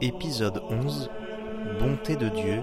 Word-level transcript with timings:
Épisode 0.00 0.60
11 0.70 1.08
Bonté 1.78 2.16
de 2.16 2.28
Dieu, 2.28 2.60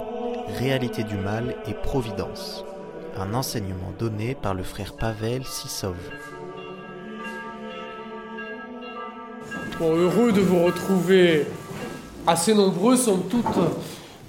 réalité 0.59 1.03
du 1.03 1.15
mal 1.15 1.55
et 1.67 1.73
providence. 1.73 2.65
Un 3.17 3.33
enseignement 3.33 3.93
donné 3.97 4.35
par 4.35 4.53
le 4.53 4.63
frère 4.63 4.93
Pavel 4.93 5.45
Sissov. 5.45 5.95
Bon, 9.79 9.95
heureux 9.95 10.31
de 10.33 10.41
vous 10.41 10.63
retrouver 10.63 11.47
assez 12.27 12.53
nombreux, 12.53 12.97
somme 12.97 13.23
toute, 13.29 13.45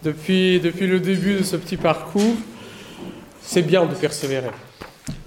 depuis, 0.04 0.60
depuis 0.60 0.86
le 0.86 1.00
début 1.00 1.34
de 1.38 1.42
ce 1.42 1.56
petit 1.56 1.76
parcours. 1.76 2.36
C'est 3.42 3.62
bien 3.62 3.84
de 3.84 3.94
persévérer. 3.94 4.50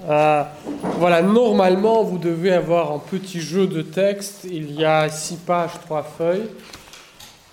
Euh, 0.08 0.44
voilà, 0.98 1.22
normalement, 1.22 2.04
vous 2.04 2.18
devez 2.18 2.54
avoir 2.54 2.92
un 2.94 3.00
petit 3.00 3.42
jeu 3.42 3.68
de 3.68 3.82
texte. 3.82 4.46
Il 4.50 4.72
y 4.72 4.86
a 4.86 5.10
six 5.10 5.38
pages, 5.38 5.72
trois 5.86 6.04
feuilles. 6.04 6.50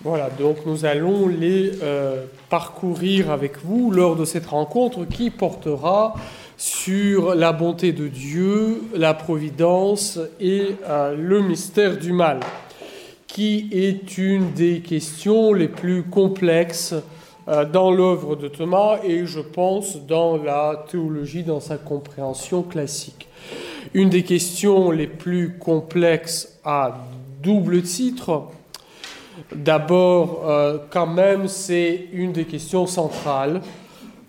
Voilà, 0.03 0.29
donc 0.29 0.65
nous 0.65 0.83
allons 0.83 1.29
les 1.29 1.71
euh, 1.81 2.25
parcourir 2.49 3.31
avec 3.31 3.63
vous 3.63 3.89
lors 3.89 4.17
de 4.17 4.25
cette 4.25 4.47
rencontre 4.47 5.05
qui 5.05 5.29
portera 5.29 6.15
sur 6.57 7.35
la 7.35 7.53
bonté 7.53 7.93
de 7.93 8.09
Dieu, 8.09 8.81
la 8.93 9.13
providence 9.13 10.19
et 10.41 10.75
euh, 10.89 11.15
le 11.15 11.41
mystère 11.41 11.97
du 11.97 12.11
mal, 12.11 12.41
qui 13.27 13.69
est 13.71 14.17
une 14.17 14.51
des 14.51 14.81
questions 14.81 15.53
les 15.53 15.69
plus 15.69 16.03
complexes 16.03 16.95
euh, 17.47 17.63
dans 17.63 17.89
l'œuvre 17.89 18.35
de 18.35 18.49
Thomas 18.49 18.97
et 19.05 19.25
je 19.25 19.39
pense 19.39 20.05
dans 20.05 20.35
la 20.35 20.85
théologie, 20.91 21.43
dans 21.43 21.61
sa 21.61 21.77
compréhension 21.77 22.61
classique. 22.61 23.29
Une 23.93 24.09
des 24.09 24.23
questions 24.23 24.91
les 24.91 25.07
plus 25.07 25.57
complexes 25.57 26.59
à 26.65 27.05
double 27.41 27.83
titre, 27.83 28.49
d'abord 29.53 30.49
euh, 30.49 30.77
quand 30.89 31.07
même 31.07 31.47
c'est 31.47 32.07
une 32.13 32.31
des 32.31 32.45
questions 32.45 32.85
centrales. 32.87 33.61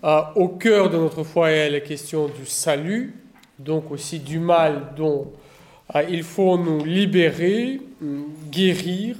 Euh, 0.03 0.21
au 0.35 0.49
cœur 0.49 0.89
de 0.89 0.97
notre 0.97 1.23
foi 1.23 1.49
est 1.51 1.69
la 1.69 1.79
question 1.79 2.27
du 2.27 2.45
salut, 2.45 3.15
donc 3.57 3.91
aussi 3.91 4.19
du 4.19 4.39
mal 4.39 4.93
dont 4.97 5.31
il 6.09 6.23
faut 6.23 6.57
nous 6.57 6.83
libérer, 6.83 7.79
guérir, 8.51 9.17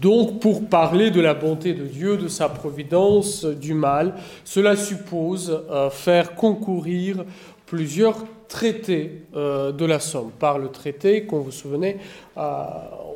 donc, 0.00 0.40
pour 0.40 0.68
parler 0.68 1.10
de 1.10 1.20
la 1.20 1.34
bonté 1.34 1.72
de 1.72 1.84
Dieu, 1.84 2.16
de 2.16 2.28
sa 2.28 2.48
providence, 2.48 3.44
du 3.44 3.74
mal, 3.74 4.14
cela 4.44 4.76
suppose 4.76 5.62
euh, 5.70 5.90
faire 5.90 6.34
concourir 6.34 7.24
plusieurs 7.66 8.24
traités 8.48 9.22
euh, 9.34 9.72
de 9.72 9.84
la 9.84 10.00
Somme. 10.00 10.30
Par 10.38 10.58
le 10.58 10.68
traité, 10.68 11.24
comme 11.24 11.40
vous 11.40 11.50
souvenez, 11.50 11.98
euh, 12.36 12.64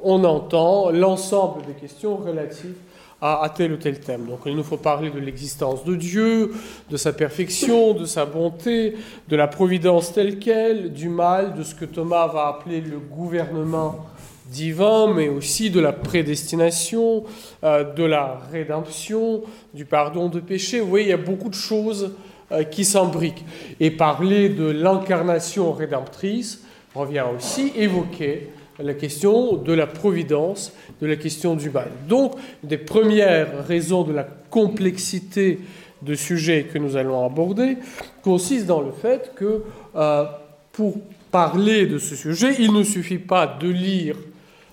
on 0.05 0.25
entend 0.25 0.91
l'ensemble 0.91 1.65
des 1.67 1.75
questions 1.75 2.17
relatives 2.17 2.77
à, 3.21 3.51
tel 3.55 3.73
ou 3.73 3.77
tel 3.77 3.99
thème. 3.99 4.27
Donc 4.27 4.41
il 4.47 4.55
nous 4.55 4.63
faut 4.63 4.77
parler 4.77 5.11
de 5.11 5.19
l'existence 5.19 5.85
de 5.85 5.97
Dieu, 5.97 6.53
de 6.89 6.97
sa 6.97 7.13
perfection, 7.13 7.93
de 7.93 8.05
sa 8.05 8.27
bonté, 8.27 8.97
de 9.29 9.37
la 9.37 9.49
providence 9.49 10.13
telle 10.13 10.39
qu'elle, 10.39 10.93
du 10.93 11.09
mal, 11.09 11.55
de 11.55 11.63
ce 11.63 11.75
que 11.75 11.85
Thomas 11.85 12.29
va 12.29 12.47
appeler 12.47 12.81
le 12.81 12.99
gouvernement 12.99 14.07
divin, 14.47 15.13
mais 15.13 15.29
aussi 15.29 15.71
de 15.71 15.81
la 15.81 15.93
prédestination, 15.93 17.25
euh, 17.65 17.93
de 17.93 18.05
la 18.05 18.41
rédemption, 18.51 19.43
du 19.75 19.85
pardon 19.85 20.29
de 20.29 20.41
péché. 20.41 20.81
Vous 20.81 20.89
voyez, 20.89 21.07
il 21.07 21.11
y 21.11 21.13
a 21.13 21.17
beaucoup 21.17 21.51
de 21.51 21.55
choses 21.55 22.13
euh, 22.53 22.63
qui 22.63 22.85
s'embriquent. 22.85 23.45
Et 23.81 23.91
parler 23.91 24.49
de 24.49 24.65
l'incarnation 24.65 25.73
rédemptrice 25.73 26.63
revient 26.95 27.25
aussi 27.37 27.73
évoquer 27.77 28.51
la 28.79 28.95
question 28.95 29.57
de 29.57 29.73
la 29.73 29.87
providence, 29.87 30.73
de 31.01 31.07
la 31.07 31.17
question 31.17 31.57
du 31.57 31.71
mal. 31.71 31.89
Donc, 32.09 32.35
des 32.63 32.79
premières 32.79 33.67
raisons 33.67 34.05
de 34.05 34.13
la 34.13 34.25
complexité 34.51 35.59
de 36.03 36.15
sujet 36.15 36.69
que 36.73 36.79
nous 36.79 36.97
allons 36.97 37.25
aborder 37.25 37.77
consiste 38.23 38.67
dans 38.67 38.81
le 38.81 38.93
fait 38.93 39.33
que 39.35 39.63
euh, 39.97 40.25
pour 40.73 40.99
parler 41.31 41.87
de 41.87 41.99
ce 41.99 42.15
sujet, 42.15 42.55
il 42.59 42.73
ne 42.73 42.83
suffit 42.83 43.19
pas 43.19 43.47
de 43.61 43.69
lire 43.69 44.17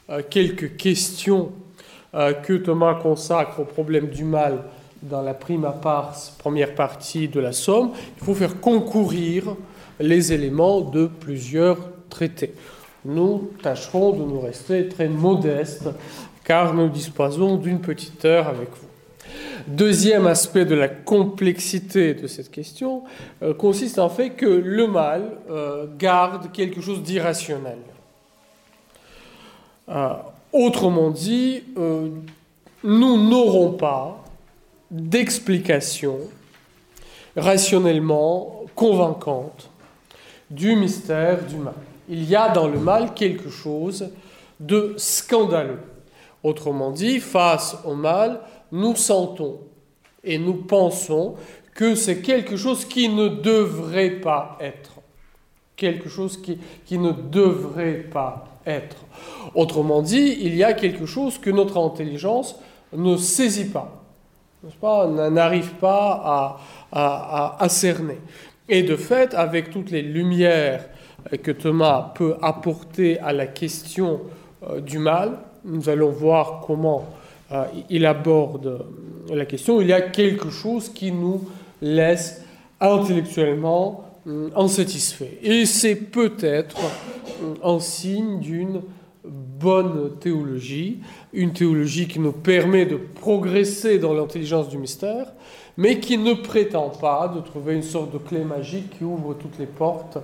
euh, 0.10 0.22
quelques 0.30 0.78
questions 0.78 1.52
euh, 2.14 2.34
que 2.34 2.54
Thomas 2.54 2.96
consacre 2.96 3.60
au 3.60 3.66
problème 3.66 4.08
du 4.08 4.24
mal 4.24 4.64
dans 5.02 5.22
la 5.22 5.34
prima 5.34 5.72
pars, 5.72 6.16
première 6.38 6.74
partie 6.74 7.28
de 7.28 7.40
la 7.40 7.52
Somme, 7.52 7.92
il 8.18 8.24
faut 8.24 8.34
faire 8.34 8.60
concourir 8.60 9.56
les 10.00 10.34
éléments 10.34 10.82
de 10.82 11.08
plusieurs 11.08 11.78
traités. 12.10 12.54
Nous 13.06 13.52
tâcherons 13.62 14.12
de 14.12 14.24
nous 14.24 14.40
rester 14.40 14.90
très 14.90 15.08
modestes 15.08 15.90
car 16.44 16.74
nous 16.74 16.90
disposons 16.90 17.58
d'une 17.58 17.80
petite 17.80 18.26
heure 18.26 18.48
avec 18.48 18.70
vous. 18.70 18.88
Deuxième 19.68 20.28
aspect 20.28 20.66
de 20.66 20.76
la 20.76 20.88
complexité 20.88 22.14
de 22.14 22.28
cette 22.28 22.52
question 22.52 23.04
euh, 23.42 23.54
consiste 23.54 23.98
en 23.98 24.10
fait 24.10 24.32
que 24.32 24.46
le 24.46 24.88
mal 24.88 25.38
euh, 25.50 25.88
garde 25.98 26.52
quelque 26.52 26.82
chose 26.82 27.02
d'irrationnel. 27.02 27.80
Euh, 29.90 30.14
autrement 30.52 31.10
dit, 31.10 31.64
nous 32.84 33.30
n'aurons 33.30 33.74
pas 33.74 34.24
d'explication 34.90 36.20
rationnellement 37.36 38.64
convaincante 38.74 39.70
du 40.50 40.76
mystère 40.76 41.44
du 41.44 41.56
mal. 41.56 41.74
Il 42.10 42.24
y 42.30 42.36
a 42.36 42.50
dans 42.50 42.68
le 42.68 42.80
mal 42.80 43.14
quelque 43.14 43.50
chose 43.50 44.10
de 44.60 44.94
scandaleux. 44.98 45.80
Autrement 46.44 46.92
dit, 46.92 47.20
face 47.20 47.76
au 47.86 47.96
mal, 47.96 48.42
nous 48.72 48.96
sentons 48.96 49.60
et 50.24 50.38
nous 50.38 50.54
pensons 50.54 51.36
que 51.74 51.96
c'est 51.96 52.22
quelque 52.22 52.56
chose 52.56 52.86
qui 52.86 53.10
ne 53.10 53.28
devrait 53.28 54.12
pas 54.22 54.58
être. 54.62 54.92
Quelque 55.76 56.08
chose 56.08 56.42
qui, 56.42 56.98
ne 56.98 57.12
devrait 57.12 58.06
pas 58.12 58.46
être. 58.66 58.96
Autrement 59.54 60.02
dit, 60.02 60.38
il 60.40 60.56
y 60.56 60.64
a 60.64 60.74
quelque 60.74 61.06
chose 61.06 61.38
que 61.38 61.50
notre 61.50 61.78
intelligence 61.78 62.56
ne 62.94 63.18
saisit 63.18 63.72
pas, 63.72 64.02
pas 64.80 65.08
n'arrive 65.08 65.74
pas 65.74 66.58
à, 66.92 67.58
à, 67.60 67.70
cerner. 67.70 68.20
Et 68.68 68.84
de 68.84 68.96
fait, 68.96 69.34
avec 69.34 69.70
toutes 69.70 69.92
les 69.92 70.02
lumières 70.02 70.86
que 71.44 71.52
Thomas 71.52 72.14
peut 72.16 72.36
apporter 72.42 73.20
à 73.20 73.34
la 73.34 73.48
question 73.48 74.22
euh, 74.64 74.80
du 74.82 75.00
mal, 75.00 75.40
nous 75.64 75.90
allons 75.90 76.10
voir 76.10 76.64
comment 76.66 77.06
euh, 77.52 77.66
il 77.90 78.06
aborde 78.06 78.86
la 79.34 79.46
question. 79.46 79.82
Il 79.82 79.88
y 79.88 79.94
a 79.94 80.02
quelque 80.02 80.50
chose 80.50 80.90
qui 80.90 81.12
nous 81.12 81.42
laisse 81.82 82.44
intellectuellement 82.80 84.04
insatisfait. 84.56 85.40
Euh, 85.44 85.62
Et 85.62 85.66
c'est 85.66 85.96
peut-être 85.96 86.78
un 87.64 87.80
signe 87.80 88.40
d'une 88.40 88.82
bonne 89.24 90.18
théologie, 90.20 91.00
une 91.34 91.54
théologie 91.54 92.08
qui 92.08 92.20
nous 92.20 92.32
permet 92.32 92.86
de 92.86 92.98
progresser 92.98 94.00
dans 94.00 94.14
l'intelligence 94.14 94.70
du 94.70 94.78
mystère, 94.78 95.28
mais 95.78 96.00
qui 96.00 96.18
ne 96.18 96.34
prétend 96.34 96.90
pas 96.90 97.28
de 97.28 97.42
trouver 97.42 97.76
une 97.76 97.84
sorte 97.84 98.14
de 98.14 98.18
clé 98.18 98.44
magique 98.44 98.98
qui 98.98 99.04
ouvre 99.04 99.34
toutes 99.34 99.60
les 99.60 99.66
portes, 99.66 100.18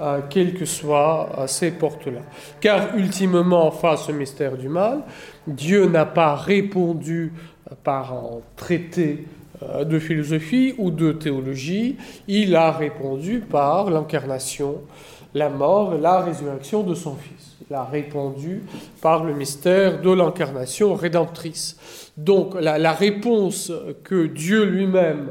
euh, 0.00 0.20
quelles 0.28 0.54
que 0.54 0.64
soient 0.64 1.28
euh, 1.38 1.46
ces 1.46 1.70
portes-là. 1.70 2.20
Car 2.60 2.96
ultimement, 2.96 3.70
face 3.70 4.08
au 4.08 4.12
mystère 4.12 4.56
du 4.56 4.68
mal, 4.68 5.02
Dieu 5.46 5.86
n'a 5.86 6.06
pas 6.06 6.34
répondu 6.34 7.32
par 7.82 8.12
un 8.12 8.40
traité 8.56 9.26
euh, 9.62 9.84
de 9.84 9.98
philosophie 9.98 10.74
ou 10.78 10.90
de 10.90 11.12
théologie, 11.12 11.96
il 12.26 12.56
a 12.56 12.72
répondu 12.72 13.40
par 13.40 13.90
l'incarnation, 13.90 14.80
la 15.32 15.48
mort 15.48 15.94
et 15.94 16.00
la 16.00 16.20
résurrection 16.20 16.82
de 16.82 16.94
son 16.94 17.14
Fils. 17.14 17.43
Il 17.70 17.74
a 17.74 17.84
répondu 17.84 18.62
par 19.00 19.24
le 19.24 19.32
mystère 19.34 20.02
de 20.02 20.10
l'incarnation 20.10 20.94
rédemptrice. 20.94 22.10
Donc 22.16 22.54
la, 22.60 22.78
la, 22.78 22.92
réponse 22.92 23.72
que 24.02 24.26
Dieu 24.26 24.64
lui-même 24.64 25.30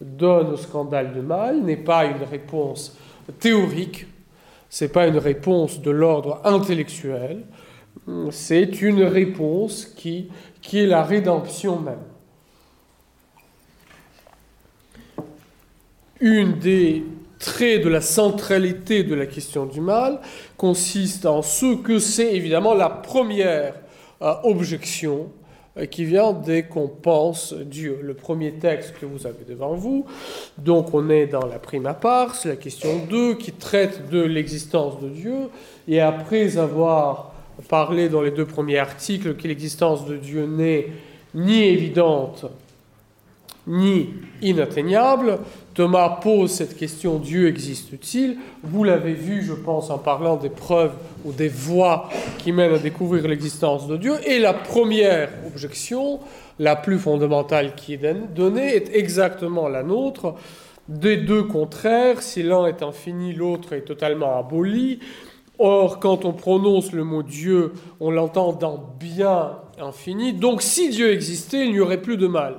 donne 0.00 0.52
au 0.52 0.56
scandale 0.56 1.12
de 1.12 1.20
mal 1.20 1.62
n'est 1.62 1.76
pas 1.76 2.04
une 2.04 2.22
réponse 2.22 2.96
théorique, 3.40 4.06
c'est 4.68 4.92
pas 4.92 5.06
une 5.06 5.18
réponse 5.18 5.80
de 5.80 5.90
l'ordre 5.90 6.40
intellectuel, 6.44 7.42
c'est 8.30 8.80
une 8.80 9.02
réponse 9.02 9.84
qui, 9.84 10.30
qui 10.60 10.78
est 10.78 10.86
la 10.86 11.02
rédemption 11.02 11.78
même. 11.78 11.98
Une 16.20 16.58
des 16.58 17.04
traits 17.42 17.82
de 17.82 17.88
la 17.88 18.00
centralité 18.00 19.02
de 19.02 19.14
la 19.14 19.26
question 19.26 19.66
du 19.66 19.80
mal 19.80 20.20
consiste 20.56 21.26
en 21.26 21.42
ce 21.42 21.74
que 21.74 21.98
c'est 21.98 22.34
évidemment 22.34 22.72
la 22.72 22.88
première 22.88 23.74
euh, 24.22 24.34
objection 24.44 25.28
euh, 25.76 25.86
qui 25.86 26.04
vient 26.04 26.32
dès 26.32 26.62
qu'on 26.62 26.86
pense 26.86 27.52
Dieu. 27.52 27.98
Le 28.00 28.14
premier 28.14 28.52
texte 28.52 28.94
que 29.00 29.06
vous 29.06 29.26
avez 29.26 29.44
devant 29.46 29.74
vous, 29.74 30.06
donc 30.56 30.94
on 30.94 31.10
est 31.10 31.26
dans 31.26 31.44
la 31.44 31.58
prima 31.58 31.94
pars, 31.94 32.36
la 32.44 32.56
question 32.56 33.04
2 33.10 33.34
qui 33.34 33.50
traite 33.50 34.08
de 34.08 34.22
l'existence 34.22 35.00
de 35.00 35.08
Dieu, 35.08 35.48
et 35.88 36.00
après 36.00 36.56
avoir 36.58 37.34
parlé 37.68 38.08
dans 38.08 38.22
les 38.22 38.30
deux 38.30 38.46
premiers 38.46 38.78
articles 38.78 39.34
que 39.34 39.48
l'existence 39.48 40.06
de 40.06 40.16
Dieu 40.16 40.46
n'est 40.46 40.86
ni 41.34 41.64
évidente 41.64 42.46
ni 43.66 44.08
inatteignable. 44.40 45.38
Thomas 45.74 46.18
pose 46.20 46.50
cette 46.50 46.76
question 46.76 47.18
Dieu 47.18 47.48
existe-t-il? 47.48 48.36
Vous 48.62 48.84
l'avez 48.84 49.14
vu, 49.14 49.42
je 49.42 49.54
pense, 49.54 49.90
en 49.90 49.98
parlant 49.98 50.36
des 50.36 50.50
preuves 50.50 50.92
ou 51.24 51.32
des 51.32 51.48
voies 51.48 52.08
qui 52.38 52.52
mènent 52.52 52.74
à 52.74 52.78
découvrir 52.78 53.26
l'existence 53.26 53.86
de 53.86 53.96
Dieu. 53.96 54.14
Et 54.26 54.38
la 54.38 54.52
première 54.52 55.30
objection, 55.46 56.20
la 56.58 56.76
plus 56.76 56.98
fondamentale 56.98 57.74
qui 57.74 57.94
est 57.94 58.34
donnée, 58.34 58.74
est 58.74 58.94
exactement 58.94 59.68
la 59.68 59.82
nôtre. 59.82 60.34
Des 60.88 61.16
deux 61.16 61.44
contraires, 61.44 62.20
si 62.20 62.42
l'un 62.42 62.66
est 62.66 62.82
infini, 62.82 63.32
l'autre 63.32 63.72
est 63.72 63.82
totalement 63.82 64.38
aboli. 64.38 64.98
Or, 65.58 66.00
quand 66.00 66.24
on 66.24 66.32
prononce 66.32 66.92
le 66.92 67.04
mot 67.04 67.22
Dieu, 67.22 67.72
on 68.00 68.10
l'entend 68.10 68.52
dans 68.52 68.94
bien 68.98 69.58
infini. 69.80 70.32
Donc, 70.32 70.60
si 70.60 70.90
Dieu 70.90 71.12
existait, 71.12 71.66
il 71.66 71.72
n'y 71.72 71.80
aurait 71.80 72.02
plus 72.02 72.16
de 72.16 72.26
mal. 72.26 72.56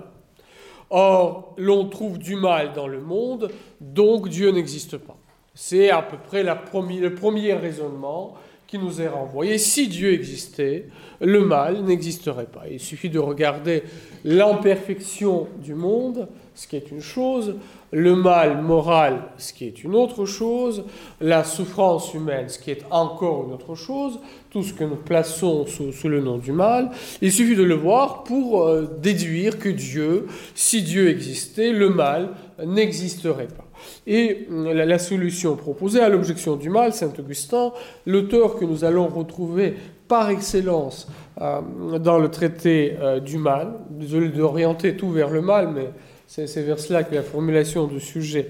Or, 0.96 1.56
l'on 1.58 1.90
trouve 1.90 2.20
du 2.20 2.36
mal 2.36 2.74
dans 2.74 2.88
le 2.88 3.02
monde, 3.02 3.50
donc 3.82 4.30
Dieu 4.30 4.52
n'existe 4.52 4.98
pas. 4.98 5.18
C'est 5.56 5.90
à 5.90 6.04
peu 6.04 6.18
près 6.18 6.44
le 6.44 7.16
premier 7.16 7.54
raisonnement 7.54 8.36
qui 8.68 8.78
nous 8.78 9.02
est 9.02 9.08
renvoyé. 9.08 9.58
Si 9.58 9.88
Dieu 9.88 10.14
existait, 10.14 10.86
le 11.20 11.46
mal 11.46 11.82
n'existerait 11.82 12.46
pas. 12.46 12.66
Il 12.70 12.80
suffit 12.80 13.10
de 13.10 13.18
regarder 13.18 13.84
l'imperfection 14.24 15.48
du 15.58 15.74
monde, 15.74 16.28
ce 16.54 16.68
qui 16.68 16.76
est 16.76 16.92
une 16.92 17.02
chose, 17.02 17.56
le 17.92 18.16
mal 18.16 18.62
moral, 18.62 19.24
ce 19.38 19.52
qui 19.52 19.66
est 19.66 19.84
une 19.84 19.96
autre 19.96 20.26
chose, 20.26 20.86
la 21.22 21.44
souffrance 21.44 22.14
humaine, 22.14 22.50
ce 22.50 22.60
qui 22.60 22.70
est 22.70 22.84
encore 22.92 23.46
une 23.46 23.54
autre 23.54 23.74
chose, 23.74 24.20
tout 24.54 24.62
ce 24.62 24.72
que 24.72 24.84
nous 24.84 24.96
plaçons 24.96 25.66
sous, 25.66 26.08
le 26.08 26.22
nom 26.22 26.38
du 26.38 26.52
mal. 26.52 26.92
Il 27.24 27.32
suffit 27.32 27.56
de 27.56 27.64
le 27.64 27.74
voir 27.74 28.24
pour 28.24 28.62
euh, 28.62 28.88
déduire 29.02 29.58
que 29.58 29.68
Dieu, 29.68 30.28
si 30.54 30.84
Dieu 30.84 31.10
existait, 31.10 31.72
le 31.72 31.90
mal 31.90 32.30
n'existerait 32.64 33.48
pas. 33.48 33.66
Et 34.06 34.48
euh, 34.52 34.86
la, 34.86 35.00
solution 35.00 35.56
proposée 35.56 36.02
à 36.02 36.10
l'objection 36.10 36.56
du 36.56 36.70
mal, 36.70 36.94
Saint 36.94 37.12
Augustin, 37.18 37.72
l'auteur 38.06 38.60
que 38.60 38.66
nous 38.66 38.84
allons 38.84 39.08
retrouver 39.08 39.74
par 40.08 40.30
excellence 40.30 41.08
euh, 41.42 41.98
dans 41.98 42.20
le 42.20 42.30
traité 42.30 42.96
du 43.26 43.40
mal, 43.40 43.74
désolé 43.90 44.30
d'orienter 44.30 44.96
tout 44.96 45.10
vers 45.10 45.32
le 45.32 45.42
mal, 45.42 45.70
mais 45.74 45.90
c'est 46.28 46.62
vers 46.62 46.80
cela 46.80 47.04
que 47.04 47.16
la 47.16 47.24
formulation 47.24 47.88
du 47.88 48.00
sujet 48.00 48.50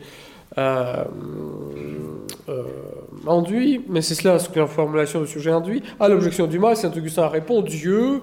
euh, 0.58 1.04
euh, 2.50 2.64
enduit, 3.26 3.84
mais 3.88 4.02
c'est 4.02 4.16
cela 4.16 4.40
ce 4.40 4.50
que 4.50 4.60
la 4.60 4.68
formulation 4.68 5.22
du 5.22 5.28
sujet 5.28 5.52
induit. 5.52 5.82
À 6.00 6.08
l'objection 6.10 6.48
du 6.48 6.60
mal, 6.60 6.76
Saint 6.76 6.92
Augustin 6.92 7.28
répond 7.28 7.62
Dieu, 7.62 8.22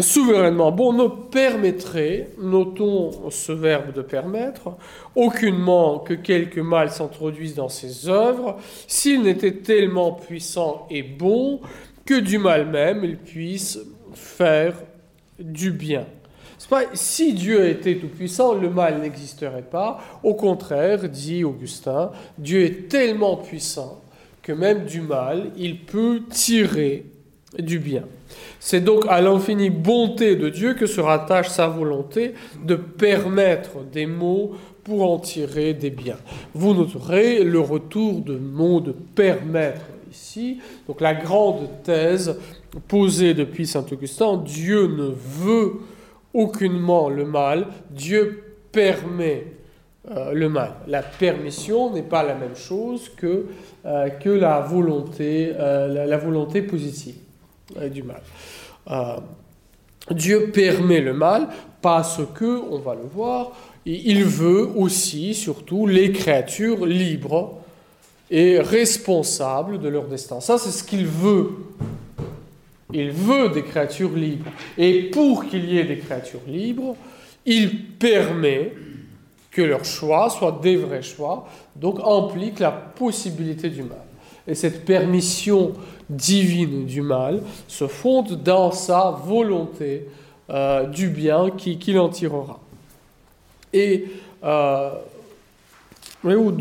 souverainement 0.00 0.70
bon, 0.70 0.92
ne 0.92 1.06
permettrait, 1.30 2.30
notons 2.38 3.30
ce 3.30 3.52
verbe 3.52 3.92
de 3.92 4.02
permettre, 4.02 4.76
aucunement 5.16 5.98
que 5.98 6.14
quelque 6.14 6.60
mal 6.60 6.90
s'introduise 6.90 7.56
dans 7.56 7.68
ses 7.68 8.08
œuvres, 8.08 8.56
s'il 8.86 9.22
n'était 9.22 9.56
tellement 9.56 10.12
puissant 10.12 10.86
et 10.90 11.02
bon 11.02 11.60
que 12.06 12.18
du 12.18 12.38
mal 12.38 12.66
même 12.66 13.04
il 13.04 13.16
puisse 13.16 13.78
faire 14.14 14.74
du 15.38 15.70
bien 15.70 16.06
si 16.94 17.32
Dieu 17.34 17.68
était 17.68 17.96
tout-puissant, 17.96 18.54
le 18.54 18.70
mal 18.70 19.00
n'existerait 19.00 19.62
pas. 19.70 19.98
Au 20.22 20.34
contraire, 20.34 21.08
dit 21.08 21.44
Augustin, 21.44 22.10
Dieu 22.38 22.64
est 22.64 22.88
tellement 22.88 23.36
puissant 23.36 24.00
que 24.42 24.52
même 24.52 24.84
du 24.84 25.00
mal, 25.00 25.50
il 25.56 25.80
peut 25.84 26.22
tirer 26.30 27.04
du 27.58 27.78
bien. 27.78 28.04
C'est 28.58 28.80
donc 28.80 29.04
à 29.08 29.20
l'infinie 29.20 29.70
bonté 29.70 30.36
de 30.36 30.48
Dieu 30.48 30.74
que 30.74 30.86
se 30.86 31.00
rattache 31.00 31.48
sa 31.48 31.66
volonté 31.66 32.34
de 32.64 32.74
permettre 32.74 33.82
des 33.92 34.06
mots 34.06 34.52
pour 34.84 35.10
en 35.10 35.18
tirer 35.18 35.74
des 35.74 35.90
biens. 35.90 36.18
Vous 36.54 36.74
noterez 36.74 37.44
le 37.44 37.60
retour 37.60 38.20
de 38.20 38.36
mot 38.36 38.80
de 38.80 38.92
permettre 38.92 39.82
ici. 40.10 40.58
Donc 40.86 41.00
la 41.00 41.14
grande 41.14 41.68
thèse 41.82 42.36
posée 42.88 43.34
depuis 43.34 43.66
Saint 43.66 43.84
Augustin, 43.90 44.36
Dieu 44.36 44.86
ne 44.86 45.12
veut 45.14 45.80
aucunement 46.34 47.08
le 47.08 47.24
mal, 47.24 47.66
Dieu 47.90 48.44
permet 48.72 49.46
euh, 50.10 50.32
le 50.32 50.48
mal. 50.48 50.72
La 50.86 51.02
permission 51.02 51.92
n'est 51.92 52.02
pas 52.02 52.22
la 52.22 52.34
même 52.34 52.56
chose 52.56 53.10
que, 53.16 53.46
euh, 53.84 54.08
que 54.08 54.30
la, 54.30 54.60
volonté, 54.60 55.52
euh, 55.58 56.06
la, 56.06 56.16
volonté 56.16 56.62
positive 56.62 57.16
du 57.92 58.02
mal. 58.02 58.22
Dieu 60.10 60.50
permet 60.52 61.00
le 61.00 61.12
mal 61.12 61.48
parce 61.82 62.20
que, 62.34 62.62
on 62.70 62.78
va 62.78 62.94
le 62.94 63.02
voir, 63.02 63.52
il 63.86 64.24
veut 64.24 64.68
aussi, 64.74 65.34
surtout, 65.34 65.86
les 65.86 66.12
créatures 66.12 66.84
libres 66.86 67.58
et 68.30 68.58
responsables 68.58 69.80
de 69.80 69.88
leur 69.88 70.04
destin. 70.04 70.40
Ça, 70.40 70.58
c'est 70.58 70.70
ce 70.70 70.82
qu'il 70.82 71.06
veut 71.06 71.50
il 72.92 73.10
veut 73.10 73.48
des 73.48 73.62
créatures 73.62 74.14
libres. 74.14 74.50
Et 74.78 75.04
pour 75.04 75.46
qu'il 75.46 75.70
y 75.70 75.78
ait 75.78 75.84
des 75.84 75.98
créatures 75.98 76.40
libres, 76.46 76.96
il 77.46 77.84
permet 77.84 78.72
que 79.50 79.62
leur 79.62 79.84
choix 79.84 80.30
soit 80.30 80.60
des 80.62 80.76
vrais 80.76 81.02
choix, 81.02 81.48
donc 81.74 81.98
implique 82.04 82.60
la 82.60 82.70
possibilité 82.70 83.68
du 83.68 83.82
mal. 83.82 83.98
Et 84.46 84.54
cette 84.54 84.84
permission 84.84 85.72
divine 86.08 86.86
du 86.86 87.02
mal 87.02 87.42
se 87.68 87.86
fonde 87.86 88.42
dans 88.42 88.70
sa 88.70 89.10
volonté 89.10 90.06
euh, 90.50 90.86
du 90.86 91.08
bien 91.08 91.50
qu'il 91.50 91.98
en 91.98 92.08
tirera. 92.08 92.60
Et 93.72 94.06
euh, 94.42 94.90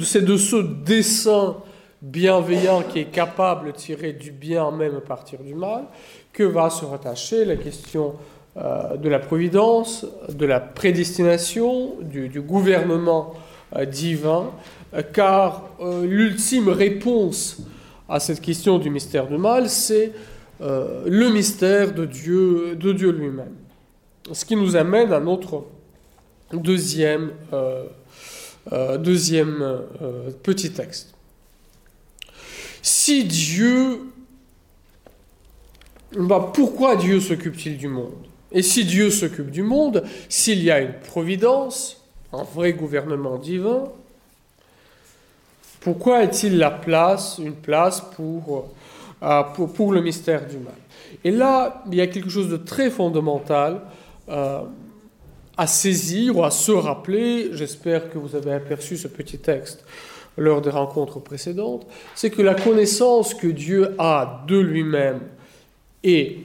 c'est 0.04 0.26
de 0.26 0.38
ce 0.38 0.58
dessein 0.58 1.56
bienveillant 2.02 2.84
qui 2.84 3.00
est 3.00 3.12
capable 3.12 3.68
de 3.68 3.72
tirer 3.72 4.14
du 4.14 4.32
bien 4.32 4.72
même 4.72 4.96
à 4.98 5.02
partir 5.02 5.40
du 5.40 5.54
mal 5.54 5.84
que 6.40 6.44
va 6.46 6.70
se 6.70 6.86
rattacher 6.86 7.44
la 7.44 7.58
question 7.58 8.14
euh, 8.56 8.96
de 8.96 9.10
la 9.10 9.20
providence, 9.20 10.06
de 10.30 10.46
la 10.46 10.62
prédestination, 10.62 11.96
du, 12.00 12.40
gouvernement 12.40 13.34
euh, 13.76 13.84
divin, 13.84 14.50
euh, 14.94 15.02
car 15.02 15.66
l'ultime 16.02 16.70
réponse 16.70 17.58
à 18.08 18.22
cette 18.22 18.40
question 18.40 18.80
du 18.80 18.90
mystère 18.90 19.28
du 19.28 19.38
mal, 19.38 19.70
c'est 19.70 20.14
le 20.62 21.30
mystère 21.30 21.94
de 21.94 22.06
Dieu, 22.06 22.78
de 22.78 22.94
Dieu 22.94 23.12
lui-même. 23.12 23.56
Ce 24.32 24.46
qui 24.46 24.56
nous 24.56 24.78
amène 24.78 25.12
à 25.12 25.20
notre 25.20 25.66
deuxième 26.54 27.32
petit 30.44 30.72
texte. 30.72 31.14
Si 32.82 33.26
Dieu 33.26 34.00
bah, 36.18 36.52
pourquoi 36.54 36.96
Dieu 36.96 37.20
s'occupe-t-il 37.20 37.78
du 37.78 37.88
monde? 37.88 38.14
Et 38.52 38.62
si 38.64 38.84
Dieu 38.84 39.12
s'occupe 39.12 39.52
du 39.52 39.62
monde, 39.62 40.04
s'il 40.28 40.64
y 40.64 40.72
a 40.72 40.80
une 40.80 40.94
providence, 40.94 42.04
un 42.34 42.44
vrai 42.44 42.74
gouvernement 42.74 43.38
divin, 43.38 43.84
pourquoi 45.82 46.24
est-il 46.24 46.58
la 46.58 46.72
place, 46.72 47.40
une 47.40 47.54
place 47.54 48.02
pour, 48.02 48.70
euh, 49.22 49.44
pour, 49.44 49.94
le 49.94 50.02
mystère 50.02 50.48
du 50.48 50.58
mal? 50.58 50.74
Et 51.24 51.32
là, 51.32 51.84
il 51.88 51.96
y 51.96 52.02
a 52.02 52.08
quelque 52.08 52.30
chose 52.30 52.50
de 52.50 52.58
très 52.58 52.90
fondamental 52.90 53.82
euh, 54.30 54.62
à 55.58 55.68
saisir 55.68 56.38
ou 56.38 56.44
à 56.44 56.52
se 56.52 56.72
rappeler. 56.72 57.50
J'espère 57.54 58.10
que 58.10 58.18
vous 58.18 58.36
avez 58.36 58.54
aperçu 58.54 58.98
ce 58.98 59.08
petit 59.08 59.38
texte 59.38 59.86
lors 60.38 60.62
des 60.62 60.70
rencontres 60.70 61.20
précédentes. 61.20 61.86
C'est 62.16 62.30
que 62.30 62.42
la 62.42 62.56
connaissance 62.56 63.34
que 63.34 63.48
Dieu 63.48 63.96
a 64.00 64.44
de 64.48 64.58
lui-même 64.58 65.20
et 66.04 66.40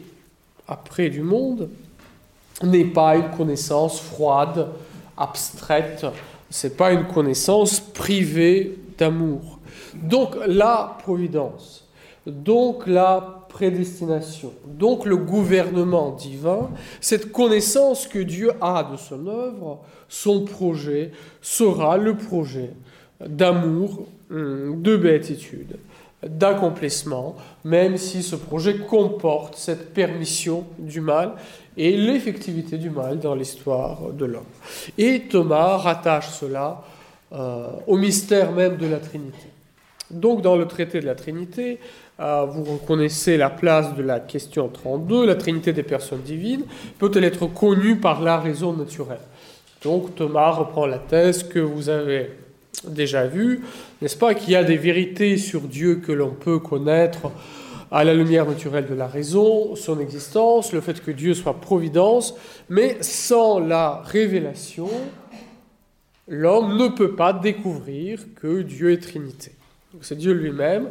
après 0.66 1.10
du 1.10 1.22
monde 1.22 1.68
n'est 2.62 2.84
pas 2.84 3.16
une 3.16 3.30
connaissance 3.30 4.00
froide, 4.00 4.68
abstraite, 5.16 6.06
c'est 6.50 6.76
pas 6.76 6.92
une 6.92 7.06
connaissance 7.06 7.80
privée 7.80 8.78
d'amour. 8.98 9.58
Donc 9.94 10.36
la 10.46 10.96
providence, 11.02 11.86
donc 12.26 12.86
la 12.86 13.44
prédestination, 13.48 14.52
donc 14.66 15.04
le 15.04 15.16
gouvernement 15.16 16.12
divin, 16.12 16.70
cette 17.00 17.30
connaissance 17.30 18.06
que 18.06 18.18
Dieu 18.18 18.52
a 18.60 18.88
de 18.90 18.96
son 18.96 19.26
œuvre, 19.26 19.80
son 20.08 20.44
projet 20.44 21.12
sera 21.40 21.96
le 21.96 22.16
projet 22.16 22.70
d'amour, 23.20 24.06
hum, 24.30 24.82
de 24.82 24.96
béatitude 24.96 25.76
d'accomplissement, 26.28 27.36
même 27.64 27.96
si 27.96 28.22
ce 28.22 28.36
projet 28.36 28.78
comporte 28.78 29.56
cette 29.56 29.92
permission 29.92 30.64
du 30.78 31.00
mal 31.00 31.32
et 31.76 31.96
l'effectivité 31.96 32.78
du 32.78 32.90
mal 32.90 33.18
dans 33.18 33.34
l'histoire 33.34 34.12
de 34.12 34.24
l'homme. 34.24 34.44
Et 34.96 35.22
Thomas 35.28 35.76
rattache 35.76 36.28
cela 36.28 36.82
euh, 37.32 37.66
au 37.86 37.96
mystère 37.96 38.52
même 38.52 38.76
de 38.76 38.86
la 38.86 38.98
Trinité. 38.98 39.48
Donc 40.10 40.42
dans 40.42 40.56
le 40.56 40.66
traité 40.66 41.00
de 41.00 41.06
la 41.06 41.14
Trinité, 41.14 41.80
euh, 42.20 42.44
vous 42.44 42.64
reconnaissez 42.64 43.36
la 43.36 43.50
place 43.50 43.94
de 43.96 44.02
la 44.02 44.20
question 44.20 44.68
32, 44.68 45.26
la 45.26 45.34
Trinité 45.34 45.72
des 45.72 45.82
personnes 45.82 46.22
divines, 46.22 46.64
peut-elle 46.98 47.24
être 47.24 47.46
connue 47.46 47.96
par 47.96 48.22
la 48.22 48.38
raison 48.38 48.72
naturelle? 48.72 49.18
Donc 49.82 50.14
Thomas 50.14 50.50
reprend 50.50 50.86
la 50.86 50.98
thèse 50.98 51.42
que 51.42 51.58
vous 51.58 51.88
avez 51.88 52.30
déjà 52.86 53.26
vue, 53.26 53.62
n'est-ce 54.02 54.16
pas, 54.16 54.34
qu'il 54.34 54.50
y 54.52 54.56
a 54.56 54.64
des 54.64 54.76
vérités 54.76 55.36
sur 55.36 55.62
Dieu 55.62 55.96
que 55.96 56.12
l'on 56.12 56.30
peut 56.30 56.58
connaître 56.58 57.30
à 57.90 58.02
la 58.02 58.14
lumière 58.14 58.46
naturelle 58.46 58.86
de 58.86 58.94
la 58.94 59.06
raison, 59.06 59.76
son 59.76 60.00
existence, 60.00 60.72
le 60.72 60.80
fait 60.80 61.00
que 61.00 61.10
Dieu 61.10 61.34
soit 61.34 61.60
providence, 61.60 62.34
mais 62.68 62.96
sans 63.00 63.60
la 63.60 64.02
révélation, 64.04 64.88
l'homme 66.26 66.76
ne 66.76 66.88
peut 66.88 67.14
pas 67.14 67.32
découvrir 67.32 68.20
que 68.34 68.62
Dieu 68.62 68.92
est 68.92 69.02
Trinité. 69.02 69.52
C'est 70.00 70.18
Dieu 70.18 70.32
lui-même 70.32 70.88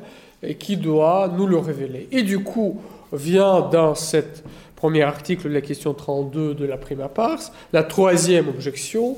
qui 0.60 0.78
doit 0.78 1.32
nous 1.36 1.48
le 1.48 1.58
révéler. 1.58 2.08
Et 2.12 2.22
du 2.22 2.40
coup, 2.40 2.80
vient 3.12 3.62
dans 3.62 3.96
cet 3.96 4.44
premier 4.76 5.04
article 5.04 5.50
de 5.50 5.54
la 5.54 5.62
question 5.62 5.94
32 5.94 6.54
de 6.54 6.66
la 6.66 6.78
prima 6.78 7.08
pars, 7.08 7.52
la 7.72 7.84
troisième 7.84 8.50
objection 8.50 9.18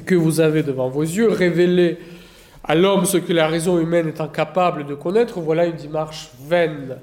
que 0.00 0.14
vous 0.14 0.40
avez 0.40 0.62
devant 0.62 0.88
vos 0.88 1.02
yeux, 1.02 1.28
révéler 1.28 1.98
à 2.64 2.74
l'homme 2.74 3.04
ce 3.04 3.18
que 3.18 3.32
la 3.32 3.48
raison 3.48 3.78
humaine 3.78 4.08
est 4.08 4.20
incapable 4.20 4.86
de 4.86 4.94
connaître, 4.94 5.40
voilà 5.40 5.66
une 5.66 5.76
démarche 5.76 6.30
vaine. 6.46 6.96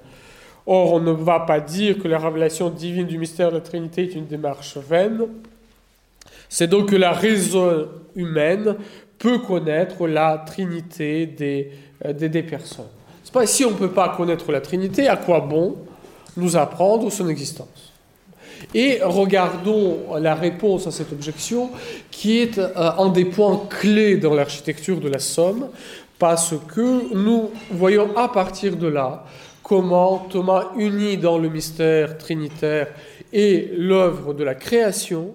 Or, 0.65 0.93
on 0.93 0.99
ne 0.99 1.11
va 1.11 1.41
pas 1.41 1.59
dire 1.59 1.99
que 1.99 2.07
la 2.07 2.19
révélation 2.19 2.69
divine 2.69 3.07
du 3.07 3.17
mystère 3.17 3.49
de 3.49 3.55
la 3.55 3.61
Trinité 3.61 4.03
est 4.03 4.15
une 4.15 4.27
démarche 4.27 4.77
vaine. 4.77 5.21
C'est 6.47 6.67
donc 6.67 6.89
que 6.89 6.95
la 6.95 7.11
raison 7.11 7.87
humaine 8.15 8.75
peut 9.17 9.39
connaître 9.39 10.07
la 10.07 10.43
Trinité 10.45 11.25
des, 11.25 11.71
euh, 12.05 12.13
des, 12.13 12.29
des 12.29 12.43
personnes. 12.43 12.85
Pas, 13.31 13.45
si 13.45 13.63
on 13.63 13.71
ne 13.71 13.75
peut 13.75 13.91
pas 13.91 14.09
connaître 14.09 14.51
la 14.51 14.61
Trinité, 14.61 15.07
à 15.07 15.15
quoi 15.15 15.39
bon 15.41 15.77
nous 16.35 16.57
apprendre 16.57 17.11
son 17.11 17.29
existence? 17.29 17.88
Et 18.73 18.99
regardons 19.03 20.15
la 20.19 20.35
réponse 20.35 20.87
à 20.87 20.91
cette 20.91 21.11
objection, 21.11 21.71
qui 22.11 22.39
est 22.39 22.57
euh, 22.57 22.69
un 22.75 23.09
des 23.09 23.25
points 23.25 23.61
clés 23.69 24.17
dans 24.17 24.33
l'architecture 24.33 24.99
de 24.99 25.09
la 25.09 25.19
Somme, 25.19 25.69
parce 26.17 26.53
que 26.67 27.13
nous 27.15 27.51
voyons 27.71 28.15
à 28.17 28.27
partir 28.27 28.75
de 28.75 28.87
là 28.87 29.25
comment 29.63 30.27
Thomas 30.29 30.71
unit 30.77 31.17
dans 31.17 31.37
le 31.37 31.47
mystère 31.47 32.17
trinitaire 32.17 32.87
et 33.31 33.69
l'œuvre 33.77 34.33
de 34.33 34.43
la 34.43 34.55
création 34.55 35.33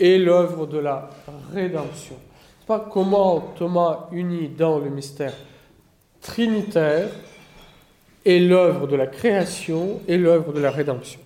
et 0.00 0.18
l'œuvre 0.18 0.66
de 0.66 0.78
la 0.78 1.10
rédemption. 1.52 2.16
Pas 2.66 2.88
comment 2.90 3.52
Thomas 3.56 4.08
unit 4.12 4.48
dans 4.48 4.78
le 4.78 4.90
mystère 4.90 5.34
trinitaire 6.20 7.08
est 8.24 8.40
l'œuvre 8.40 8.86
de 8.86 8.96
la 8.96 9.06
création 9.06 10.00
et 10.08 10.16
l'œuvre 10.16 10.52
de 10.52 10.60
la 10.60 10.70
rédemption. 10.70 11.20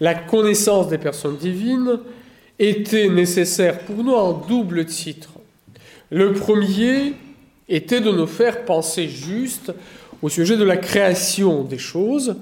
La 0.00 0.14
connaissance 0.14 0.88
des 0.88 0.98
personnes 0.98 1.36
divines 1.36 2.00
était 2.58 3.08
nécessaire 3.08 3.80
pour 3.80 4.02
nous 4.02 4.14
en 4.14 4.32
double 4.32 4.86
titre. 4.86 5.30
Le 6.10 6.32
premier 6.32 7.14
était 7.68 8.00
de 8.00 8.10
nous 8.10 8.26
faire 8.26 8.64
penser 8.64 9.08
juste 9.08 9.72
au 10.22 10.28
sujet 10.28 10.56
de 10.56 10.64
la 10.64 10.76
création 10.76 11.62
des 11.62 11.78
choses. 11.78 12.36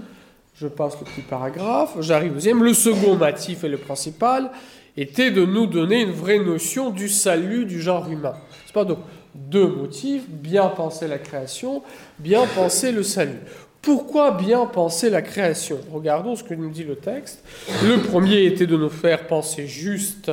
Je 0.54 0.66
passe 0.66 0.96
le 1.00 1.06
petit 1.06 1.22
paragraphe, 1.22 1.96
j'arrive 2.00 2.32
au 2.32 2.34
deuxième. 2.34 2.62
Le 2.62 2.74
second 2.74 3.16
motif 3.16 3.64
et 3.64 3.68
le 3.68 3.78
principal 3.78 4.50
était 4.96 5.30
de 5.30 5.44
nous 5.44 5.66
donner 5.66 6.02
une 6.02 6.12
vraie 6.12 6.38
notion 6.38 6.90
du 6.90 7.08
salut 7.08 7.64
du 7.64 7.80
genre 7.80 8.10
humain. 8.10 8.34
C'est 8.66 8.74
pas 8.74 8.84
donc 8.84 8.98
deux 9.34 9.66
motifs, 9.66 10.28
bien 10.28 10.68
penser 10.68 11.08
la 11.08 11.18
création, 11.18 11.82
bien 12.18 12.46
penser 12.54 12.92
le 12.92 13.02
salut. 13.02 13.40
Pourquoi 13.82 14.30
bien 14.30 14.64
penser 14.66 15.10
la 15.10 15.22
création? 15.22 15.80
Regardons 15.92 16.36
ce 16.36 16.44
que 16.44 16.54
nous 16.54 16.70
dit 16.70 16.84
le 16.84 16.94
texte. 16.94 17.44
Le 17.84 17.98
premier 17.98 18.44
était 18.44 18.68
de 18.68 18.76
nous 18.76 18.88
faire 18.88 19.26
penser 19.26 19.66
juste 19.66 20.30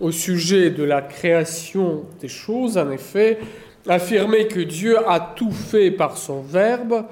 au 0.00 0.10
sujet 0.10 0.70
de 0.70 0.82
la 0.82 1.00
création 1.00 2.04
des 2.20 2.26
choses. 2.26 2.76
En 2.76 2.90
effet, 2.90 3.38
affirmer 3.86 4.48
que 4.48 4.58
Dieu 4.58 4.98
a 5.08 5.20
tout 5.20 5.52
fait 5.52 5.92
par 5.92 6.16
son 6.16 6.42
Verbe, 6.42 7.04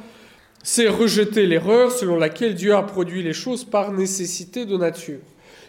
c'est 0.65 0.89
rejeter 0.89 1.47
l'erreur 1.47 1.93
selon 1.93 2.17
laquelle 2.17 2.57
Dieu 2.57 2.75
a 2.75 2.83
produit 2.83 3.23
les 3.23 3.33
choses 3.33 3.65
par 3.65 3.93
nécessité 3.93 4.67
de 4.67 4.77
nature. 4.77 5.21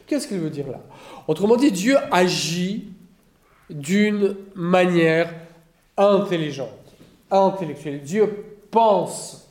Qu'est-ce 0.08 0.28
qu'il 0.28 0.40
veut 0.40 0.50
dire 0.50 0.68
là? 0.68 0.82
Autrement 1.28 1.56
dit, 1.56 1.72
Dieu 1.72 1.98
agit 2.12 2.88
d'une 3.70 4.36
manière 4.56 5.32
intelligente, 5.96 6.70
intellectuelle. 7.30 8.02
Dieu 8.02 8.28
pense 8.72 9.49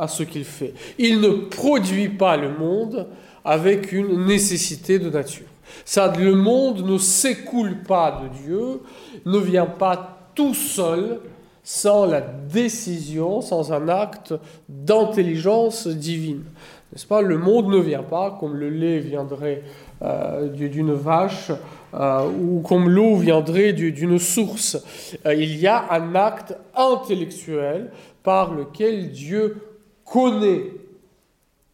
à 0.00 0.08
ce 0.08 0.22
qu'il 0.22 0.44
fait. 0.44 0.72
Il 0.98 1.20
ne 1.20 1.28
produit 1.28 2.08
pas 2.08 2.36
le 2.36 2.56
monde 2.56 3.06
avec 3.44 3.92
une 3.92 4.26
nécessité 4.26 4.98
de 4.98 5.10
nature. 5.10 5.46
Ça, 5.84 6.12
le 6.18 6.34
monde 6.34 6.84
ne 6.84 6.98
s'écoule 6.98 7.82
pas 7.86 8.22
de 8.22 8.42
Dieu, 8.42 8.80
ne 9.26 9.38
vient 9.38 9.66
pas 9.66 10.18
tout 10.34 10.54
seul 10.54 11.20
sans 11.62 12.06
la 12.06 12.20
décision, 12.22 13.42
sans 13.42 13.72
un 13.72 13.88
acte 13.88 14.34
d'intelligence 14.68 15.86
divine. 15.86 16.44
N'est-ce 16.92 17.06
pas? 17.06 17.20
Le 17.20 17.38
monde 17.38 17.68
ne 17.68 17.78
vient 17.78 18.02
pas 18.02 18.36
comme 18.40 18.56
le 18.56 18.70
lait 18.70 18.98
viendrait 18.98 19.62
euh, 20.02 20.48
d'une 20.48 20.92
vache 20.94 21.52
euh, 21.94 22.28
ou 22.28 22.60
comme 22.60 22.88
l'eau 22.88 23.16
viendrait 23.16 23.74
d'une 23.74 24.18
source. 24.18 24.76
Euh, 25.26 25.34
il 25.34 25.56
y 25.56 25.66
a 25.66 25.92
un 25.92 26.14
acte 26.14 26.56
intellectuel 26.74 27.90
par 28.22 28.54
lequel 28.54 29.10
Dieu 29.10 29.69
connaît 30.10 30.72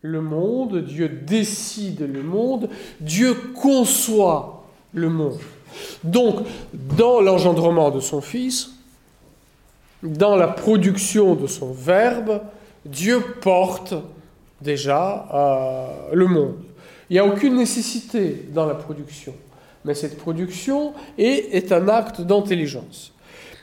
le 0.02 0.20
monde, 0.20 0.84
Dieu 0.84 1.08
décide 1.08 2.00
le 2.00 2.22
monde, 2.22 2.68
Dieu 3.00 3.34
conçoit 3.54 4.64
le 4.92 5.08
monde. 5.08 5.38
Donc, 6.04 6.46
dans 6.72 7.20
l'engendrement 7.20 7.90
de 7.90 8.00
son 8.00 8.20
Fils, 8.20 8.70
dans 10.02 10.36
la 10.36 10.48
production 10.48 11.34
de 11.34 11.46
son 11.46 11.72
Verbe, 11.72 12.42
Dieu 12.84 13.20
porte 13.40 13.94
déjà 14.60 16.06
le 16.12 16.26
monde. 16.26 16.56
Il 17.10 17.14
n'y 17.14 17.18
a 17.18 17.26
aucune 17.26 17.56
nécessité 17.56 18.46
dans 18.52 18.66
la 18.66 18.74
production, 18.74 19.34
mais 19.84 19.94
cette 19.94 20.18
production 20.18 20.92
est, 21.18 21.54
est 21.54 21.72
un 21.72 21.88
acte 21.88 22.20
d'intelligence. 22.20 23.12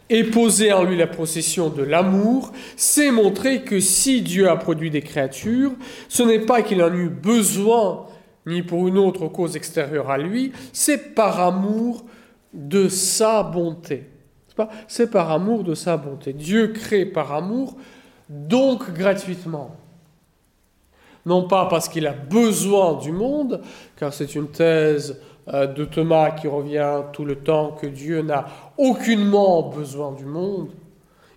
Et 0.09 0.23
poser 0.25 0.73
en 0.73 0.83
lui 0.83 0.97
la 0.97 1.07
procession 1.07 1.69
de 1.69 1.81
l'amour, 1.81 2.51
c'est 2.75 3.11
montrer 3.11 3.63
que 3.63 3.79
si 3.79 4.21
Dieu 4.21 4.49
a 4.49 4.57
produit 4.57 4.91
des 4.91 5.01
créatures, 5.01 5.71
ce 6.09 6.23
n'est 6.23 6.45
pas 6.45 6.61
qu'il 6.61 6.83
en 6.83 6.93
eut 6.93 7.09
besoin, 7.09 8.05
ni 8.45 8.61
pour 8.61 8.87
une 8.87 8.97
autre 8.97 9.27
cause 9.27 9.55
extérieure 9.55 10.09
à 10.11 10.17
lui, 10.17 10.51
c'est 10.73 11.15
par 11.15 11.39
amour 11.39 12.05
de 12.53 12.89
sa 12.89 13.43
bonté. 13.43 14.09
C'est 14.87 15.09
par 15.09 15.31
amour 15.31 15.63
de 15.63 15.73
sa 15.73 15.97
bonté. 15.97 16.33
Dieu 16.33 16.67
crée 16.67 17.05
par 17.05 17.31
amour, 17.31 17.75
donc 18.29 18.93
gratuitement 18.93 19.75
non 21.25 21.47
pas 21.47 21.65
parce 21.67 21.87
qu'il 21.87 22.07
a 22.07 22.13
besoin 22.13 22.95
du 22.95 23.11
monde, 23.11 23.61
car 23.95 24.13
c'est 24.13 24.35
une 24.35 24.47
thèse 24.47 25.19
de 25.47 25.83
Thomas 25.85 26.31
qui 26.31 26.47
revient 26.47 27.01
tout 27.11 27.25
le 27.25 27.35
temps 27.35 27.71
que 27.71 27.87
Dieu 27.87 28.21
n'a 28.21 28.45
aucunement 28.77 29.63
besoin 29.63 30.13
du 30.13 30.25
monde. 30.25 30.69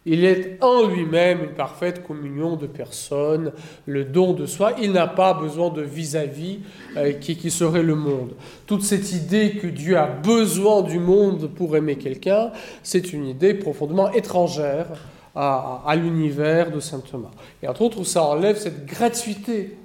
Il 0.09 0.25
est 0.25 0.63
en 0.63 0.87
lui-même 0.87 1.43
une 1.43 1.55
parfaite 1.55 2.07
communion 2.07 2.55
de 2.55 2.69
personnes, 2.69 3.51
le 3.87 4.05
don 4.05 4.35
de 4.35 4.47
soi. 4.47 4.75
Il 4.81 4.93
n'a 4.93 5.09
pas 5.09 5.35
besoin 5.35 5.69
de 5.71 5.83
vis-à-vis 5.83 6.61
euh, 6.97 7.13
qui, 7.15 7.37
qui, 7.37 7.51
serait 7.51 7.83
le 7.83 7.97
monde. 7.97 8.35
Toute 8.67 8.83
cette 8.83 9.11
idée 9.11 9.57
que 9.61 9.67
Dieu 9.67 9.99
a 9.99 10.07
besoin 10.07 10.83
du 10.83 11.01
monde 11.01 11.49
pour 11.49 11.77
aimer 11.77 11.97
quelqu'un, 11.97 12.53
c'est 12.85 13.13
une 13.13 13.27
idée 13.27 13.53
profondément 13.53 14.13
étrangère 14.13 14.87
à, 15.35 15.93
l'univers 15.97 16.71
de 16.71 16.79
saint 16.79 17.01
Thomas. 17.01 17.33
Et 17.63 17.69
entre 17.69 17.83
autres, 17.83 18.05
ça 18.05 18.23
enlève 18.23 18.57
cette 18.57 18.87
gratuité 18.87 19.77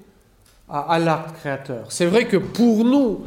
à, 0.70 0.94
à 0.94 1.00
l'acte 1.00 1.36
créateur. 1.38 1.92
C'est 1.92 2.06
vrai 2.06 2.26
que 2.26 2.38
pour 2.38 2.86
nous, 2.86 3.22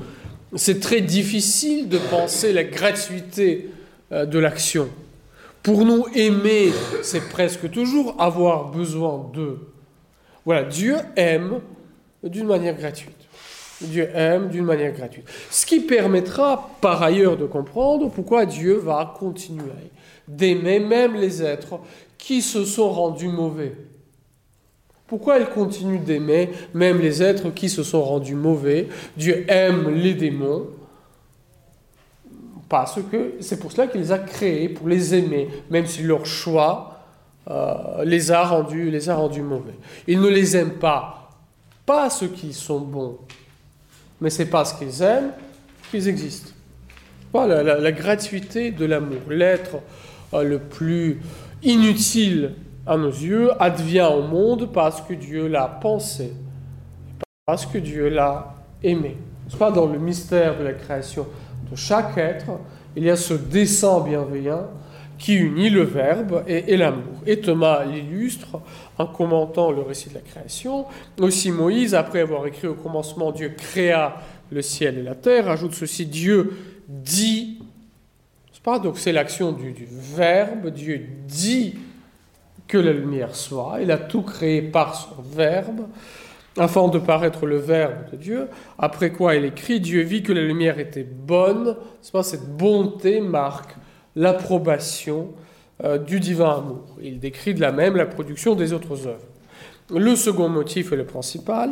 c'est 0.57 0.81
très 0.81 1.01
difficile 1.01 1.89
de 1.89 1.99
penser 1.99 2.53
la 2.53 2.65
gratuité 2.65 3.71
euh, 4.13 4.27
de 4.27 4.39
l'action. 4.39 4.89
Pour 5.63 5.85
nous, 5.85 6.07
aimer, 6.15 6.73
c'est 7.03 7.29
presque 7.29 7.71
toujours 7.71 8.21
avoir 8.21 8.71
besoin 8.71 9.31
d'eux. 9.33 9.59
Voilà, 10.45 10.65
Dieu 10.65 10.97
aime 11.17 11.61
d'une 12.23 12.47
manière 12.47 12.77
gratuite. 12.77 13.13
Dieu 13.81 14.09
aime 14.15 14.49
d'une 14.49 14.65
manière 14.65 14.93
gratuite. 14.93 15.25
Ce 15.51 15.67
qui 15.67 15.81
permettra 15.81 16.71
par 16.81 17.03
ailleurs 17.03 17.37
de 17.37 17.47
comprendre 17.47 18.11
pourquoi 18.11 18.47
Dieu 18.47 18.75
va 18.75 19.15
continuer 19.19 19.91
d'aimer 20.29 20.81
même 20.81 21.15
les 21.17 21.43
êtres 21.43 21.81
qui 22.19 22.43
se 22.43 22.65
sont 22.65 22.91
rendus 22.91 23.29
mauvais. 23.29 23.73
Pourquoi 25.07 25.39
il 25.39 25.47
continue 25.47 25.99
d'aimer 25.99 26.51
même 26.73 26.99
les 26.99 27.23
êtres 27.23 27.51
qui 27.51 27.69
se 27.69 27.83
sont 27.83 28.03
rendus 28.03 28.35
mauvais? 28.35 28.89
Dieu 29.17 29.45
aime 29.49 29.91
les 29.91 30.15
démons 30.15 30.67
parce 32.69 32.99
que 33.11 33.35
c'est 33.41 33.61
pour 33.61 33.73
cela 33.73 33.87
qu'il 33.87 34.01
les 34.01 34.13
a 34.13 34.19
créés, 34.19 34.69
pour 34.69 34.89
les 34.89 35.15
aimer, 35.15 35.49
même 35.71 35.87
si 35.87 36.03
leur 36.03 36.25
choix 36.27 36.95
euh, 37.51 38.05
les, 38.05 38.33
a 38.33 38.43
rendus, 38.43 38.91
les 38.91 39.11
a 39.11 39.15
rendus 39.15 39.43
mauvais. 39.43 39.75
Il 40.07 40.21
ne 40.21 40.29
les 40.29 40.57
aime 40.57 40.73
pas, 40.73 41.31
pas 41.85 42.09
ceux 42.09 42.29
qui 42.29 42.55
sont 42.55 42.81
bons, 42.81 43.19
mais 44.21 44.31
c'est 44.31 44.47
parce 44.47 44.73
qu'ils 44.73 45.03
aiment 45.03 45.33
qu'ils 45.91 46.09
existent. 46.09 46.51
Voilà 47.33 47.63
la, 47.63 47.93
gratuité 47.93 48.71
de 48.71 48.85
l'amour. 48.87 49.21
L'être 49.29 49.77
euh, 50.33 50.43
le 50.43 50.59
plus 50.59 51.21
inutile 51.63 52.53
à 52.87 52.97
nos 52.97 53.09
yeux 53.09 53.50
advient 53.61 54.09
au 54.12 54.23
monde 54.23 54.71
parce 54.73 55.00
que 55.00 55.14
Dieu 55.14 55.49
l'a 55.49 55.67
pensé, 55.67 56.33
parce 57.47 57.67
que 57.67 57.79
Dieu 57.79 58.09
l'a 58.09 58.55
aimé. 58.83 59.17
Dans 59.59 59.87
le 59.87 59.99
mystère 59.99 60.59
de 60.59 60.64
la 60.64 60.73
création 60.73 61.26
de 61.71 61.76
chaque 61.76 62.17
être, 62.17 62.59
il 62.97 63.05
y 63.05 63.11
a 63.11 63.17
ce 63.17 63.35
dessein 63.35 64.00
bienveillant 64.00 64.69
qui 65.19 65.35
unit 65.35 65.71
le 65.71 65.83
Verbe 65.83 66.43
et, 66.47 66.76
l'amour. 66.76 67.14
Et 67.26 67.41
Thomas 67.41 67.85
l'illustre 67.85 68.61
en 68.99 69.07
commentant 69.07 69.71
le 69.71 69.83
récit 69.83 70.09
de 70.11 70.14
la 70.14 70.21
création. 70.21 70.87
Aussi 71.19 71.50
Moïse, 71.50 71.95
après 71.95 72.21
avoir 72.21 72.47
écrit 72.47 72.67
au 72.67 72.75
commencement 72.75 73.33
Dieu 73.33 73.50
créa 73.57 74.17
le 74.50 74.61
ciel 74.62 74.99
et 74.99 75.03
la 75.03 75.14
terre, 75.14 75.49
ajoute 75.49 75.75
ceci 75.75 76.07
Dieu 76.07 76.57
dit. 76.88 77.59
C'est 78.53 78.83
donc 78.83 78.99
c'est 78.99 79.12
l'action 79.12 79.53
du 79.53 79.75
Verbe. 79.91 80.71
Dieu 80.71 81.07
dit 81.26 81.75
que 82.66 82.78
la 82.78 82.92
lumière 82.92 83.35
soit. 83.35 83.78
Il 83.83 83.90
a 83.90 83.99
tout 83.99 84.23
créé 84.23 84.62
par 84.62 84.94
son 84.94 85.23
Verbe 85.23 85.87
afin 86.56 86.88
de 86.88 86.99
paraître 86.99 87.47
le 87.47 87.56
Verbe 87.56 88.11
de 88.12 88.16
Dieu, 88.16 88.49
après 88.78 89.11
quoi 89.11 89.35
il 89.35 89.44
écrit 89.44 89.80
Dieu 89.80 90.02
vit 90.02 90.23
que 90.23 90.33
la 90.33 90.42
lumière 90.42 90.78
était 90.78 91.04
bonne, 91.04 91.76
cette 92.00 92.49
bonté 92.56 93.21
marque 93.21 93.75
l'approbation 94.14 95.33
euh, 95.83 95.99
du 95.99 96.21
divin 96.21 96.59
amour. 96.59 96.97
Il 97.02 97.18
décrit 97.18 97.54
de 97.54 97.61
la 97.61 97.73
même 97.73 97.97
la 97.97 98.06
production 98.06 98.54
des 98.54 98.73
autres 98.73 99.09
œuvres. 99.09 99.26
Le 99.90 100.14
second 100.14 100.49
motif 100.49 100.92
et 100.92 100.97
le 100.97 101.04
principal 101.04 101.71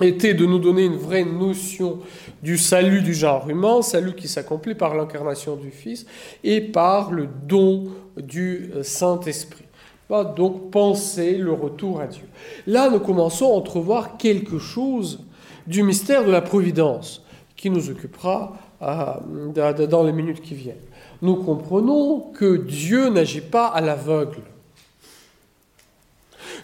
était 0.00 0.34
de 0.34 0.46
nous 0.46 0.60
donner 0.60 0.84
une 0.84 0.96
vraie 0.96 1.24
notion 1.24 1.98
du 2.42 2.56
salut 2.56 3.02
du 3.02 3.12
genre 3.12 3.50
humain, 3.50 3.82
salut 3.82 4.14
qui 4.14 4.28
s'accomplit 4.28 4.76
par 4.76 4.94
l'incarnation 4.94 5.56
du 5.56 5.70
Fils 5.70 6.06
et 6.44 6.60
par 6.60 7.10
le 7.10 7.28
don 7.46 7.88
du 8.16 8.70
Saint-Esprit 8.82 9.64
donc 10.12 10.70
penser 10.70 11.36
le 11.36 11.52
retour 11.52 12.00
à 12.00 12.06
Dieu. 12.06 12.24
Là, 12.66 12.90
nous 12.90 13.00
commençons 13.00 13.46
à 13.46 13.56
entrevoir 13.56 14.18
quelque 14.18 14.58
chose 14.58 15.20
du 15.66 15.82
mystère 15.82 16.24
de 16.24 16.30
la 16.30 16.42
providence 16.42 17.22
qui 17.56 17.70
nous 17.70 17.90
occupera 17.90 18.52
euh, 18.82 19.86
dans 19.86 20.02
les 20.02 20.12
minutes 20.12 20.42
qui 20.42 20.54
viennent. 20.54 20.76
Nous 21.22 21.36
comprenons 21.36 22.20
que 22.34 22.56
Dieu 22.56 23.08
n'agit 23.08 23.40
pas 23.40 23.68
à 23.68 23.80
l'aveugle. 23.80 24.42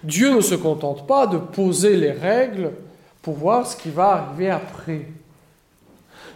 Dieu 0.03 0.35
ne 0.35 0.41
se 0.41 0.55
contente 0.55 1.07
pas 1.07 1.27
de 1.27 1.39
poser 1.39 1.97
les 1.97 2.13
règles 2.13 2.73
pour 3.23 3.35
voir 3.35 3.67
ce 3.67 3.77
qui 3.77 3.91
va 3.91 4.09
arriver 4.09 4.51
après. 4.51 5.07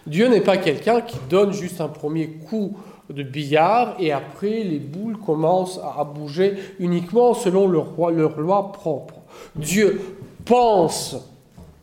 Dieu 0.07 0.27
n'est 0.27 0.41
pas 0.41 0.57
quelqu'un 0.57 1.01
qui 1.01 1.17
donne 1.29 1.53
juste 1.53 1.79
un 1.79 1.87
premier 1.87 2.27
coup 2.27 2.77
de 3.09 3.23
billard 3.23 3.95
et 3.99 4.11
après 4.11 4.63
les 4.63 4.79
boules 4.79 5.17
commencent 5.17 5.79
à 5.79 6.03
bouger 6.03 6.55
uniquement 6.79 7.33
selon 7.33 7.67
leur, 7.67 8.11
leur 8.11 8.39
loi 8.39 8.71
propre. 8.71 9.15
Dieu 9.55 10.17
pense 10.45 11.15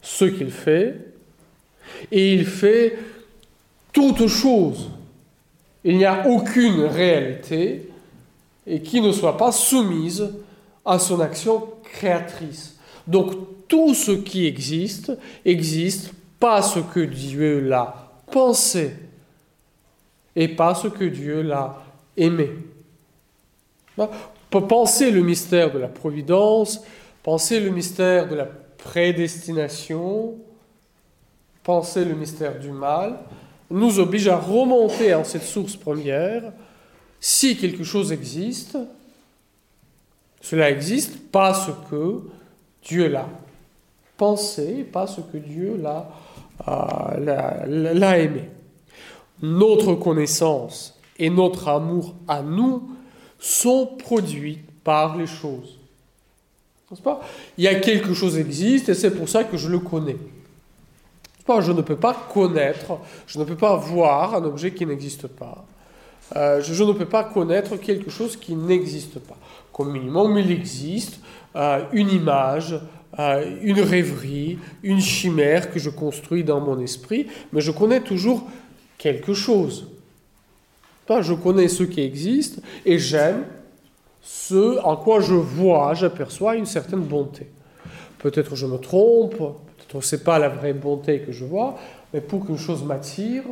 ce 0.02 0.24
qu'il 0.24 0.50
fait 0.50 0.96
et 2.10 2.34
il 2.34 2.46
fait 2.46 2.98
toute 3.92 4.26
chose. 4.26 4.90
Il 5.84 5.98
n'y 5.98 6.04
a 6.04 6.26
aucune 6.28 6.84
réalité 6.84 7.90
et 8.66 8.80
qui 8.80 9.00
ne 9.00 9.12
soit 9.12 9.36
pas 9.36 9.52
soumise 9.52 10.30
à 10.84 10.98
son 10.98 11.20
action 11.20 11.64
créatrice. 11.82 12.76
Donc 13.06 13.32
tout 13.68 13.94
ce 13.94 14.12
qui 14.12 14.46
existe 14.46 15.12
existe 15.44 16.12
parce 16.38 16.78
que 16.92 17.00
Dieu 17.00 17.60
l'a 17.60 18.10
pensé 18.30 18.92
et 20.40 20.48
parce 20.48 20.88
que 20.88 21.04
Dieu 21.04 21.42
l'a 21.42 21.76
aimé. 22.16 22.48
Penser 24.48 25.10
le 25.10 25.20
mystère 25.20 25.70
de 25.70 25.78
la 25.78 25.86
providence, 25.86 26.80
penser 27.22 27.60
le 27.60 27.68
mystère 27.68 28.26
de 28.26 28.36
la 28.36 28.46
prédestination, 28.78 30.38
penser 31.62 32.06
le 32.06 32.14
mystère 32.14 32.58
du 32.58 32.70
mal, 32.70 33.18
nous 33.70 33.98
oblige 33.98 34.28
à 34.28 34.38
remonter 34.38 35.12
en 35.12 35.24
cette 35.24 35.42
source 35.42 35.76
première. 35.76 36.54
Si 37.20 37.58
quelque 37.58 37.84
chose 37.84 38.10
existe, 38.10 38.78
cela 40.40 40.70
existe 40.70 41.18
parce 41.30 41.70
que 41.90 42.22
Dieu 42.82 43.08
l'a 43.08 43.28
pensé, 44.16 44.88
parce 44.90 45.20
que 45.30 45.36
Dieu 45.36 45.78
l'a 45.82 46.08
euh, 46.66 48.14
aimé 48.14 48.48
notre 49.42 49.94
connaissance 49.94 50.98
et 51.18 51.30
notre 51.30 51.68
amour 51.68 52.14
à 52.28 52.42
nous 52.42 52.90
sont 53.38 53.86
produits 53.98 54.58
par 54.84 55.16
les 55.16 55.26
choses. 55.26 55.78
Pas? 57.04 57.20
Il 57.56 57.64
y 57.64 57.68
a 57.68 57.76
quelque 57.76 58.14
chose 58.14 58.34
qui 58.34 58.40
existe 58.40 58.88
et 58.88 58.94
c'est 58.94 59.12
pour 59.12 59.28
ça 59.28 59.44
que 59.44 59.56
je 59.56 59.68
le 59.68 59.78
connais. 59.78 60.16
Je 61.58 61.72
ne 61.72 61.82
peux 61.82 61.96
pas 61.96 62.14
connaître, 62.32 62.98
je 63.26 63.38
ne 63.40 63.44
peux 63.44 63.56
pas 63.56 63.74
voir 63.74 64.36
un 64.36 64.44
objet 64.44 64.70
qui 64.70 64.86
n'existe 64.86 65.26
pas. 65.26 65.64
Euh, 66.36 66.62
je, 66.62 66.84
ne 66.84 66.92
peux 66.92 67.06
pas 67.06 67.24
connaître 67.24 67.76
quelque 67.76 68.08
chose 68.08 68.36
qui 68.36 68.54
n'existe 68.54 69.18
pas. 69.18 69.36
Comme 69.72 69.90
minimum, 69.90 70.38
il 70.38 70.52
existe 70.52 71.18
euh, 71.56 71.82
une 71.92 72.10
image, 72.10 72.78
euh, 73.18 73.56
une 73.62 73.80
rêverie, 73.80 74.58
une 74.84 75.00
chimère 75.00 75.72
que 75.72 75.80
je 75.80 75.90
construis 75.90 76.44
dans 76.44 76.60
mon 76.60 76.78
esprit, 76.78 77.26
mais 77.52 77.60
je 77.60 77.72
connais 77.72 78.00
toujours 78.00 78.44
quelque 79.00 79.32
chose. 79.32 79.86
Je 81.08 81.34
connais 81.34 81.66
ce 81.66 81.82
qui 81.82 82.02
existe 82.02 82.62
et 82.86 82.96
j'aime 82.96 83.44
ce 84.22 84.78
en 84.84 84.96
quoi 84.96 85.20
je 85.20 85.34
vois, 85.34 85.92
j'aperçois 85.94 86.54
une 86.54 86.66
certaine 86.66 87.00
bonté. 87.00 87.48
Peut-être 88.18 88.54
je 88.54 88.66
me 88.66 88.76
trompe, 88.76 89.36
peut-être 89.38 90.04
ce 90.04 90.14
n'est 90.14 90.22
pas 90.22 90.38
la 90.38 90.48
vraie 90.48 90.74
bonté 90.74 91.22
que 91.22 91.32
je 91.32 91.44
vois, 91.44 91.76
mais 92.12 92.20
pour 92.20 92.46
qu'une 92.46 92.58
chose 92.58 92.84
m'attire, 92.84 93.42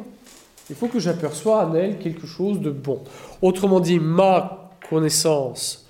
il 0.71 0.77
faut 0.77 0.87
que 0.87 1.01
j'aperçois 1.01 1.65
en 1.67 1.75
elle 1.75 1.99
quelque 1.99 2.29
chose 2.29 2.61
de 2.61 2.71
bon. 2.71 3.03
Autrement 3.43 3.81
dit, 3.81 3.99
ma 3.99 4.71
connaissance 4.89 5.89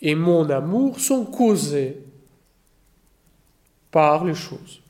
et 0.00 0.14
mon 0.14 0.48
amour 0.48 0.98
sont 0.98 1.26
causés 1.26 1.98
par 3.90 4.24
les 4.24 4.34
choses 4.34 4.80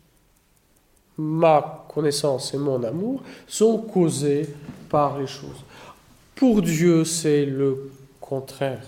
ma 1.21 1.80
connaissance 1.93 2.55
et 2.55 2.57
mon 2.57 2.83
amour 2.85 3.23
sont 3.49 3.79
causés 3.79 4.49
par 4.89 5.19
les 5.19 5.27
choses. 5.27 5.65
Pour 6.35 6.63
Dieu, 6.63 7.05
c'est 7.05 7.45
le 7.45 7.91
contraire. 8.21 8.83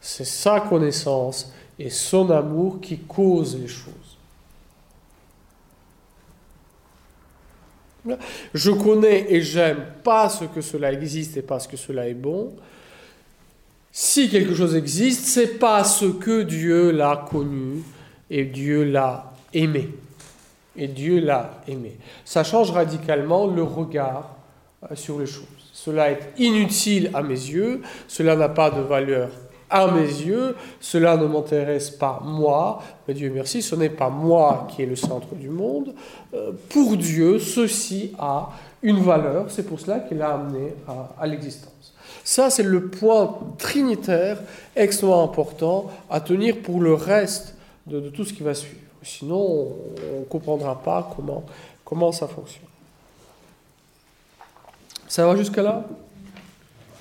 C'est 0.00 0.24
sa 0.24 0.60
connaissance 0.60 1.52
et 1.78 1.90
son 1.90 2.30
amour 2.30 2.80
qui 2.80 2.98
causent 2.98 3.58
les 3.58 3.68
choses. 3.68 3.92
Je 8.52 8.70
connais 8.70 9.32
et 9.32 9.40
j'aime 9.40 9.84
parce 10.02 10.44
que 10.54 10.60
cela 10.60 10.92
existe 10.92 11.36
et 11.38 11.42
parce 11.42 11.66
que 11.66 11.76
cela 11.76 12.06
est 12.08 12.14
bon. 12.14 12.52
Si 13.92 14.28
quelque 14.28 14.54
chose 14.54 14.74
existe, 14.74 15.26
c'est 15.26 15.58
parce 15.58 16.04
que 16.20 16.42
Dieu 16.42 16.90
l'a 16.90 17.24
connu 17.30 17.82
et 18.28 18.44
Dieu 18.44 18.84
l'a 18.84 19.32
aimé 19.52 19.90
et 20.76 20.88
Dieu 20.88 21.20
l'a 21.20 21.60
aimé. 21.68 21.96
Ça 22.24 22.44
change 22.44 22.70
radicalement 22.70 23.46
le 23.46 23.62
regard 23.62 24.36
euh, 24.90 24.94
sur 24.94 25.18
les 25.18 25.26
choses. 25.26 25.44
Cela 25.72 26.10
est 26.10 26.32
inutile 26.38 27.10
à 27.14 27.22
mes 27.22 27.34
yeux, 27.34 27.82
cela 28.08 28.36
n'a 28.36 28.48
pas 28.48 28.70
de 28.70 28.80
valeur 28.80 29.30
à 29.70 29.90
mes 29.90 30.06
yeux, 30.06 30.54
cela 30.80 31.16
ne 31.16 31.26
m'intéresse 31.26 31.90
pas 31.90 32.20
moi, 32.24 32.80
mais 33.06 33.14
Dieu 33.14 33.30
merci, 33.34 33.60
ce 33.60 33.74
n'est 33.74 33.90
pas 33.90 34.08
moi 34.08 34.68
qui 34.70 34.82
est 34.82 34.86
le 34.86 34.94
centre 34.94 35.34
du 35.34 35.48
monde. 35.48 35.94
Euh, 36.32 36.52
pour 36.68 36.96
Dieu, 36.96 37.38
ceci 37.38 38.12
a 38.18 38.50
une 38.82 39.00
valeur, 39.00 39.50
c'est 39.50 39.64
pour 39.64 39.80
cela 39.80 40.00
qu'il 40.00 40.18
l'a 40.18 40.34
amené 40.34 40.74
à, 41.18 41.26
l'existence. 41.26 41.94
Ça, 42.22 42.50
c'est 42.50 42.62
le 42.62 42.86
point 42.86 43.36
trinitaire 43.58 44.38
extrêmement 44.76 45.24
important 45.24 45.90
à 46.08 46.20
tenir 46.20 46.58
pour 46.62 46.80
le 46.80 46.94
reste 46.94 47.56
de 47.86 48.08
tout 48.10 48.24
ce 48.24 48.32
qui 48.32 48.42
va 48.42 48.54
suivre. 48.54 48.83
Sinon, 49.04 49.36
on 49.36 50.20
ne 50.20 50.24
comprendra 50.24 50.80
pas 50.80 51.14
comment, 51.84 52.12
ça 52.12 52.26
fonctionne. 52.26 52.64
Ça 55.06 55.26
va 55.26 55.36
jusqu'à 55.36 55.62
là? 55.62 55.84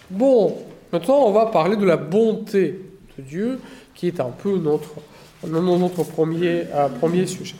Bon, 0.09 0.55
maintenant 0.91 1.23
on 1.25 1.31
va 1.31 1.47
parler 1.47 1.77
de 1.77 1.85
la 1.85 1.97
bonté 1.97 2.79
de 3.17 3.23
Dieu, 3.23 3.59
qui 3.95 4.07
est 4.07 4.19
un 4.19 4.29
peu 4.29 4.57
notre, 4.57 4.93
premier, 6.11 6.65
euh, 6.73 7.25
sujet. 7.25 7.55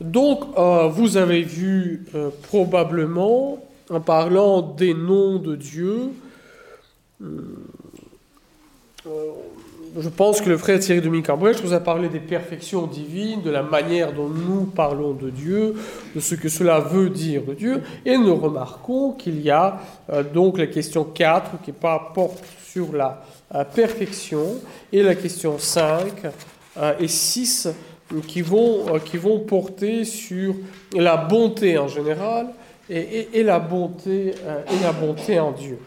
Donc, 0.00 0.56
euh, 0.56 0.88
vous 0.88 1.16
avez 1.16 1.42
vu 1.42 2.06
euh, 2.14 2.30
probablement, 2.44 3.58
en 3.90 4.00
parlant 4.00 4.62
des 4.62 4.94
noms 4.94 5.38
de 5.38 5.56
Dieu, 5.56 6.12
je 9.98 10.08
pense 10.08 10.40
que 10.40 10.48
le 10.48 10.56
frère 10.56 10.78
Thierry 10.78 11.00
Dominique 11.00 11.26
Cambrèche 11.26 11.60
vous 11.62 11.72
a 11.72 11.80
parlé 11.80 12.08
des 12.08 12.20
perfections 12.20 12.86
divines, 12.86 13.42
de 13.42 13.50
la 13.50 13.62
manière 13.62 14.12
dont 14.12 14.28
nous 14.28 14.64
parlons 14.64 15.12
de 15.12 15.30
Dieu, 15.30 15.74
de 16.14 16.20
ce 16.20 16.34
que 16.34 16.48
cela 16.48 16.80
veut 16.80 17.10
dire 17.10 17.42
de 17.44 17.54
Dieu, 17.54 17.82
et 18.04 18.16
nous 18.16 18.36
remarquons 18.36 19.12
qu'il 19.12 19.40
y 19.40 19.50
a 19.50 19.80
euh, 20.12 20.22
donc 20.22 20.58
la 20.58 20.66
question 20.66 21.04
4 21.04 21.62
qui 21.62 21.72
porte 21.72 22.44
sur 22.64 22.92
la 22.94 23.22
euh, 23.54 23.64
perfection, 23.64 24.56
et 24.92 25.02
la 25.02 25.14
question 25.14 25.58
5 25.58 26.26
euh, 26.76 26.92
et 26.98 27.08
6 27.08 27.68
qui 28.26 28.42
vont, 28.42 28.98
qui 29.04 29.16
vont 29.16 29.38
porter 29.38 30.04
sur 30.04 30.54
la 30.96 31.16
bonté 31.16 31.78
en 31.78 31.86
général 31.86 32.48
et, 32.88 33.44
la, 33.44 33.60
bonté, 33.60 34.30
et 34.30 34.82
la 34.82 34.90
bonté 34.90 35.38
en 35.38 35.52
Dieu. 35.52 35.78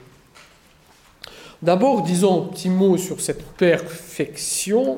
D'abord, 1.63 2.01
disons 2.01 2.43
un 2.43 2.47
petit 2.47 2.69
mot 2.69 2.97
sur 2.97 3.21
cette 3.21 3.41
perfection 3.53 4.97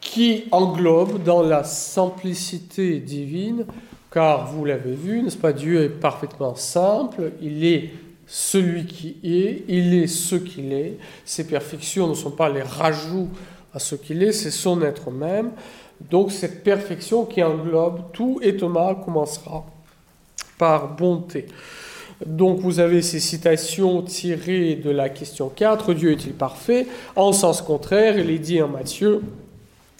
qui 0.00 0.44
englobe 0.50 1.22
dans 1.22 1.40
la 1.40 1.62
simplicité 1.62 2.98
divine, 2.98 3.64
car 4.10 4.48
vous 4.48 4.64
l'avez 4.64 4.94
vu, 4.94 5.22
n'est-ce 5.22 5.36
pas, 5.36 5.52
Dieu 5.52 5.84
est 5.84 5.88
parfaitement 5.88 6.56
simple, 6.56 7.30
il 7.40 7.64
est 7.64 7.90
celui 8.26 8.86
qui 8.86 9.18
est, 9.22 9.62
il 9.68 9.94
est 9.94 10.08
ce 10.08 10.34
qu'il 10.34 10.72
est. 10.72 10.98
Ses 11.24 11.46
perfections 11.46 12.08
ne 12.08 12.14
sont 12.14 12.32
pas 12.32 12.48
les 12.48 12.62
rajouts 12.62 13.28
à 13.72 13.78
ce 13.78 13.94
qu'il 13.94 14.20
est, 14.24 14.32
c'est 14.32 14.50
son 14.50 14.82
être 14.82 15.12
même. 15.12 15.52
Donc 16.10 16.32
cette 16.32 16.64
perfection 16.64 17.24
qui 17.24 17.40
englobe 17.40 18.10
tout, 18.12 18.40
et 18.42 18.56
Thomas 18.56 18.96
commencera 18.96 19.64
par 20.58 20.96
bonté. 20.96 21.46
Donc 22.24 22.60
vous 22.60 22.80
avez 22.80 23.02
ces 23.02 23.20
citations 23.20 24.00
tirées 24.02 24.76
de 24.76 24.90
la 24.90 25.10
question 25.10 25.50
4, 25.54 25.92
Dieu 25.92 26.12
est-il 26.12 26.32
parfait? 26.32 26.86
En 27.14 27.32
sens 27.32 27.60
contraire, 27.60 28.18
il 28.18 28.30
est 28.30 28.38
dit 28.38 28.62
en 28.62 28.68
Matthieu, 28.68 29.20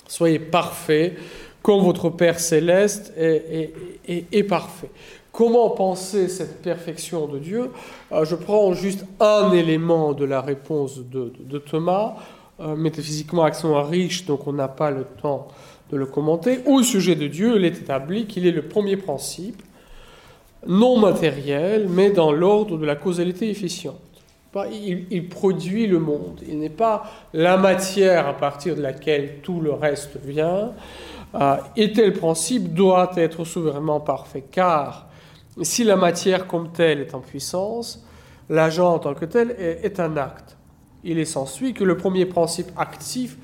soyez 0.08 0.38
parfaits 0.38 1.14
comme 1.62 1.82
votre 1.82 2.10
Père 2.10 2.38
céleste 2.38 3.12
est, 3.16 4.42
parfait. 4.44 4.88
Comment 5.32 5.68
penser 5.70 6.28
cette 6.28 6.62
perfection 6.62 7.26
de 7.26 7.40
Dieu? 7.40 7.70
Euh, 8.12 8.24
Je 8.24 8.36
prends 8.36 8.72
juste 8.72 9.04
un 9.18 9.52
élément 9.52 10.12
de 10.12 10.24
la 10.24 10.40
réponse 10.40 11.00
de, 11.00 11.58
Thomas, 11.58 12.14
euh, 12.60 12.76
métaphysiquement 12.76 13.42
accent 13.42 13.82
riche, 13.82 14.24
donc 14.26 14.46
on 14.46 14.52
n'a 14.52 14.68
pas 14.68 14.92
le 14.92 15.04
temps 15.20 15.48
de 15.90 15.96
le 15.96 16.06
commenter. 16.06 16.60
Au 16.66 16.82
sujet 16.84 17.16
de 17.16 17.26
Dieu, 17.26 17.56
il 17.56 17.64
est 17.64 17.76
établi 17.76 18.26
qu'il 18.26 18.46
est 18.46 18.52
le 18.52 18.62
premier 18.62 18.96
principe 18.96 19.60
non 20.68 20.98
matériel, 20.98 21.88
mais 21.88 22.10
dans 22.10 22.32
l'ordre 22.32 22.78
de 22.78 22.86
la 22.86 22.96
causalité 22.96 23.50
efficiente. 23.50 24.00
Il, 24.72 25.28
produit 25.28 25.86
le 25.86 25.98
monde. 25.98 26.40
Il 26.48 26.58
n'est 26.58 26.70
pas 26.70 27.04
la 27.34 27.58
matière 27.58 28.26
à 28.26 28.32
partir 28.32 28.74
de 28.74 28.80
laquelle 28.80 29.40
tout 29.42 29.60
le 29.60 29.72
reste 29.72 30.18
vient. 30.24 30.72
Euh, 31.34 31.56
et 31.76 31.92
tel 31.92 32.14
principe 32.14 32.72
doit 32.72 33.12
être 33.16 33.44
souverainement 33.44 34.00
parfait, 34.00 34.44
car 34.50 35.08
si 35.60 35.84
la 35.84 35.96
matière 35.96 36.46
comme 36.46 36.72
telle 36.72 37.00
est 37.00 37.14
en 37.14 37.20
puissance, 37.20 38.06
l'agent 38.48 38.94
en 38.94 38.98
tant 38.98 39.12
que 39.12 39.26
tel 39.26 39.50
est, 39.50 40.00
un 40.00 40.16
acte. 40.16 40.56
Il 41.04 41.18
est 41.18 41.26
s'ensuit 41.26 41.74
que 41.74 41.84
le 41.84 41.98
premier 41.98 42.24
principe 42.24 42.68
actif 42.78 43.36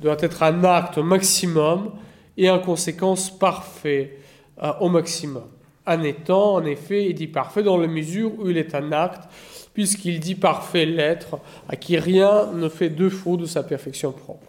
doit 0.00 0.16
être 0.18 0.42
un 0.42 0.64
acte 0.64 0.98
maximum 0.98 1.92
et 2.36 2.50
en 2.50 2.58
conséquence 2.58 3.30
parfait 3.30 4.18
euh, 4.62 4.72
au 4.80 4.88
maximum 4.88 5.44
en 5.88 6.02
étant, 6.02 6.54
en 6.54 6.64
effet, 6.64 7.12
dit 7.12 7.26
parfait 7.26 7.62
dans 7.62 7.78
la 7.78 7.86
mesure 7.86 8.32
où 8.38 8.50
il 8.50 8.58
est 8.58 8.74
un 8.74 8.92
acte, 8.92 9.28
puisqu'il 9.72 10.20
dit 10.20 10.34
parfait 10.34 10.86
l'être, 10.86 11.38
à 11.68 11.76
qui 11.76 11.98
rien 11.98 12.52
ne 12.52 12.68
fait 12.68 12.90
défaut 12.90 13.36
de 13.36 13.46
sa 13.46 13.62
perfection 13.62 14.12
propre. 14.12 14.46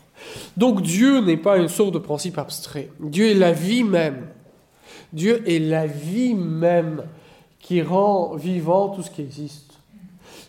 Donc 0.58 0.82
Dieu 0.82 1.22
n'est 1.22 1.38
pas 1.38 1.58
une 1.58 1.70
sorte 1.70 1.94
de 1.94 2.00
principe 2.00 2.38
abstrait. 2.38 2.90
Dieu 3.00 3.30
est 3.30 3.36
la 3.36 3.54
vie 3.54 3.84
même. 3.84 4.28
Dieu 5.14 5.42
est 5.48 5.60
la 5.60 5.88
vie 5.88 6.34
même 6.34 7.04
qui 7.60 7.82
rend 7.82 8.36
vivant 8.36 8.90
tout 8.90 9.02
ce 9.02 9.10
qui 9.10 9.22
existe. 9.22 9.74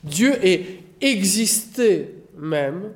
Dieu 0.02 0.44
est 0.44 0.80
existé 1.00 2.14
même 2.36 2.92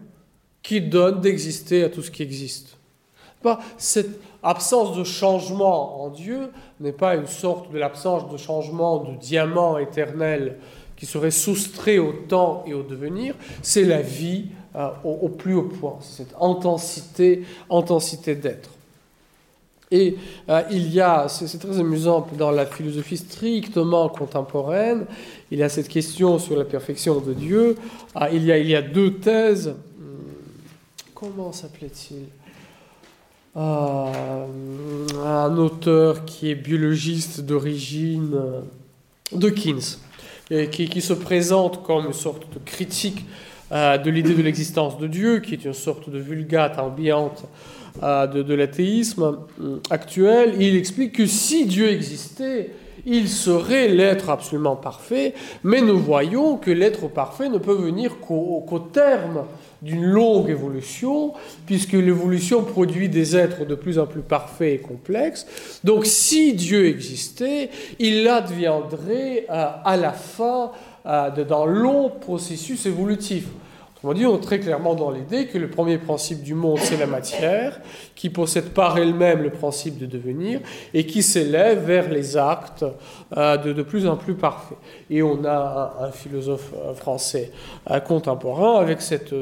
qui 0.63 0.81
donne 0.81 1.21
d'exister 1.21 1.85
à 1.85 1.89
tout 1.89 2.03
ce 2.03 2.11
qui 2.11 2.23
existe. 2.23 2.77
Cette 3.77 4.19
absence 4.45 4.97
de 4.97 5.05
changement 5.05 6.05
en 6.05 6.11
Dieu 6.11 6.51
n'est 6.81 6.93
pas 6.93 7.17
une 7.17 7.27
sorte 7.27 7.73
de 7.73 7.79
l'absence 7.79 8.31
de 8.31 8.37
changement 8.37 8.99
de 8.99 9.17
diamant 9.17 9.79
éternel 9.79 10.59
qui 10.97 11.07
serait 11.07 11.31
soustrait 11.31 11.99
au 11.99 12.13
temps 12.13 12.63
et 12.67 12.75
au 12.75 12.83
devenir, 12.83 13.35
c'est 13.63 13.85
la 13.85 14.01
vie 14.01 14.47
euh, 14.77 14.89
au, 15.03 15.29
plus 15.29 15.55
haut 15.55 15.63
point, 15.63 15.99
cette 16.01 16.35
intensité, 16.41 17.45
intensité 17.71 18.35
d'être. 18.35 18.71
Et 19.91 20.17
euh, 20.49 20.63
il 20.71 20.93
y 20.93 21.01
a, 21.01 21.29
c'est 21.29 21.59
très 21.59 21.79
amusant, 21.79 22.27
dans 22.37 22.51
la 22.51 22.67
philosophie 22.67 23.17
strictement 23.17 24.09
contemporaine, 24.09 25.07
il 25.51 25.59
y 25.59 25.63
a 25.63 25.69
cette 25.69 25.89
question 25.89 26.39
sur 26.39 26.57
la 26.57 26.65
perfection 26.65 27.21
de 27.21 27.33
Dieu. 27.33 27.77
Ah, 28.15 28.31
il, 28.31 28.45
y 28.45 28.53
a, 28.53 28.59
il 28.59 28.69
y 28.69 28.75
a 28.75 28.83
deux 28.83 29.15
thèses. 29.15 29.75
Hmm, 29.99 31.15
comment 31.15 31.53
s'appelait-il? 31.53 32.27
Un 33.57 35.57
auteur 35.57 36.25
qui 36.25 36.51
est 36.51 36.55
biologiste 36.55 37.43
d'origine 37.43 38.33
euh, 38.35 38.61
Dawkins, 39.33 39.99
et 40.51 40.69
qui, 40.69 41.01
se 41.01 41.13
présente 41.13 41.83
comme 41.85 42.07
une 42.07 42.13
sorte 42.13 42.53
de 42.53 42.59
critique 42.65 43.25
euh, 43.73 43.97
de 43.97 44.11
l'idée 44.11 44.35
de 44.35 44.43
l'existence 44.43 44.99
de 44.99 45.07
Dieu, 45.07 45.41
qui 45.41 45.55
est 45.55 45.65
une 45.65 45.73
sorte 45.73 46.11
de 46.11 46.19
vulgate 46.19 46.79
ambiante 46.79 47.45
de 48.03 48.55
l'athéisme 48.55 49.39
actuel. 49.89 50.55
Il 50.59 50.75
explique 50.75 51.13
que 51.13 51.27
si 51.27 51.65
Dieu 51.65 51.89
existait, 51.89 52.73
il 53.07 53.29
serait 53.29 53.89
l'être 53.89 54.31
absolument 54.31 54.77
parfait, 54.77 55.35
mais 55.63 55.81
nous 55.81 55.99
voyons 55.99 56.57
que 56.57 56.71
l'être 56.71 57.09
parfait 57.09 57.49
ne 57.49 57.59
peut 57.59 57.75
venir 57.75 58.19
qu'au 58.19 58.89
terme 58.93 59.45
d'une 59.85 60.05
longue 60.05 60.49
évolution, 60.49 61.35
puisque 61.67 61.93
l'évolution 61.93 62.63
produit 62.63 63.11
des 63.11 63.37
êtres 63.37 63.67
de 63.67 63.75
plus 63.75 63.99
en 63.99 64.07
plus 64.07 64.23
parfaits 64.23 64.75
et 64.75 64.79
complexes. 64.79 65.47
Donc 65.85 66.07
si 66.07 66.55
Dieu 66.55 66.87
existait, 66.87 67.69
il 67.99 68.27
adviendrait 68.27 69.47
euh, 69.51 69.67
à 69.85 69.97
la 69.99 70.13
fin 70.13 70.73
euh, 71.05 71.31
long 71.67 72.09
processus 72.09 72.87
évolutif. 72.87 73.45
On 74.07 74.13
dit 74.13 74.27
très 74.43 74.61
clairement 74.61 74.95
dans 74.95 75.11
l'idée 75.11 75.47
que 75.47 75.57
le 75.57 75.69
premier 75.69 75.97
principe 75.97 76.43
du 76.43 76.55
monde, 76.55 76.79
c'est 76.79 76.99
la 76.99 77.07
matière, 77.07 77.81
qui 78.15 78.29
possède 78.29 78.69
par 78.71 78.99
elle-même 78.99 79.43
le 79.43 79.49
principe 79.49 79.97
de 79.97 80.05
devenir 80.05 80.61
et 80.93 81.07
qui 81.07 81.23
s'élève 81.23 81.87
vers 81.87 82.11
les 82.11 82.37
actes 82.37 82.85
euh, 83.35 83.57
de, 83.57 83.73
de, 83.73 83.83
plus 83.83 84.07
en 84.07 84.17
plus 84.17 84.35
parfaits. 84.35 84.77
Et 85.09 85.23
on 85.23 85.47
a 85.47 85.97
un, 86.03 86.11
philosophe 86.11 86.73
euh, 86.77 86.93
français 86.93 87.51
euh, 87.91 87.99
contemporain 88.01 88.79
avec 88.79 89.01
cette 89.01 89.35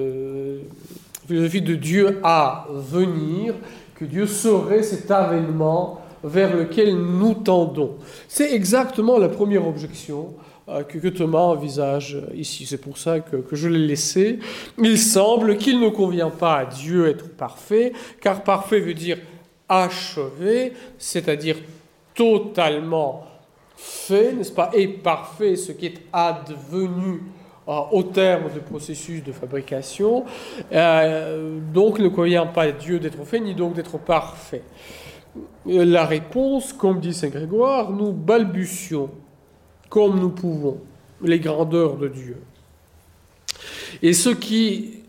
philosophie 1.26 1.62
de 1.62 1.74
Dieu 1.74 2.20
à 2.22 2.68
venir, 2.70 3.54
que 3.96 4.04
Dieu 4.04 4.28
serait 4.28 4.84
cet 4.84 5.10
avènement 5.10 6.01
vers 6.22 6.56
lequel 6.56 6.96
nous 6.96 7.34
tendons. 7.34 7.96
C'est 8.28 8.52
exactement 8.52 9.18
la 9.18 9.28
première 9.28 9.66
objection 9.66 10.34
euh, 10.68 10.84
que, 10.84 11.08
Thomas 11.08 11.40
envisage 11.40 12.18
ici. 12.34 12.66
C'est 12.66 12.78
pour 12.78 12.98
ça 12.98 13.20
que, 13.20 13.42
je 13.52 13.68
l'ai 13.68 13.86
laissé. 13.86 14.38
Il 14.78 14.98
semble 14.98 15.56
qu'il 15.56 15.80
ne 15.80 15.88
convient 15.88 16.30
pas 16.30 16.58
à 16.58 16.64
Dieu 16.66 17.08
être 17.08 17.30
parfait, 17.30 17.92
car 18.20 18.42
parfait 18.42 18.80
veut 18.80 18.94
dire 18.94 19.18
achevé, 19.68 20.72
c'est-à-dire 20.98 21.56
totalement 22.14 23.24
fait, 23.76 24.32
n'est-ce 24.32 24.52
pas? 24.52 24.70
Et 24.74 24.86
parfait, 24.86 25.56
ce 25.56 25.72
qui 25.72 25.86
est 25.86 25.98
advenu 26.12 27.22
euh, 27.68 27.78
au 27.92 28.02
terme 28.02 28.50
du 28.52 28.58
processus 28.58 29.22
de 29.22 29.30
fabrication. 29.30 30.24
Euh, 30.72 31.58
donc, 31.72 32.00
ne 32.00 32.08
convient 32.08 32.46
pas 32.46 32.62
à 32.62 32.72
Dieu 32.72 32.98
d'être 32.98 33.24
fait, 33.24 33.38
ni 33.38 33.54
donc 33.54 33.74
d'être 33.74 33.98
parfait. 33.98 34.62
La 35.64 36.04
réponse, 36.04 36.72
comme 36.72 37.00
dit 37.00 37.14
Saint 37.14 37.28
Grégoire, 37.28 37.90
nous 37.90 38.12
balbutions 38.12 39.10
comme 39.88 40.18
nous 40.18 40.30
pouvons 40.30 40.80
les 41.22 41.38
grandeurs 41.38 41.96
de 41.96 42.08
Dieu. 42.08 42.36
Et 44.02 44.12
ce 44.12 44.30
qui, 44.30 45.00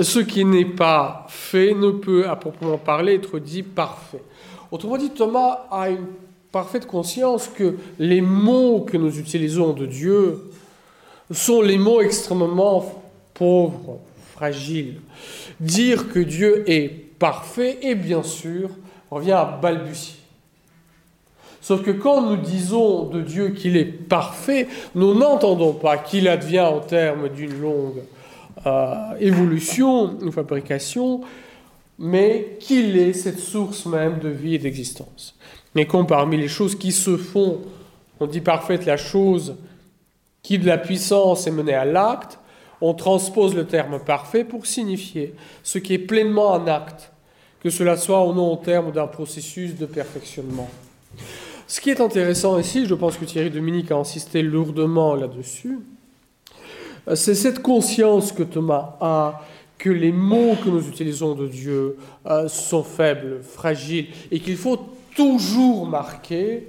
ce 0.00 0.18
qui 0.18 0.44
n'est 0.44 0.64
pas 0.64 1.26
fait 1.28 1.74
ne 1.74 1.90
peut, 1.90 2.28
à 2.28 2.36
proprement 2.36 2.78
parler, 2.78 3.14
être 3.14 3.38
dit 3.38 3.62
parfait. 3.62 4.22
Autrement 4.70 4.96
dit, 4.96 5.10
Thomas 5.10 5.66
a 5.70 5.90
une 5.90 6.06
parfaite 6.50 6.86
conscience 6.86 7.48
que 7.48 7.76
les 7.98 8.20
mots 8.20 8.80
que 8.80 8.96
nous 8.96 9.18
utilisons 9.18 9.74
de 9.74 9.86
Dieu 9.86 10.50
sont 11.30 11.60
les 11.62 11.78
mots 11.78 12.00
extrêmement 12.00 13.02
pauvres, 13.34 13.98
fragiles. 14.34 15.00
Dire 15.60 16.08
que 16.08 16.18
Dieu 16.18 16.64
est 16.66 17.11
parfait, 17.22 17.78
et 17.82 17.94
bien 17.94 18.24
sûr, 18.24 18.70
revient 19.08 19.30
à 19.30 19.44
balbutier. 19.44 20.16
Sauf 21.60 21.84
que 21.84 21.92
quand 21.92 22.20
nous 22.20 22.36
disons 22.36 23.04
de 23.04 23.20
Dieu 23.20 23.50
qu'il 23.50 23.76
est 23.76 23.84
parfait, 23.84 24.66
nous 24.96 25.14
n'entendons 25.14 25.72
pas 25.72 25.98
qu'il 25.98 26.26
advient 26.26 26.68
au 26.74 26.80
terme 26.80 27.28
d'une 27.28 27.60
longue 27.60 28.02
euh, 28.66 28.94
évolution, 29.20 30.18
une 30.20 30.32
fabrication, 30.32 31.20
mais 31.96 32.56
qu'il 32.58 32.98
est 32.98 33.12
cette 33.12 33.38
source 33.38 33.86
même 33.86 34.18
de 34.18 34.28
vie 34.28 34.56
et 34.56 34.58
d'existence. 34.58 35.36
Et 35.76 35.86
comme 35.86 36.08
parmi 36.08 36.36
les 36.36 36.48
choses 36.48 36.74
qui 36.74 36.90
se 36.90 37.16
font, 37.16 37.60
on 38.18 38.26
dit 38.26 38.40
parfaite 38.40 38.84
la 38.84 38.96
chose 38.96 39.54
qui 40.42 40.58
de 40.58 40.66
la 40.66 40.76
puissance 40.76 41.46
est 41.46 41.52
menée 41.52 41.74
à 41.74 41.84
l'acte, 41.84 42.40
on 42.80 42.94
transpose 42.94 43.54
le 43.54 43.64
terme 43.64 44.00
parfait 44.00 44.42
pour 44.42 44.66
signifier 44.66 45.36
ce 45.62 45.78
qui 45.78 45.94
est 45.94 45.98
pleinement 45.98 46.50
en 46.50 46.66
acte, 46.66 47.11
que 47.62 47.70
cela 47.70 47.96
soit 47.96 48.26
ou 48.26 48.32
non 48.32 48.52
au 48.52 48.56
terme 48.56 48.92
d'un 48.92 49.06
processus 49.06 49.76
de 49.76 49.86
perfectionnement. 49.86 50.68
Ce 51.66 51.80
qui 51.80 51.90
est 51.90 52.00
intéressant 52.00 52.58
ici, 52.58 52.86
je 52.86 52.94
pense 52.94 53.16
que 53.16 53.24
Thierry 53.24 53.50
Dominique 53.50 53.90
a 53.92 53.96
insisté 53.96 54.42
lourdement 54.42 55.14
là-dessus, 55.14 55.78
c'est 57.14 57.34
cette 57.34 57.62
conscience 57.62 58.32
que 58.32 58.42
Thomas 58.42 58.96
a 59.00 59.42
que 59.82 59.90
les 59.90 60.12
mots 60.12 60.54
que 60.62 60.68
nous 60.68 60.86
utilisons 60.86 61.34
de 61.34 61.48
Dieu 61.48 61.96
euh, 62.26 62.46
sont 62.46 62.84
faibles, 62.84 63.42
fragiles, 63.42 64.06
et 64.30 64.38
qu'il 64.38 64.56
faut 64.56 64.78
toujours 65.16 65.86
marquer 65.86 66.68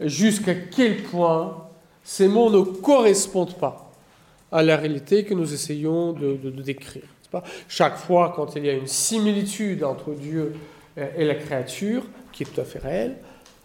jusqu'à 0.00 0.54
quel 0.54 1.04
point 1.04 1.68
ces 2.02 2.26
mots 2.26 2.50
ne 2.50 2.60
correspondent 2.60 3.54
pas 3.54 3.92
à 4.50 4.64
la 4.64 4.76
réalité 4.76 5.24
que 5.24 5.34
nous 5.34 5.54
essayons 5.54 6.12
de, 6.12 6.50
décrire. 6.50 7.04
Chaque 7.68 7.96
fois, 7.96 8.32
quand 8.34 8.56
il 8.56 8.64
y 8.64 8.70
a 8.70 8.72
une 8.72 8.86
similitude 8.86 9.84
entre 9.84 10.12
Dieu 10.12 10.54
et 10.96 11.24
la 11.24 11.34
créature, 11.34 12.02
qui 12.32 12.42
est 12.42 12.46
tout 12.46 12.60
à 12.60 12.64
fait 12.64 12.78
réelle, 12.78 13.16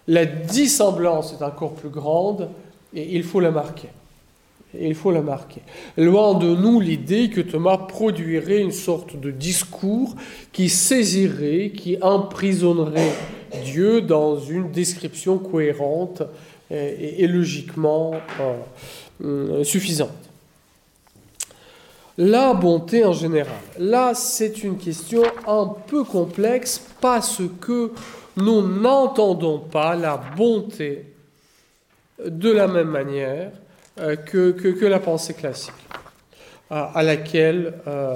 la 0.08 0.26
dissemblance 0.26 1.34
est 1.34 1.43
encore 1.43 1.73
plus 1.73 1.89
grande 1.89 2.49
et 2.93 3.15
il 3.15 3.23
faut 3.23 3.39
la 3.39 3.52
marquer. 3.52 3.89
Il 4.80 4.95
faut 4.95 5.12
la 5.12 5.21
marquer. 5.21 5.62
Loin 5.97 6.34
de 6.34 6.56
nous 6.56 6.80
l'idée 6.80 7.30
que 7.30 7.41
Thomas 7.41 7.78
produirait 7.78 8.60
une 8.60 8.71
sorte 8.71 9.15
de 9.19 9.30
discours 9.30 10.15
qui 10.52 10.67
saisirait, 10.67 11.71
qui 11.76 11.97
emprisonnerait 12.02 13.13
Dieu 13.63 14.02
dans 14.02 14.39
une 14.39 14.71
description 14.71 15.38
cohérente 15.38 16.23
et, 16.71 17.28
logiquement 17.28 18.13
euh, 18.39 18.56
euh, 19.23 19.63
suffisante. 19.63 20.10
La 22.17 22.54
bonté 22.54 23.04
en 23.04 23.13
général. 23.13 23.56
Là, 23.80 24.13
c'est 24.13 24.63
une 24.63 24.78
question 24.78 25.23
un 25.47 25.73
peu 25.88 26.04
complexe 26.04 26.80
parce 27.02 27.41
que 27.60 27.91
nous 28.38 28.62
n'entendons 28.62 29.60
pas 29.60 29.95
la 29.95 30.17
bonté 30.17 31.06
de 32.23 32.52
la 32.52 32.67
même 32.67 32.89
manière 32.89 33.52
euh, 33.99 34.15
que, 34.15 34.86
la 34.86 34.99
pensée 34.99 35.34
classique, 35.34 35.73
à, 36.69 37.02
laquelle, 37.02 37.73
euh, 37.88 38.15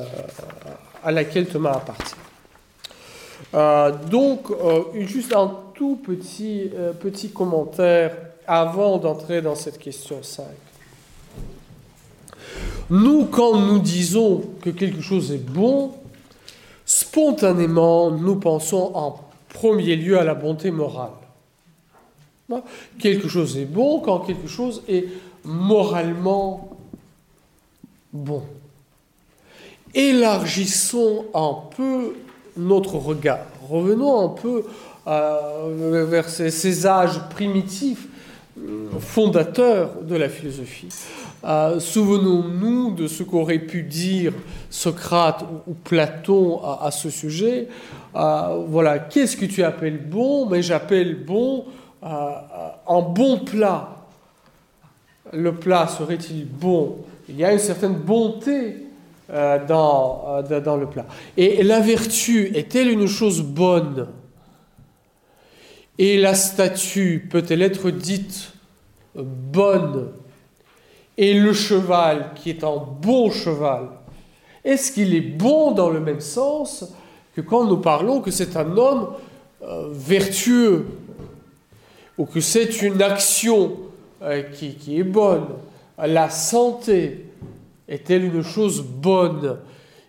laquelle 1.06 1.48
Thomas 1.48 1.74
appartient. 1.74 2.16
Euh, 3.54 3.92
donc, 4.10 4.52
juste 4.94 5.34
un 5.36 5.56
tout 5.74 5.96
petit, 6.04 6.72
petit 7.00 7.32
commentaire 7.32 8.16
avant 8.46 8.98
d'entrer 8.98 9.42
dans 9.42 9.56
cette 9.56 9.80
question 9.80 10.22
5. 10.22 10.46
Nous, 12.90 13.26
quand 13.26 13.60
nous 13.60 13.80
disons 13.80 14.44
que 14.62 14.70
quelque 14.70 15.02
chose 15.02 15.32
est 15.32 15.44
bon, 15.44 15.92
spontanément, 16.86 18.12
nous 18.12 18.36
pensons 18.36 18.92
en 18.94 19.20
premier 19.50 19.96
lieu 19.96 20.18
à 20.18 20.24
la 20.24 20.36
bonté 20.36 20.72
morale. 20.72 21.12
Quelque 23.00 23.28
chose 23.28 23.58
est 23.58 23.66
bon 23.66 24.00
quand 24.00 24.20
quelque 24.20 24.48
chose 24.48 24.82
est 24.88 25.08
moralement 25.44 26.78
bon. 28.14 28.44
Élargissons 29.94 31.26
un 31.34 31.56
peu 31.76 32.16
notre 32.56 32.96
regard. 32.96 33.46
Revenons 33.70 34.26
un 34.26 34.30
peu 34.30 34.64
euh, 35.08 36.06
vers 36.08 36.30
ces, 36.30 36.86
âges 36.86 37.20
primitifs 37.30 38.08
euh, 38.58 38.90
fondateurs 39.00 40.02
de 40.02 40.16
la 40.16 40.30
philosophie. 40.30 40.90
Euh, 41.48 41.80
souvenons-nous 41.80 42.92
de 42.92 43.08
ce 43.08 43.24
qu'aurait 43.24 43.60
pu 43.60 43.84
dire 43.84 44.34
Socrate 44.70 45.46
ou, 45.66 45.74
Platon 45.74 46.62
à, 46.62 46.92
ce 46.92 47.10
sujet. 47.10 47.70
voilà, 48.14 49.00
qu'est-ce 49.00 49.38
que 49.38 49.46
tu 49.46 49.64
appelles 49.64 50.06
bon? 50.06 50.48
Mais 50.50 50.62
j'appelle 50.62 51.24
bon 51.24 51.66
un 52.88 53.02
bon 53.02 53.40
plat. 53.40 53.98
Le 55.34 55.54
plat 55.56 55.88
serait-il 55.88 56.46
bon? 56.46 56.98
Il 57.30 57.36
y 57.36 57.44
a 57.44 57.52
une 57.52 57.60
certaine 57.60 57.96
bonté 57.96 58.78
euh, 59.30 59.60
euh, 59.70 60.60
dans 60.62 60.78
le 60.78 60.86
plat. 60.88 61.06
Et 61.36 61.64
la 61.64 61.82
vertu 61.82 62.52
est-elle 62.56 62.90
une 62.90 63.08
chose 63.08 63.42
bonne? 63.42 64.08
Et 65.98 66.18
la 66.18 66.36
statue 66.36 67.28
peut-elle 67.30 67.62
être 67.62 67.90
dite 67.90 68.54
bonne? 69.16 70.10
Et 71.18 71.34
le 71.34 71.54
cheval 71.54 72.32
qui 72.36 72.52
est 72.52 72.64
un 72.64 72.78
bon 73.02 73.32
cheval, 73.32 73.90
est-ce 74.64 74.92
qu'il 74.92 75.16
est 75.16 75.22
bon 75.22 75.72
dans 75.72 75.90
le 75.90 76.00
même 76.00 76.20
sens 76.20 76.94
que 77.36 77.42
quand 77.42 77.66
nous 77.66 77.78
parlons 77.78 78.22
que 78.22 78.32
c'est 78.32 78.56
un 78.56 78.78
homme 78.78 79.10
euh, 79.64 79.88
vertueux 79.92 80.86
ou 82.18 82.26
que 82.26 82.40
c'est 82.40 82.82
une 82.82 83.02
action 83.02 83.78
euh, 84.22 84.44
qui, 84.44 85.00
est 85.00 85.04
bonne? 85.04 85.48
La 85.98 86.30
santé 86.30 87.26
est-elle 87.88 88.26
une 88.26 88.44
chose 88.44 88.84
bonne? 88.84 89.58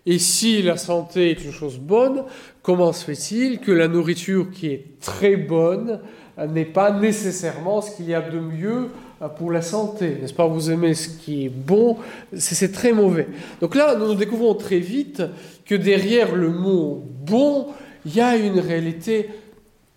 Et 0.05 0.19
si 0.19 0.61
la 0.61 0.77
santé 0.77 1.31
est 1.31 1.43
une 1.43 1.51
chose 1.51 1.77
bonne, 1.77 2.23
comment 2.61 2.93
se 2.93 3.05
fait-il 3.05 3.59
que 3.59 3.71
la 3.71 3.87
nourriture 3.87 4.51
qui 4.51 4.67
est 4.67 4.99
très 4.99 5.37
bonne 5.37 5.99
n'est 6.37 6.65
pas 6.65 6.91
nécessairement 6.91 7.81
ce 7.81 7.95
qu'il 7.95 8.09
y 8.09 8.13
a 8.13 8.21
de 8.21 8.39
mieux 8.39 8.89
pour 9.27 9.51
la 9.51 9.61
santé 9.61 10.17
N'est-ce 10.21 10.33
pas? 10.33 10.47
Vous 10.47 10.71
aimez 10.71 10.93
ce 10.93 11.09
qui 11.09 11.45
est 11.45 11.49
bon, 11.49 11.97
c'est 12.35 12.71
très 12.71 12.93
mauvais. 12.93 13.27
Donc 13.61 13.75
là, 13.75 13.95
nous 13.95 14.15
découvrons 14.15 14.55
très 14.55 14.79
vite 14.79 15.23
que 15.65 15.75
derrière 15.75 16.35
le 16.35 16.49
mot 16.49 17.03
bon, 17.21 17.67
il 18.05 18.15
y 18.15 18.21
a 18.21 18.37
une 18.37 18.59
réalité 18.59 19.29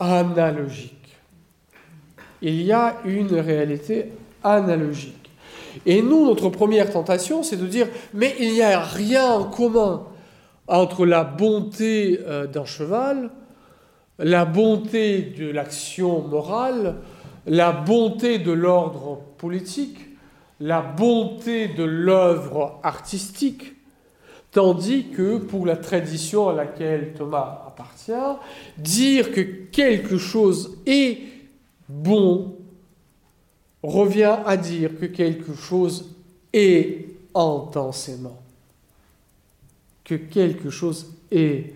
analogique 0.00 1.02
il 2.42 2.62
y 2.62 2.72
a 2.72 2.96
une 3.04 3.35
réalité 3.37 4.08
analogique. 4.42 5.30
Et 5.87 6.02
nous, 6.02 6.26
notre 6.26 6.50
première 6.50 6.90
tentation, 6.90 7.42
c'est 7.42 7.56
de 7.56 7.66
dire, 7.66 7.87
mais 8.12 8.35
il 8.38 8.52
n'y 8.52 8.62
a 8.62 8.80
rien 8.80 9.24
en 9.24 9.44
commun 9.44 10.04
entre 10.66 11.06
la 11.06 11.24
bonté 11.24 12.20
euh, 12.26 12.46
d'un 12.46 12.64
cheval, 12.64 13.30
la 14.18 14.44
bonté 14.44 15.22
de 15.22 15.50
l'action 15.50 16.20
morale, 16.20 16.96
la 17.46 17.72
bonté 17.72 18.38
de 18.38 18.52
l'ordre 18.52 19.20
politique, 19.38 19.98
la 20.61 20.81
bonté 20.81 21.68
de 21.68 21.85
l'œuvre 21.85 22.78
artistique, 22.83 23.74
tandis 24.52 25.09
que 25.09 25.38
pour 25.38 25.66
la 25.66 25.76
tradition 25.76 26.50
à 26.50 26.52
laquelle 26.52 27.14
Thomas 27.14 27.64
appartient, 27.66 28.12
dire 28.78 29.33
que 29.33 29.40
quelque 29.40 30.18
chose 30.18 30.78
est 30.87 31.18
bon 31.88 32.55
revient 33.83 34.38
à 34.46 34.57
dire 34.57 34.90
que 34.98 35.07
quelque 35.07 35.55
chose 35.55 36.14
est 36.52 37.09
intensément. 37.35 38.38
Que 40.05 40.14
quelque 40.14 40.70
chose 40.70 41.12
est 41.31 41.72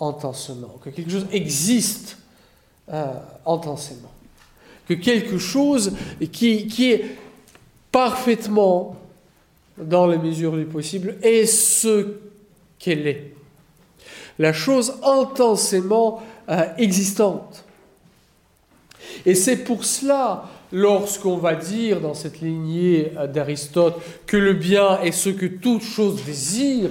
intensément. 0.00 0.78
Que 0.82 0.90
quelque 0.90 1.10
chose 1.10 1.26
existe 1.32 2.18
euh, 2.92 3.14
intensément. 3.46 4.12
Que 4.90 4.94
quelque 4.96 5.38
chose 5.38 5.92
qui, 6.32 6.90
est 6.90 7.04
parfaitement, 7.92 8.96
dans 9.78 10.08
la 10.08 10.18
mesure 10.18 10.56
du 10.56 10.64
possible, 10.64 11.14
est 11.22 11.46
ce 11.46 12.16
qu'elle 12.76 13.06
est. 13.06 13.32
La 14.40 14.52
chose 14.52 14.94
intensément 15.04 16.20
euh, 16.48 16.64
existante. 16.76 17.62
Et 19.24 19.36
c'est 19.36 19.58
pour 19.58 19.84
cela, 19.84 20.48
lorsqu'on 20.72 21.36
va 21.36 21.54
dire 21.54 22.00
dans 22.00 22.14
cette 22.14 22.40
lignée 22.40 23.12
d'Aristote 23.32 23.94
que 24.26 24.36
le 24.36 24.54
bien 24.54 25.00
est 25.02 25.12
ce 25.12 25.28
que 25.30 25.46
toute 25.46 25.84
chose 25.84 26.24
désire, 26.24 26.90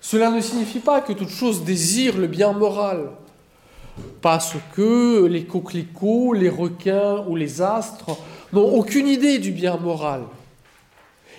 cela 0.00 0.30
ne 0.30 0.40
signifie 0.40 0.80
pas 0.80 1.02
que 1.02 1.12
toute 1.12 1.28
chose 1.28 1.64
désire 1.64 2.16
le 2.16 2.28
bien 2.28 2.54
moral. 2.54 3.10
Parce 4.20 4.54
que 4.74 5.26
les 5.26 5.44
coquelicots, 5.44 6.32
les 6.32 6.48
requins 6.48 7.24
ou 7.28 7.36
les 7.36 7.60
astres 7.60 8.16
n'ont 8.52 8.74
aucune 8.74 9.08
idée 9.08 9.38
du 9.38 9.50
bien 9.50 9.76
moral. 9.76 10.22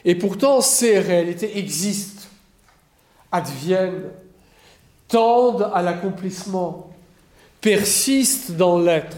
Et 0.05 0.15
pourtant, 0.15 0.61
ces 0.61 0.99
réalités 0.99 1.57
existent, 1.57 2.23
adviennent, 3.31 4.03
tendent 5.07 5.71
à 5.73 5.81
l'accomplissement, 5.81 6.91
persistent 7.61 8.51
dans 8.51 8.79
l'être. 8.79 9.17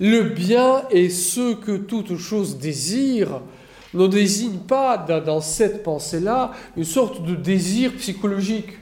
Le 0.00 0.22
bien 0.22 0.82
est 0.90 1.08
ce 1.08 1.54
que 1.54 1.76
toute 1.76 2.16
chose 2.16 2.58
désire 2.58 3.40
ne 3.94 4.06
désigne 4.06 4.58
pas 4.58 4.98
dans 4.98 5.40
cette 5.40 5.82
pensée-là 5.82 6.52
une 6.76 6.84
sorte 6.84 7.22
de 7.24 7.34
désir 7.34 7.92
psychologique. 7.96 8.78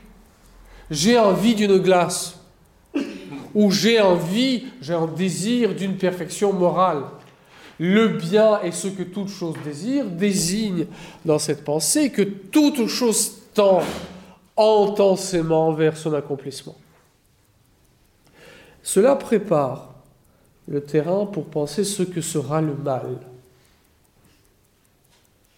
J'ai 0.90 1.18
envie 1.18 1.54
d'une 1.54 1.78
glace 1.78 2.39
ou 3.54 3.70
j'ai 3.70 4.00
envie, 4.00 4.64
j'ai 4.80 4.94
un 4.94 5.06
désir 5.06 5.74
d'une 5.74 5.96
perfection 5.96 6.52
morale. 6.52 7.04
Le 7.78 8.08
bien 8.08 8.60
est 8.60 8.72
ce 8.72 8.88
que 8.88 9.02
toute 9.02 9.30
chose 9.30 9.54
désire 9.64 10.04
désigne 10.04 10.86
dans 11.24 11.38
cette 11.38 11.64
pensée 11.64 12.10
que 12.10 12.22
toute 12.22 12.86
chose 12.86 13.32
tend 13.54 13.82
intensément 14.56 15.72
vers 15.72 15.96
son 15.96 16.12
accomplissement. 16.12 16.76
Cela 18.82 19.16
prépare 19.16 19.90
le 20.68 20.82
terrain 20.82 21.26
pour 21.26 21.46
penser 21.46 21.84
ce 21.84 22.02
que 22.02 22.20
sera 22.20 22.60
le 22.60 22.74
mal. 22.74 23.18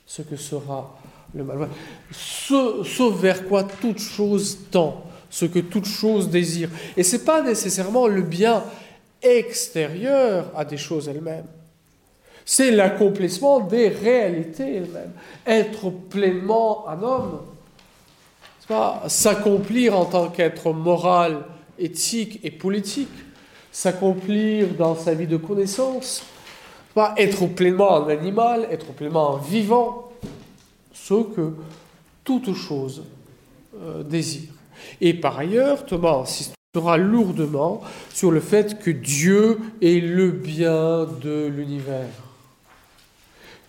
Ce 0.06 0.22
que 0.22 0.36
sera 0.36 0.98
le 1.34 1.44
mal. 1.44 1.68
Ce, 2.12 3.12
vers 3.12 3.46
quoi 3.46 3.64
toute 3.64 3.98
chose 3.98 4.58
tend, 4.70 5.04
ce 5.32 5.46
que 5.46 5.58
toute 5.58 5.86
chose 5.86 6.28
désire. 6.28 6.68
Et 6.94 7.02
ce 7.02 7.16
n'est 7.16 7.22
pas 7.22 7.40
nécessairement 7.42 8.06
le 8.06 8.20
bien 8.20 8.62
extérieur 9.22 10.52
à 10.54 10.66
des 10.66 10.76
choses 10.76 11.08
elles-mêmes. 11.08 11.46
C'est 12.44 12.70
l'accomplissement 12.70 13.60
des 13.60 13.88
réalités 13.88 14.76
elles-mêmes. 14.76 15.12
Être 15.46 15.88
pleinement 15.88 16.86
un 16.86 17.02
homme, 17.02 17.40
s'accomplir 19.08 19.98
en 19.98 20.04
tant 20.04 20.28
qu'être 20.28 20.72
moral, 20.72 21.44
éthique 21.78 22.38
et 22.42 22.50
politique, 22.50 23.08
s'accomplir 23.70 24.74
dans 24.74 24.94
sa 24.94 25.14
vie 25.14 25.26
de 25.26 25.38
connaissance, 25.38 26.22
pas 26.94 27.14
être 27.16 27.46
pleinement 27.46 28.04
un 28.04 28.08
animal, 28.10 28.68
être 28.70 28.92
pleinement 28.92 29.36
un 29.36 29.38
vivant, 29.38 30.12
ce 30.92 31.22
que 31.22 31.54
toute 32.22 32.54
chose 32.54 33.04
euh, 33.80 34.02
désire. 34.02 34.50
Et 35.00 35.14
par 35.14 35.38
ailleurs, 35.38 35.84
Thomas 35.84 36.20
insistera 36.20 36.96
lourdement 36.96 37.82
sur 38.12 38.30
le 38.30 38.40
fait 38.40 38.78
que 38.78 38.90
Dieu 38.90 39.58
est 39.82 40.00
le 40.00 40.30
bien 40.30 41.06
de 41.22 41.46
l'univers. 41.46 42.08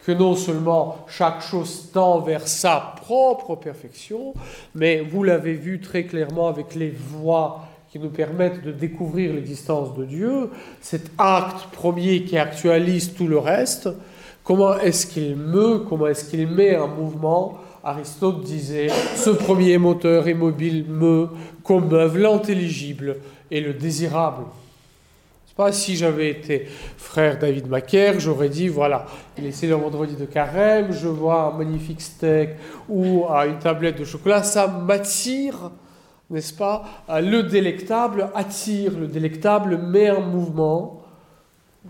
Que 0.05 0.11
non 0.11 0.35
seulement 0.35 1.05
chaque 1.07 1.41
chose 1.41 1.89
tend 1.93 2.19
vers 2.19 2.47
sa 2.47 2.93
propre 3.01 3.55
perfection, 3.55 4.33
mais 4.75 5.01
vous 5.01 5.23
l'avez 5.23 5.53
vu 5.53 5.79
très 5.79 6.03
clairement 6.03 6.47
avec 6.47 6.75
les 6.75 6.91
voies 6.91 7.67
qui 7.93 7.99
nous 7.99 8.09
permettent 8.09 8.63
de 8.63 8.71
découvrir 8.71 9.33
l'existence 9.33 9.95
de 9.95 10.05
Dieu, 10.05 10.49
cet 10.81 11.11
acte 11.17 11.67
premier 11.71 12.23
qui 12.23 12.37
actualise 12.37 13.13
tout 13.13 13.27
le 13.27 13.37
reste, 13.37 13.87
comment 14.43 14.77
est-ce 14.79 15.05
qu'il 15.05 15.35
meut, 15.35 15.79
comment 15.87 16.07
est-ce 16.07 16.29
qu'il 16.29 16.47
met 16.47 16.75
en 16.75 16.87
mouvement 16.87 17.59
Aristote 17.83 18.41
disait, 18.43 18.87
ce 19.15 19.29
premier 19.29 19.77
moteur 19.77 20.27
immobile 20.29 20.85
meut, 20.87 21.29
commeuvent 21.63 22.17
l'intelligible 22.17 23.17
et 23.51 23.59
le 23.59 23.73
désirable. 23.73 24.45
Pas 25.55 25.71
si 25.71 25.95
j'avais 25.95 26.31
été 26.31 26.67
frère 26.97 27.37
David 27.37 27.67
Macaire, 27.67 28.19
j'aurais 28.19 28.49
dit 28.49 28.69
voilà, 28.69 29.05
il 29.37 29.45
est 29.45 29.63
le 29.63 29.75
vendredi 29.75 30.15
de 30.15 30.25
carême, 30.25 30.91
je 30.91 31.07
vois 31.07 31.53
un 31.53 31.57
magnifique 31.57 32.01
steak 32.01 32.51
ou 32.89 33.25
une 33.27 33.59
tablette 33.59 33.99
de 33.99 34.03
chocolat, 34.03 34.41
ça 34.41 34.65
m'attire, 34.65 35.69
n'est-ce 36.31 36.53
pas? 36.53 36.83
Le 37.07 37.41
délectable 37.41 38.29
attire, 38.33 38.97
le 38.97 39.05
délectable 39.05 39.77
met 39.77 40.09
en 40.09 40.21
mouvement, 40.21 41.03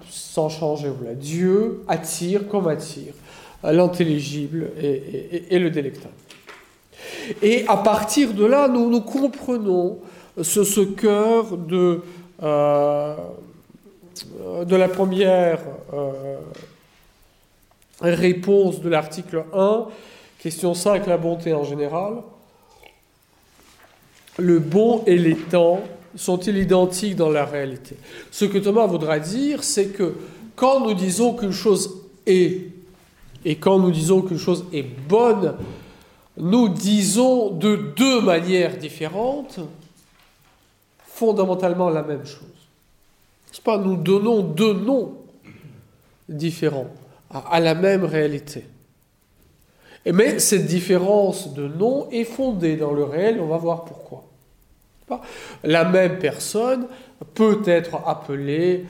sans 0.10 0.50
changer, 0.50 0.90
voilà. 0.90 1.14
Dieu 1.14 1.84
attire 1.88 2.50
comme 2.50 2.68
attire 2.68 3.14
l'intelligible 3.72 4.72
et, 4.82 5.58
le 5.58 5.70
délectable. 5.70 6.14
Et 7.42 7.66
à 7.68 7.78
partir 7.78 8.34
de 8.34 8.46
là, 8.46 8.68
nous, 8.68 9.02
comprenons 9.02 10.00
ce, 10.42 10.82
cœur 10.82 11.58
de. 11.58 12.02
Euh, 12.42 13.16
de 14.66 14.76
la 14.76 14.88
première 14.88 15.60
euh, 15.94 16.38
réponse 18.02 18.82
de 18.82 18.90
l'article 18.90 19.46
1, 19.54 19.86
question 20.40 20.74
5, 20.74 21.08
la 21.08 21.18
bonté 21.18 21.54
en 21.54 21.64
général. 21.64 22.16
Le 24.38 24.60
bon 24.60 25.04
et 25.06 25.18
les 25.18 25.36
temps 25.36 25.82
sont-ils 26.16 26.58
identiques 26.58 27.16
dans 27.16 27.30
la 27.30 27.46
réalité? 27.46 27.96
Ce 28.32 28.46
que 28.46 28.58
Thomas 28.58 28.86
voudra 28.86 29.20
dire, 29.20 29.64
c'est 29.64 29.88
que 29.88 30.16
quand 30.56 30.82
nous 30.82 30.94
disons 30.94 31.34
qu'une 31.34 31.52
chose 31.52 32.04
est, 32.26 32.68
et 33.46 33.56
quand 33.56 33.80
nous 33.80 33.92
disons 33.92 34.22
qu'une 34.22 34.40
chose 34.40 34.66
est 34.74 34.84
bonne, 34.84 35.56
nous 36.38 36.70
disons 36.70 37.50
de 37.50 37.76
deux 37.96 38.22
manières 38.22 38.78
différentes 38.78 39.60
fondamentalement 41.06 41.90
la 41.90 42.04
même 42.04 42.26
chose 42.26 42.54
pas 43.64 43.78
Nous 43.78 43.98
donnons 43.98 44.42
deux 44.42 44.74
noms 44.74 45.16
différents 46.30 46.88
à, 47.30 47.60
la 47.60 47.76
même 47.76 48.04
réalité. 48.04 48.66
Mais 50.06 50.40
cette 50.40 50.66
différence 50.66 51.54
de 51.54 51.68
nom 51.68 52.10
est 52.12 52.26
fondée 52.26 52.76
dans 52.76 52.92
le 52.92 53.04
réel, 53.04 53.40
on 53.42 53.48
va 53.48 53.58
voir 53.58 53.86
pourquoi. 53.86 54.26
La 55.64 55.86
même 55.86 56.20
personne 56.20 56.88
peut 57.34 57.62
être 57.66 57.96
appelée 58.08 58.86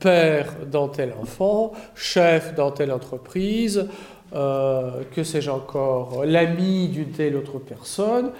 père 0.00 0.54
dans 0.70 0.88
tel 0.88 1.14
enfant, 1.20 1.72
chef 1.94 2.54
dans 2.54 2.70
telle 2.70 2.92
entreprise, 2.92 3.86
euh, 4.34 5.02
que 5.14 5.22
sais-je 5.22 5.50
encore, 5.50 6.24
l'ami 6.24 6.88
d'une 6.88 7.10
telle 7.10 7.36
autre 7.36 7.58
personne. 7.58 8.30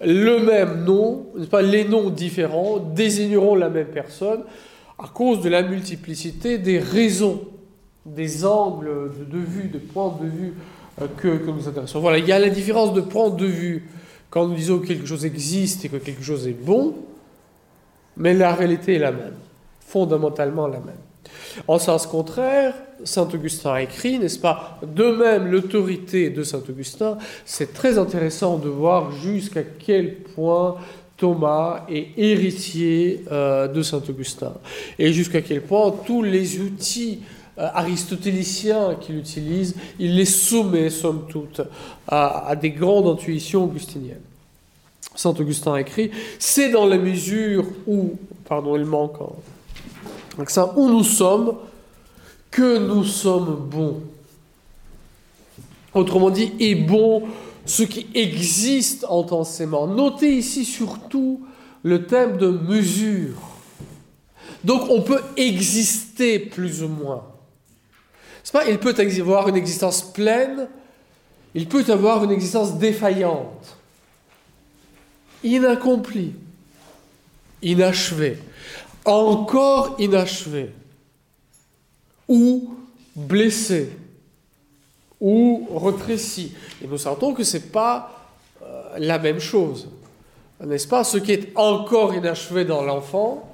Le 0.00 0.38
même 0.40 0.84
nom, 0.84 1.26
pas 1.50 1.62
les 1.62 1.84
noms 1.84 2.10
différents 2.10 2.78
désigneront 2.78 3.54
la 3.54 3.68
même 3.68 3.88
personne 3.88 4.42
à 4.98 5.08
cause 5.08 5.40
de 5.40 5.48
la 5.48 5.62
multiplicité 5.62 6.58
des 6.58 6.78
raisons, 6.78 7.42
des 8.04 8.44
angles 8.44 9.10
de, 9.30 9.38
vue, 9.38 9.68
de 9.68 9.78
points 9.78 10.16
de 10.20 10.28
vue 10.28 10.54
euh, 11.00 11.06
que, 11.16 11.36
que, 11.38 11.50
nous 11.50 11.68
intéressons. 11.68 12.00
Voilà, 12.00 12.18
il 12.18 12.26
y 12.26 12.32
a 12.32 12.38
la 12.38 12.50
différence 12.50 12.92
de 12.92 13.00
point 13.00 13.30
de 13.30 13.46
vue 13.46 13.88
quand 14.30 14.46
nous 14.46 14.54
disons 14.54 14.78
que 14.78 14.86
quelque 14.86 15.06
chose 15.06 15.24
existe 15.24 15.84
et 15.84 15.88
que 15.88 15.96
quelque 15.96 16.22
chose 16.22 16.46
est 16.46 16.52
bon, 16.52 16.94
mais 18.16 18.34
la 18.34 18.54
réalité 18.54 18.96
est 18.96 18.98
la 18.98 19.12
même, 19.12 19.36
fondamentalement 19.88 20.66
la 20.66 20.80
même. 20.80 20.96
En 21.66 21.78
sens 21.78 22.06
contraire, 22.06 22.74
Saint 23.04 23.28
Augustin 23.32 23.72
a 23.72 23.82
écrit, 23.82 24.18
n'est-ce 24.18 24.38
pas 24.38 24.78
De 24.82 25.10
même, 25.10 25.50
l'autorité 25.50 26.30
de 26.30 26.42
Saint 26.42 26.62
Augustin, 26.68 27.18
c'est 27.44 27.72
très 27.72 27.98
intéressant 27.98 28.58
de 28.58 28.68
voir 28.68 29.12
jusqu'à 29.12 29.62
quel 29.62 30.14
point 30.14 30.76
Thomas 31.16 31.84
est 31.88 32.08
héritier 32.16 33.24
euh, 33.32 33.66
de 33.66 33.82
Saint 33.82 34.02
Augustin. 34.08 34.54
Et 34.98 35.12
jusqu'à 35.12 35.42
quel 35.42 35.62
point 35.62 35.92
tous 36.06 36.22
les 36.22 36.60
outils 36.60 37.20
euh, 37.58 37.68
aristotéliciens 37.74 38.94
qu'il 39.00 39.18
utilise, 39.18 39.74
il 39.98 40.14
les 40.16 40.24
soumet, 40.24 40.90
somme 40.90 41.26
toute, 41.28 41.60
à, 42.06 42.54
des 42.60 42.70
grandes 42.70 43.08
intuitions 43.08 43.64
augustiniennes. 43.64 44.20
Saint 45.16 45.34
Augustin 45.40 45.74
a 45.74 45.80
écrit 45.80 46.12
C'est 46.38 46.70
dans 46.70 46.86
la 46.86 46.98
mesure 46.98 47.64
où, 47.88 48.12
pardon, 48.48 48.76
il 48.76 48.84
manque 48.84 49.16
un 50.38 50.70
où 50.76 50.88
nous 50.88 51.04
sommes, 51.04 51.56
que 52.50 52.78
nous 52.78 53.04
sommes 53.04 53.56
bons. 53.70 54.02
Autrement 55.94 56.30
dit, 56.30 56.52
est 56.60 56.74
bon 56.74 57.24
ce 57.66 57.82
qui 57.82 58.06
existe 58.14 59.04
intensément. 59.10 59.86
Notez 59.86 60.36
ici 60.36 60.64
surtout 60.64 61.42
le 61.82 62.06
thème 62.06 62.36
de 62.36 62.48
mesure. 62.48 63.36
Donc 64.64 64.88
on 64.90 65.02
peut 65.02 65.20
exister 65.36 66.38
plus 66.38 66.82
ou 66.82 66.88
moins. 66.88 67.24
Pas, 68.52 68.66
il 68.66 68.78
peut 68.78 68.94
avoir 69.20 69.48
une 69.48 69.56
existence 69.56 70.02
pleine, 70.12 70.68
il 71.54 71.68
peut 71.68 71.84
avoir 71.88 72.24
une 72.24 72.30
existence 72.30 72.78
défaillante, 72.78 73.76
inaccomplie, 75.44 76.32
inachevée, 77.60 78.38
encore 79.08 79.96
inachevée, 79.98 80.72
ou 82.28 82.74
blessée 83.16 83.90
ou 85.20 85.66
retréci. 85.72 86.54
Et 86.82 86.86
nous 86.86 86.98
sentons 86.98 87.34
que 87.34 87.42
ce 87.42 87.56
n'est 87.56 87.64
pas 87.64 88.28
euh, 88.62 88.82
la 88.98 89.18
même 89.18 89.40
chose. 89.40 89.88
N'est-ce 90.64 90.88
pas? 90.88 91.04
Ce 91.04 91.18
qui 91.18 91.32
est 91.32 91.52
encore 91.56 92.14
inachevé 92.14 92.64
dans 92.64 92.82
l'enfant 92.82 93.48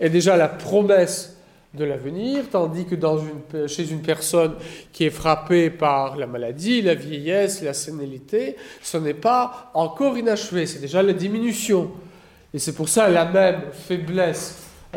est 0.00 0.10
déjà 0.10 0.36
la 0.36 0.48
promesse 0.48 1.36
de 1.74 1.84
l'avenir, 1.84 2.44
tandis 2.50 2.84
que 2.84 2.94
dans 2.94 3.18
une, 3.18 3.66
chez 3.66 3.90
une 3.90 4.02
personne 4.02 4.54
qui 4.92 5.04
est 5.04 5.10
frappée 5.10 5.70
par 5.70 6.16
la 6.16 6.26
maladie, 6.26 6.82
la 6.82 6.94
vieillesse, 6.94 7.62
la 7.62 7.72
sénilité, 7.72 8.56
ce 8.82 8.98
n'est 8.98 9.14
pas 9.14 9.70
encore 9.72 10.18
inachevé, 10.18 10.66
c'est 10.66 10.80
déjà 10.80 11.02
la 11.02 11.14
diminution. 11.14 11.90
Et 12.54 12.58
c'est 12.58 12.72
pour 12.72 12.88
ça 12.88 13.08
la 13.08 13.24
même 13.24 13.62
faiblesse 13.72 14.56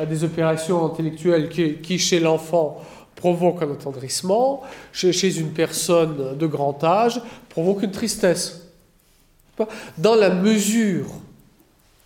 des 0.10 0.24
opérations 0.24 0.86
intellectuelles 0.86 1.50
qui, 1.50 2.00
chez 2.00 2.20
l'enfant, 2.20 2.82
provoquent 3.16 3.64
un 3.64 3.72
attendrissement, 3.72 4.62
chez, 4.92 5.40
une 5.40 5.52
personne 5.52 6.38
de 6.38 6.48
grand 6.48 6.84
âge, 6.84 7.22
provoquent 7.50 7.84
une 7.84 7.92
tristesse. 7.92 8.68
Dans 9.98 10.16
la 10.16 10.32
mesure 10.32 11.06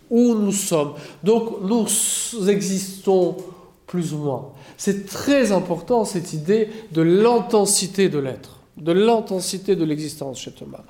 où 0.08 0.34
nous 0.34 0.52
sommes, 0.52 0.94
donc 1.24 1.62
nous 1.62 1.86
existons 2.48 3.36
plus 3.88 4.14
ou 4.14 4.18
moins. 4.18 4.50
C'est 4.76 5.06
très 5.06 5.50
important 5.50 6.04
cette 6.04 6.32
idée 6.32 6.68
de 6.92 7.02
l'intensité 7.02 8.08
de 8.08 8.18
l'être 8.18 8.60
de 8.80 8.92
l'intensité 8.92 9.76
de 9.76 9.84
l'existence 9.84 10.40
chez 10.40 10.52
Thomas. 10.52 10.84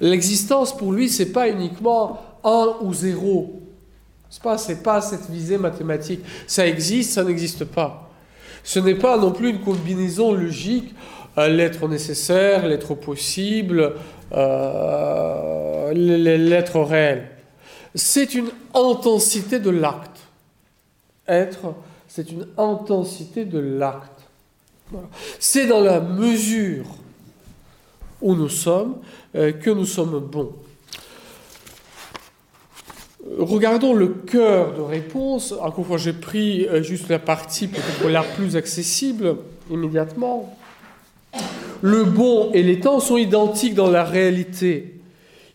L'existence, 0.00 0.76
pour 0.76 0.92
lui, 0.92 1.08
c'est 1.08 1.32
pas 1.32 1.48
uniquement 1.48 2.18
un 2.44 2.74
ou 2.80 2.92
zéro. 2.92 3.65
C'est 4.30 4.42
pas, 4.42 4.58
c'est 4.58 4.82
pas 4.82 5.00
cette 5.00 5.30
visée 5.30 5.58
mathématique. 5.58 6.20
Ça 6.46 6.66
existe, 6.66 7.12
ça 7.12 7.24
n'existe 7.24 7.64
pas. 7.64 8.10
Ce 8.64 8.78
n'est 8.78 8.96
pas 8.96 9.16
non 9.16 9.30
plus 9.30 9.50
une 9.50 9.60
combinaison 9.60 10.32
logique, 10.32 10.94
euh, 11.38 11.48
l'être 11.48 11.86
nécessaire, 11.86 12.66
l'être 12.66 12.94
possible, 12.94 13.94
euh, 14.32 15.92
l'être 15.92 16.80
réel. 16.80 17.28
C'est 17.94 18.34
une 18.34 18.50
intensité 18.74 19.58
de 19.58 19.70
l'acte. 19.70 20.20
Être, 21.28 21.74
c'est 22.08 22.30
une 22.30 22.46
intensité 22.58 23.44
de 23.44 23.58
l'acte. 23.58 24.10
C'est 25.38 25.66
dans 25.66 25.80
la 25.80 26.00
mesure 26.00 26.86
où 28.20 28.34
nous 28.34 28.48
sommes, 28.48 28.96
euh, 29.34 29.52
que 29.52 29.70
nous 29.70 29.86
sommes 29.86 30.18
bons. 30.20 30.52
Regardons 33.38 33.92
le 33.92 34.08
cœur 34.08 34.74
de 34.74 34.80
réponse. 34.80 35.52
Encore 35.60 35.86
fois, 35.86 35.98
j'ai 35.98 36.12
pris 36.12 36.66
euh, 36.66 36.82
juste 36.82 37.08
la 37.08 37.18
partie 37.18 37.68
peut-être 37.68 38.08
la 38.08 38.22
plus 38.22 38.56
accessible 38.56 39.36
immédiatement. 39.70 40.56
Le 41.82 42.04
bon 42.04 42.50
et 42.52 42.62
les 42.62 42.80
temps 42.80 43.00
sont 43.00 43.16
identiques 43.16 43.74
dans 43.74 43.90
la 43.90 44.04
réalité. 44.04 44.94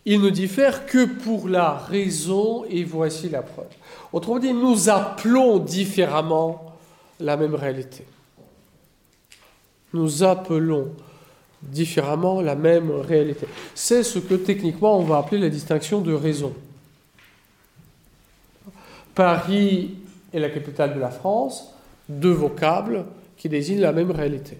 Ils 0.04 0.20
ne 0.20 0.30
diffèrent 0.30 0.86
que 0.86 1.04
pour 1.04 1.48
la 1.48 1.72
raison, 1.72 2.64
et 2.68 2.84
voici 2.84 3.28
la 3.28 3.42
preuve. 3.42 3.66
Autrement 4.12 4.38
dit, 4.38 4.52
nous 4.52 4.88
appelons 4.88 5.58
différemment 5.58 6.74
la 7.20 7.36
même 7.36 7.54
réalité. 7.54 8.04
Nous 9.94 10.22
appelons 10.22 10.90
différemment 11.62 12.40
la 12.40 12.56
même 12.56 12.90
réalité. 12.90 13.46
C'est 13.74 14.02
ce 14.02 14.18
que 14.18 14.34
techniquement 14.34 14.98
on 14.98 15.02
va 15.02 15.18
appeler 15.18 15.40
la 15.40 15.48
distinction 15.48 16.00
de 16.00 16.12
raison. 16.12 16.52
Paris 19.14 19.94
est 20.32 20.38
la 20.38 20.50
capitale 20.50 20.94
de 20.94 21.00
la 21.00 21.10
France, 21.10 21.74
deux 22.08 22.32
vocables 22.32 23.04
qui 23.36 23.48
désignent 23.48 23.80
la 23.80 23.92
même 23.92 24.10
réalité. 24.10 24.58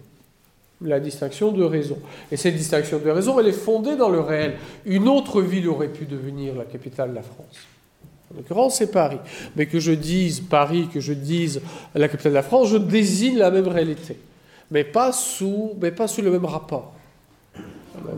La 0.81 0.99
distinction 0.99 1.53
de 1.53 1.63
raison. 1.63 1.99
Et 2.31 2.37
cette 2.37 2.57
distinction 2.57 2.99
de 2.99 3.09
raison, 3.09 3.39
elle 3.39 3.47
est 3.47 3.53
fondée 3.53 3.97
dans 3.97 4.09
le 4.09 4.21
réel. 4.21 4.57
Une 4.85 5.09
autre 5.09 5.41
ville 5.41 5.69
aurait 5.69 5.89
pu 5.89 6.07
devenir 6.07 6.57
la 6.57 6.65
capitale 6.65 7.11
de 7.11 7.15
la 7.15 7.23
France. 7.23 7.67
En 8.33 8.39
l'occurrence, 8.39 8.79
c'est 8.79 8.91
Paris. 8.91 9.19
Mais 9.55 9.67
que 9.67 9.79
je 9.79 9.93
dise 9.93 10.41
Paris, 10.41 10.89
que 10.93 10.99
je 10.99 11.13
dise 11.13 11.63
la 11.95 12.09
capitale 12.09 12.33
de 12.33 12.37
la 12.37 12.43
France, 12.43 12.69
je 12.69 12.79
désigne 12.79 13.39
la 13.39 13.51
même 13.51 13.69
réalité 13.69 14.19
mais 14.73 14.85
pas 14.85 15.13
sous, 15.13 15.75
mais 15.81 15.91
pas 15.91 16.09
sous 16.09 16.23
le 16.23 16.31
même 16.31 16.47
rapport. 16.47 16.95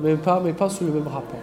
Même 0.01 0.19
pas, 0.19 0.41
mais 0.41 0.53
pas 0.53 0.71
sous 0.71 0.85
le 0.85 0.93
même 0.93 1.09
rapport. 1.09 1.41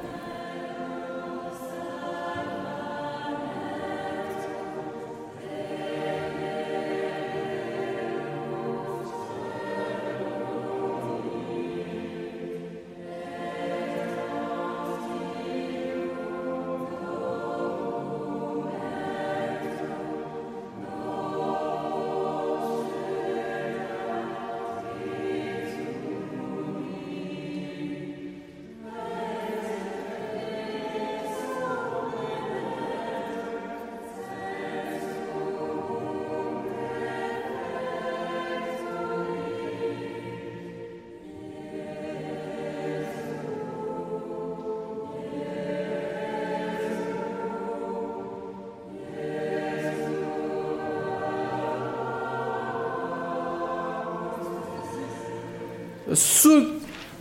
Ce 56.14 56.68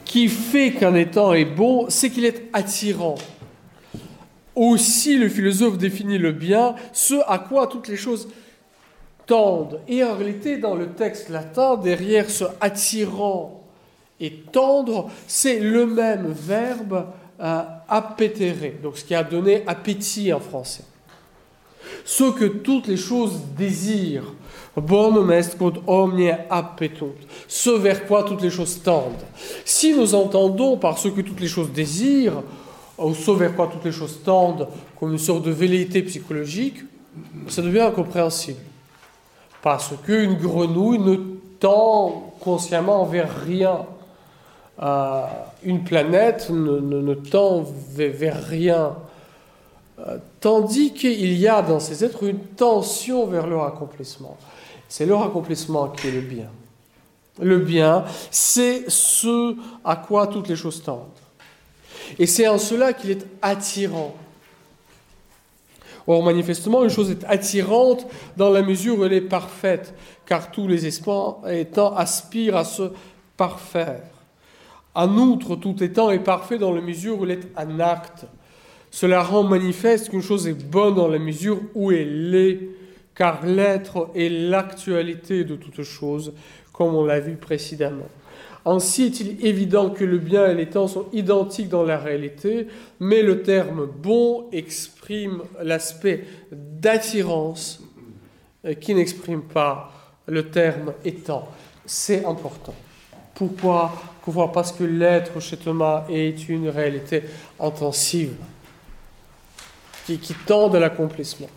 qui 0.05 0.29
fait 0.29 0.73
qu'un 0.73 0.95
étang 0.95 1.33
est 1.33 1.45
bon, 1.45 1.87
c'est 1.89 2.11
qu'il 2.11 2.25
est 2.25 2.49
attirant. 2.53 3.17
Aussi, 4.57 5.17
le 5.17 5.29
philosophe 5.29 5.79
définit 5.79 6.19
le 6.19 6.33
bien, 6.33 6.75
ce 6.93 7.15
à 7.27 7.39
quoi 7.39 7.67
toutes 7.67 7.89
les 7.89 7.97
choses 7.97 8.29
tendent. 9.27 9.81
Et 9.87 10.03
en 10.03 10.17
réalité, 10.17 10.59
dans 10.59 10.75
le 10.75 10.89
texte 10.89 11.29
latin, 11.29 11.77
derrière 11.77 12.29
ce 12.29 12.45
attirant 12.61 13.65
et 14.19 14.33
tendre, 14.53 15.11
c'est 15.27 15.61
le 15.61 15.87
même 15.87 16.27
verbe 16.33 17.07
euh, 17.41 17.63
donc 18.83 18.99
ce 18.99 19.05
qui 19.05 19.15
a 19.15 19.23
donné 19.25 19.65
appétit 19.67 20.33
en 20.33 20.41
français. 20.41 20.85
Ce 22.05 22.31
que 22.31 22.45
toutes 22.45 22.87
les 22.87 22.97
choses 22.97 23.41
désirent, 23.57 24.35
bonum 24.77 25.33
est 25.33 25.57
quod 25.59 25.79
omnia 25.87 26.47
appetunt, 26.49 27.15
ce 27.49 27.71
vers 27.71 28.07
quoi 28.07 28.23
toutes 28.23 28.43
les 28.43 28.51
choses 28.51 28.83
tendent. 28.83 29.25
Si 29.65 29.95
nous 29.95 30.15
entendons 30.15 30.77
par 30.77 30.99
ce 30.99 31.09
que 31.09 31.21
toutes 31.21 31.41
les 31.41 31.49
choses 31.49 31.73
désirent, 31.73 32.43
ou 32.99 33.15
ce 33.15 33.31
vers 33.31 33.57
quoi 33.57 33.67
toutes 33.67 33.85
les 33.85 33.93
choses 33.93 34.21
tendent, 34.25 34.69
comme 34.99 35.13
une 35.13 35.19
sorte 35.19 35.45
de 35.45 35.51
velléité 35.51 36.03
psychologique, 36.03 36.85
ça 37.49 37.63
devient 37.63 37.81
incompréhensible. 37.81 38.61
Parce 39.63 39.93
qu'une 40.05 40.35
grenouille 40.35 40.99
ne 40.99 41.17
tend 41.59 42.33
consciemment 42.41 43.05
vers 43.05 43.43
rien. 43.45 43.87
Euh, 44.83 45.23
une 45.63 45.85
planète 45.85 46.51
ne, 46.51 47.15
tend 47.15 47.65
vers 47.95 48.43
rien. 48.43 48.97
Euh, 49.99 50.17
tandis 50.41 50.95
qu'il 50.95 51.37
y 51.37 51.47
a 51.47 51.61
dans 51.61 51.81
ces 51.81 52.05
êtres 52.05 52.25
une 52.25 52.39
tension 52.39 53.27
vers 53.27 53.47
leur 53.47 53.65
accomplissement. 53.65 54.39
C'est 54.91 55.07
leur 55.07 55.23
accomplissement 55.23 55.89
qui 55.89 56.09
est 56.09 56.11
le 56.11 56.21
bien. 56.21 56.51
Le 57.41 57.61
bien, 57.61 58.05
c'est 58.33 58.85
ce 58.89 59.57
à 59.85 59.95
quoi 59.95 60.27
toutes 60.27 60.49
les 60.49 60.57
choses 60.57 60.83
tendent. 60.83 61.07
Et 62.19 62.27
c'est 62.27 62.49
en 62.49 62.59
cela 62.59 62.93
qu'il 62.93 63.13
est 63.13 63.25
attirant. 63.41 64.17
Or, 66.09 66.25
manifestement, 66.25 66.83
une 66.83 66.91
chose 66.91 67.09
est 67.13 67.25
attirante 67.29 68.05
dans 68.37 68.51
la 68.51 68.63
mesure 68.63 68.99
où 68.99 69.05
elle 69.05 69.13
est 69.13 69.21
parfaite, 69.21 69.95
car 70.27 70.51
tous 70.51 70.67
les 70.67 70.85
espoirs 70.87 71.49
étant 71.49 71.95
aspirent 71.95 72.57
à 72.57 72.65
se 72.65 72.91
parfaire. 73.37 74.03
En 74.97 75.17
outre, 75.19 75.55
tout 75.55 75.85
étant 75.85 76.11
est 76.11 76.19
parfait 76.19 76.59
dans 76.59 76.73
la 76.73 76.81
mesure 76.81 77.21
où 77.21 77.25
elle 77.25 77.31
est 77.31 77.49
un 77.57 77.79
acte. 77.79 78.27
Cela 78.91 79.23
rend 79.23 79.45
manifeste 79.45 80.09
qu'une 80.09 80.21
chose 80.21 80.49
est 80.49 80.53
bonne 80.53 80.97
dans 80.97 81.07
la 81.07 81.21
mesure 81.21 81.61
où 81.77 81.93
elle 81.93 82.31
l'est 82.31 82.80
car 83.15 83.45
l'être 83.45 84.11
est 84.15 84.29
l'actualité 84.29 85.45
de 85.45 85.57
toute 85.57 85.83
chose, 85.83 86.33
comme 86.73 86.95
on 86.95 87.05
l'a 87.05 87.21
vu 87.21 87.37
précédemment. 87.37 88.09
Ainsi 88.65 89.05
est-il 89.05 89.45
évident 89.45 89.91
que 89.91 90.05
le 90.05 90.19
bien 90.19 90.51
et 90.51 90.55
les 90.55 90.69
temps 90.69 90.87
sont 90.87 91.07
identiques 91.13 91.69
dans 91.69 91.83
la 91.83 91.99
réalité, 91.99 92.67
mais 92.99 93.23
le 93.23 93.43
terme 93.43 93.87
bon 93.87 94.47
exprime 94.53 95.43
l'aspect 95.63 96.25
d'attirance 96.53 97.83
qui 98.81 98.95
n'exprime 98.95 99.43
pas 99.43 99.93
le 100.27 100.51
terme 100.51 100.93
étant. 101.05 101.49
C'est 101.87 102.25
important. 102.27 102.75
Pourquoi 103.35 103.93
Parce 104.53 104.73
que 104.73 104.85
l'être 104.85 105.41
chez 105.41 105.57
Thomas 105.57 106.05
est 106.11 106.49
une 106.49 106.69
réalité 106.69 107.23
intensive 107.59 108.35
qui, 110.05 110.19
qui 110.19 110.35
tend 110.35 110.71
à 110.73 110.79
l'accomplissement. 110.79 111.49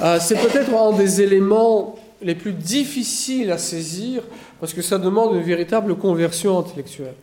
Euh, 0.00 0.18
c'est 0.20 0.36
peut-être 0.36 0.74
un 0.74 0.92
des 0.92 1.20
éléments 1.20 1.96
les 2.22 2.34
plus 2.34 2.52
difficiles 2.52 3.50
à 3.50 3.58
saisir 3.58 4.22
parce 4.60 4.72
que 4.72 4.82
ça 4.82 4.98
demande 4.98 5.36
une 5.36 5.42
véritable 5.42 5.96
conversion 5.96 6.58
intellectuelle. 6.58 7.14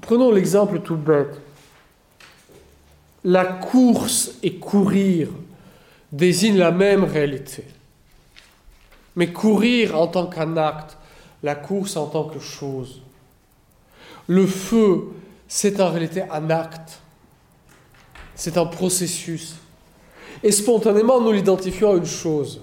Prenons 0.00 0.30
l'exemple 0.30 0.80
tout 0.80 0.96
bête. 0.96 1.40
La 3.24 3.44
course 3.44 4.32
et 4.42 4.54
courir 4.54 5.28
désignent 6.10 6.58
la 6.58 6.70
même 6.70 7.04
réalité. 7.04 7.64
Mais 9.16 9.32
courir 9.32 9.98
en 10.00 10.06
tant 10.06 10.26
qu'un 10.26 10.56
acte, 10.56 10.96
la 11.42 11.54
course 11.54 11.96
en 11.96 12.06
tant 12.06 12.24
que 12.24 12.38
chose. 12.38 13.02
Le 14.26 14.46
feu, 14.46 15.08
c'est 15.48 15.80
en 15.80 15.90
réalité 15.90 16.22
un 16.30 16.50
acte. 16.50 17.00
C'est 18.34 18.56
un 18.56 18.66
processus. 18.66 19.56
Et 20.42 20.52
spontanément, 20.52 21.20
nous 21.20 21.32
l'identifions 21.32 21.92
à 21.92 21.96
une 21.96 22.06
chose. 22.06 22.60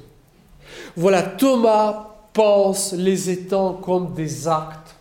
Voilà, 0.95 1.21
Thomas 1.21 2.15
pense 2.33 2.93
les 2.93 3.29
étangs 3.29 3.73
comme 3.73 4.13
des 4.13 4.47
actes. 4.47 4.95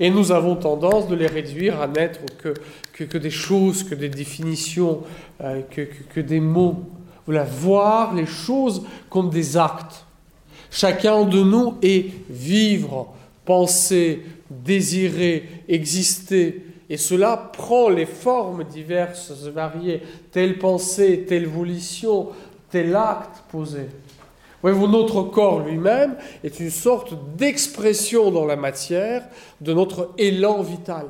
Et 0.00 0.10
nous 0.10 0.30
avons 0.30 0.54
tendance 0.54 1.08
de 1.08 1.16
les 1.16 1.26
réduire 1.26 1.80
à 1.80 1.88
n'être 1.88 2.20
que, 2.38 2.54
que, 3.04 3.18
des 3.18 3.30
choses, 3.30 3.82
que 3.82 3.94
des 3.94 4.08
définitions, 4.08 5.00
euh, 5.40 5.62
que, 5.62 5.82
que, 5.82 6.20
des 6.20 6.40
mots. 6.40 6.84
Voilà, 7.26 7.44
voir 7.44 8.14
les 8.14 8.26
choses 8.26 8.82
comme 9.10 9.30
des 9.30 9.56
actes. 9.56 10.04
Chacun 10.70 11.24
de 11.24 11.42
nous 11.42 11.74
est 11.82 12.10
vivre, 12.30 13.12
penser, 13.44 14.22
désirer, 14.50 15.48
exister. 15.68 16.64
Et 16.90 16.96
cela 16.96 17.36
prend 17.36 17.88
les 17.88 18.06
formes 18.06 18.64
diverses 18.64 19.30
variées, 19.48 20.02
telle 20.32 20.58
pensée, 20.58 21.24
telle 21.28 21.46
volition, 21.46 22.30
tel 22.70 22.96
acte 22.96 23.44
posé. 23.50 23.86
Voyez-vous, 24.62 24.88
notre 24.88 25.22
corps 25.22 25.60
lui-même 25.60 26.16
est 26.42 26.58
une 26.58 26.70
sorte 26.70 27.14
d'expression 27.36 28.30
dans 28.30 28.44
la 28.44 28.56
matière 28.56 29.22
de 29.60 29.72
notre 29.72 30.12
élan 30.18 30.62
vital. 30.62 31.06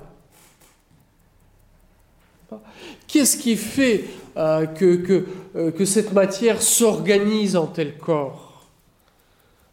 Qu'est-ce 3.06 3.36
qui 3.38 3.56
fait 3.56 4.04
euh, 4.36 4.66
que, 4.66 4.96
que, 4.96 5.26
euh, 5.56 5.70
que, 5.70 5.84
cette 5.84 6.12
matière 6.12 6.60
s'organise 6.60 7.56
en 7.56 7.66
tel 7.66 7.96
corps? 7.96 8.66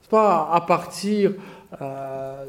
Pas 0.09 0.49
à 0.51 0.61
partir 0.61 1.33
euh, 1.81 2.45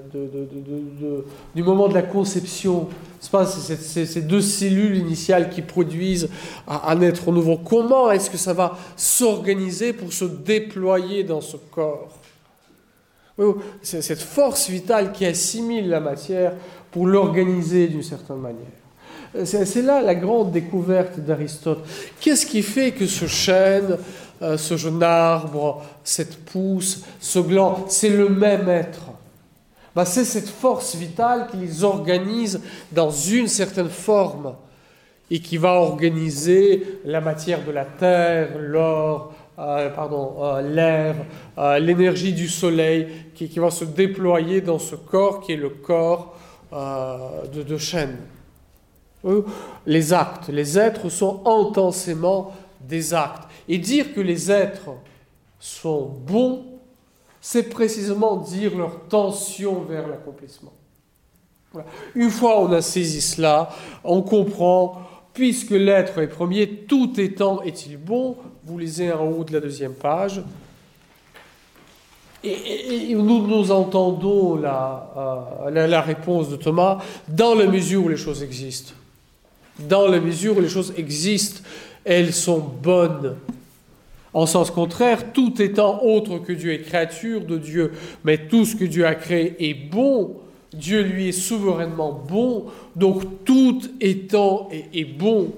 du 1.54 1.62
moment 1.62 1.88
de 1.88 1.94
la 1.94 2.02
conception. 2.02 2.88
Pas 3.30 3.46
ces 3.46 4.22
deux 4.22 4.40
cellules 4.40 4.96
initiales 4.96 5.50
qui 5.50 5.62
produisent 5.62 6.28
un 6.68 7.00
être 7.00 7.32
nouveau. 7.32 7.56
Comment 7.56 8.10
est-ce 8.10 8.30
que 8.30 8.36
ça 8.36 8.52
va 8.52 8.78
s'organiser 8.96 9.92
pour 9.92 10.12
se 10.12 10.24
déployer 10.24 11.24
dans 11.24 11.40
ce 11.40 11.56
corps? 11.56 12.08
C'est 13.82 14.02
cette 14.02 14.22
force 14.22 14.70
vitale 14.70 15.12
qui 15.12 15.26
assimile 15.26 15.88
la 15.88 16.00
matière 16.00 16.54
pour 16.90 17.06
l'organiser 17.06 17.88
d'une 17.88 18.02
certaine 18.02 18.38
manière. 18.38 19.44
C'est 19.44 19.82
là 19.82 20.00
la 20.00 20.14
grande 20.14 20.52
découverte 20.52 21.18
d'Aristote. 21.20 21.84
Qu'est-ce 22.20 22.46
qui 22.46 22.62
fait 22.62 22.92
que 22.92 23.06
ce 23.06 23.26
chêne, 23.26 23.98
euh, 24.40 24.56
ce 24.56 24.76
jeune 24.78 25.02
arbre, 25.02 25.82
cette 26.04 26.44
pousse, 26.44 27.02
ce 27.20 27.40
gland, 27.40 27.84
c'est 27.88 28.08
le 28.08 28.30
même 28.30 28.68
être? 28.68 29.10
Bah, 29.96 30.04
c'est 30.04 30.26
cette 30.26 30.50
force 30.50 30.94
vitale 30.94 31.46
qui 31.50 31.56
les 31.56 31.82
organise 31.82 32.60
dans 32.92 33.10
une 33.10 33.48
certaine 33.48 33.88
forme 33.88 34.54
et 35.30 35.40
qui 35.40 35.56
va 35.56 35.72
organiser 35.72 37.00
la 37.06 37.22
matière 37.22 37.64
de 37.64 37.72
la 37.72 37.86
terre, 37.86 38.50
euh, 38.58 39.18
euh, 39.58 40.60
l'air, 40.60 41.16
euh, 41.56 41.78
l'énergie 41.78 42.34
du 42.34 42.46
soleil, 42.46 43.08
qui, 43.34 43.48
va 43.58 43.70
se 43.70 43.86
déployer 43.86 44.60
dans 44.60 44.78
ce 44.78 44.96
corps 44.96 45.40
qui 45.40 45.52
est 45.52 45.56
le 45.56 45.70
corps 45.70 46.36
de, 46.70 47.62
de 47.62 47.78
chaîne. 47.78 48.18
Les 49.86 50.12
actes, 50.12 50.48
les 50.50 50.78
êtres 50.78 51.08
sont 51.08 51.42
intensément 51.46 52.52
des 52.82 53.14
actes. 53.14 53.48
Et 53.66 53.78
dire 53.78 54.12
que 54.12 54.20
les 54.20 54.52
êtres 54.52 54.90
sont 55.58 56.02
bons 56.04 56.75
c'est 57.48 57.68
précisément 57.68 58.38
dire 58.38 58.76
leur 58.76 59.06
tension 59.08 59.82
vers 59.82 60.08
l'accomplissement. 60.08 60.72
Une 62.16 62.30
fois 62.30 62.60
on 62.60 62.72
a 62.72 62.82
saisi 62.82 63.20
cela, 63.20 63.70
on 64.02 64.22
comprend, 64.22 65.00
puisque 65.32 65.70
l'être 65.70 66.18
est 66.18 66.26
premier, 66.26 66.68
tout 66.68 67.20
étant 67.20 67.62
est-il 67.62 67.98
bon, 67.98 68.36
vous 68.64 68.78
lisez 68.78 69.12
en 69.12 69.28
haut 69.28 69.44
de 69.44 69.52
la 69.52 69.60
deuxième 69.60 69.92
page, 69.92 70.42
et, 72.42 73.14
nous, 73.14 73.70
entendons 73.70 74.56
la, 74.56 75.62
euh, 75.66 75.86
la 75.86 76.00
réponse 76.00 76.48
de 76.48 76.56
Thomas 76.56 76.98
dans 77.28 77.54
la 77.54 77.66
mesure 77.66 78.06
où 78.06 78.08
les 78.08 78.16
choses 78.16 78.42
existent. 78.42 78.92
Dans 79.78 80.08
la 80.08 80.18
mesure 80.18 80.56
où 80.56 80.60
les 80.60 80.68
choses 80.68 80.92
existent, 80.96 81.60
elles 82.04 82.32
sont 82.32 82.58
bonnes. 82.58 83.36
En 84.36 84.44
sens 84.44 84.70
contraire, 84.70 85.32
tout 85.32 85.62
étant 85.62 86.02
autre 86.02 86.36
que 86.36 86.52
Dieu 86.52 86.74
est 86.74 86.82
créature 86.82 87.40
de 87.40 87.56
Dieu, 87.56 87.92
mais 88.22 88.36
tout 88.36 88.66
ce 88.66 88.76
que 88.76 88.84
Dieu 88.84 89.06
a 89.06 89.14
créé 89.14 89.70
est 89.70 89.72
bon, 89.72 90.36
Dieu 90.74 91.00
lui 91.00 91.28
est 91.28 91.32
souverainement 91.32 92.12
bon, 92.12 92.66
donc 92.94 93.22
tout 93.46 93.80
étant 93.98 94.68
est, 94.70 95.04
bon. 95.04 95.52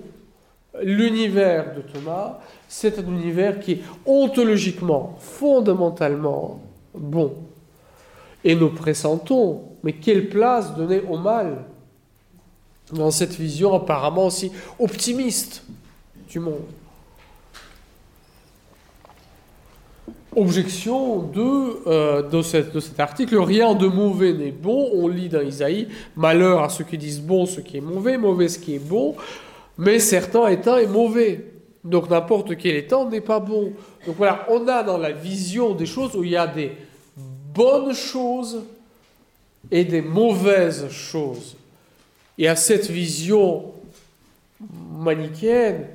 L'univers 0.81 1.75
de 1.75 1.81
Thomas, 1.81 2.39
c'est 2.69 3.01
un 3.01 3.07
univers 3.07 3.59
qui 3.59 3.73
est 3.73 3.83
ontologiquement, 4.07 5.17
fondamentalement 5.19 6.61
bon. 6.95 7.33
Et 8.45 8.55
nous 8.55 8.71
pressentons, 8.71 9.63
mais 9.83 9.95
quelle 9.95 10.29
place 10.29 10.77
donner 10.77 11.01
au 11.11 11.19
mal 11.19 11.65
dans 12.93 13.11
cette 13.11 13.35
vision 13.35 13.75
apparemment 13.75 14.27
aussi 14.27 14.53
optimiste 14.79 15.65
du 16.31 16.39
monde? 16.39 16.63
Objection 20.37 21.23
de, 21.23 21.89
euh, 21.89 22.23
de, 22.23 22.43
cet 22.43 23.01
article, 23.01 23.39
rien 23.39 23.75
de 23.75 23.87
mauvais 23.87 24.35
n'est 24.35 24.53
bon. 24.53 24.91
On 24.93 25.09
lit 25.09 25.29
dans 25.29 25.41
Isaïe, 25.41 25.89
malheur 26.17 26.63
à 26.63 26.69
ceux 26.69 26.85
qui 26.85 26.99
disent 26.99 27.21
bon 27.21 27.47
ce 27.47 27.61
qui 27.61 27.79
est 27.79 27.83
mauvais, 27.83 28.19
mauvais 28.19 28.49
ce 28.49 28.59
qui 28.59 28.75
est 28.75 28.87
bon, 28.87 29.17
mais 29.79 29.99
certain 29.99 30.49
étant 30.49 30.77
est 30.77 30.87
mauvais. 30.87 31.45
Donc 31.83 32.11
n'importe 32.11 32.57
quel 32.59 32.77
étant 32.77 33.09
n'est 33.09 33.23
pas 33.23 33.41
bon. 33.41 33.73
Donc 34.07 34.17
voilà, 34.17 34.47
on 34.51 34.69
a 34.69 34.83
dans 34.83 34.99
la 34.99 35.13
vision 35.13 35.75
des 35.75 35.87
choses 35.87 36.15
où 36.15 36.23
il 36.23 36.31
y 36.31 36.37
a 36.37 36.47
des 36.47 36.73
bonnes 37.55 37.95
choses 37.95 38.63
et 39.71 39.85
des 39.85 40.03
mauvaises 40.03 40.91
choses. 40.91 41.57
Et 42.37 42.49
à 42.49 42.55
cette 42.55 42.91
vision 42.91 43.73
manichéenne 44.99 45.87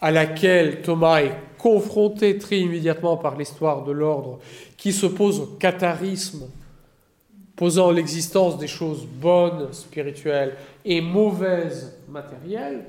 à 0.00 0.10
laquelle 0.10 0.82
Thomas 0.82 1.22
est 1.22 1.34
confronté 1.64 2.36
très 2.36 2.58
immédiatement 2.58 3.16
par 3.16 3.38
l'histoire 3.38 3.84
de 3.84 3.90
l'ordre, 3.90 4.38
qui 4.76 4.92
se 4.92 5.06
pose 5.06 5.40
au 5.40 5.46
catharisme, 5.46 6.42
posant 7.56 7.90
l'existence 7.90 8.58
des 8.58 8.66
choses 8.66 9.06
bonnes, 9.06 9.72
spirituelles, 9.72 10.56
et 10.84 11.00
mauvaises, 11.00 11.96
matérielles. 12.06 12.84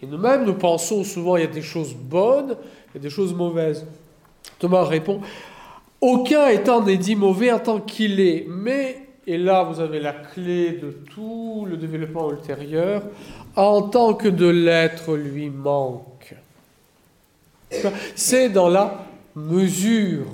Et 0.00 0.06
nous-mêmes, 0.06 0.46
nous 0.46 0.54
pensons 0.54 1.04
souvent 1.04 1.36
il 1.36 1.40
y 1.42 1.44
a 1.44 1.48
des 1.48 1.60
choses 1.60 1.92
bonnes 1.92 2.56
et 2.94 2.98
des 2.98 3.10
choses 3.10 3.34
mauvaises. 3.34 3.84
Thomas 4.58 4.84
répond, 4.84 5.20
aucun 6.00 6.48
étant 6.48 6.82
n'est 6.82 6.96
dit 6.96 7.16
mauvais 7.16 7.52
en 7.52 7.58
tant 7.58 7.80
qu'il 7.80 8.18
est, 8.18 8.46
mais, 8.48 9.08
et 9.26 9.36
là 9.36 9.64
vous 9.64 9.78
avez 9.78 10.00
la 10.00 10.14
clé 10.14 10.72
de 10.72 10.90
tout 10.90 11.66
le 11.68 11.76
développement 11.76 12.30
ultérieur, 12.30 13.02
en 13.56 13.82
tant 13.82 14.14
que 14.14 14.28
de 14.28 14.48
l'être 14.48 15.16
lui 15.16 15.50
manque. 15.50 16.17
C'est 18.14 18.48
dans 18.48 18.68
la 18.68 19.06
mesure 19.34 20.26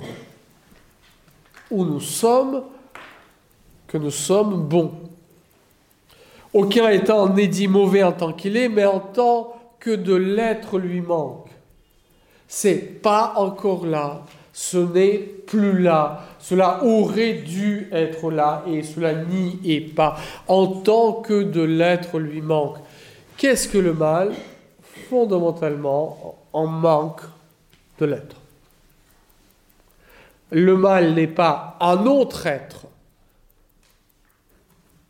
où 1.69 1.83
nous 1.83 1.99
sommes 1.99 2.63
que 3.87 3.97
nous 3.97 4.11
sommes 4.11 4.63
bons. 4.63 4.91
Aucun 6.53 6.89
étant 6.89 7.29
n'est 7.29 7.47
dit 7.47 7.67
mauvais 7.67 8.03
en 8.03 8.13
tant 8.13 8.31
qu'il 8.31 8.55
est, 8.55 8.69
mais 8.69 8.85
en 8.85 8.99
tant 8.99 9.55
que 9.79 9.91
de 9.91 10.15
l'être 10.15 10.79
lui 10.79 11.01
manque. 11.01 11.49
C'est 12.47 13.01
pas 13.01 13.33
encore 13.35 13.85
là, 13.85 14.23
ce 14.53 14.77
n'est 14.77 15.17
plus 15.17 15.81
là. 15.81 16.21
Cela 16.39 16.83
aurait 16.83 17.33
dû 17.33 17.89
être 17.91 18.31
là 18.31 18.63
et 18.67 18.83
cela 18.83 19.13
n'y 19.13 19.59
est 19.65 19.93
pas. 19.93 20.17
En 20.47 20.67
tant 20.67 21.13
que 21.13 21.43
de 21.43 21.61
l'être 21.61 22.19
lui 22.19 22.41
manque. 22.41 22.77
Qu'est-ce 23.37 23.67
que 23.67 23.77
le 23.77 23.93
mal? 23.93 24.31
Fondamentalement, 25.09 26.35
en 26.55 26.67
manque 26.67 27.21
de 27.99 28.05
l'être. 28.05 28.37
Le 30.51 30.77
mal 30.77 31.13
n'est 31.13 31.27
pas 31.27 31.75
un 31.81 32.05
autre 32.05 32.47
être, 32.47 32.85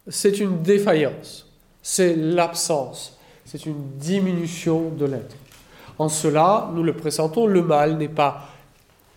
c'est 0.08 0.40
une 0.40 0.64
défaillance, 0.64 1.48
c'est 1.84 2.16
l'absence, 2.16 3.20
c'est 3.46 3.68
une 3.68 3.92
diminution 3.98 4.90
de 4.90 5.06
l'être. 5.06 5.36
En 6.00 6.10
cela, 6.10 6.72
nous 6.74 6.82
le 6.82 6.94
présentons, 6.94 7.46
le 7.46 7.62
mal 7.62 7.98
n'est 7.98 8.10
pas 8.10 8.50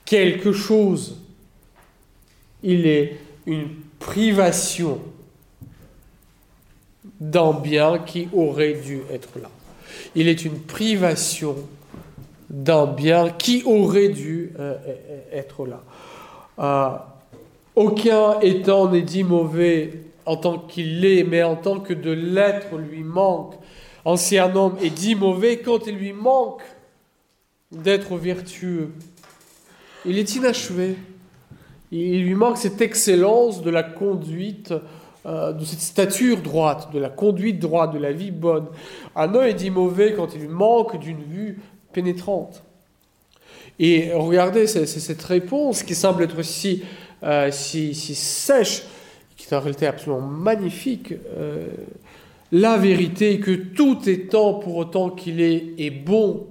quelque 0.05 0.53
chose, 0.53 1.17
il 2.63 2.87
est 2.87 3.19
une 3.47 3.71
privation 3.99 5.01
d'un 7.19 7.55
bien 7.55 8.01
qui 8.01 8.29
aurait 8.35 8.75
dû 8.75 9.01
être 9.11 9.39
là. 9.41 9.49
Il 10.15 10.29
est 10.29 10.45
une 10.45 10.61
privation 10.61 11.57
d'un 12.51 12.87
bien 12.87 13.31
qui 13.31 13.63
aurait 13.65 14.09
dû 14.09 14.53
euh, 14.59 14.77
être 15.33 15.67
là. 15.67 15.83
Euh, 16.59 16.97
aucun 17.77 18.41
étant 18.41 18.89
n'est 18.89 19.03
dit 19.03 19.23
mauvais 19.23 20.03
en 20.27 20.37
tant 20.37 20.59
qu'il 20.59 21.01
l'est, 21.01 21.25
mais 21.25 21.43
en 21.43 21.57
tant 21.57 21.81
que 21.81 21.93
de 21.95 22.11
l'être 22.11 22.77
lui 22.77 23.03
manque. 23.03 23.55
Ancien 24.05 24.55
homme 24.57 24.77
est 24.83 24.91
dit 24.91 25.15
mauvais 25.15 25.59
quand 25.59 25.87
il 25.87 25.97
lui 25.97 26.13
manque 26.13 26.63
d'être 27.71 28.17
vertueux. 28.17 28.91
Il 30.05 30.19
est 30.19 30.35
inachevé. 30.35 30.97
Il 31.91 32.25
lui 32.25 32.35
manque 32.35 32.59
cette 32.59 32.81
excellence 32.81 33.63
de 33.63 33.71
la 33.71 33.83
conduite, 33.83 34.75
euh, 35.27 35.53
de 35.53 35.65
cette 35.65 35.81
stature 35.81 36.39
droite, 36.39 36.91
de 36.93 36.99
la 36.99 37.09
conduite 37.09 37.59
droite, 37.59 37.93
de 37.93 37.99
la 37.99 38.13
vie 38.13 38.31
bonne. 38.31 38.67
Un 39.17 39.35
homme 39.35 39.45
est 39.45 39.55
dit 39.55 39.71
mauvais 39.71 40.15
quand 40.15 40.35
il 40.35 40.43
lui 40.43 40.49
manque 40.49 40.99
d'une 40.99 41.23
vue 41.23 41.59
pénétrante. 41.93 42.63
Et 43.79 44.13
regardez 44.13 44.67
cette 44.67 45.23
réponse 45.23 45.83
qui 45.83 45.95
semble 45.95 46.25
être 46.25 46.43
si, 46.43 46.83
euh, 47.23 47.51
si, 47.53 47.95
sèche, 47.95 48.83
qui 49.37 49.47
est 49.47 49.57
en 49.57 49.61
réalité 49.61 49.87
absolument 49.87 50.27
magnifique. 50.27 51.15
Euh, 51.37 51.69
la 52.51 52.77
vérité 52.77 53.41
que 53.41 53.53
tout 53.53 54.09
étant 54.09 54.55
pour 54.55 54.77
autant 54.77 55.11
qu'il 55.11 55.41
est, 55.41 55.75
est 55.79 55.91
bon. 55.91 56.47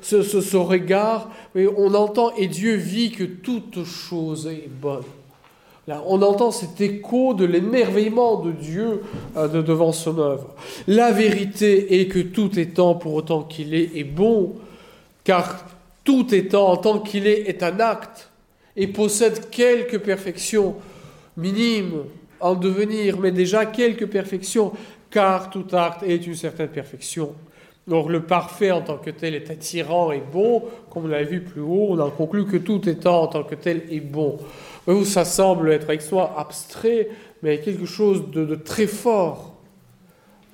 Ce, 0.00 0.22
ce, 0.22 0.56
regard, 0.56 1.32
on 1.56 1.92
entend 1.94 2.32
et 2.36 2.46
Dieu 2.46 2.76
vit 2.76 3.10
que 3.10 3.24
toute 3.24 3.84
chose 3.84 4.46
est 4.46 4.68
bonne. 4.68 5.02
On 6.06 6.20
entend 6.22 6.50
cet 6.50 6.80
écho 6.80 7.34
de 7.34 7.44
l'émerveillement 7.44 8.42
de 8.42 8.52
Dieu 8.52 9.02
euh, 9.36 9.48
devant 9.48 9.92
son 9.92 10.18
œuvre. 10.18 10.54
La 10.86 11.12
vérité 11.12 12.00
est 12.00 12.08
que 12.08 12.18
tout 12.18 12.58
étant 12.58 12.94
pour 12.94 13.14
autant 13.14 13.42
qu'il 13.42 13.74
est, 13.74 13.96
est 13.96 14.04
bon, 14.04 14.56
car 15.24 15.64
tout 16.04 16.34
étant 16.34 16.68
en 16.68 16.76
tant 16.76 16.98
qu'il 17.00 17.26
est 17.26 17.48
est 17.48 17.62
un 17.62 17.80
acte 17.80 18.30
et 18.76 18.86
possède 18.86 19.50
quelques 19.50 19.98
perfections 19.98 20.76
minimes 21.36 22.04
en 22.40 22.54
devenir, 22.54 23.18
mais 23.18 23.30
déjà 23.30 23.66
quelques 23.66 24.06
perfections, 24.06 24.72
car 25.10 25.50
tout 25.50 25.66
acte 25.72 26.02
est 26.02 26.26
une 26.26 26.34
certaine 26.34 26.68
perfection. 26.68 27.34
Donc 27.86 28.10
le 28.10 28.22
parfait 28.22 28.70
en 28.70 28.82
tant 28.82 28.98
que 28.98 29.10
tel 29.10 29.34
est 29.34 29.50
attirant 29.50 30.12
et 30.12 30.22
bon, 30.32 30.62
comme 30.90 31.06
on 31.06 31.08
l'a 31.08 31.24
vu 31.24 31.40
plus 31.40 31.62
haut, 31.62 31.88
on 31.90 31.98
a 31.98 32.10
conclu 32.10 32.44
que 32.44 32.58
tout 32.58 32.86
étant 32.88 33.22
en 33.22 33.26
tant 33.28 33.42
que 33.44 33.54
tel 33.54 33.82
est 33.90 34.00
bon. 34.00 34.38
Ça 35.04 35.24
semble 35.24 35.70
être 35.70 35.84
avec 35.84 36.02
soi 36.02 36.34
abstrait, 36.38 37.10
mais 37.42 37.60
quelque 37.60 37.86
chose 37.86 38.30
de 38.30 38.54
très 38.54 38.86
fort. 38.86 39.58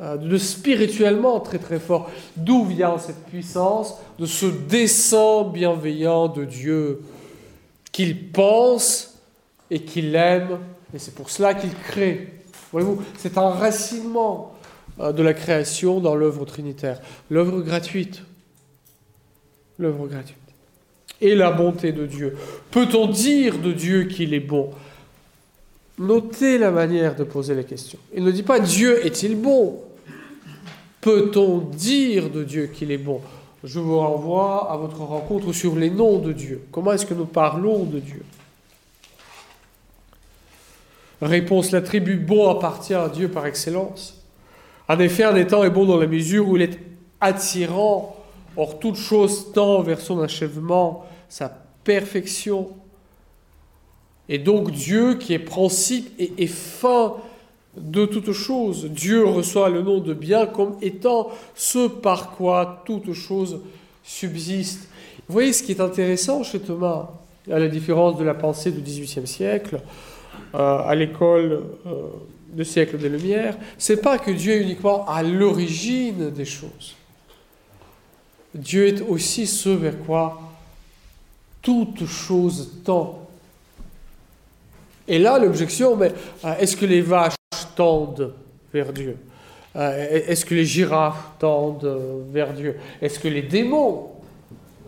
Euh, 0.00 0.16
de 0.16 0.38
spirituellement 0.38 1.38
très 1.38 1.60
très 1.60 1.78
fort. 1.78 2.10
D'où 2.36 2.64
vient 2.64 2.98
cette 2.98 3.26
puissance 3.26 3.94
de 4.18 4.26
ce 4.26 4.46
dessein 4.46 5.44
bienveillant 5.44 6.26
de 6.26 6.44
Dieu 6.44 7.00
qu'il 7.92 8.32
pense 8.32 9.20
et 9.70 9.82
qu'il 9.82 10.16
aime, 10.16 10.58
et 10.92 10.98
c'est 10.98 11.14
pour 11.14 11.30
cela 11.30 11.54
qu'il 11.54 11.72
crée. 11.72 12.28
Voyez-vous, 12.72 13.02
c'est 13.18 13.38
un 13.38 13.50
racinement 13.50 14.56
euh, 14.98 15.12
de 15.12 15.22
la 15.22 15.32
création 15.32 16.00
dans 16.00 16.16
l'œuvre 16.16 16.44
trinitaire, 16.44 17.00
l'œuvre 17.30 17.60
gratuite. 17.60 18.22
L'œuvre 19.78 20.08
gratuite. 20.08 20.43
Et 21.24 21.34
la 21.34 21.50
bonté 21.50 21.92
de 21.92 22.04
Dieu. 22.04 22.36
Peut-on 22.70 23.06
dire 23.06 23.56
de 23.58 23.72
Dieu 23.72 24.04
qu'il 24.04 24.34
est 24.34 24.40
bon? 24.40 24.72
Notez 25.98 26.58
la 26.58 26.70
manière 26.70 27.16
de 27.16 27.24
poser 27.24 27.54
la 27.54 27.62
question. 27.62 27.98
Il 28.14 28.24
ne 28.24 28.30
dit 28.30 28.42
pas 28.42 28.60
Dieu 28.60 29.06
est-il 29.06 29.34
bon? 29.40 29.80
Peut-on 31.00 31.60
dire 31.60 32.28
de 32.28 32.44
Dieu 32.44 32.66
qu'il 32.66 32.90
est 32.90 32.98
bon? 32.98 33.22
Je 33.62 33.80
vous 33.80 33.98
renvoie 33.98 34.70
à 34.70 34.76
votre 34.76 35.00
rencontre 35.00 35.54
sur 35.54 35.76
les 35.76 35.88
noms 35.88 36.18
de 36.18 36.34
Dieu. 36.34 36.60
Comment 36.70 36.92
est-ce 36.92 37.06
que 37.06 37.14
nous 37.14 37.24
parlons 37.24 37.84
de 37.84 38.00
Dieu? 38.00 38.22
Réponse, 41.22 41.70
l'attribut 41.70 42.16
bon 42.16 42.50
appartient 42.50 42.92
à 42.92 43.08
Dieu 43.08 43.28
par 43.28 43.46
excellence. 43.46 44.22
En 44.88 44.98
effet, 44.98 45.24
un 45.24 45.36
étant 45.36 45.64
est 45.64 45.70
bon 45.70 45.86
dans 45.86 45.96
la 45.96 46.06
mesure 46.06 46.46
où 46.50 46.56
il 46.56 46.62
est 46.62 46.78
attirant. 47.18 48.14
Or, 48.58 48.78
toute 48.78 48.96
chose 48.96 49.52
tend 49.54 49.80
vers 49.80 50.02
son 50.02 50.20
achèvement, 50.20 51.06
sa 51.34 51.48
perfection. 51.82 52.68
Et 54.28 54.38
donc 54.38 54.70
Dieu, 54.70 55.14
qui 55.14 55.34
est 55.34 55.40
principe 55.40 56.12
et, 56.16 56.46
fin 56.46 57.14
de 57.76 58.06
toute 58.06 58.30
chose, 58.30 58.84
Dieu 58.84 59.24
reçoit 59.24 59.68
le 59.68 59.82
nom 59.82 59.98
de 59.98 60.14
bien 60.14 60.46
comme 60.46 60.76
étant 60.80 61.30
ce 61.56 61.88
par 61.88 62.30
quoi 62.30 62.84
toute 62.86 63.12
chose 63.14 63.62
subsiste. 64.04 64.88
Vous 65.26 65.32
voyez 65.32 65.52
ce 65.52 65.64
qui 65.64 65.72
est 65.72 65.80
intéressant 65.80 66.44
chez 66.44 66.60
Thomas, 66.60 67.10
à 67.50 67.58
la 67.58 67.66
différence 67.66 68.16
de 68.16 68.22
la 68.22 68.34
pensée 68.34 68.70
du 68.70 68.80
XVIIIe 68.80 69.26
siècle, 69.26 69.80
euh, 70.54 70.78
à 70.86 70.94
l'école 70.94 71.64
euh, 71.84 72.10
du 72.52 72.64
siècle 72.64 72.96
des 72.96 73.08
Lumières, 73.08 73.56
c'est 73.76 74.00
pas 74.00 74.18
que 74.18 74.30
Dieu 74.30 74.52
est 74.52 74.62
uniquement 74.62 75.04
à 75.08 75.24
l'origine 75.24 76.30
des 76.30 76.44
choses. 76.44 76.94
Dieu 78.54 78.86
est 78.86 79.00
aussi 79.00 79.48
ce 79.48 79.70
vers 79.70 79.98
quoi 80.06 80.43
toute 81.64 82.06
chose 82.06 82.70
tend. 82.84 83.26
Et 85.08 85.18
là, 85.18 85.38
l'objection, 85.38 85.96
mais 85.96 86.12
euh, 86.44 86.54
est-ce 86.58 86.76
que 86.76 86.86
les 86.86 87.00
vaches 87.00 87.34
tendent 87.74 88.32
vers 88.72 88.92
Dieu? 88.92 89.16
Euh, 89.74 90.22
Est-ce 90.28 90.44
que 90.44 90.54
les 90.54 90.64
girafes 90.64 91.30
tendent 91.38 92.24
vers 92.30 92.52
Dieu? 92.52 92.76
Est-ce 93.02 93.18
que 93.18 93.28
les 93.28 93.42
démons 93.42 94.10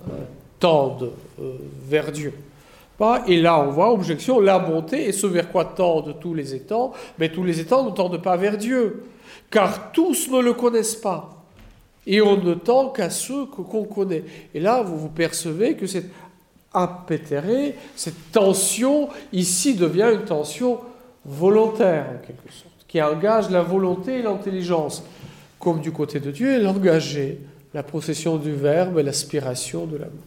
euh, 0.09 0.13
tendent 0.61 1.11
vers 1.89 2.13
Dieu? 2.13 2.33
Et 3.27 3.41
là, 3.43 3.61
on 3.61 3.73
voit, 3.73 3.93
objection, 3.93 4.41
la 4.41 4.59
bonté, 4.59 5.07
et 5.09 5.13
ce 5.13 5.27
vers 5.27 5.51
quoi 5.51 5.67
tendent 5.67 6.17
tous 6.19 6.33
les 6.33 6.55
étangs, 6.55 6.93
mais 7.19 7.31
tous 7.31 7.45
les 7.45 7.61
étangs 7.61 7.85
ne 7.85 7.91
tendent 7.91 8.23
pas 8.23 8.37
vers 8.37 8.57
Dieu, 8.57 9.05
car 9.51 9.93
tous 9.93 10.31
ne 10.31 10.41
le 10.41 10.55
connaissent 10.55 10.97
pas. 10.97 11.45
Et 12.07 12.23
on 12.23 12.37
ne 12.37 12.55
tend 12.55 12.89
qu'à 12.91 13.11
ceux 13.11 13.47
qu'on 13.47 13.85
connaît. 13.85 14.25
Et 14.55 14.61
là, 14.61 14.81
vous, 14.81 14.97
vous 14.97 15.09
percevez 15.09 15.75
que 15.75 15.87
cette 15.87 16.11
impétéré, 16.77 17.75
cette 17.97 18.31
tension, 18.31 19.09
ici 19.33 19.75
devient 19.75 20.11
une 20.13 20.25
tension 20.25 20.79
volontaire, 21.25 22.07
en 22.15 22.27
quelque 22.27 22.53
sorte, 22.53 22.85
qui 22.87 23.03
engage 23.03 23.51
la 23.51 23.63
volonté 23.63 24.19
et 24.19 24.23
l'intelligence. 24.23 25.03
Comme 25.59 25.81
du 25.81 25.91
côté 25.91 26.21
de 26.21 26.31
Dieu, 26.31 26.53
elle 26.53 26.67
engageait 26.69 27.39
la 27.75 27.83
procession 27.83 28.37
du 28.37 28.53
Verbe 28.53 28.99
et 28.99 29.03
l'aspiration 29.03 29.87
de 29.87 29.97
l'amour. 29.97 30.23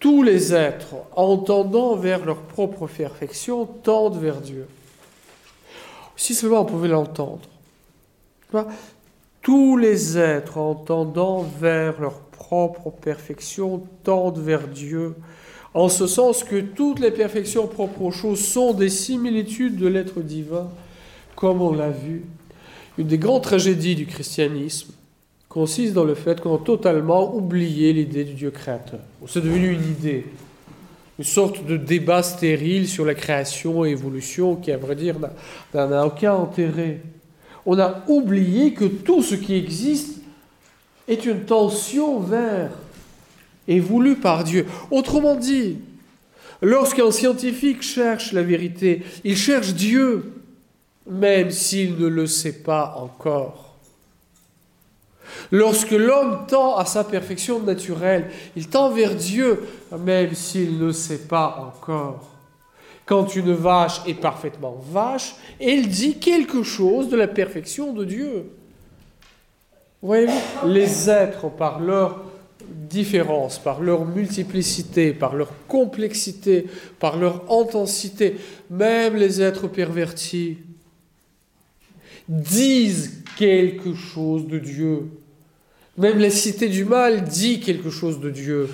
Tous 0.00 0.22
les 0.22 0.54
êtres, 0.54 0.94
en 1.14 1.36
tendant 1.36 1.94
vers 1.94 2.24
leur 2.24 2.38
propre 2.38 2.86
perfection, 2.86 3.66
tendent 3.66 4.18
vers 4.18 4.40
Dieu. 4.40 4.66
Si 6.16 6.34
seulement 6.34 6.62
on 6.62 6.64
pouvait 6.64 6.88
l'entendre. 6.88 7.48
Tous 9.42 9.76
les 9.76 10.18
êtres, 10.18 10.58
en 10.58 10.74
tendant 10.74 11.42
vers 11.42 12.00
leur 12.00 12.18
propre 12.50 12.90
perfection, 12.90 13.84
tendent 14.02 14.40
vers 14.40 14.66
Dieu, 14.66 15.14
en 15.72 15.88
ce 15.88 16.08
sens 16.08 16.42
que 16.42 16.60
toutes 16.60 16.98
les 16.98 17.12
perfections 17.12 17.68
propres 17.68 18.02
aux 18.02 18.10
choses 18.10 18.44
sont 18.44 18.72
des 18.74 18.88
similitudes 18.88 19.76
de 19.76 19.86
l'être 19.86 20.20
divin, 20.20 20.68
comme 21.36 21.62
on 21.62 21.72
l'a 21.72 21.90
vu. 21.90 22.24
Une 22.98 23.06
des 23.06 23.18
grandes 23.18 23.44
tragédies 23.44 23.94
du 23.94 24.04
christianisme 24.04 24.92
consiste 25.48 25.94
dans 25.94 26.02
le 26.02 26.16
fait 26.16 26.40
qu'on 26.40 26.56
a 26.56 26.58
totalement 26.58 27.36
oublié 27.36 27.92
l'idée 27.92 28.24
du 28.24 28.34
Dieu 28.34 28.50
créateur. 28.50 28.98
C'est 29.28 29.44
devenu 29.44 29.70
une 29.70 29.88
idée, 29.88 30.26
une 31.20 31.24
sorte 31.24 31.64
de 31.64 31.76
débat 31.76 32.24
stérile 32.24 32.88
sur 32.88 33.04
la 33.04 33.14
création 33.14 33.84
et 33.84 33.90
l'évolution 33.90 34.56
qui, 34.56 34.72
à 34.72 34.76
vrai 34.76 34.96
dire, 34.96 35.14
n'a 35.72 36.04
aucun 36.04 36.34
intérêt. 36.34 36.98
On 37.64 37.78
a 37.78 38.02
oublié 38.08 38.72
que 38.74 38.86
tout 38.86 39.22
ce 39.22 39.36
qui 39.36 39.54
existe 39.54 40.19
est 41.10 41.26
une 41.26 41.44
tension 41.44 42.20
vers 42.20 42.70
et 43.68 43.80
voulu 43.80 44.16
par 44.16 44.44
Dieu. 44.44 44.66
Autrement 44.90 45.34
dit, 45.34 45.78
lorsqu'un 46.62 47.10
scientifique 47.10 47.82
cherche 47.82 48.32
la 48.32 48.42
vérité, 48.42 49.02
il 49.24 49.36
cherche 49.36 49.74
Dieu, 49.74 50.32
même 51.06 51.50
s'il 51.50 51.98
ne 51.98 52.06
le 52.06 52.26
sait 52.26 52.62
pas 52.62 52.94
encore. 52.96 53.66
Lorsque 55.52 55.90
l'homme 55.90 56.44
tend 56.48 56.76
à 56.76 56.84
sa 56.84 57.04
perfection 57.04 57.60
naturelle, 57.60 58.30
il 58.56 58.68
tend 58.68 58.90
vers 58.90 59.14
Dieu, 59.14 59.60
même 59.98 60.34
s'il 60.34 60.78
ne 60.78 60.92
sait 60.92 61.26
pas 61.26 61.72
encore. 61.74 62.30
Quand 63.04 63.34
une 63.34 63.52
vache 63.52 64.00
est 64.06 64.14
parfaitement 64.14 64.76
vache, 64.92 65.34
elle 65.60 65.88
dit 65.88 66.18
quelque 66.18 66.62
chose 66.62 67.08
de 67.08 67.16
la 67.16 67.26
perfection 67.26 67.92
de 67.92 68.04
Dieu. 68.04 68.44
Voyez-vous, 70.02 70.68
les 70.68 71.10
êtres, 71.10 71.50
par 71.50 71.80
leur 71.80 72.24
différence, 72.70 73.58
par 73.58 73.80
leur 73.80 74.04
multiplicité, 74.04 75.12
par 75.12 75.34
leur 75.34 75.52
complexité, 75.68 76.66
par 76.98 77.18
leur 77.18 77.44
intensité, 77.50 78.36
même 78.70 79.16
les 79.16 79.42
êtres 79.42 79.68
pervertis, 79.68 80.58
disent 82.28 83.22
quelque 83.36 83.94
chose 83.94 84.46
de 84.46 84.58
Dieu. 84.58 85.10
Même 85.98 86.18
la 86.18 86.30
cité 86.30 86.68
du 86.68 86.84
mal 86.84 87.24
dit 87.24 87.60
quelque 87.60 87.90
chose 87.90 88.20
de 88.20 88.30
Dieu. 88.30 88.68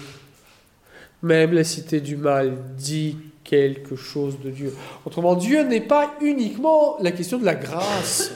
Même 1.22 1.52
la 1.52 1.64
cité 1.64 2.00
du 2.00 2.16
mal 2.16 2.56
dit 2.76 3.16
quelque 3.42 3.96
chose 3.96 4.38
de 4.44 4.50
Dieu. 4.50 4.74
Autrement, 5.04 5.34
Dieu 5.34 5.62
n'est 5.62 5.80
pas 5.80 6.14
uniquement 6.20 6.96
la 7.00 7.12
question 7.12 7.38
de 7.38 7.44
la 7.44 7.54
grâce. 7.54 8.32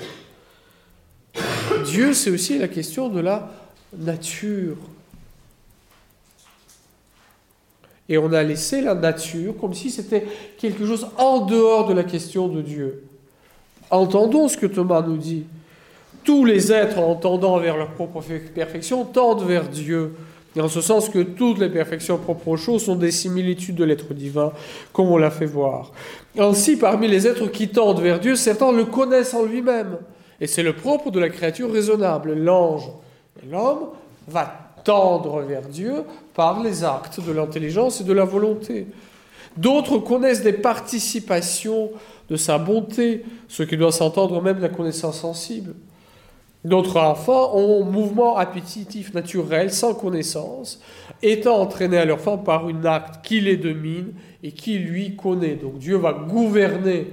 Dieu, 1.81 2.14
c'est 2.14 2.31
aussi 2.31 2.59
la 2.59 2.68
question 2.68 3.09
de 3.09 3.20
la 3.20 3.51
nature. 3.97 4.76
Et 8.09 8.18
on 8.18 8.33
a 8.33 8.43
laissé 8.43 8.81
la 8.81 8.95
nature 8.95 9.55
comme 9.61 9.72
si 9.72 9.91
c'était 9.91 10.26
quelque 10.59 10.85
chose 10.85 11.07
en 11.16 11.47
dehors 11.47 11.87
de 11.87 11.95
la 11.95 12.03
question 12.03 12.49
de 12.49 12.61
Dieu. 12.61 13.05
Entendons 13.91 14.49
ce 14.49 14.57
que 14.57 14.66
Thomas 14.66 15.03
nous 15.03 15.16
dit. 15.16 15.45
Tous 16.24 16.45
les 16.45 16.72
êtres, 16.72 16.99
en 16.99 17.14
tendant 17.14 17.59
vers 17.59 17.76
leur 17.76 17.91
propre 17.93 18.22
perfection, 18.55 19.05
tendent 19.05 19.45
vers 19.45 19.68
Dieu. 19.68 20.14
Et 20.57 20.61
en 20.61 20.68
ce 20.68 20.81
sens 20.81 21.09
que 21.09 21.20
toutes 21.20 21.59
les 21.59 21.68
perfections 21.68 22.18
propres 22.18 22.49
aux 22.49 22.57
choses 22.57 22.85
sont 22.85 22.97
des 22.97 23.12
similitudes 23.12 23.76
de 23.76 23.85
l'être 23.85 24.12
divin, 24.12 24.53
comme 24.93 25.07
on 25.07 25.16
l'a 25.16 25.31
fait 25.31 25.47
voir. 25.47 25.93
Ainsi, 26.37 26.76
parmi 26.76 27.07
les 27.07 27.26
êtres 27.26 27.47
qui 27.47 27.68
tendent 27.68 28.01
vers 28.01 28.18
Dieu, 28.18 28.35
certains 28.35 28.72
le 28.72 28.85
connaissent 28.85 29.35
en 29.35 29.45
lui-même. 29.45 29.99
Et 30.41 30.47
c'est 30.47 30.62
le 30.62 30.74
propre 30.74 31.11
de 31.11 31.20
la 31.20 31.28
créature 31.28 31.72
raisonnable. 31.72 32.34
L'ange 32.34 32.91
et 33.43 33.47
l'homme 33.47 33.91
va 34.26 34.72
tendre 34.84 35.43
vers 35.43 35.62
Dieu 35.62 36.05
par 36.34 36.62
les 36.62 36.84
actes 36.84 37.20
de 37.24 37.32
l'intelligence 37.32 38.01
et 38.01 38.05
de 38.05 38.12
la 38.12 38.24
volonté. 38.24 38.86
D'autres 39.57 39.99
connaissent 39.99 40.43
des 40.43 40.53
participations 40.53 41.91
de 42.28 42.36
sa 42.36 42.59
bonté, 42.59 43.24
ce 43.49 43.62
qui 43.62 43.76
doit 43.76 43.93
s'entendre 43.93 44.41
même 44.41 44.57
de 44.57 44.62
la 44.62 44.68
connaissance 44.68 45.20
sensible. 45.20 45.74
D'autres 46.64 46.99
enfants 46.99 47.57
ont 47.57 47.82
un 47.82 47.91
mouvement 47.91 48.36
appétitif 48.36 49.14
naturel, 49.14 49.72
sans 49.72 49.95
connaissance, 49.95 50.80
étant 51.22 51.59
entraînés 51.61 51.99
à 51.99 52.05
leur 52.05 52.20
fin 52.20 52.36
par 52.36 52.66
un 52.66 52.84
acte 52.84 53.24
qui 53.24 53.41
les 53.41 53.57
domine 53.57 54.12
et 54.43 54.53
qui 54.53 54.78
lui 54.78 55.16
connaît. 55.16 55.55
Donc 55.55 55.78
Dieu 55.78 55.97
va 55.97 56.12
gouverner 56.12 57.09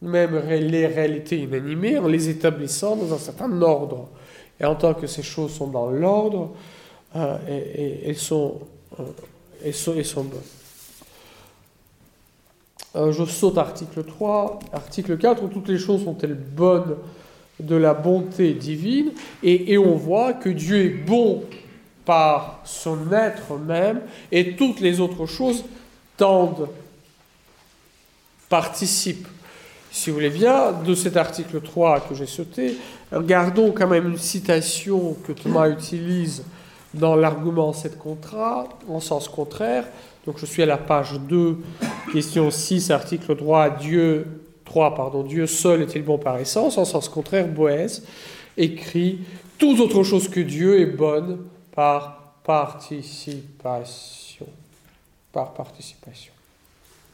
même 0.00 0.38
les 0.48 0.86
réalités 0.86 1.38
inanimées 1.38 1.98
en 1.98 2.06
les 2.06 2.28
établissant 2.28 2.96
dans 2.96 3.12
un 3.12 3.18
certain 3.18 3.60
ordre. 3.62 4.08
Et 4.60 4.64
en 4.64 4.74
tant 4.74 4.94
que 4.94 5.06
ces 5.06 5.22
choses 5.22 5.52
sont 5.52 5.68
dans 5.68 5.90
l'ordre, 5.90 6.50
euh, 7.16 7.38
et, 8.04 8.14
sont, 8.14 8.60
euh, 9.00 9.72
sont, 9.72 10.24
bonnes. 10.24 10.40
Euh, 12.96 13.12
je 13.12 13.24
saute 13.24 13.56
article 13.56 14.04
3, 14.04 14.58
article 14.72 15.16
4, 15.16 15.48
toutes 15.48 15.68
les 15.68 15.78
choses 15.78 16.04
sont-elles 16.04 16.34
bonnes 16.34 16.96
de 17.60 17.76
la 17.76 17.94
bonté 17.94 18.52
divine, 18.52 19.12
et, 19.42 19.72
et, 19.72 19.78
on 19.78 19.96
voit 19.96 20.34
que 20.34 20.50
Dieu 20.50 20.84
est 20.84 21.04
bon 21.04 21.44
par 22.04 22.60
son 22.64 23.10
être 23.12 23.56
même, 23.56 24.02
et 24.30 24.54
toutes 24.54 24.80
les 24.80 25.00
autres 25.00 25.26
choses 25.26 25.64
tendent, 26.16 26.68
participent 28.48 29.28
si 29.90 30.10
vous 30.10 30.16
voulez 30.16 30.30
bien, 30.30 30.72
de 30.72 30.94
cet 30.94 31.16
article 31.16 31.60
3 31.60 32.00
que 32.00 32.14
j'ai 32.14 32.26
sauté, 32.26 32.76
regardons 33.10 33.72
quand 33.72 33.88
même 33.88 34.08
une 34.08 34.18
citation 34.18 35.16
que 35.26 35.32
Thomas 35.32 35.68
utilise 35.68 36.44
dans 36.94 37.16
l'argument 37.16 37.72
7 37.72 37.98
contrat, 37.98 38.68
en 38.88 39.00
sens 39.00 39.28
contraire. 39.28 39.84
Donc 40.26 40.38
je 40.38 40.46
suis 40.46 40.62
à 40.62 40.66
la 40.66 40.76
page 40.76 41.18
2, 41.28 41.58
question 42.12 42.50
6, 42.50 42.90
article 42.90 43.36
3, 43.36 43.70
Dieu, 43.70 44.26
3, 44.64 44.94
pardon, 44.94 45.22
Dieu 45.22 45.46
seul 45.46 45.82
est-il 45.82 46.02
bon 46.02 46.18
par 46.18 46.38
essence 46.38 46.78
En 46.78 46.84
sens 46.84 47.08
contraire, 47.08 47.48
Boès 47.48 48.02
écrit 48.56 49.20
Toute 49.56 49.80
autre 49.80 50.02
chose 50.02 50.28
que 50.28 50.40
Dieu 50.40 50.80
est 50.80 50.86
bonne 50.86 51.44
par 51.74 52.34
participation. 52.44 54.46
Par 55.32 55.54
participation. 55.54 56.32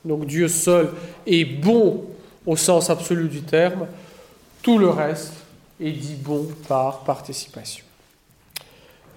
Donc 0.04 0.26
Dieu 0.26 0.48
seul 0.48 0.90
est 1.26 1.44
bon 1.44 2.04
au 2.46 2.56
sens 2.56 2.90
absolu 2.90 3.28
du 3.28 3.42
terme, 3.42 3.86
tout 4.62 4.78
le 4.78 4.88
reste 4.88 5.34
est 5.80 5.92
dit 5.92 6.16
bon 6.16 6.48
par 6.68 7.00
participation. 7.00 7.84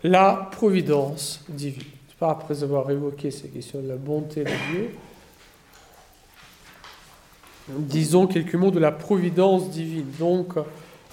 La 0.04 0.50
providence 0.52 1.44
divine. 1.50 1.84
Après 2.20 2.64
avoir 2.64 2.90
évoqué 2.90 3.30
ces 3.30 3.48
questions 3.48 3.80
de 3.80 3.88
la 3.88 3.96
bonté 3.96 4.44
de 4.44 4.50
Dieu, 4.72 4.90
disons 7.70 8.26
quelques 8.26 8.56
mots 8.56 8.72
de 8.72 8.80
la 8.80 8.92
providence 8.92 9.70
divine. 9.70 10.10
Donc, 10.18 10.54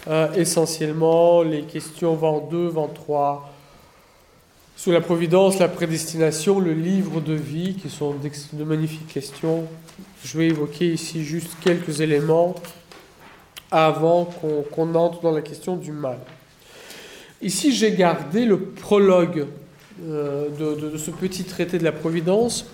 euh, 0.07 0.33
essentiellement, 0.33 1.43
les 1.43 1.63
questions 1.63 2.15
22, 2.15 2.69
23, 2.69 3.54
sous 4.77 4.91
la 4.91 5.01
providence, 5.01 5.59
la 5.59 5.69
prédestination, 5.69 6.61
le 6.61 6.73
livre 6.73 7.21
de 7.21 7.35
vie, 7.35 7.75
qui 7.75 7.89
sont 7.89 8.15
de 8.53 8.65
magnifiques 8.65 9.07
questions. 9.07 9.65
Je 10.25 10.37
vais 10.39 10.49
évoquer 10.49 10.93
ici 10.93 11.25
juste 11.25 11.57
quelques 11.63 12.01
éléments 12.01 12.55
avant 13.71 14.25
qu'on 14.73 14.95
entre 14.95 15.21
dans 15.21 15.33
la 15.33 15.43
question 15.43 15.77
du 15.77 15.93
mal. 15.93 16.19
Ici, 17.43 17.73
j'ai 17.73 17.93
gardé 17.93 18.45
le 18.45 18.59
prologue 18.59 19.47
euh, 20.03 20.49
de, 20.51 20.97
ce 20.97 21.11
petit 21.11 21.45
traité 21.45 21.79
de 21.79 21.85
la 21.85 21.93
Providence, 21.93 22.67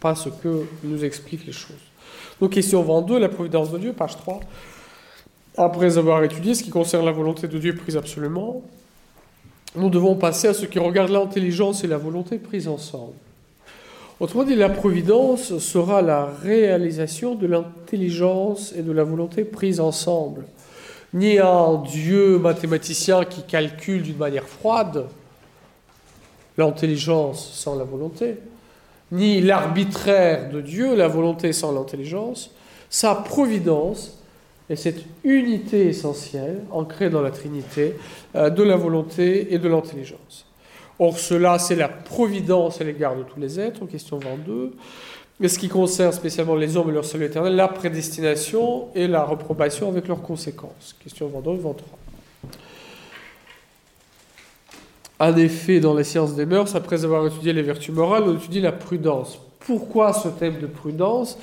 parce 0.00 0.28
que 0.42 0.66
nous 0.84 1.04
explique 1.04 1.46
les 1.46 1.52
choses. 1.52 1.76
Donc, 2.40 2.52
question 2.52 2.82
22, 2.82 3.18
la 3.18 3.28
Providence 3.28 3.70
de 3.70 3.78
Dieu, 3.78 3.92
page 3.92 4.16
3. 4.16 4.40
Après 5.58 5.98
avoir 5.98 6.22
étudié 6.24 6.54
ce 6.54 6.62
qui 6.62 6.70
concerne 6.70 7.04
la 7.04 7.12
volonté 7.12 7.46
de 7.46 7.58
Dieu 7.58 7.74
prise 7.74 7.96
absolument, 7.96 8.62
nous 9.74 9.90
devons 9.90 10.14
passer 10.14 10.48
à 10.48 10.54
ce 10.54 10.66
qui 10.66 10.78
regarde 10.78 11.10
l'intelligence 11.10 11.84
et 11.84 11.86
la 11.86 11.96
volonté 11.96 12.38
prises 12.38 12.68
ensemble. 12.68 13.14
Autrement 14.20 14.44
dit, 14.44 14.54
la 14.54 14.68
providence 14.68 15.58
sera 15.58 16.02
la 16.02 16.26
réalisation 16.26 17.34
de 17.34 17.46
l'intelligence 17.46 18.72
et 18.76 18.82
de 18.82 18.92
la 18.92 19.02
volonté 19.02 19.44
prises 19.44 19.80
ensemble. 19.80 20.44
Ni 21.14 21.38
un 21.38 21.82
Dieu 21.82 22.38
mathématicien 22.38 23.24
qui 23.24 23.42
calcule 23.42 24.02
d'une 24.02 24.18
manière 24.18 24.46
froide 24.46 25.06
l'intelligence 26.56 27.50
sans 27.52 27.74
la 27.74 27.84
volonté, 27.84 28.36
ni 29.10 29.40
l'arbitraire 29.40 30.50
de 30.50 30.60
Dieu, 30.60 30.94
la 30.94 31.08
volonté 31.08 31.52
sans 31.52 31.72
l'intelligence. 31.72 32.50
Sa 32.90 33.14
providence 33.14 34.21
et 34.70 34.76
cette 34.76 35.04
unité 35.24 35.88
essentielle, 35.88 36.64
ancrée 36.70 37.10
dans 37.10 37.22
la 37.22 37.30
Trinité, 37.30 37.94
euh, 38.34 38.50
de 38.50 38.62
la 38.62 38.76
volonté 38.76 39.52
et 39.52 39.58
de 39.58 39.68
l'intelligence. 39.68 40.46
Or, 40.98 41.18
cela, 41.18 41.58
c'est 41.58 41.74
la 41.74 41.88
providence 41.88 42.80
à 42.80 42.84
l'égard 42.84 43.16
de 43.16 43.22
tous 43.22 43.40
les 43.40 43.58
êtres, 43.58 43.84
question 43.86 44.18
22. 44.18 44.74
Mais 45.40 45.48
ce 45.48 45.58
qui 45.58 45.68
concerne 45.68 46.12
spécialement 46.12 46.54
les 46.54 46.76
hommes 46.76 46.90
et 46.90 46.92
leur 46.92 47.04
salut 47.04 47.24
éternel, 47.24 47.56
la 47.56 47.68
prédestination 47.68 48.88
et 48.94 49.08
la 49.08 49.24
reprobation 49.24 49.88
avec 49.88 50.06
leurs 50.06 50.22
conséquences. 50.22 50.94
Question 51.02 51.28
22 51.28 51.60
23. 51.60 51.98
En 55.18 55.36
effet, 55.36 55.80
dans 55.80 55.94
les 55.94 56.04
sciences 56.04 56.34
des 56.34 56.46
mœurs, 56.46 56.74
après 56.74 57.04
avoir 57.04 57.26
étudié 57.26 57.52
les 57.52 57.62
vertus 57.62 57.94
morales, 57.94 58.24
on 58.26 58.36
étudie 58.36 58.60
la 58.60 58.72
prudence. 58.72 59.38
Pourquoi 59.60 60.12
ce 60.12 60.28
thème 60.28 60.58
de 60.60 60.66
prudence? 60.66 61.38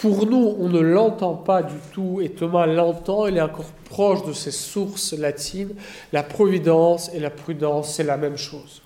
Pour 0.00 0.26
nous, 0.26 0.56
on 0.58 0.68
ne 0.68 0.80
l'entend 0.80 1.34
pas 1.34 1.62
du 1.62 1.76
tout, 1.92 2.20
et 2.22 2.30
Thomas 2.30 2.66
l'entend, 2.66 3.26
il 3.26 3.36
est 3.36 3.42
encore 3.42 3.66
proche 3.84 4.24
de 4.24 4.32
ses 4.32 4.50
sources 4.50 5.12
latines. 5.12 5.74
La 6.12 6.22
providence 6.22 7.10
et 7.12 7.20
la 7.20 7.28
prudence, 7.28 7.94
c'est 7.94 8.04
la 8.04 8.16
même 8.16 8.38
chose. 8.38 8.80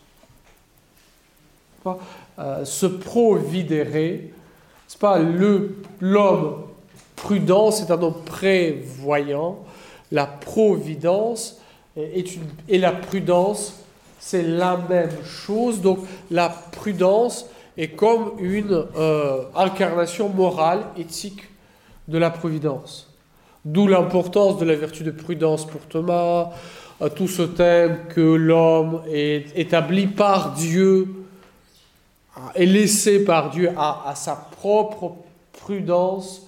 Euh, 2.39 2.65
ce 2.65 2.87
providere, 2.87 4.31
c'est 4.89 4.99
pas 4.99 5.21
l'homme 6.01 6.65
prudent, 7.15 7.71
c'est 7.71 7.93
un 7.93 8.03
homme 8.03 8.25
prévoyant. 8.25 9.59
La 10.11 10.27
providence 10.27 11.61
est 11.97 12.35
une, 12.35 12.43
et 12.69 12.79
la 12.79 12.91
prudence, 12.91 13.85
c'est 14.19 14.43
la 14.43 14.77
même 14.77 15.25
chose. 15.25 15.81
Donc 15.81 16.01
la 16.31 16.49
prudence, 16.49 17.47
est 17.77 17.89
comme 17.89 18.33
une 18.39 18.87
euh, 18.97 19.45
incarnation 19.55 20.29
morale, 20.29 20.85
éthique 20.97 21.43
de 22.09 22.19
la 22.19 22.31
providence. 22.31 23.13
D'où 23.65 23.87
l'importance 23.87 24.59
de 24.59 24.65
la 24.65 24.75
vertu 24.75 25.05
de 25.05 25.11
prudence 25.11 25.67
pour 25.67 25.81
Thomas, 25.83 26.51
tout 27.17 27.29
ce 27.29 27.43
thème 27.43 27.99
que 28.09 28.21
l'homme 28.21 29.01
est 29.11 29.57
établi 29.59 30.07
par 30.07 30.53
Dieu, 30.53 31.09
est 32.55 32.67
laissé 32.67 33.25
par 33.25 33.51
Dieu 33.51 33.71
à, 33.77 34.09
à, 34.09 34.15
sa 34.15 34.35
propre 34.37 35.15
prudence, 35.53 36.47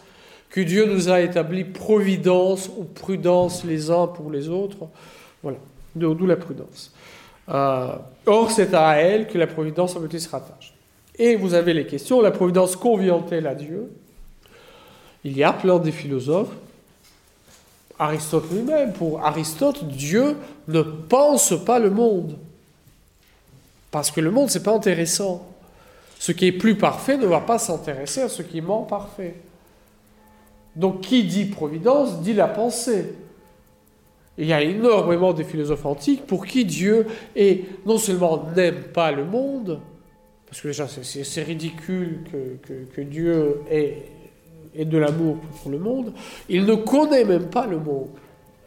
que 0.50 0.60
Dieu 0.60 0.86
nous 0.86 1.08
a 1.08 1.20
établi 1.20 1.64
providence 1.64 2.70
ou 2.76 2.84
prudence 2.84 3.64
les 3.64 3.90
uns 3.90 4.06
pour 4.06 4.30
les 4.30 4.48
autres. 4.48 4.78
Voilà, 5.42 5.58
d'où 5.94 6.26
la 6.26 6.36
prudence. 6.36 6.92
Euh, 7.48 7.96
or, 8.26 8.50
c'est 8.50 8.74
à 8.74 8.96
elle 8.96 9.28
que 9.28 9.38
la 9.38 9.46
providence 9.46 9.96
en 9.96 10.00
beauté 10.00 10.18
se 10.18 10.28
rattache. 10.28 10.75
Et 11.18 11.36
vous 11.36 11.54
avez 11.54 11.72
les 11.72 11.86
questions, 11.86 12.20
la 12.20 12.30
providence 12.30 12.76
convient-elle 12.76 13.46
à 13.46 13.54
Dieu? 13.54 13.90
Il 15.24 15.36
y 15.36 15.42
a 15.42 15.52
plein 15.52 15.78
de 15.78 15.90
philosophes. 15.90 16.54
Aristote 17.98 18.50
lui-même, 18.52 18.92
pour 18.92 19.24
Aristote, 19.24 19.84
Dieu 19.84 20.36
ne 20.68 20.82
pense 20.82 21.54
pas 21.64 21.78
le 21.78 21.90
monde. 21.90 22.36
Parce 23.90 24.10
que 24.10 24.20
le 24.20 24.30
monde, 24.30 24.50
c'est 24.50 24.62
pas 24.62 24.74
intéressant. 24.74 25.46
Ce 26.18 26.32
qui 26.32 26.46
est 26.46 26.52
plus 26.52 26.76
parfait 26.76 27.16
ne 27.16 27.26
va 27.26 27.40
pas 27.40 27.58
s'intéresser 27.58 28.22
à 28.22 28.28
ce 28.28 28.42
qui 28.42 28.58
est 28.58 28.62
moins 28.62 28.82
parfait. 28.82 29.34
Donc 30.74 31.00
qui 31.00 31.24
dit 31.24 31.46
providence 31.46 32.20
dit 32.20 32.34
la 32.34 32.48
pensée. 32.48 33.14
il 34.36 34.46
y 34.46 34.52
a 34.52 34.62
énormément 34.62 35.32
de 35.32 35.42
philosophes 35.42 35.86
antiques 35.86 36.26
pour 36.26 36.46
qui 36.46 36.66
Dieu 36.66 37.06
est, 37.34 37.64
non 37.86 37.96
seulement 37.96 38.44
n'aime 38.54 38.82
pas 38.92 39.10
le 39.12 39.24
monde, 39.24 39.80
parce 40.46 40.60
que 40.60 40.68
déjà 40.68 40.86
c'est 40.88 41.42
ridicule 41.42 42.20
que, 42.94 43.00
Dieu 43.00 43.60
ait, 43.70 44.06
ait 44.74 44.84
de 44.84 44.98
l'amour 44.98 45.38
pour 45.62 45.70
le 45.70 45.78
monde, 45.78 46.12
il 46.48 46.64
ne 46.64 46.74
connaît 46.74 47.24
même 47.24 47.50
pas 47.50 47.66
le 47.66 47.78
monde. 47.78 48.10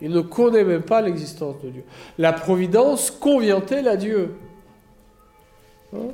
Il 0.01 0.11
ne 0.11 0.21
connaît 0.21 0.63
même 0.63 0.83
pas 0.83 1.01
l'existence 1.01 1.61
de 1.61 1.69
Dieu. 1.69 1.83
La 2.17 2.31
providence 2.31 3.11
convient-elle 3.11 3.87
à 3.87 3.97
Dieu? 3.97 4.33
Hein? 5.93 6.13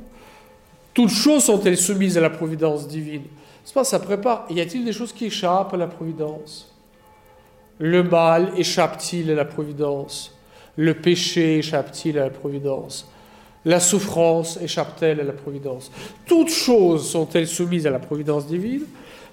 Toutes 0.92 1.10
choses 1.10 1.44
sont-elles 1.44 1.76
soumises 1.76 2.18
à 2.18 2.20
la 2.20 2.30
providence 2.30 2.88
divine? 2.88 3.22
C'est 3.64 3.74
pas 3.74 3.84
ça 3.84 4.00
prépare. 4.00 4.46
Y 4.50 4.60
a-t-il 4.60 4.84
des 4.84 4.92
choses 4.92 5.12
qui 5.12 5.26
échappent 5.26 5.74
à 5.74 5.76
la 5.76 5.86
providence? 5.86 6.74
Le 7.78 8.02
mal 8.02 8.52
échappe-t-il 8.56 9.30
à 9.30 9.34
la 9.34 9.44
providence? 9.44 10.34
Le 10.76 10.94
péché 10.94 11.58
échappe-t-il 11.58 12.18
à 12.18 12.24
la 12.24 12.30
providence? 12.30 13.08
La 13.66 13.80
souffrance 13.80 14.60
échappe-t-elle 14.62 15.18
à 15.18 15.24
la 15.24 15.32
providence? 15.32 15.90
Toutes 16.24 16.50
choses 16.50 17.10
sont-elles 17.10 17.48
soumises 17.48 17.84
à 17.84 17.90
la 17.90 17.98
providence 17.98 18.46
divine? 18.46 18.84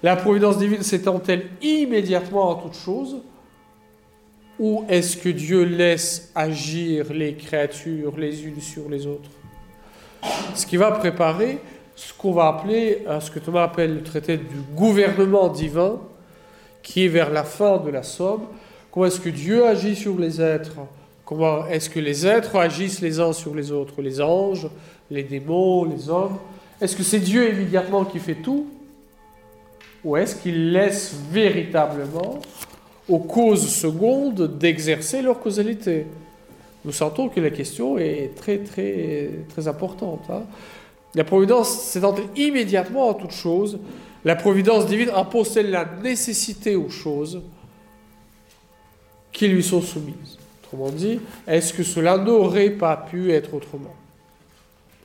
La 0.02 0.16
providence 0.16 0.58
divine 0.58 0.82
s'étend-elle 0.82 1.46
immédiatement 1.62 2.58
à 2.58 2.60
toutes 2.60 2.74
choses? 2.74 3.18
Ou 4.58 4.84
est-ce 4.88 5.16
que 5.16 5.28
Dieu 5.28 5.62
laisse 5.62 6.32
agir 6.34 7.12
les 7.12 7.34
créatures 7.34 8.16
les 8.16 8.44
unes 8.44 8.60
sur 8.60 8.88
les 8.88 9.06
autres? 9.06 9.30
Ce 10.56 10.66
qui 10.66 10.76
va 10.78 10.90
préparer 10.90 11.60
ce 11.94 12.12
qu'on 12.12 12.32
va 12.32 12.48
appeler, 12.48 13.04
euh, 13.06 13.20
ce 13.20 13.30
que 13.30 13.38
Thomas 13.38 13.62
appelle 13.62 13.94
le 13.94 14.02
traité 14.02 14.36
du 14.36 14.60
gouvernement 14.74 15.48
divin, 15.48 16.00
qui 16.82 17.04
est 17.04 17.08
vers 17.08 17.30
la 17.30 17.44
fin 17.44 17.78
de 17.78 17.90
la 17.90 18.02
somme. 18.02 18.42
Comment 18.90 19.06
est-ce 19.06 19.20
que 19.20 19.28
Dieu 19.28 19.64
agit 19.64 19.94
sur 19.94 20.18
les 20.18 20.40
êtres? 20.40 20.72
Comment 21.24 21.66
est-ce 21.68 21.88
que 21.88 22.00
les 22.00 22.26
êtres 22.26 22.56
agissent 22.56 23.00
les 23.00 23.18
uns 23.18 23.32
sur 23.32 23.54
les 23.54 23.72
autres? 23.72 24.02
Les 24.02 24.20
anges, 24.20 24.68
les 25.10 25.22
démons, 25.22 25.84
les 25.84 26.08
hommes? 26.10 26.36
Est-ce 26.80 26.96
que 26.96 27.02
c'est 27.02 27.20
Dieu 27.20 27.52
immédiatement 27.52 28.04
qui 28.04 28.18
fait 28.18 28.34
tout? 28.34 28.66
Ou 30.04 30.16
est-ce 30.18 30.36
qu'il 30.36 30.72
laisse 30.72 31.14
véritablement 31.30 32.40
aux 33.08 33.18
causes 33.18 33.68
secondes 33.68 34.58
d'exercer 34.58 35.22
leur 35.22 35.40
causalité? 35.40 36.06
Nous 36.84 36.92
sentons 36.92 37.30
que 37.30 37.40
la 37.40 37.50
question 37.50 37.96
est 37.96 38.32
très 38.36 38.58
très 38.58 39.30
très 39.48 39.66
importante. 39.66 40.20
Hein. 40.28 40.42
La 41.14 41.24
providence 41.24 41.70
s'étend 41.70 42.14
immédiatement 42.36 43.10
à 43.10 43.14
toute 43.14 43.30
chose. 43.30 43.78
La 44.26 44.36
providence 44.36 44.86
divine 44.86 45.10
impose-t-elle 45.14 45.70
la 45.70 45.88
nécessité 46.02 46.76
aux 46.76 46.90
choses 46.90 47.40
qui 49.32 49.48
lui 49.48 49.62
sont 49.62 49.80
soumises? 49.80 50.33
Dit, 50.90 51.20
est-ce 51.46 51.72
que 51.72 51.82
cela 51.82 52.18
n'aurait 52.18 52.70
pas 52.70 52.96
pu 52.96 53.32
être 53.32 53.54
autrement? 53.54 53.94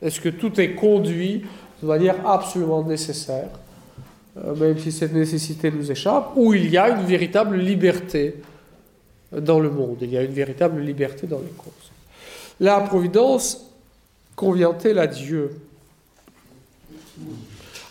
Est-ce 0.02 0.20
que 0.20 0.30
tout 0.30 0.60
est 0.60 0.76
conduit 0.76 1.44
de 1.82 1.88
manière 1.88 2.28
absolument 2.28 2.84
nécessaire 2.84 3.50
euh, 4.38 4.56
même 4.56 4.78
si 4.78 4.92
cette 4.92 5.14
nécessité 5.14 5.72
nous 5.72 5.92
échappe, 5.92 6.32
où 6.36 6.54
il 6.54 6.70
y 6.70 6.78
a 6.78 6.90
une 6.90 7.06
véritable 7.06 7.58
liberté 7.58 8.36
dans 9.32 9.60
le 9.60 9.70
monde, 9.70 9.98
il 10.02 10.12
y 10.12 10.18
a 10.18 10.24
une 10.24 10.32
véritable 10.32 10.82
liberté 10.82 11.28
dans 11.28 11.40
les 11.40 11.52
causes. 11.58 11.92
La 12.60 12.80
providence 12.82 13.66
convient-elle 14.36 15.00
à 15.00 15.08
Dieu? 15.08 15.60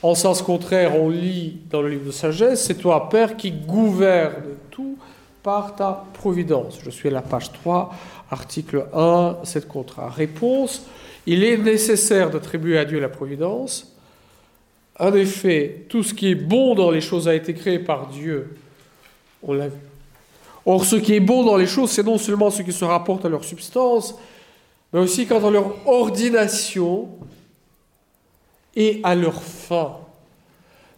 En 0.02 0.14
sens 0.14 0.42
contraire, 0.42 0.96
on 0.96 1.10
lit 1.10 1.58
dans 1.70 1.82
le 1.82 1.90
livre 1.90 2.06
de 2.06 2.12
sagesse, 2.12 2.64
c'est 2.64 2.76
toi, 2.76 3.08
Père, 3.08 3.36
qui 3.36 3.50
gouverne 3.50 4.44
tout 4.70 4.96
par 5.42 5.76
ta 5.76 6.04
providence. 6.14 6.78
Je 6.84 6.90
suis 6.90 7.08
à 7.08 7.12
la 7.12 7.22
page 7.22 7.52
3, 7.52 7.94
article 8.30 8.86
1, 8.92 9.38
cette 9.44 9.68
contrat. 9.68 10.10
Réponse, 10.10 10.86
il 11.26 11.44
est 11.44 11.56
nécessaire 11.56 12.30
d'attribuer 12.30 12.78
à 12.78 12.84
Dieu 12.84 13.00
la 13.00 13.08
providence 13.08 13.94
en 14.98 15.14
effet, 15.14 15.86
tout 15.88 16.02
ce 16.02 16.12
qui 16.12 16.28
est 16.28 16.34
bon 16.34 16.74
dans 16.74 16.90
les 16.90 17.00
choses 17.00 17.28
a 17.28 17.34
été 17.34 17.54
créé 17.54 17.78
par 17.78 18.08
Dieu. 18.08 18.56
On 19.42 19.52
l'a 19.52 19.68
vu. 19.68 19.78
Or, 20.66 20.84
ce 20.84 20.96
qui 20.96 21.14
est 21.14 21.20
bon 21.20 21.44
dans 21.44 21.56
les 21.56 21.66
choses, 21.66 21.90
c'est 21.90 22.02
non 22.02 22.18
seulement 22.18 22.50
ce 22.50 22.62
qui 22.62 22.72
se 22.72 22.84
rapporte 22.84 23.24
à 23.24 23.28
leur 23.28 23.44
substance, 23.44 24.16
mais 24.92 25.00
aussi 25.00 25.26
quant 25.26 25.46
à 25.46 25.50
leur 25.50 25.72
ordination 25.86 27.08
et 28.74 29.00
à 29.04 29.14
leur 29.14 29.40
fin. 29.40 29.96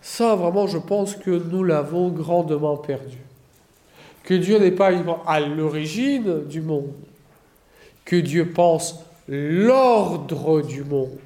Ça, 0.01 0.35
vraiment, 0.35 0.67
je 0.67 0.79
pense 0.79 1.15
que 1.15 1.31
nous 1.31 1.63
l'avons 1.63 2.09
grandement 2.09 2.79
perdu. 2.79 3.19
Que 4.31 4.37
Dieu 4.37 4.61
n'est 4.61 4.71
pas 4.71 4.93
à 5.27 5.41
l'origine 5.41 6.45
du 6.45 6.61
monde, 6.61 6.93
que 8.05 8.15
Dieu 8.15 8.53
pense 8.53 9.01
l'ordre 9.27 10.63
du 10.63 10.85
monde 10.85 11.19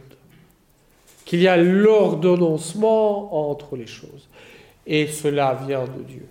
qu'il 1.26 1.42
y 1.42 1.48
a 1.48 1.58
l'ordonnancement 1.58 3.50
entre 3.50 3.76
les 3.76 3.86
choses. 3.86 4.26
Et 4.86 5.06
cela 5.06 5.60
vient 5.66 5.84
de 5.84 6.02
Dieu. 6.02 6.26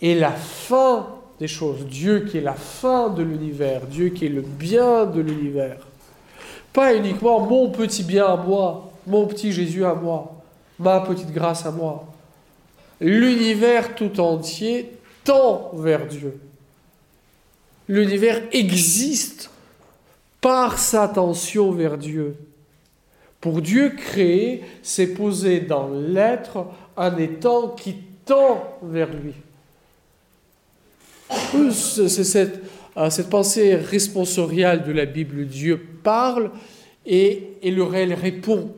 Et 0.00 0.14
la 0.14 0.30
fin 0.30 1.06
des 1.38 1.48
choses, 1.48 1.84
Dieu 1.84 2.20
qui 2.20 2.38
est 2.38 2.40
la 2.40 2.54
fin 2.54 3.10
de 3.10 3.22
l'univers, 3.22 3.82
Dieu 3.82 4.08
qui 4.08 4.24
est 4.24 4.30
le 4.30 4.40
bien 4.40 5.04
de 5.04 5.20
l'univers. 5.20 5.86
Pas 6.72 6.94
uniquement 6.94 7.40
mon 7.40 7.68
petit 7.68 8.04
bien 8.04 8.24
à 8.24 8.36
moi, 8.38 8.90
mon 9.06 9.26
petit 9.26 9.52
Jésus 9.52 9.84
à 9.84 9.92
moi, 9.92 10.32
ma 10.78 11.00
petite 11.00 11.30
grâce 11.30 11.66
à 11.66 11.70
moi. 11.70 12.06
L'univers 13.02 13.94
tout 13.94 14.18
entier 14.18 14.92
tend 15.28 15.72
vers 15.74 16.06
Dieu. 16.06 16.40
L'univers 17.86 18.40
existe 18.50 19.50
par 20.40 20.78
sa 20.78 21.06
tension 21.06 21.70
vers 21.70 21.98
Dieu. 21.98 22.34
Pour 23.38 23.60
Dieu 23.60 23.90
créer, 23.90 24.64
c'est 24.82 25.08
poser 25.08 25.60
dans 25.60 25.90
l'être 25.90 26.64
un 26.96 27.18
étang 27.18 27.68
qui 27.68 27.96
tend 28.24 28.78
vers 28.82 29.10
lui. 29.12 29.34
C'est 31.72 32.08
cette, 32.08 32.62
euh, 32.96 33.10
cette, 33.10 33.28
pensée 33.28 33.74
responsoriale 33.74 34.82
de 34.82 34.92
la 34.92 35.04
Bible. 35.04 35.46
Dieu 35.46 35.78
parle 36.02 36.50
et, 37.04 37.50
et 37.60 37.70
le 37.70 37.82
réel 37.82 38.14
répond. 38.14 38.72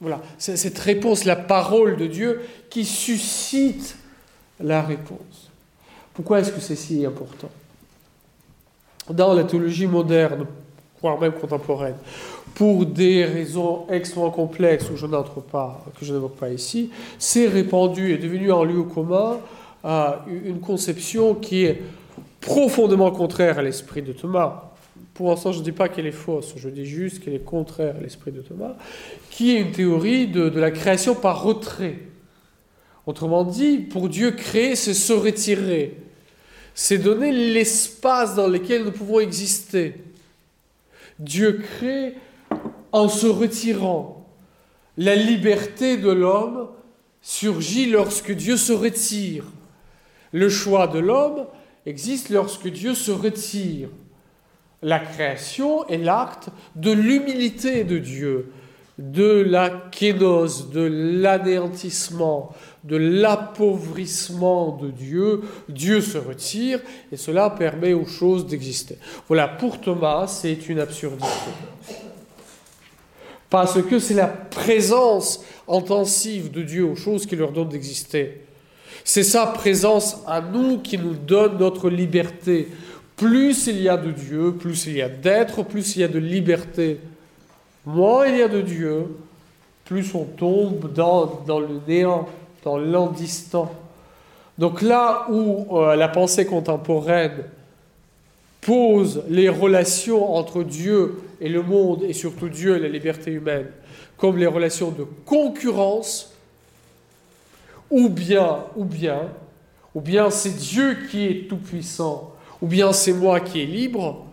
Voilà, 0.00 0.20
cette 0.36 0.78
réponse, 0.78 1.24
la 1.24 1.36
parole 1.36 1.96
de 1.96 2.06
Dieu, 2.06 2.42
qui 2.68 2.84
suscite 2.84 3.96
la 4.60 4.82
réponse. 4.82 5.45
Pourquoi 6.16 6.40
est-ce 6.40 6.50
que 6.50 6.60
c'est 6.60 6.76
si 6.76 7.04
important? 7.04 7.50
Dans 9.10 9.34
la 9.34 9.44
théologie 9.44 9.86
moderne, 9.86 10.46
voire 11.02 11.20
même 11.20 11.32
contemporaine, 11.32 11.96
pour 12.54 12.86
des 12.86 13.26
raisons 13.26 13.84
extrêmement 13.90 14.30
complexes 14.30 14.88
où 14.90 14.96
je 14.96 15.04
n'entre 15.04 15.42
pas, 15.42 15.84
que 16.00 16.06
je 16.06 16.14
n'évoque 16.14 16.36
pas 16.36 16.48
ici, 16.48 16.90
c'est 17.18 17.46
répandu 17.46 18.14
et 18.14 18.16
devenu 18.16 18.50
un 18.50 18.64
lieu 18.64 18.82
commun 18.84 19.36
à 19.84 20.24
une 20.26 20.58
conception 20.58 21.34
qui 21.34 21.64
est 21.64 21.82
profondément 22.40 23.10
contraire 23.10 23.58
à 23.58 23.62
l'esprit 23.62 24.00
de 24.00 24.12
Thomas. 24.12 24.72
Pour 25.12 25.28
l'instant, 25.28 25.52
je 25.52 25.58
ne 25.58 25.64
dis 25.64 25.72
pas 25.72 25.90
qu'elle 25.90 26.06
est 26.06 26.12
fausse, 26.12 26.54
je 26.56 26.68
dis 26.70 26.86
juste 26.86 27.22
qu'elle 27.22 27.34
est 27.34 27.44
contraire 27.44 27.94
à 27.98 28.00
l'esprit 28.00 28.32
de 28.32 28.40
Thomas, 28.40 28.72
qui 29.28 29.54
est 29.54 29.60
une 29.60 29.72
théorie 29.72 30.28
de, 30.28 30.48
de 30.48 30.60
la 30.60 30.70
création 30.70 31.14
par 31.14 31.42
retrait. 31.42 31.98
Autrement 33.04 33.44
dit, 33.44 33.76
pour 33.76 34.08
Dieu 34.08 34.30
créer, 34.30 34.76
c'est 34.76 34.94
se 34.94 35.12
retirer. 35.12 36.05
C'est 36.78 36.98
donner 36.98 37.32
l'espace 37.32 38.34
dans 38.34 38.48
lequel 38.48 38.84
nous 38.84 38.92
pouvons 38.92 39.20
exister. 39.20 39.94
Dieu 41.18 41.62
crée 41.78 42.16
en 42.92 43.08
se 43.08 43.26
retirant. 43.26 44.28
La 44.98 45.16
liberté 45.16 45.96
de 45.96 46.10
l'homme 46.10 46.68
surgit 47.22 47.86
lorsque 47.86 48.30
Dieu 48.30 48.58
se 48.58 48.74
retire. 48.74 49.44
Le 50.32 50.50
choix 50.50 50.86
de 50.86 50.98
l'homme 50.98 51.46
existe 51.86 52.28
lorsque 52.28 52.68
Dieu 52.68 52.94
se 52.94 53.10
retire. 53.10 53.88
La 54.82 54.98
création 54.98 55.88
est 55.88 55.96
l'acte 55.96 56.50
de 56.74 56.92
l'humilité 56.92 57.84
de 57.84 57.96
Dieu, 57.96 58.52
de 58.98 59.42
la 59.42 59.70
kénose, 59.90 60.70
de 60.70 60.80
l'anéantissement, 60.80 62.54
de 62.84 62.96
l'appauvrissement 62.96 64.78
de 64.80 64.90
Dieu. 64.90 65.42
Dieu 65.68 66.00
se 66.00 66.18
retire 66.18 66.80
et 67.12 67.16
cela 67.16 67.50
permet 67.50 67.92
aux 67.92 68.06
choses 68.06 68.46
d'exister. 68.46 68.96
Voilà, 69.28 69.48
pour 69.48 69.80
Thomas, 69.80 70.26
c'est 70.26 70.68
une 70.68 70.80
absurdité. 70.80 71.26
Parce 73.50 73.80
que 73.82 73.98
c'est 73.98 74.14
la 74.14 74.26
présence 74.26 75.44
intensive 75.68 76.50
de 76.50 76.62
Dieu 76.62 76.84
aux 76.84 76.96
choses 76.96 77.26
qui 77.26 77.36
leur 77.36 77.52
donnent 77.52 77.68
d'exister. 77.68 78.42
C'est 79.04 79.22
sa 79.22 79.46
présence 79.46 80.18
à 80.26 80.40
nous 80.40 80.78
qui 80.78 80.98
nous 80.98 81.14
donne 81.14 81.58
notre 81.58 81.90
liberté. 81.90 82.68
Plus 83.14 83.66
il 83.68 83.80
y 83.80 83.88
a 83.88 83.96
de 83.96 84.10
Dieu, 84.10 84.52
plus 84.52 84.86
il 84.86 84.96
y 84.96 85.02
a 85.02 85.08
d'être, 85.08 85.62
plus 85.62 85.96
il 85.96 86.00
y 86.00 86.04
a 86.04 86.08
de 86.08 86.18
liberté. 86.18 86.98
Moins 87.86 88.26
il 88.26 88.38
y 88.38 88.42
a 88.42 88.48
de 88.48 88.60
Dieu, 88.60 89.16
plus 89.84 90.14
on 90.14 90.24
tombe 90.24 90.92
dans, 90.92 91.60
le 91.60 91.80
néant, 91.86 92.28
dans 92.64 92.76
l'an 92.76 93.06
distant. 93.06 93.72
Donc 94.58 94.82
là 94.82 95.26
où 95.30 95.78
euh, 95.78 95.94
la 95.96 96.08
pensée 96.08 96.44
contemporaine 96.44 97.44
pose 98.60 99.22
les 99.28 99.48
relations 99.48 100.34
entre 100.34 100.64
Dieu 100.64 101.22
et 101.40 101.48
le 101.48 101.62
monde, 101.62 102.02
et 102.02 102.12
surtout 102.12 102.48
Dieu 102.48 102.76
et 102.76 102.80
la 102.80 102.88
liberté 102.88 103.30
humaine, 103.30 103.68
comme 104.16 104.36
les 104.38 104.46
relations 104.46 104.90
de 104.90 105.06
concurrence, 105.24 106.32
ou 107.90 108.08
bien, 108.08 108.64
ou 108.74 108.84
bien, 108.84 109.28
ou 109.94 110.00
bien 110.00 110.30
c'est 110.30 110.56
Dieu 110.56 110.98
qui 111.08 111.26
est 111.26 111.48
tout-puissant, 111.48 112.34
ou 112.60 112.66
bien 112.66 112.92
c'est 112.92 113.12
moi 113.12 113.38
qui 113.38 113.62
est 113.62 113.66
libre, 113.66 114.25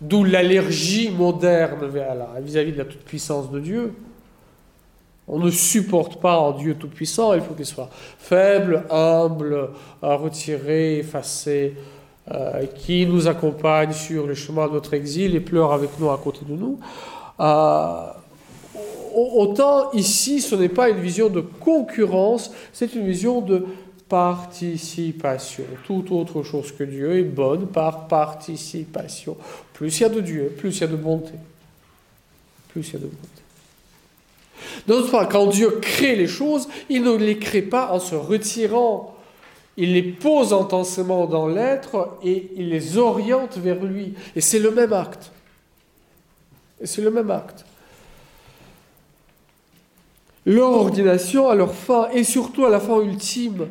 d'où 0.00 0.24
l'allergie 0.24 1.10
moderne 1.10 1.90
vis-à-vis 2.40 2.72
de 2.72 2.78
la 2.78 2.84
toute-puissance 2.84 3.50
de 3.50 3.60
Dieu. 3.60 3.94
On 5.26 5.38
ne 5.38 5.50
supporte 5.50 6.20
pas 6.20 6.38
un 6.38 6.52
Dieu 6.52 6.74
tout-puissant, 6.74 7.34
il 7.34 7.42
faut 7.42 7.54
qu'il 7.54 7.66
soit 7.66 7.90
faible, 8.18 8.84
humble, 8.90 9.70
retiré, 10.00 10.98
effacé, 10.98 11.74
euh, 12.30 12.66
qui 12.74 13.06
nous 13.06 13.26
accompagne 13.26 13.92
sur 13.92 14.26
le 14.26 14.34
chemin 14.34 14.68
de 14.68 14.72
notre 14.72 14.94
exil 14.94 15.34
et 15.34 15.40
pleure 15.40 15.72
avec 15.72 15.90
nous 15.98 16.10
à 16.10 16.18
côté 16.18 16.40
de 16.46 16.54
nous. 16.54 16.78
Euh, 17.40 18.06
autant 19.14 19.90
ici, 19.92 20.40
ce 20.40 20.54
n'est 20.54 20.68
pas 20.68 20.90
une 20.90 21.00
vision 21.00 21.28
de 21.30 21.40
concurrence, 21.40 22.52
c'est 22.72 22.94
une 22.94 23.06
vision 23.06 23.40
de 23.40 23.64
participation. 24.08 25.64
Toute 25.86 26.10
autre 26.10 26.42
chose 26.42 26.72
que 26.72 26.84
Dieu 26.84 27.18
est 27.18 27.24
bonne 27.24 27.66
par 27.66 28.08
participation. 28.08 29.36
Plus 29.74 29.98
il 29.98 30.02
y 30.02 30.06
a 30.06 30.08
de 30.08 30.20
Dieu, 30.20 30.54
plus 30.56 30.76
il 30.76 30.80
y 30.80 30.84
a 30.84 30.88
de 30.88 30.96
bonté. 30.96 31.34
Plus 32.68 32.88
il 32.88 32.92
y 32.94 32.96
a 32.96 33.00
de 33.00 33.04
bonté. 33.04 33.28
D'autre 34.86 35.10
part, 35.10 35.28
quand 35.28 35.46
Dieu 35.46 35.78
crée 35.80 36.16
les 36.16 36.26
choses, 36.26 36.68
il 36.88 37.02
ne 37.02 37.16
les 37.16 37.38
crée 37.38 37.62
pas 37.62 37.92
en 37.92 38.00
se 38.00 38.14
retirant 38.14 39.14
il 39.80 39.92
les 39.92 40.02
pose 40.02 40.52
intensément 40.52 41.26
dans 41.26 41.46
l'être 41.46 42.18
et 42.24 42.50
il 42.56 42.68
les 42.68 42.98
oriente 42.98 43.58
vers 43.58 43.82
lui. 43.84 44.14
Et 44.34 44.40
c'est 44.40 44.58
le 44.58 44.72
même 44.72 44.92
acte. 44.92 45.30
Et 46.80 46.86
c'est 46.86 47.00
le 47.00 47.12
même 47.12 47.30
acte. 47.30 47.64
Leur 50.44 50.72
ordination 50.72 51.48
à 51.48 51.54
leur 51.54 51.72
fin, 51.72 52.08
et 52.12 52.24
surtout 52.24 52.64
à 52.64 52.70
la 52.70 52.80
fin 52.80 53.00
ultime, 53.00 53.68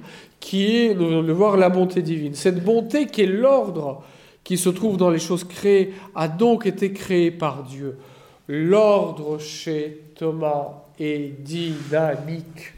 qui 0.47 0.77
est, 0.77 0.95
de 0.95 1.33
voir, 1.33 1.57
la 1.57 1.67
bonté 1.67 2.01
divine. 2.01 2.33
Cette 2.33 2.63
bonté 2.63 3.07
qui 3.07 3.23
est 3.23 3.25
l'ordre 3.25 4.01
qui 4.45 4.57
se 4.57 4.69
trouve 4.69 4.95
dans 4.95 5.09
les 5.09 5.19
choses 5.19 5.43
créées, 5.43 5.93
a 6.15 6.29
donc 6.29 6.65
été 6.65 6.93
créé 6.93 7.31
par 7.31 7.63
Dieu. 7.63 7.97
L'ordre 8.47 9.39
chez 9.39 10.03
Thomas 10.15 10.85
est 10.97 11.43
dynamique. 11.43 12.76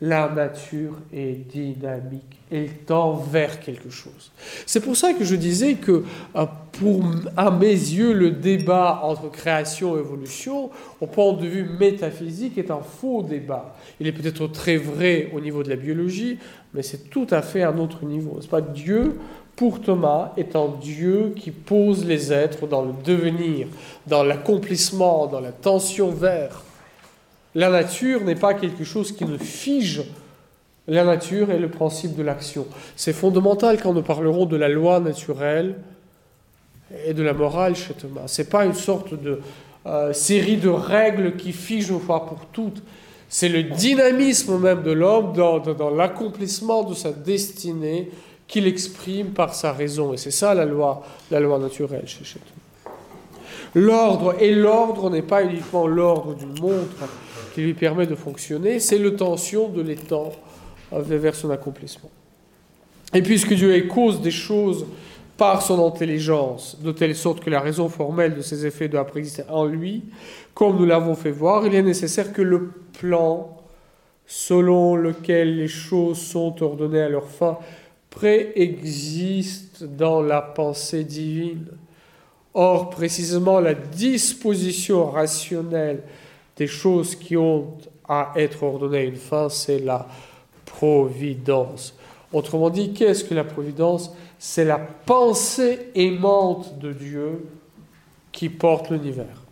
La 0.00 0.28
nature 0.28 0.98
est 1.12 1.48
dynamique 1.48 2.36
elle 2.50 2.68
tend 2.86 3.14
vers 3.14 3.60
quelque 3.60 3.90
chose. 3.90 4.30
C'est 4.66 4.80
pour 4.80 4.96
ça 4.96 5.12
que 5.12 5.24
je 5.24 5.34
disais 5.34 5.74
que, 5.74 6.04
euh, 6.36 6.46
pour, 6.72 7.02
à 7.36 7.50
mes 7.50 7.70
yeux, 7.70 8.12
le 8.12 8.30
débat 8.30 9.00
entre 9.02 9.30
création 9.30 9.96
et 9.96 10.00
évolution, 10.00 10.70
au 11.00 11.06
point 11.06 11.32
de 11.32 11.46
vue 11.46 11.64
métaphysique, 11.64 12.56
est 12.58 12.70
un 12.70 12.80
faux 12.80 13.22
débat. 13.22 13.74
Il 13.98 14.06
est 14.06 14.12
peut-être 14.12 14.46
très 14.48 14.76
vrai 14.76 15.30
au 15.34 15.40
niveau 15.40 15.62
de 15.62 15.70
la 15.70 15.76
biologie, 15.76 16.38
mais 16.72 16.82
c'est 16.82 17.10
tout 17.10 17.26
à 17.30 17.42
fait 17.42 17.62
un 17.62 17.78
autre 17.78 18.04
niveau. 18.04 18.38
C'est 18.40 18.50
pas? 18.50 18.60
Dieu, 18.60 19.18
pour 19.56 19.80
Thomas, 19.80 20.32
est 20.36 20.54
un 20.54 20.68
Dieu 20.80 21.32
qui 21.34 21.50
pose 21.50 22.04
les 22.04 22.32
êtres 22.32 22.68
dans 22.68 22.82
le 22.82 22.92
devenir, 23.04 23.66
dans 24.06 24.22
l'accomplissement, 24.22 25.26
dans 25.26 25.40
la 25.40 25.52
tension 25.52 26.10
vers. 26.10 26.62
La 27.56 27.70
nature 27.70 28.22
n'est 28.22 28.34
pas 28.34 28.52
quelque 28.52 28.84
chose 28.84 29.12
qui 29.12 29.24
ne 29.24 29.38
fige 29.38 30.04
la 30.86 31.04
nature 31.04 31.50
et 31.50 31.58
le 31.58 31.70
principe 31.70 32.14
de 32.14 32.22
l'action. 32.22 32.66
C'est 32.96 33.14
fondamental 33.14 33.80
quand 33.82 33.94
nous 33.94 34.02
parlerons 34.02 34.44
de 34.44 34.56
la 34.56 34.68
loi 34.68 35.00
naturelle 35.00 35.76
et 37.06 37.14
de 37.14 37.22
la 37.22 37.32
morale 37.32 37.74
chez 37.74 37.94
Thomas. 37.94 38.28
Ce 38.28 38.42
n'est 38.42 38.48
pas 38.48 38.66
une 38.66 38.74
sorte 38.74 39.14
de 39.14 39.40
euh, 39.86 40.12
série 40.12 40.58
de 40.58 40.68
règles 40.68 41.36
qui 41.36 41.52
figent 41.52 41.88
une 41.88 42.00
fois 42.00 42.26
pour 42.26 42.44
toutes. 42.52 42.82
C'est 43.30 43.48
le 43.48 43.62
dynamisme 43.62 44.58
même 44.58 44.82
de 44.82 44.92
l'homme 44.92 45.32
dans, 45.32 45.88
l'accomplissement 45.88 46.84
de 46.84 46.92
sa 46.92 47.10
destinée 47.10 48.10
qu'il 48.46 48.66
exprime 48.66 49.28
par 49.28 49.54
sa 49.54 49.72
raison. 49.72 50.12
Et 50.12 50.18
c'est 50.18 50.30
ça 50.30 50.52
la 50.52 50.66
loi, 50.66 51.02
la 51.30 51.40
loi 51.40 51.58
naturelle 51.58 52.06
chez, 52.06 52.22
chez 52.22 52.38
Thomas. 52.38 52.94
L'ordre, 53.74 54.34
et 54.40 54.54
l'ordre 54.54 55.08
n'est 55.08 55.22
pas 55.22 55.42
uniquement 55.42 55.86
l'ordre 55.86 56.34
d'une 56.34 56.60
montre 56.60 57.08
qui 57.56 57.62
lui 57.62 57.72
permet 57.72 58.06
de 58.06 58.14
fonctionner, 58.14 58.80
c'est 58.80 58.98
le 58.98 59.16
tension 59.16 59.68
de 59.68 59.80
l'étang 59.80 60.30
vers 60.92 61.34
son 61.34 61.48
accomplissement. 61.48 62.10
Et 63.14 63.22
puisque 63.22 63.54
Dieu 63.54 63.74
est 63.74 63.86
cause 63.86 64.20
des 64.20 64.30
choses 64.30 64.84
par 65.38 65.62
son 65.62 65.82
intelligence, 65.86 66.76
de 66.82 66.92
telle 66.92 67.16
sorte 67.16 67.40
que 67.40 67.48
la 67.48 67.60
raison 67.60 67.88
formelle 67.88 68.34
de 68.34 68.42
ses 68.42 68.66
effets 68.66 68.88
doit 68.88 69.06
préexister 69.06 69.44
en 69.48 69.64
lui, 69.64 70.04
comme 70.52 70.76
nous 70.76 70.84
l'avons 70.84 71.14
fait 71.14 71.30
voir, 71.30 71.66
il 71.66 71.74
est 71.74 71.80
nécessaire 71.80 72.34
que 72.34 72.42
le 72.42 72.72
plan 73.00 73.56
selon 74.26 74.94
lequel 74.94 75.56
les 75.56 75.68
choses 75.68 76.18
sont 76.18 76.62
ordonnées 76.62 77.00
à 77.00 77.08
leur 77.08 77.26
fin 77.26 77.56
préexiste 78.10 79.82
dans 79.82 80.20
la 80.20 80.42
pensée 80.42 81.04
divine. 81.04 81.68
Or, 82.52 82.90
précisément, 82.90 83.60
la 83.60 83.72
disposition 83.72 85.10
rationnelle 85.10 86.02
des 86.56 86.66
choses 86.66 87.14
qui 87.14 87.36
ont 87.36 87.76
à 88.08 88.32
être 88.36 88.62
ordonnées 88.62 89.04
une 89.04 89.16
fin, 89.16 89.48
c'est 89.48 89.78
la 89.78 90.06
providence. 90.64 91.94
Autrement 92.32 92.70
dit, 92.70 92.92
qu'est-ce 92.92 93.24
que 93.24 93.34
la 93.34 93.44
providence? 93.44 94.10
C'est 94.38 94.64
la 94.64 94.78
pensée 94.78 95.90
aimante 95.94 96.78
de 96.78 96.92
Dieu 96.92 97.46
qui 98.32 98.48
porte 98.48 98.90
l'univers. 98.90 99.42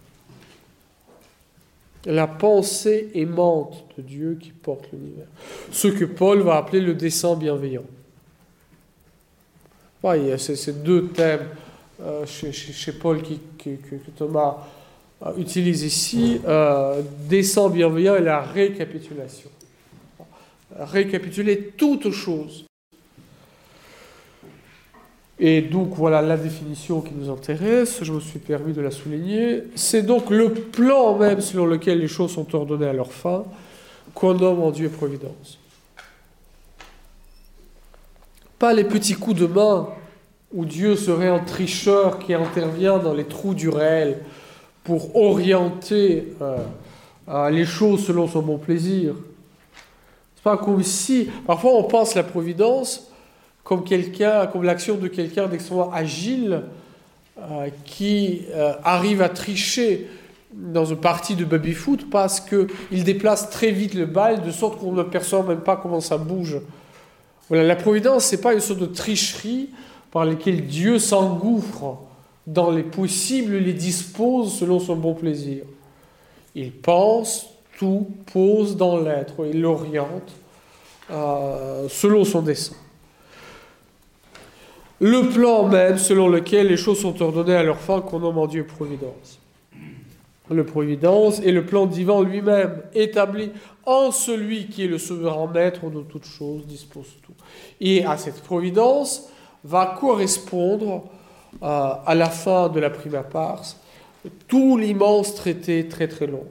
La 2.05 2.26
pensée 2.26 3.11
aimante 3.14 3.84
de 3.96 4.02
Dieu 4.02 4.38
qui 4.40 4.50
porte 4.50 4.84
l'univers. 4.92 5.26
Ce 5.72 5.88
que 5.88 6.05
Paul 6.05 6.42
va 6.42 6.57
appeler 6.57 6.80
le 6.80 6.94
dessein 6.94 7.34
bienveillant. 7.34 7.86
il 10.05 10.26
y 10.26 10.32
a 10.32 10.36
ces, 10.36 10.72
deux 10.72 11.09
thèmes 11.09 11.48
euh, 12.02 12.26
chez, 12.26 12.92
Paul 12.92 13.22
qui, 13.22 13.40
que, 13.57 13.96
Thomas 14.16 14.59
utilise 15.39 15.83
ici, 15.83 16.41
euh, 16.47 17.01
dessein 17.29 17.68
bienveillant 17.70 18.16
et 18.16 18.20
la 18.20 18.41
récapitulation 18.41 19.51
récapituler 20.79 21.72
toutes 21.77 22.11
choses. 22.11 22.64
Et 25.39 25.62
donc 25.62 25.95
voilà 25.95 26.22
la 26.22 26.37
définition 26.37 27.01
qui 27.01 27.12
nous 27.12 27.29
intéresse, 27.29 28.03
je 28.03 28.12
me 28.12 28.20
suis 28.20 28.39
permis 28.39 28.72
de 28.72 28.81
la 28.81 28.91
souligner. 28.91 29.64
C'est 29.75 30.03
donc 30.03 30.31
le 30.31 30.53
plan 30.55 31.18
même 31.18 31.41
selon 31.41 31.66
lequel 31.66 31.99
les 31.99 32.09
choses 32.09 32.33
sont 32.33 32.55
ordonnées 32.55 32.87
à 32.87 32.93
leur 32.93 33.12
fin, 33.12 33.45
qu'on 34.14 34.35
nomme 34.35 34.61
en 34.61 34.70
Dieu 34.70 34.89
providence. 34.89 35.59
Pas 38.59 38.72
les 38.72 38.85
petits 38.85 39.14
coups 39.14 39.41
de 39.41 39.47
main 39.47 39.89
où 40.53 40.64
Dieu 40.64 40.95
serait 40.95 41.29
un 41.29 41.41
tricheur 41.41 42.20
qui 42.20 42.33
intervient 42.33 42.99
dans 42.99 43.12
les 43.12 43.25
trous 43.25 43.55
du 43.55 43.68
réel 43.68 44.18
pour 44.85 45.16
orienter 45.16 46.35
euh, 46.41 47.51
les 47.51 47.64
choses 47.64 48.07
selon 48.07 48.28
son 48.28 48.43
bon 48.43 48.59
plaisir 48.59 49.14
pas 50.45 50.59
comme 50.59 50.82
si, 50.82 51.30
parfois 51.47 51.72
on 51.72 51.85
pense 51.85 52.14
la 52.14 52.22
providence 52.22 53.11
comme 53.64 53.82
l'action 54.62 54.97
de 54.97 55.09
quelqu'un 55.09 55.49
d'extrêmement 55.49 55.91
agile 55.91 56.64
euh, 57.41 57.68
qui 57.87 58.43
euh, 58.53 58.74
arrive 58.85 59.22
à 59.22 59.30
tricher 59.30 60.07
dans 60.53 60.85
une 60.85 60.99
partie 60.99 61.35
de 61.35 61.47
baby-foot 61.47 62.11
parce 62.11 62.41
qu'il 62.41 63.05
déplace 63.05 63.49
très 63.49 63.70
vite 63.70 63.95
le 63.95 64.05
bal 64.05 64.43
de 64.43 64.51
sorte 64.51 64.78
qu'on 64.78 64.93
ne 64.93 65.03
perçoit 65.03 65.43
même 65.43 65.61
pas 65.61 65.76
comment 65.76 66.01
ça 66.01 66.18
bouge. 66.18 66.59
Voilà, 67.49 67.64
la 67.64 67.74
providence, 67.74 68.24
c'est 68.24 68.41
pas 68.41 68.53
une 68.53 68.61
sorte 68.61 68.80
de 68.80 68.87
tricherie 68.87 69.70
par 70.12 70.26
laquelle 70.26 70.66
Dieu 70.66 70.99
s'engouffre 70.99 71.99
dans 72.47 72.70
les 72.70 72.82
possibles, 72.82 73.57
les 73.57 73.72
dispose 73.72 74.59
selon 74.59 74.78
son 74.78 74.97
bon 74.97 75.14
plaisir. 75.14 75.64
Il 76.55 76.72
pense, 76.72 77.47
tout 77.78 78.07
pose 78.32 78.76
dans 78.76 79.01
l'être, 79.01 79.47
il 79.47 79.61
l'oriente 79.61 80.32
euh, 81.11 81.88
selon 81.88 82.24
son 82.24 82.42
dessein. 82.42 82.76
Le 85.01 85.28
plan 85.28 85.66
même 85.66 85.99
selon 85.99 86.28
lequel 86.28 86.68
les 86.68 86.76
choses 86.76 87.01
sont 87.01 87.20
ordonnées 87.20 87.57
à 87.57 87.62
leur 87.62 87.78
fin 87.78 88.01
qu'on 88.01 88.20
nomme 88.20 88.38
en 88.38 88.47
Dieu 88.47 88.64
providence. 88.64 89.40
Le 90.51 90.64
providence 90.64 91.40
est 91.40 91.53
le 91.53 91.64
plan 91.64 91.86
divin 91.86 92.22
lui-même, 92.22 92.82
établi 92.95 93.51
en 93.86 94.11
celui 94.11 94.68
qui 94.68 94.84
est 94.84 94.88
le 94.88 94.99
souverain 94.99 95.51
maître 95.53 95.90
de 95.90 96.03
toutes 96.03 96.26
choses, 96.26 96.66
dispose 96.66 97.07
tout. 97.22 97.32
Et 97.80 98.05
à 98.05 98.16
cette 98.18 98.42
providence 98.42 99.28
va 99.64 99.97
correspondre 99.99 101.05
euh, 101.62 101.92
à 102.07 102.14
la 102.14 102.30
fin 102.30 102.68
de 102.68 102.80
la 102.80 102.90
prima 102.90 103.22
pars 103.22 103.76
tout 104.48 104.76
l'immense 104.76 105.34
traité 105.34 105.88
très 105.88 106.09
très 106.09 106.26
long 106.26 106.44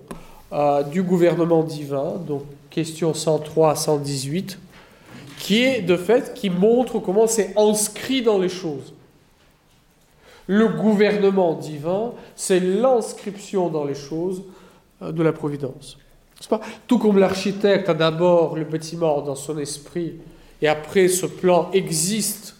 euh, 0.51 0.83
du 0.83 1.01
gouvernement 1.01 1.63
divin, 1.63 2.13
donc 2.27 2.43
question 2.69 3.13
103 3.13 3.71
à 3.71 3.75
118, 3.75 4.59
qui 5.39 5.63
est 5.63 5.81
de 5.81 5.97
fait 5.97 6.33
qui 6.33 6.49
montre 6.49 6.99
comment 6.99 7.27
c'est 7.27 7.57
inscrit 7.57 8.21
dans 8.21 8.37
les 8.37 8.49
choses. 8.49 8.93
Le 10.45 10.67
gouvernement 10.67 11.53
divin, 11.55 12.11
c'est 12.35 12.59
l'inscription 12.59 13.69
dans 13.69 13.85
les 13.85 13.95
choses 13.95 14.43
euh, 15.01 15.11
de 15.11 15.23
la 15.23 15.33
providence. 15.33 15.97
Tout 16.87 16.99
comme 16.99 17.17
l'architecte 17.17 17.87
a 17.87 17.93
d'abord 17.93 18.57
le 18.57 18.65
bâtiment 18.65 19.21
dans 19.21 19.35
son 19.35 19.57
esprit 19.57 20.15
et 20.61 20.67
après 20.67 21.07
ce 21.07 21.25
plan 21.25 21.71
existe 21.71 22.57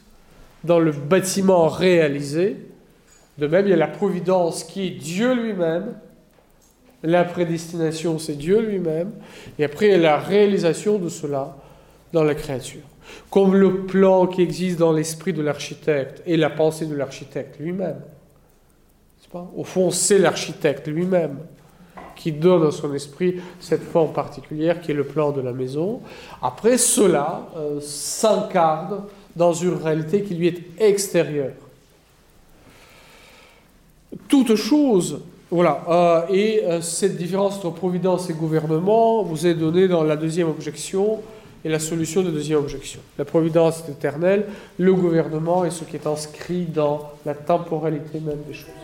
dans 0.64 0.80
le 0.80 0.92
bâtiment 0.92 1.68
réalisé, 1.68 2.58
de 3.38 3.48
même 3.48 3.66
il 3.68 3.72
y 3.72 3.74
a 3.74 3.78
la 3.78 3.88
providence 3.88 4.64
qui 4.64 4.88
est 4.88 4.92
Dieu 4.92 5.34
lui-même, 5.34 5.94
la 7.04 7.24
prédestination 7.26 8.18
c'est 8.20 8.36
Dieu 8.36 8.62
lui-même, 8.62 9.12
et 9.60 9.66
après 9.66 9.88
il 9.88 9.92
y 9.92 9.96
a 9.96 9.98
la 9.98 10.18
réalisation 10.18 10.98
de 11.00 11.10
cela 11.10 11.58
dans 12.14 12.24
la 12.24 12.36
créature. 12.36 12.82
Comme 13.30 13.56
le 13.56 13.86
plan 13.86 14.28
qui 14.28 14.42
existe 14.42 14.80
dans 14.80 14.94
l'esprit 14.94 15.34
de 15.34 15.42
l'architecte 15.42 16.22
et 16.26 16.38
la 16.38 16.50
pensée 16.50 16.86
de 16.86 16.96
l'architecte 16.96 17.60
lui-même. 17.60 18.02
Au 19.56 19.64
fond, 19.64 19.90
c'est 19.90 20.20
l'architecte 20.20 20.88
lui-même 20.88 21.40
qui 22.16 22.32
donne 22.32 22.68
à 22.68 22.72
son 22.72 22.94
esprit 22.94 23.42
cette 23.60 23.84
forme 23.84 24.14
particulière 24.14 24.80
qui 24.80 24.92
est 24.92 24.96
le 24.96 25.06
plan 25.06 25.32
de 25.32 25.42
la 25.42 25.54
maison. 25.54 26.02
Après, 26.42 26.78
cela 26.78 27.48
euh, 27.58 27.80
s'incarne 27.82 29.04
dans 29.36 29.54
une 29.54 29.74
réalité 29.74 30.22
qui 30.24 30.36
lui 30.36 30.48
est 30.48 30.62
extérieure. 30.80 31.54
Toute 34.28 34.56
chose, 34.56 35.22
voilà, 35.50 35.84
euh, 35.90 36.34
et 36.34 36.64
euh, 36.64 36.82
cette 36.82 37.18
différence 37.18 37.58
entre 37.58 37.72
providence 37.72 38.30
et 38.30 38.34
gouvernement 38.34 39.24
vous 39.24 39.48
est 39.48 39.56
donnée 39.56 39.88
dans 39.88 40.04
la 40.04 40.16
deuxième 40.16 40.50
objection 40.50 41.20
et 41.66 41.70
la 41.70 41.80
solution 41.80 42.22
de 42.22 42.28
la 42.28 42.34
deuxième 42.34 42.60
objection. 42.60 43.00
La 43.18 43.26
providence 43.26 43.84
est 43.88 43.92
éternelle, 43.92 44.46
le 44.78 44.94
gouvernement 44.94 45.66
est 45.66 45.72
ce 45.72 45.84
qui 45.84 45.96
est 45.96 46.08
inscrit 46.08 46.66
dans 46.66 47.12
la 47.26 47.34
temporalité 47.34 48.20
même 48.20 48.42
des 48.48 48.54
choses. 48.54 48.83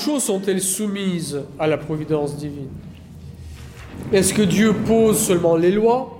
Choses 0.00 0.24
sont-elles 0.24 0.62
soumises 0.62 1.42
à 1.58 1.66
la 1.66 1.76
providence 1.76 2.36
divine? 2.36 2.70
Est-ce 4.12 4.34
que 4.34 4.42
Dieu 4.42 4.74
pose 4.74 5.18
seulement 5.18 5.56
les 5.56 5.70
lois? 5.70 6.18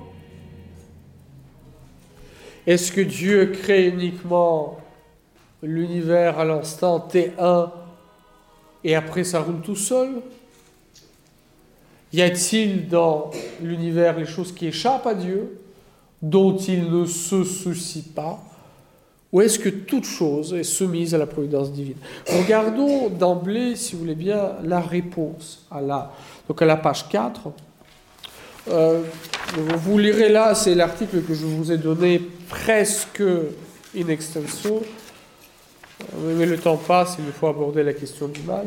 Est-ce 2.67 2.93
que 2.93 3.01
Dieu 3.01 3.47
crée 3.47 3.89
uniquement 3.89 4.79
l'univers 5.63 6.39
à 6.39 6.45
l'instant 6.45 7.09
T1 7.11 7.71
et 8.85 8.95
après 8.95 9.25
ça 9.25 9.41
roule 9.41 9.63
tout 9.63 9.77
seul? 9.77 10.23
Y 12.13 12.23
a-t-il 12.23 12.89
dans 12.89 13.31
l'univers 13.63 14.19
les 14.19 14.27
choses 14.27 14.53
qui 14.53 14.67
échappent 14.67 15.07
à 15.07 15.15
Dieu, 15.15 15.59
dont 16.21 16.57
il 16.57 16.91
ne 16.91 17.07
se 17.07 17.45
soucie 17.45 18.03
pas? 18.03 18.41
Ou 19.33 19.41
est-ce 19.41 19.59
que 19.59 19.69
toute 19.69 20.05
chose 20.05 20.55
est 20.55 20.65
soumise 20.65 21.15
à 21.15 21.19
la 21.19 21.27
providence 21.27 21.71
divine? 21.71 21.97
Regardons 22.29 23.09
d'emblée, 23.09 23.77
si 23.77 23.95
vous 23.95 24.01
voulez 24.01 24.17
bien, 24.17 24.55
la 24.65 24.81
réponse 24.81 25.65
à 25.71 25.81
la, 25.81 26.13
donc 26.49 26.61
à 26.61 26.65
la 26.65 26.77
page 26.77 27.09
4. 27.09 27.43
Euh, 28.69 29.03
vous 29.55 29.99
lirez 29.99 30.29
là, 30.29 30.55
c'est 30.55 30.75
l'article 30.75 31.23
que 31.23 31.35
je 31.35 31.47
vous 31.47 31.71
ai 31.71 31.79
donné 31.79 32.21
presque 32.49 33.23
in 33.97 34.09
extenso. 34.09 34.83
Euh, 36.01 36.35
mais 36.37 36.47
le 36.47 36.59
temps 36.59 36.77
passe, 36.77 37.17
il 37.19 37.33
faut 37.33 37.47
aborder 37.47 37.85
la 37.85 37.93
question 37.93 38.27
du 38.27 38.43
mal. 38.43 38.67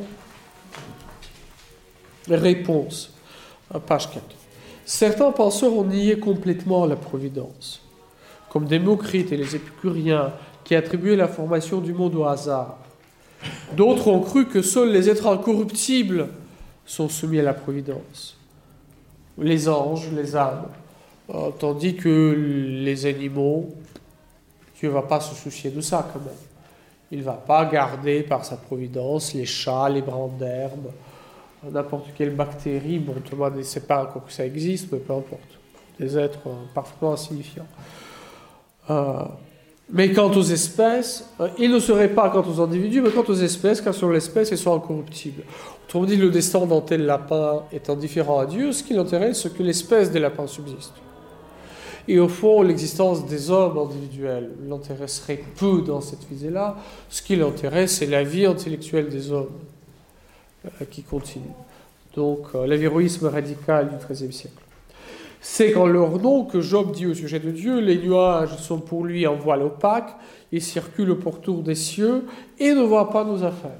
Réponse, 2.29 3.11
page 3.85 4.11
4. 4.11 4.23
Certains 4.85 5.31
penseurs 5.31 5.73
ont 5.73 5.83
nié 5.83 6.19
complètement 6.19 6.85
la 6.85 6.95
providence, 6.95 7.81
comme 8.49 8.65
Démocrite 8.65 9.33
et 9.33 9.37
les 9.37 9.55
épicuriens 9.57 10.31
qui 10.63 10.75
attribuait 10.75 11.15
la 11.15 11.27
formation 11.27 11.79
du 11.79 11.93
monde 11.93 12.15
au 12.15 12.25
hasard. 12.25 12.77
D'autres 13.75 14.07
ont 14.07 14.21
cru 14.21 14.47
que 14.47 14.61
seuls 14.61 14.91
les 14.91 15.09
êtres 15.09 15.27
incorruptibles 15.27 16.29
sont 16.85 17.09
soumis 17.09 17.39
à 17.39 17.43
la 17.43 17.53
providence. 17.53 18.37
Les 19.37 19.67
anges, 19.67 20.09
les 20.11 20.35
âmes. 20.35 20.67
Euh, 21.29 21.49
tandis 21.57 21.95
que 21.95 22.35
les 22.83 23.05
animaux, 23.05 23.73
Dieu 24.77 24.89
ne 24.89 24.93
va 24.93 25.01
pas 25.01 25.21
se 25.21 25.33
soucier 25.35 25.71
de 25.71 25.81
ça 25.81 26.07
quand 26.11 26.19
même. 26.19 26.33
Il 27.11 27.19
ne 27.19 27.23
va 27.23 27.33
pas 27.33 27.65
garder 27.65 28.23
par 28.23 28.43
sa 28.43 28.57
providence 28.57 29.33
les 29.33 29.45
chats, 29.45 29.87
les 29.87 30.01
brins 30.01 30.29
d'herbe, 30.37 30.91
n'importe 31.63 32.07
quelle 32.15 32.35
bactérie. 32.35 32.99
Bon, 32.99 33.13
monde 33.25 33.49
ne 33.49 33.63
sait 33.63 33.81
pas 33.81 34.03
encore 34.03 34.25
que 34.25 34.33
ça 34.33 34.45
existe, 34.45 34.91
mais 34.91 34.99
peu 34.99 35.13
importe. 35.13 35.59
Des 35.99 36.17
êtres 36.17 36.39
euh, 36.47 36.55
parfaitement 36.73 37.13
insignifiants. 37.13 37.67
Euh, 38.89 39.23
mais 39.93 40.11
quant 40.11 40.31
aux 40.31 40.41
espèces, 40.41 41.29
euh, 41.39 41.49
il 41.59 41.71
ne 41.71 41.79
serait 41.79 42.09
pas 42.09 42.31
quant 42.31 42.43
aux 42.43 42.59
individus, 42.59 42.99
mais 42.99 43.11
quant 43.11 43.23
aux 43.27 43.35
espèces, 43.35 43.79
car 43.79 43.93
sur 43.93 44.09
l'espèce, 44.11 44.49
ils 44.49 44.57
sont 44.57 44.75
incorruptibles. 44.75 45.43
Autrement 45.85 46.05
dit, 46.05 46.17
le 46.17 46.31
destin 46.31 46.65
d'un 46.65 46.81
tel 46.81 47.05
lapin 47.05 47.61
est 47.71 47.91
indifférent 47.91 48.39
à 48.39 48.47
Dieu, 48.47 48.71
ce 48.71 48.83
qui 48.83 48.95
l'intéresse, 48.95 49.43
c'est 49.43 49.53
que 49.53 49.61
l'espèce 49.61 50.09
des 50.09 50.17
lapins 50.19 50.47
subsiste. 50.47 50.93
Et 52.07 52.19
au 52.19 52.27
fond, 52.27 52.63
l'existence 52.63 53.27
des 53.27 53.51
hommes 53.51 53.77
individuels 53.77 54.49
l'intéresserait 54.67 55.43
peu 55.57 55.83
dans 55.83 56.01
cette 56.01 56.27
visée-là. 56.27 56.75
Ce 57.07 57.21
qui 57.21 57.35
l'intéresse, 57.35 57.97
c'est 57.97 58.07
la 58.07 58.23
vie 58.23 58.47
intellectuelle 58.47 59.09
des 59.09 59.31
hommes 59.31 59.59
euh, 60.65 60.85
qui 60.89 61.03
continue. 61.03 61.45
Donc, 62.15 62.47
euh, 62.55 62.65
l'avéroïsme 62.65 63.27
radical 63.27 63.89
du 63.89 63.95
XIIIe 64.05 64.33
siècle. 64.33 64.62
C'est 65.45 65.73
qu'en 65.73 65.87
leur 65.87 66.19
nom 66.19 66.45
que 66.45 66.61
Job 66.61 66.93
dit 66.93 67.05
au 67.05 67.13
sujet 67.13 67.37
de 67.37 67.51
Dieu, 67.51 67.81
les 67.81 67.97
nuages 67.97 68.55
sont 68.59 68.79
pour 68.79 69.03
lui 69.03 69.25
un 69.25 69.33
voile 69.33 69.63
opaque, 69.63 70.15
il 70.53 70.61
circule 70.61 71.15
pourtour 71.15 71.61
des 71.61 71.75
cieux 71.75 72.25
et 72.57 72.71
ne 72.71 72.81
voit 72.81 73.09
pas 73.09 73.25
nos 73.25 73.43
affaires. 73.43 73.71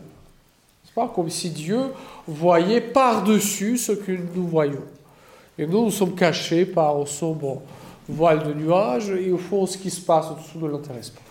C'est 0.84 0.94
pas 0.94 1.08
comme 1.08 1.30
si 1.30 1.50
Dieu 1.52 1.80
voyait 2.28 2.82
par-dessus 2.82 3.78
ce 3.78 3.94
que 3.94 4.12
nous 4.12 4.46
voyons. 4.46 4.84
Et 5.58 5.66
nous, 5.66 5.86
nous 5.86 5.92
sommes 5.92 6.16
cachés 6.16 6.66
par 6.66 6.98
un 6.98 7.06
sombre 7.06 7.62
voile 8.10 8.44
de 8.44 8.54
nuages 8.54 9.12
et 9.12 9.32
au 9.32 9.38
fond, 9.38 9.66
ce 9.66 9.78
qui 9.78 9.90
se 9.90 10.02
passe 10.02 10.26
en 10.26 10.34
dessous 10.34 10.60
ne 10.60 10.68
l'intéresse 10.68 11.12
pas. 11.12 11.22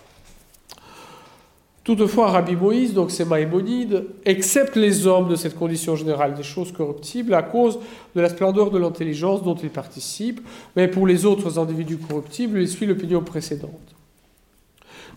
Toutefois, 1.83 2.31
Rabbi 2.31 2.55
Moïse, 2.55 2.93
donc 2.93 3.11
c'est 3.11 3.25
Maïmonide, 3.25 4.05
accepte 4.25 4.77
les 4.77 5.05
hommes 5.05 5.27
de 5.27 5.35
cette 5.35 5.55
condition 5.55 5.97
générale 5.97 6.33
des 6.33 6.43
choses 6.43 6.71
corruptibles 6.71 7.33
à 7.33 7.43
cause 7.43 7.77
de 8.15 8.21
la 8.21 8.29
splendeur 8.29 8.71
de 8.71 8.77
l'intelligence 8.77 9.43
dont 9.43 9.55
ils 9.55 9.69
participent, 9.69 10.39
mais 10.77 10.87
pour 10.87 11.05
les 11.05 11.25
autres 11.25 11.59
individus 11.59 11.97
corruptibles, 11.97 12.61
il 12.61 12.69
suit 12.69 12.85
l'opinion 12.85 13.21
précédente. 13.21 13.71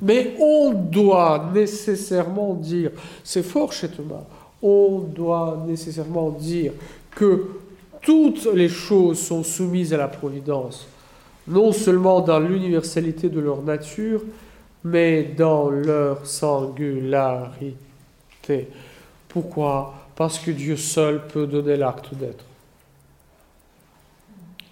Mais 0.02 0.34
on 0.40 0.72
doit 0.72 1.50
nécessairement 1.54 2.54
dire, 2.54 2.90
c'est 3.22 3.44
fort 3.44 3.72
chez 3.72 3.88
Thomas, 3.88 4.24
on 4.60 4.98
doit 4.98 5.64
nécessairement 5.68 6.30
dire 6.30 6.72
que 7.14 7.46
toutes 8.02 8.46
les 8.52 8.68
choses 8.68 9.20
sont 9.20 9.44
soumises 9.44 9.94
à 9.94 9.96
la 9.96 10.08
providence, 10.08 10.88
non 11.46 11.70
seulement 11.70 12.20
dans 12.20 12.40
l'universalité 12.40 13.28
de 13.28 13.38
leur 13.38 13.62
nature, 13.62 14.22
mais 14.86 15.24
dans 15.24 15.68
leur 15.68 16.24
singularité. 16.24 17.74
Pourquoi? 19.26 19.94
Parce 20.14 20.38
que 20.38 20.52
Dieu 20.52 20.76
seul 20.76 21.26
peut 21.26 21.48
donner 21.48 21.76
l'acte 21.76 22.14
d'être. 22.14 22.44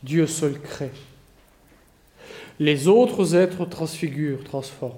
Dieu 0.04 0.28
seul 0.28 0.60
crée. 0.60 0.92
Les 2.60 2.86
autres 2.86 3.34
êtres 3.34 3.64
transfigurent, 3.64 4.44
transforment. 4.44 4.94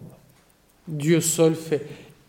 Dieu 0.86 1.22
seul 1.22 1.54
fait 1.54 1.86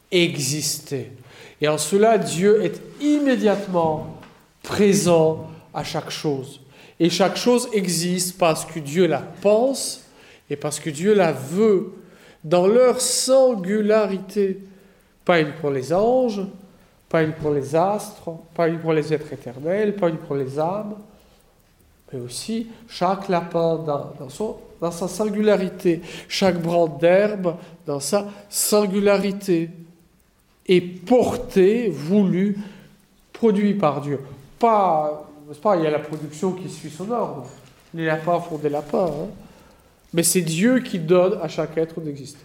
exister. 0.10 1.12
Et 1.60 1.68
en 1.68 1.78
cela, 1.78 2.18
Dieu 2.18 2.64
est 2.64 2.82
immédiatement 3.02 4.18
présent 4.64 5.52
à 5.74 5.84
chaque 5.84 6.10
chose. 6.10 6.62
Et 7.02 7.10
chaque 7.10 7.36
chose 7.36 7.68
existe 7.74 8.38
parce 8.38 8.64
que 8.64 8.80
Dieu 8.80 9.08
la 9.08 9.20
pense 9.42 10.06
et 10.50 10.56
parce 10.56 10.80
que 10.80 10.90
Dieu 10.90 11.14
la 11.14 11.34
veut 11.34 11.92
dans 12.48 12.68
leur 12.68 13.02
singularité. 13.02 14.60
Pas 15.26 15.40
une 15.42 15.52
pour 15.54 15.70
les 15.70 15.94
anges, 15.94 16.42
pas 17.10 17.24
une 17.24 17.34
pour 17.34 17.52
les 17.52 17.76
astres, 17.76 18.32
pas 18.54 18.68
une 18.70 18.80
pour 18.80 18.94
les 18.94 19.14
êtres 19.14 19.34
éternels, 19.34 19.96
pas 19.96 20.08
une 20.10 20.18
pour 20.18 20.36
les 20.36 20.58
âmes, 20.58 20.96
mais 22.12 22.20
aussi 22.20 22.68
chaque 22.88 23.28
lapin 23.28 23.84
dans, 24.80 24.92
sa 24.92 25.08
singularité, 25.10 26.02
chaque 26.30 26.62
branche 26.62 27.00
d'herbe 27.00 27.56
dans 27.86 28.00
sa 28.00 28.28
singularité, 28.50 29.70
est 30.70 30.82
porté, 30.82 31.90
voulu, 31.90 32.58
produit 33.34 33.74
par 33.74 34.02
Dieu. 34.02 34.20
Pas, 34.60 35.30
pas, 35.62 35.78
il 35.78 35.84
y 35.84 35.88
a 35.88 35.92
la 35.92 36.00
production 36.00 36.52
qui 36.52 36.70
suit 36.70 36.90
son 36.90 37.10
ordre. 37.12 37.46
Les 37.94 38.06
lapins 38.06 38.40
font 38.40 38.58
des 38.58 38.70
lapins, 38.70 39.06
hein. 39.06 39.47
Mais 40.14 40.24
c'est 40.24 40.42
Dieu 40.42 40.80
qui 40.80 41.00
donne 41.00 41.40
à 41.42 41.48
chaque 41.48 41.78
être 41.78 42.00
d'exister. 42.02 42.40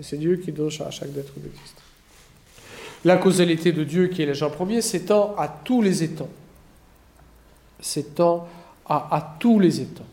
c'est 0.00 0.16
Dieu 0.16 0.36
qui 0.36 0.52
donne 0.52 0.70
à 0.86 0.90
chaque 0.90 1.10
être 1.10 1.32
d'exister. 1.36 1.82
La 3.04 3.18
causalité 3.18 3.72
de 3.72 3.84
Dieu, 3.84 4.08
qui 4.08 4.22
est 4.22 4.26
l'agent 4.26 4.50
premier, 4.50 4.80
s'étend 4.80 5.34
à 5.36 5.48
tous 5.48 5.82
les 5.82 6.02
étangs. 6.02 6.30
S'étend 7.80 8.48
à, 8.86 9.14
à, 9.14 9.36
tous 9.38 9.60
les 9.60 9.82
étangs. 9.82 10.06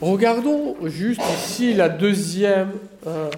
Regardons 0.00 0.76
juste 0.86 1.20
ici 1.36 1.72
la 1.72 1.88
deuxième 1.88 2.72
euh, 3.06 3.30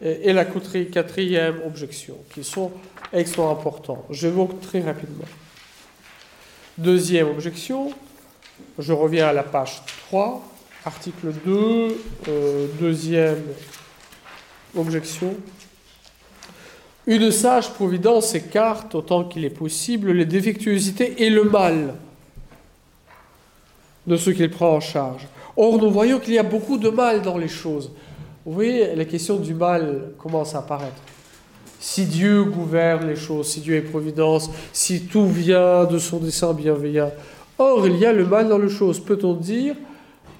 et 0.00 0.32
la 0.32 0.44
quatrième 0.44 1.60
objection, 1.66 2.16
qui 2.32 2.44
sont 2.44 2.72
extrêmement 3.12 3.52
importants. 3.52 4.04
Je 4.10 4.28
vais 4.28 4.46
très 4.60 4.80
rapidement. 4.80 5.24
Deuxième 6.76 7.28
objection, 7.28 7.92
je 8.78 8.92
reviens 8.92 9.28
à 9.28 9.32
la 9.32 9.42
page 9.42 9.82
3, 10.08 10.42
article 10.86 11.32
2, 11.46 11.96
euh, 12.28 12.66
deuxième 12.78 13.42
objection. 14.76 15.34
Une 17.06 17.30
sage 17.30 17.70
providence 17.70 18.34
écarte 18.34 18.94
autant 18.94 19.24
qu'il 19.24 19.44
est 19.44 19.50
possible 19.50 20.12
les 20.12 20.26
défectuosités 20.26 21.24
et 21.24 21.30
le 21.30 21.44
mal 21.44 21.94
de 24.06 24.16
ceux 24.16 24.32
qu'il 24.32 24.50
prend 24.50 24.76
en 24.76 24.80
charge. 24.80 25.26
Or, 25.56 25.78
nous 25.78 25.90
voyons 25.90 26.18
qu'il 26.18 26.34
y 26.34 26.38
a 26.38 26.42
beaucoup 26.42 26.76
de 26.76 26.90
mal 26.90 27.22
dans 27.22 27.38
les 27.38 27.48
choses. 27.48 27.90
Vous 28.44 28.52
voyez, 28.52 28.94
la 28.94 29.06
question 29.06 29.36
du 29.36 29.54
mal 29.54 30.12
commence 30.18 30.54
à 30.54 30.58
apparaître. 30.58 31.00
Si 31.80 32.04
Dieu 32.04 32.44
gouverne 32.44 33.06
les 33.06 33.16
choses, 33.16 33.48
si 33.48 33.60
Dieu 33.60 33.76
est 33.76 33.82
providence, 33.82 34.50
si 34.72 35.02
tout 35.02 35.28
vient 35.28 35.84
de 35.84 35.98
son 35.98 36.18
dessein 36.18 36.52
bienveillant. 36.52 37.12
Or, 37.58 37.86
il 37.86 37.96
y 37.96 38.04
a 38.04 38.12
le 38.12 38.26
mal 38.26 38.48
dans 38.48 38.58
les 38.58 38.68
choses. 38.68 39.00
Peut-on 39.00 39.34
dire 39.34 39.76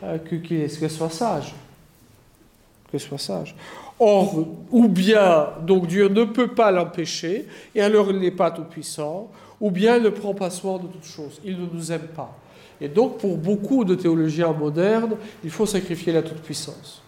euh, 0.04 0.18
que 0.18 0.36
qu'il 0.36 0.70
soit 0.70 1.10
sage 1.10 1.54
Que 2.90 2.98
soit 2.98 3.18
sage. 3.18 3.54
Or, 3.98 4.46
ou 4.70 4.88
bien, 4.88 5.48
donc 5.62 5.86
Dieu 5.86 6.08
ne 6.08 6.24
peut 6.24 6.48
pas 6.48 6.70
l'empêcher, 6.70 7.46
et 7.74 7.80
alors 7.80 8.10
il 8.10 8.18
n'est 8.18 8.30
pas 8.30 8.50
tout-puissant, 8.50 9.30
ou 9.60 9.70
bien 9.70 9.96
il 9.96 10.02
ne 10.02 10.08
prend 10.08 10.34
pas 10.34 10.50
soin 10.50 10.78
de 10.78 10.86
toutes 10.88 11.04
choses. 11.04 11.40
Il 11.44 11.60
ne 11.60 11.66
nous 11.72 11.92
aime 11.92 12.08
pas. 12.14 12.36
Et 12.80 12.88
donc, 12.88 13.18
pour 13.18 13.36
beaucoup 13.36 13.84
de 13.84 13.94
théologiens 13.94 14.52
modernes, 14.52 15.16
il 15.44 15.50
faut 15.50 15.66
sacrifier 15.66 16.12
la 16.12 16.22
toute-puissance. 16.22 17.02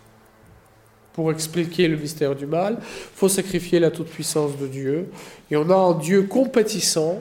Pour 1.12 1.32
expliquer 1.32 1.88
le 1.88 1.96
mystère 1.96 2.34
du 2.36 2.46
mal, 2.46 2.78
il 2.80 3.16
faut 3.16 3.28
sacrifier 3.28 3.80
la 3.80 3.90
toute-puissance 3.90 4.56
de 4.58 4.66
Dieu. 4.68 5.10
Et 5.50 5.56
on 5.56 5.68
a 5.70 5.74
un 5.74 5.94
Dieu 5.98 6.22
compétissant 6.22 7.20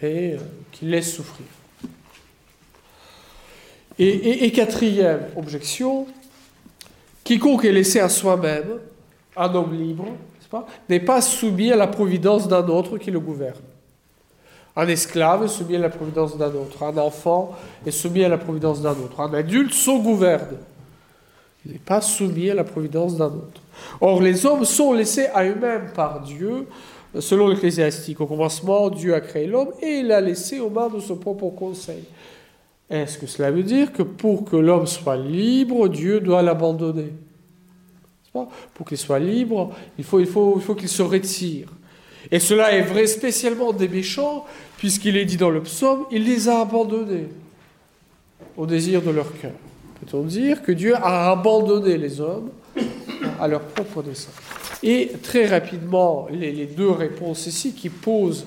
et 0.00 0.34
euh, 0.34 0.38
qui 0.72 0.84
laisse 0.86 1.14
souffrir. 1.14 1.46
Et 4.06 4.52
quatrième 4.52 5.20
objection, 5.36 6.06
Quiconque 7.24 7.64
est 7.64 7.72
laissé 7.72 8.00
à 8.00 8.08
soi-même, 8.08 8.78
un 9.36 9.54
homme 9.54 9.74
libre, 9.74 10.06
n'est 10.88 11.00
pas 11.00 11.20
soumis 11.20 11.70
à 11.70 11.76
la 11.76 11.86
providence 11.86 12.48
d'un 12.48 12.66
autre 12.66 12.98
qui 12.98 13.10
le 13.10 13.20
gouverne. 13.20 13.60
Un 14.76 14.88
esclave 14.88 15.44
est 15.44 15.48
soumis 15.48 15.76
à 15.76 15.80
la 15.80 15.90
providence 15.90 16.36
d'un 16.36 16.48
autre. 16.48 16.82
Un 16.82 16.96
enfant 16.98 17.56
est 17.86 17.90
soumis 17.90 18.24
à 18.24 18.28
la 18.28 18.38
providence 18.38 18.80
d'un 18.80 18.92
autre. 18.92 19.20
Un 19.20 19.34
adulte 19.34 19.74
se 19.74 19.90
gouverne. 19.90 20.56
Il 21.66 21.72
n'est 21.72 21.78
pas 21.78 22.00
soumis 22.00 22.50
à 22.50 22.54
la 22.54 22.64
providence 22.64 23.16
d'un 23.16 23.26
autre. 23.26 23.60
Or, 24.00 24.22
les 24.22 24.46
hommes 24.46 24.64
sont 24.64 24.92
laissés 24.92 25.26
à 25.34 25.44
eux-mêmes 25.44 25.90
par 25.94 26.20
Dieu, 26.20 26.66
selon 27.18 27.48
l'Ecclésiastique. 27.48 28.20
Au 28.20 28.26
commencement, 28.26 28.88
Dieu 28.88 29.14
a 29.14 29.20
créé 29.20 29.46
l'homme 29.46 29.70
et 29.82 29.98
il 29.98 30.06
l'a 30.06 30.20
laissé 30.20 30.60
aux 30.60 30.70
mains 30.70 30.88
de 30.88 31.00
son 31.00 31.16
propre 31.16 31.50
conseil. 31.50 32.04
Est-ce 32.90 33.18
que 33.18 33.26
cela 33.26 33.52
veut 33.52 33.62
dire 33.62 33.92
que 33.92 34.02
pour 34.02 34.44
que 34.44 34.56
l'homme 34.56 34.88
soit 34.88 35.16
libre, 35.16 35.88
Dieu 35.88 36.20
doit 36.20 36.42
l'abandonner? 36.42 37.12
Pour 38.32 38.86
qu'il 38.86 38.98
soit 38.98 39.20
libre, 39.20 39.72
il 39.96 40.04
faut, 40.04 40.18
il 40.18 40.26
faut, 40.26 40.54
il 40.56 40.62
faut 40.62 40.74
qu'il 40.74 40.88
se 40.88 41.02
retire. 41.02 41.68
Et 42.32 42.40
cela 42.40 42.72
est 42.72 42.82
vrai 42.82 43.06
spécialement 43.06 43.72
des 43.72 43.88
méchants, 43.88 44.44
puisqu'il 44.76 45.16
est 45.16 45.24
dit 45.24 45.36
dans 45.36 45.50
le 45.50 45.62
psaume, 45.62 46.04
il 46.10 46.24
les 46.24 46.48
a 46.48 46.60
abandonnés 46.60 47.28
au 48.56 48.66
désir 48.66 49.02
de 49.02 49.10
leur 49.10 49.32
cœur. 49.38 49.52
Peut-on 50.00 50.22
dire 50.22 50.62
que 50.62 50.72
Dieu 50.72 50.94
a 50.96 51.30
abandonné 51.30 51.96
les 51.96 52.20
hommes 52.20 52.50
à 53.40 53.46
leur 53.46 53.62
propre 53.62 54.02
dessein? 54.02 54.30
Et 54.82 55.12
très 55.22 55.46
rapidement, 55.46 56.26
les 56.30 56.66
deux 56.66 56.90
réponses 56.90 57.46
ici 57.46 57.72
qui 57.72 57.88
posent 57.88 58.46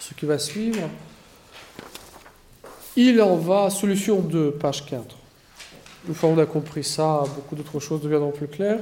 ce 0.00 0.14
qui 0.14 0.26
va 0.26 0.38
suivre 0.38 0.88
il 3.00 3.22
en 3.22 3.36
va, 3.36 3.70
solution 3.70 4.20
2, 4.20 4.50
page 4.50 4.84
4. 4.86 5.16
Une 6.08 6.14
fois 6.14 6.30
on 6.30 6.38
a 6.38 6.46
compris 6.46 6.82
ça, 6.82 7.22
beaucoup 7.32 7.54
d'autres 7.54 7.78
choses 7.78 8.02
deviendront 8.02 8.32
plus 8.32 8.48
claires. 8.48 8.80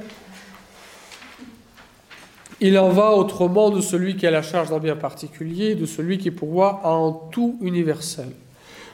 Il 2.59 2.79
en 2.79 2.89
va 2.89 3.11
autrement 3.11 3.69
de 3.69 3.79
celui 3.79 4.17
qui 4.17 4.25
a 4.25 4.31
la 4.31 4.41
charge 4.41 4.71
d'un 4.71 4.79
bien 4.79 4.95
particulier, 4.95 5.75
de 5.75 5.85
celui 5.85 6.17
qui 6.17 6.31
pourvoit 6.31 6.81
à 6.83 6.89
un 6.89 7.15
tout 7.29 7.59
universel. 7.61 8.29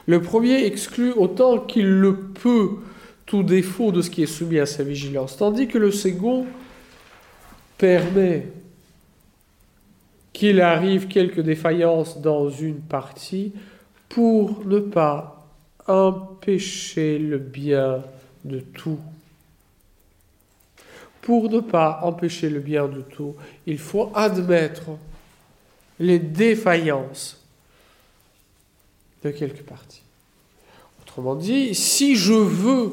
Le 0.06 0.20
premier 0.20 0.66
exclut 0.66 1.12
autant 1.12 1.58
qu'il 1.58 1.88
le 1.88 2.16
peut 2.18 2.72
tout 3.24 3.42
défaut 3.42 3.92
de 3.92 4.02
ce 4.02 4.10
qui 4.10 4.22
est 4.22 4.26
soumis 4.26 4.58
à 4.58 4.66
sa 4.66 4.82
vigilance, 4.82 5.38
tandis 5.38 5.68
que 5.68 5.78
le 5.78 5.90
second 5.90 6.44
permet 7.78 8.48
qu'il 10.34 10.60
arrive 10.60 11.06
quelques 11.06 11.40
défaillances 11.40 12.20
dans 12.20 12.50
une 12.50 12.80
partie, 12.80 13.54
pour 14.14 14.64
ne 14.64 14.78
pas 14.78 15.44
empêcher 15.88 17.18
le 17.18 17.38
bien 17.38 18.04
de 18.44 18.60
tout. 18.60 19.00
Pour 21.20 21.50
ne 21.50 21.58
pas 21.58 21.98
empêcher 22.04 22.48
le 22.48 22.60
bien 22.60 22.86
de 22.86 23.00
tout, 23.00 23.34
il 23.66 23.76
faut 23.76 24.12
admettre 24.14 24.90
les 25.98 26.20
défaillances 26.20 27.42
de 29.24 29.32
quelques 29.32 29.64
parties. 29.64 30.02
Autrement 31.02 31.34
dit, 31.34 31.74
si 31.74 32.14
je 32.14 32.34
veux 32.34 32.92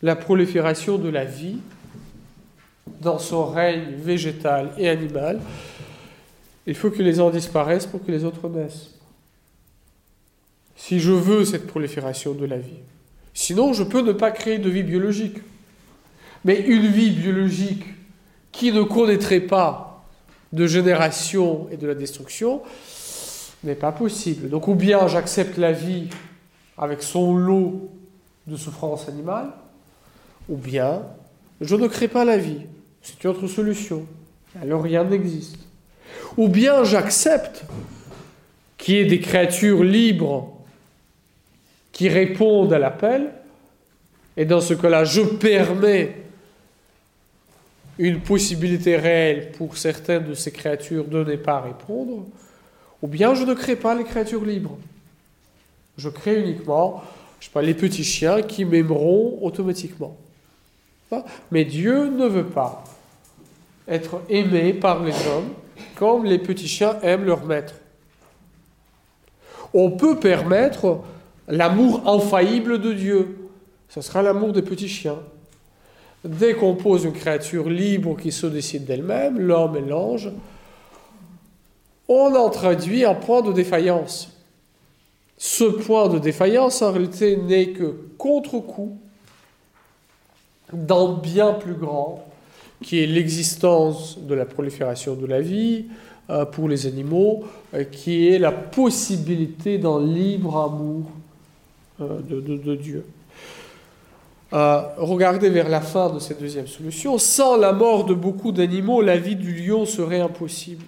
la 0.00 0.14
prolifération 0.14 0.96
de 0.96 1.08
la 1.08 1.24
vie 1.24 1.58
dans 3.00 3.18
son 3.18 3.46
règne 3.46 3.96
végétal 3.96 4.74
et 4.78 4.88
animal, 4.88 5.40
il 6.68 6.76
faut 6.76 6.90
que 6.90 7.02
les 7.02 7.18
uns 7.18 7.30
disparaissent 7.30 7.86
pour 7.86 8.04
que 8.04 8.12
les 8.12 8.24
autres 8.24 8.48
naissent 8.48 9.01
si 10.76 11.00
je 11.00 11.12
veux 11.12 11.44
cette 11.44 11.66
prolifération 11.66 12.32
de 12.32 12.44
la 12.44 12.58
vie. 12.58 12.80
Sinon, 13.34 13.72
je 13.72 13.82
peux 13.82 14.02
ne 14.02 14.12
pas 14.12 14.30
créer 14.30 14.58
de 14.58 14.68
vie 14.68 14.82
biologique. 14.82 15.38
Mais 16.44 16.60
une 16.60 16.86
vie 16.86 17.10
biologique 17.10 17.84
qui 18.50 18.72
ne 18.72 18.82
connaîtrait 18.82 19.40
pas 19.40 20.04
de 20.52 20.66
génération 20.66 21.68
et 21.70 21.76
de 21.76 21.86
la 21.86 21.94
destruction 21.94 22.62
n'est 23.64 23.74
pas 23.74 23.92
possible. 23.92 24.48
Donc 24.48 24.68
ou 24.68 24.74
bien 24.74 25.06
j'accepte 25.06 25.56
la 25.56 25.72
vie 25.72 26.08
avec 26.76 27.02
son 27.02 27.36
lot 27.36 27.90
de 28.46 28.56
souffrance 28.56 29.08
animale, 29.08 29.52
ou 30.48 30.56
bien 30.56 31.02
je 31.60 31.76
ne 31.76 31.86
crée 31.86 32.08
pas 32.08 32.24
la 32.24 32.36
vie. 32.36 32.62
C'est 33.02 33.22
une 33.22 33.30
autre 33.30 33.46
solution. 33.46 34.04
Alors 34.60 34.82
rien 34.82 35.04
n'existe. 35.04 35.58
Ou 36.36 36.48
bien 36.48 36.84
j'accepte 36.84 37.64
qu'il 38.76 38.96
y 38.96 38.98
ait 38.98 39.04
des 39.04 39.20
créatures 39.20 39.84
libres 39.84 40.52
qui 41.92 42.08
répondent 42.08 42.72
à 42.72 42.78
l'appel, 42.78 43.30
et 44.36 44.44
dans 44.44 44.60
ce 44.60 44.74
cas-là, 44.74 45.04
je 45.04 45.20
permets 45.20 46.16
une 47.98 48.20
possibilité 48.20 48.96
réelle 48.96 49.52
pour 49.52 49.76
certaines 49.76 50.24
de 50.24 50.34
ces 50.34 50.50
créatures 50.50 51.04
de 51.04 51.22
ne 51.22 51.36
pas 51.36 51.60
répondre, 51.60 52.24
Ou 53.02 53.08
bien 53.08 53.34
je 53.34 53.44
ne 53.44 53.54
crée 53.54 53.76
pas 53.76 53.94
les 53.94 54.04
créatures 54.04 54.44
libres. 54.44 54.78
Je 55.98 56.08
crée 56.08 56.40
uniquement, 56.40 57.02
je 57.40 57.46
sais 57.46 57.50
pas, 57.52 57.60
les 57.60 57.74
petits 57.74 58.04
chiens 58.04 58.42
qui 58.42 58.64
m'aimeront 58.64 59.38
automatiquement. 59.42 60.16
Mais 61.50 61.64
Dieu 61.64 62.08
ne 62.08 62.26
veut 62.26 62.46
pas 62.46 62.84
être 63.86 64.22
aimé 64.30 64.72
par 64.72 65.02
les 65.02 65.12
hommes 65.26 65.50
comme 65.96 66.24
les 66.24 66.38
petits 66.38 66.68
chiens 66.68 66.98
aiment 67.02 67.24
leur 67.24 67.44
maître. 67.44 67.74
On 69.74 69.90
peut 69.90 70.18
permettre 70.18 71.00
l'amour 71.52 72.08
infaillible 72.08 72.80
de 72.80 72.94
Dieu. 72.94 73.36
Ce 73.90 74.00
sera 74.00 74.22
l'amour 74.22 74.54
des 74.54 74.62
petits 74.62 74.88
chiens. 74.88 75.18
Dès 76.24 76.54
qu'on 76.54 76.74
pose 76.74 77.04
une 77.04 77.12
créature 77.12 77.68
libre 77.68 78.16
qui 78.16 78.32
se 78.32 78.46
décide 78.46 78.86
d'elle-même, 78.86 79.38
l'homme 79.38 79.76
et 79.76 79.82
l'ange, 79.82 80.32
on 82.08 82.34
introduit 82.34 83.04
un 83.04 83.14
point 83.14 83.42
de 83.42 83.52
défaillance. 83.52 84.32
Ce 85.36 85.64
point 85.64 86.08
de 86.08 86.18
défaillance, 86.18 86.80
en 86.80 86.90
réalité, 86.90 87.36
n'est 87.36 87.70
que 87.70 87.96
contre-coup 88.16 88.96
d'un 90.72 91.12
bien 91.12 91.52
plus 91.52 91.74
grand, 91.74 92.24
qui 92.82 93.02
est 93.02 93.06
l'existence 93.06 94.18
de 94.18 94.34
la 94.34 94.46
prolifération 94.46 95.16
de 95.16 95.26
la 95.26 95.42
vie 95.42 95.84
euh, 96.30 96.46
pour 96.46 96.68
les 96.70 96.86
animaux, 96.86 97.44
euh, 97.74 97.84
qui 97.84 98.28
est 98.28 98.38
la 98.38 98.52
possibilité 98.52 99.76
d'un 99.76 100.02
libre 100.02 100.56
amour 100.56 101.10
euh, 102.00 102.20
de, 102.20 102.74
Dieu. 102.74 103.04
regardez 104.50 105.50
vers 105.50 105.68
la 105.68 105.80
fin 105.80 106.10
de 106.10 106.18
cette 106.18 106.40
deuxième 106.40 106.66
solution. 106.66 107.18
Sans 107.18 107.56
la 107.56 107.72
mort 107.72 108.04
de 108.04 108.14
beaucoup 108.14 108.52
d'animaux, 108.52 109.02
la 109.02 109.16
vie 109.16 109.36
du 109.36 109.54
lion 109.54 109.86
serait 109.86 110.20
impossible. 110.20 110.84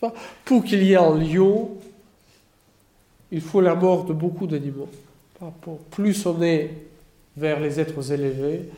Pas 0.00 0.14
Pour 0.44 0.62
qu'il 0.62 0.84
y 0.84 0.92
ait 0.92 0.96
un 0.96 1.18
lion, 1.18 1.70
il 3.32 3.40
faut 3.40 3.60
la 3.60 3.74
mort 3.74 4.04
de 4.04 4.12
beaucoup 4.12 4.46
d'animaux. 4.46 4.88
Plus 5.90 6.24
on 6.26 6.40
est 6.42 6.70
vers 7.36 7.60
les 7.60 7.80
êtres 7.80 8.12
élevés, 8.12 8.68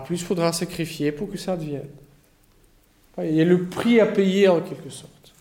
plus 0.00 0.20
il 0.20 0.24
faudra 0.24 0.52
sacrifier 0.52 1.12
pour 1.12 1.30
que 1.30 1.36
ça 1.36 1.52
advienne. 1.52 1.88
Il 3.18 3.34
y 3.34 3.40
a 3.40 3.44
le 3.44 3.64
prix 3.64 4.00
à 4.00 4.06
payer 4.06 4.48
en 4.48 4.60
quelque 4.60 4.88
sorte. 4.88 5.32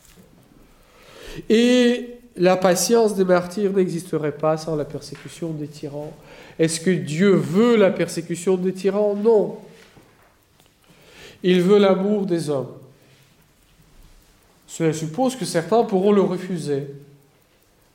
Et 1.50 2.18
la 2.42 2.58
patience 2.58 3.14
des 3.14 3.24
martyrs 3.24 3.72
n'existerait 3.72 4.32
pas 4.32 4.58
sans 4.58 4.76
la 4.76 4.84
persécution 4.84 5.52
des 5.52 5.68
tyrans. 5.68 6.12
Est-ce 6.58 6.80
que 6.80 6.90
Dieu 6.90 7.36
veut 7.36 7.76
la 7.76 7.92
persécution 7.92 8.58
des 8.58 8.74
tyrans? 8.74 9.14
Non. 9.14 9.60
Il 11.44 11.62
veut 11.62 11.78
l'amour 11.78 12.26
des 12.26 12.50
hommes. 12.50 12.72
Cela 14.66 14.92
suppose 14.92 15.36
que 15.36 15.46
certains 15.46 15.84
pourront 15.84 16.12
le 16.12 16.24
refuser, 16.24 16.88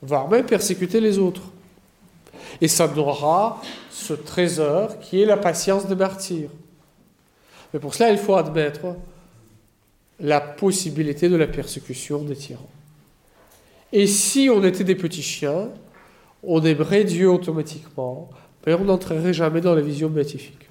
voire 0.01 0.29
même 0.29 0.45
persécuter 0.45 1.01
les 1.01 1.17
autres. 1.17 1.43
Et 2.61 2.69
ça 2.69 2.87
donnera 2.87 3.61
ce 3.91 4.13
trésor 4.13 4.97
qui 5.01 5.21
est 5.21 5.25
la 5.25 5.35
patience 5.35 5.87
des 5.87 5.95
martyrs. 5.95 6.51
Mais 7.73 7.81
pour 7.81 7.93
cela, 7.93 8.11
il 8.11 8.17
faut 8.17 8.35
admettre 8.35 8.95
la 10.21 10.39
possibilité 10.39 11.27
de 11.27 11.35
la 11.35 11.47
persécution 11.47 12.19
des 12.19 12.37
tyrans. 12.37 12.69
Et 13.93 14.07
si 14.07 14.49
on 14.49 14.63
était 14.63 14.83
des 14.83 14.95
petits 14.95 15.21
chiens, 15.21 15.69
on 16.43 16.63
aimerait 16.63 17.03
Dieu 17.03 17.29
automatiquement, 17.29 18.29
mais 18.65 18.73
on 18.73 18.85
n'entrerait 18.85 19.33
jamais 19.33 19.61
dans 19.61 19.75
la 19.75 19.81
vision 19.81 20.09
béatifique. 20.09 20.67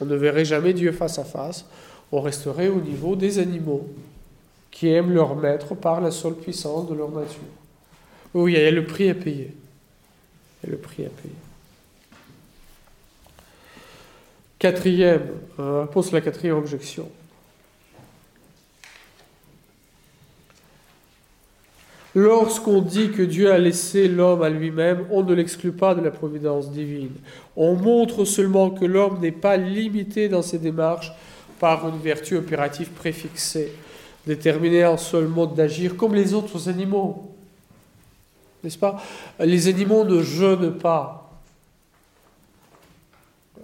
On 0.00 0.06
ne 0.06 0.16
verrait 0.16 0.44
jamais 0.44 0.72
Dieu 0.72 0.92
face 0.92 1.18
à 1.18 1.24
face, 1.24 1.66
on 2.10 2.20
resterait 2.20 2.68
au 2.68 2.80
niveau 2.80 3.16
des 3.16 3.38
animaux 3.38 3.86
qui 4.70 4.88
aiment 4.88 5.12
leur 5.12 5.36
maître 5.36 5.74
par 5.74 6.00
la 6.00 6.10
seule 6.10 6.34
puissance 6.34 6.88
de 6.88 6.94
leur 6.94 7.10
nature. 7.10 7.42
Oui, 8.34 8.54
il 8.54 8.60
y 8.60 8.64
a 8.64 8.70
le 8.70 8.84
prix 8.84 9.08
à 9.08 9.14
payer. 9.14 9.54
Il 10.62 10.66
y 10.66 10.68
a 10.70 10.72
le 10.72 10.78
prix 10.78 11.04
à 11.04 11.10
payer. 11.10 11.34
Quatrième, 14.58 15.28
euh, 15.60 15.84
pose 15.84 16.10
la 16.10 16.20
quatrième 16.20 16.56
objection. 16.56 17.08
Lorsqu'on 22.14 22.80
dit 22.80 23.10
que 23.10 23.22
Dieu 23.22 23.50
a 23.50 23.58
laissé 23.58 24.06
l'homme 24.06 24.42
à 24.42 24.48
lui-même, 24.48 25.04
on 25.10 25.24
ne 25.24 25.34
l'exclut 25.34 25.72
pas 25.72 25.96
de 25.96 26.00
la 26.00 26.12
providence 26.12 26.70
divine. 26.70 27.10
On 27.56 27.74
montre 27.74 28.24
seulement 28.24 28.70
que 28.70 28.84
l'homme 28.84 29.18
n'est 29.20 29.32
pas 29.32 29.56
limité 29.56 30.28
dans 30.28 30.42
ses 30.42 30.58
démarches 30.58 31.12
par 31.58 31.88
une 31.88 31.98
vertu 31.98 32.36
opérative 32.36 32.90
préfixée, 32.90 33.72
déterminée 34.26 34.84
en 34.84 34.96
seul 34.96 35.26
mode 35.26 35.54
d'agir, 35.54 35.96
comme 35.96 36.14
les 36.14 36.34
autres 36.34 36.68
animaux. 36.68 37.34
N'est-ce 38.62 38.78
pas? 38.78 39.02
Les 39.40 39.66
animaux 39.66 40.04
ne 40.04 40.22
jeûnent 40.22 40.78
pas. 40.78 41.32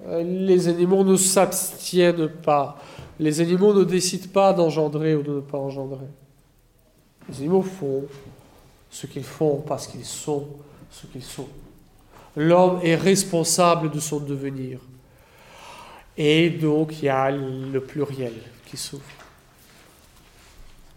Les 0.09 0.67
animaux 0.67 1.05
ne 1.05 1.17
s'abstiennent 1.17 2.29
pas. 2.29 2.79
Les 3.21 3.41
animaux 3.41 3.75
ne 3.75 3.85
décident 3.85 4.29
pas 4.33 4.53
d'engendrer 4.53 5.15
ou 5.15 5.23
de 5.23 5.35
ne 5.35 5.41
pas 5.41 5.59
engendrer. 5.59 6.07
Les 7.29 7.39
animaux 7.39 7.63
font 7.63 8.05
ce 8.91 9.07
qu'ils 9.07 9.25
font 9.25 9.62
parce 9.67 9.87
qu'ils 9.87 10.05
sont 10.05 10.49
ce 10.91 11.07
qu'ils 11.07 11.23
sont. 11.23 11.49
L'homme 12.37 12.81
est 12.83 12.97
responsable 12.97 13.91
de 13.91 14.01
son 14.01 14.21
devenir. 14.21 14.81
Et 16.17 16.51
donc 16.51 16.99
il 16.99 17.05
y 17.05 17.09
a 17.09 17.31
le 17.31 17.81
pluriel 17.81 18.35
qui 18.67 18.77
s'ouvre. 18.77 19.03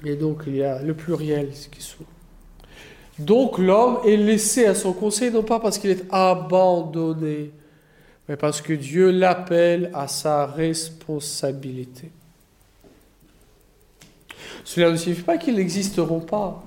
Et 0.03 0.15
donc 0.15 0.44
il 0.48 0.57
y 0.57 0.64
a 0.64 0.82
le 0.82 0.94
pluriel 0.94 1.52
qui 1.72 1.82
s'ouvre. 1.82 2.10
Donc 3.20 3.60
l'homme 3.60 3.99
est 4.06 4.18
laissé 4.18 4.65
à 4.65 4.76
son 4.76 4.91
conseil, 4.91 5.32
non 5.32 5.44
pas 5.44 5.60
parce 5.60 5.78
qu'il 5.78 5.91
est 5.91 6.03
abandonné, 6.11 7.52
mais 8.28 8.36
parce 8.36 8.60
que 8.60 8.74
Dieu 8.74 9.11
l'appelle 9.11 9.91
à 9.94 10.07
sa 10.07 10.48
responsabilité. 10.48 12.11
Cela 14.64 14.91
ne 14.91 14.98
signifie 14.98 15.22
pas 15.22 15.38
qu'ils 15.38 15.56
n'existeront 15.56 16.22
pas. 16.22 16.64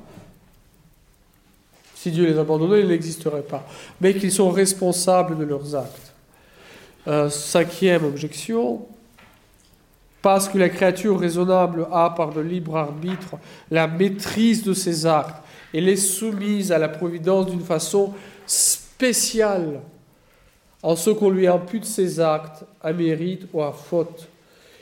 Si 1.97 2.11
Dieu 2.11 2.27
les 2.27 2.39
abandonnait, 2.39 2.81
ils 2.81 2.89
n'existeraient 2.89 3.41
pas. 3.41 3.67
Mais 4.03 4.15
qu'ils 4.15 4.31
sont 4.31 4.51
responsables 4.51 5.39
de 5.39 5.45
leurs 5.45 5.75
actes. 5.75 6.13
Euh, 7.09 7.31
cinquième 7.31 8.05
objection, 8.05 8.87
parce 10.21 10.49
que 10.49 10.59
la 10.59 10.69
créature 10.69 11.19
raisonnable 11.19 11.87
a 11.91 12.11
par 12.11 12.33
le 12.33 12.43
libre 12.43 12.77
arbitre 12.77 13.37
la 13.71 13.87
maîtrise 13.87 14.63
de 14.63 14.75
ses 14.75 15.07
actes, 15.07 15.37
elle 15.73 15.89
est 15.89 15.97
soumise 15.97 16.71
à 16.71 16.79
la 16.79 16.89
providence 16.89 17.47
d'une 17.47 17.65
façon 17.65 18.13
spéciale 18.47 19.81
en 20.83 20.97
ce 20.97 21.11
qu'on 21.11 21.31
lui 21.31 21.47
impute 21.47 21.85
ses 21.85 22.21
actes 22.21 22.65
à 22.83 22.93
mérite 22.93 23.47
ou 23.53 23.63
à 23.63 23.73
faute, 23.73 24.29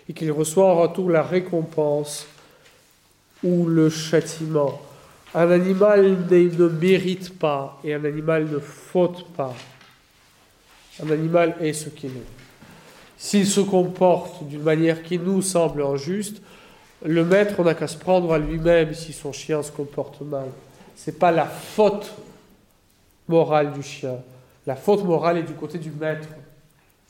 et 0.09 0.13
qu'il 0.13 0.33
reçoit 0.33 0.67
en 0.67 0.81
retour 0.81 1.11
la 1.11 1.23
récompense 1.23 2.27
ou 3.43 3.67
le 3.67 3.89
châtiment. 3.89 4.81
Un 5.35 5.51
animal 5.51 6.27
ne 6.31 6.69
mérite 6.69 7.37
pas 7.39 7.81
et 7.83 7.93
un 7.95 8.05
animal 8.05 8.49
ne 8.49 8.61
faute 8.61 9.27
pas. 9.33 9.55
Un 11.03 11.11
animal 11.11 11.57
est 11.61 11.73
ce 11.73 11.89
qu'il 11.89 12.11
est. 12.11 12.33
S'il 13.19 13.47
se 13.47 13.61
comporte 13.61 14.47
d'une 14.47 14.63
manière 14.63 15.03
qui 15.03 15.19
nous 15.19 15.43
semble 15.43 15.83
injuste, 15.83 16.41
le 17.05 17.25
maître 17.25 17.63
n'a 17.65 17.75
qu'à 17.75 17.89
se 17.89 17.97
prendre 17.97 18.33
à 18.33 18.39
lui-même 18.39 18.95
si 18.95 19.13
son 19.13 19.33
chien 19.33 19.63
se 19.63 19.73
comporte 19.73 20.21
mal. 20.21 20.47
Ce 20.97 21.11
n'est 21.11 21.17
pas 21.17 21.33
la 21.33 21.47
faute 21.47 22.13
morale 23.27 23.73
du 23.73 23.83
chien, 23.83 24.17
la 24.67 24.77
faute 24.77 25.05
morale 25.05 25.39
est 25.39 25.43
du 25.43 25.55
côté 25.55 25.79
du 25.79 25.91
maître. 25.91 26.29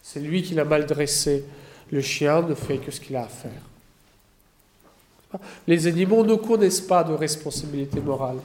C'est 0.02 0.20
lui 0.20 0.42
qui 0.42 0.54
l'a 0.54 0.64
mal 0.64 0.86
dressé. 0.86 1.44
Le 1.90 2.00
chien 2.00 2.42
ne 2.42 2.54
fait 2.54 2.78
que 2.78 2.90
ce 2.90 3.00
qu'il 3.00 3.16
a 3.16 3.24
à 3.24 3.28
faire. 3.28 3.50
Les 5.66 5.86
animaux 5.86 6.24
ne 6.24 6.34
connaissent 6.34 6.80
pas 6.80 7.04
de 7.04 7.12
responsabilité 7.12 8.00
morale. 8.00 8.36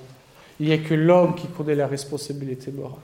Il 0.60 0.68
n'y 0.68 0.74
a 0.74 0.78
que 0.78 0.94
l'homme 0.94 1.36
qui 1.36 1.48
connaît 1.48 1.76
la 1.76 1.88
responsabilité 1.88 2.72
morale. 2.72 3.00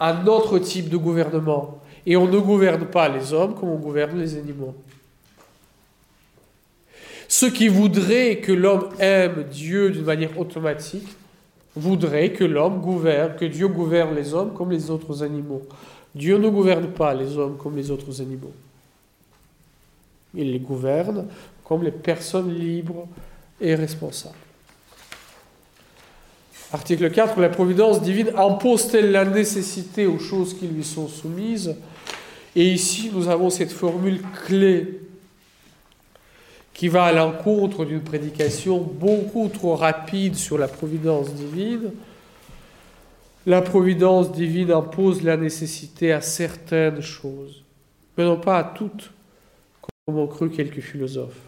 Un 0.00 0.26
autre 0.26 0.58
type 0.58 0.88
de 0.88 0.96
gouvernement. 0.96 1.80
Et 2.06 2.16
on 2.16 2.26
ne 2.26 2.38
gouverne 2.38 2.86
pas 2.86 3.08
les 3.08 3.32
hommes 3.32 3.54
comme 3.54 3.70
on 3.70 3.76
gouverne 3.76 4.18
les 4.18 4.36
animaux. 4.36 4.74
Ceux 7.28 7.50
qui 7.50 7.68
voudraient 7.68 8.38
que 8.38 8.52
l'homme 8.52 8.88
aime 8.98 9.44
Dieu 9.50 9.90
d'une 9.90 10.04
manière 10.04 10.38
automatique 10.38 11.08
voudrait 11.76 12.32
que 12.32 12.44
l'homme 12.44 12.80
gouverne, 12.80 13.36
que 13.36 13.44
Dieu 13.44 13.68
gouverne 13.68 14.14
les 14.14 14.32
hommes 14.32 14.54
comme 14.54 14.70
les 14.70 14.90
autres 14.90 15.22
animaux. 15.22 15.62
Dieu 16.14 16.38
ne 16.38 16.48
gouverne 16.48 16.88
pas 16.88 17.14
les 17.14 17.36
hommes 17.36 17.56
comme 17.56 17.76
les 17.76 17.90
autres 17.90 18.20
animaux. 18.22 18.52
Il 20.34 20.52
les 20.52 20.58
gouverne 20.58 21.26
comme 21.68 21.82
les 21.82 21.90
personnes 21.90 22.54
libres 22.54 23.06
et 23.60 23.74
responsables. 23.74 24.34
Article 26.72 27.10
4. 27.10 27.40
La 27.40 27.50
providence 27.50 28.00
divine 28.02 28.30
impose-t-elle 28.36 29.10
la 29.10 29.24
nécessité 29.24 30.06
aux 30.06 30.18
choses 30.18 30.54
qui 30.54 30.66
lui 30.66 30.84
sont 30.84 31.08
soumises? 31.08 31.76
Et 32.56 32.64
ici, 32.64 33.10
nous 33.12 33.28
avons 33.28 33.50
cette 33.50 33.72
formule 33.72 34.20
clé 34.46 35.00
qui 36.72 36.88
va 36.88 37.04
à 37.04 37.12
l'encontre 37.12 37.84
d'une 37.84 38.02
prédication 38.02 38.78
beaucoup 38.78 39.48
trop 39.48 39.74
rapide 39.76 40.36
sur 40.36 40.58
la 40.58 40.68
providence 40.68 41.34
divine. 41.34 41.92
La 43.46 43.62
providence 43.62 44.32
divine 44.32 44.70
impose 44.70 45.22
la 45.22 45.36
nécessité 45.36 46.12
à 46.12 46.20
certaines 46.20 47.00
choses, 47.00 47.64
mais 48.16 48.24
non 48.24 48.38
pas 48.38 48.58
à 48.58 48.64
toutes, 48.64 49.10
comme 50.06 50.18
ont 50.18 50.26
cru 50.26 50.50
quelques 50.50 50.80
philosophes. 50.80 51.47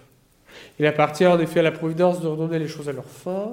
Il 0.79 0.87
appartient 0.87 1.27
en 1.27 1.39
effet 1.39 1.61
à 1.61 1.63
la 1.63 1.73
providence 1.73 2.21
de 2.21 2.27
redonner 2.29 2.59
les 2.59 2.69
choses 2.69 2.89
à 2.89 2.93
leur 2.93 3.05
fin. 3.05 3.53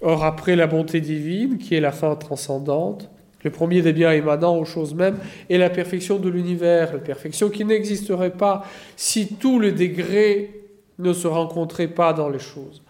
Or, 0.00 0.24
après 0.24 0.56
la 0.56 0.66
bonté 0.66 1.00
divine, 1.00 1.58
qui 1.58 1.74
est 1.74 1.80
la 1.80 1.92
fin 1.92 2.14
transcendante, 2.16 3.08
le 3.44 3.50
premier 3.50 3.82
des 3.82 3.92
biens 3.92 4.12
émanant 4.12 4.56
aux 4.56 4.64
choses 4.64 4.94
mêmes 4.94 5.18
est 5.48 5.58
la 5.58 5.70
perfection 5.70 6.18
de 6.18 6.28
l'univers, 6.28 6.92
la 6.92 6.98
perfection 6.98 7.50
qui 7.50 7.64
n'existerait 7.64 8.30
pas 8.30 8.64
si 8.96 9.34
tous 9.34 9.60
les 9.60 9.72
degrés 9.72 10.50
ne 10.98 11.12
se 11.12 11.28
rencontraient 11.28 11.88
pas 11.88 12.12
dans 12.12 12.28
les 12.28 12.40
choses. 12.40 12.82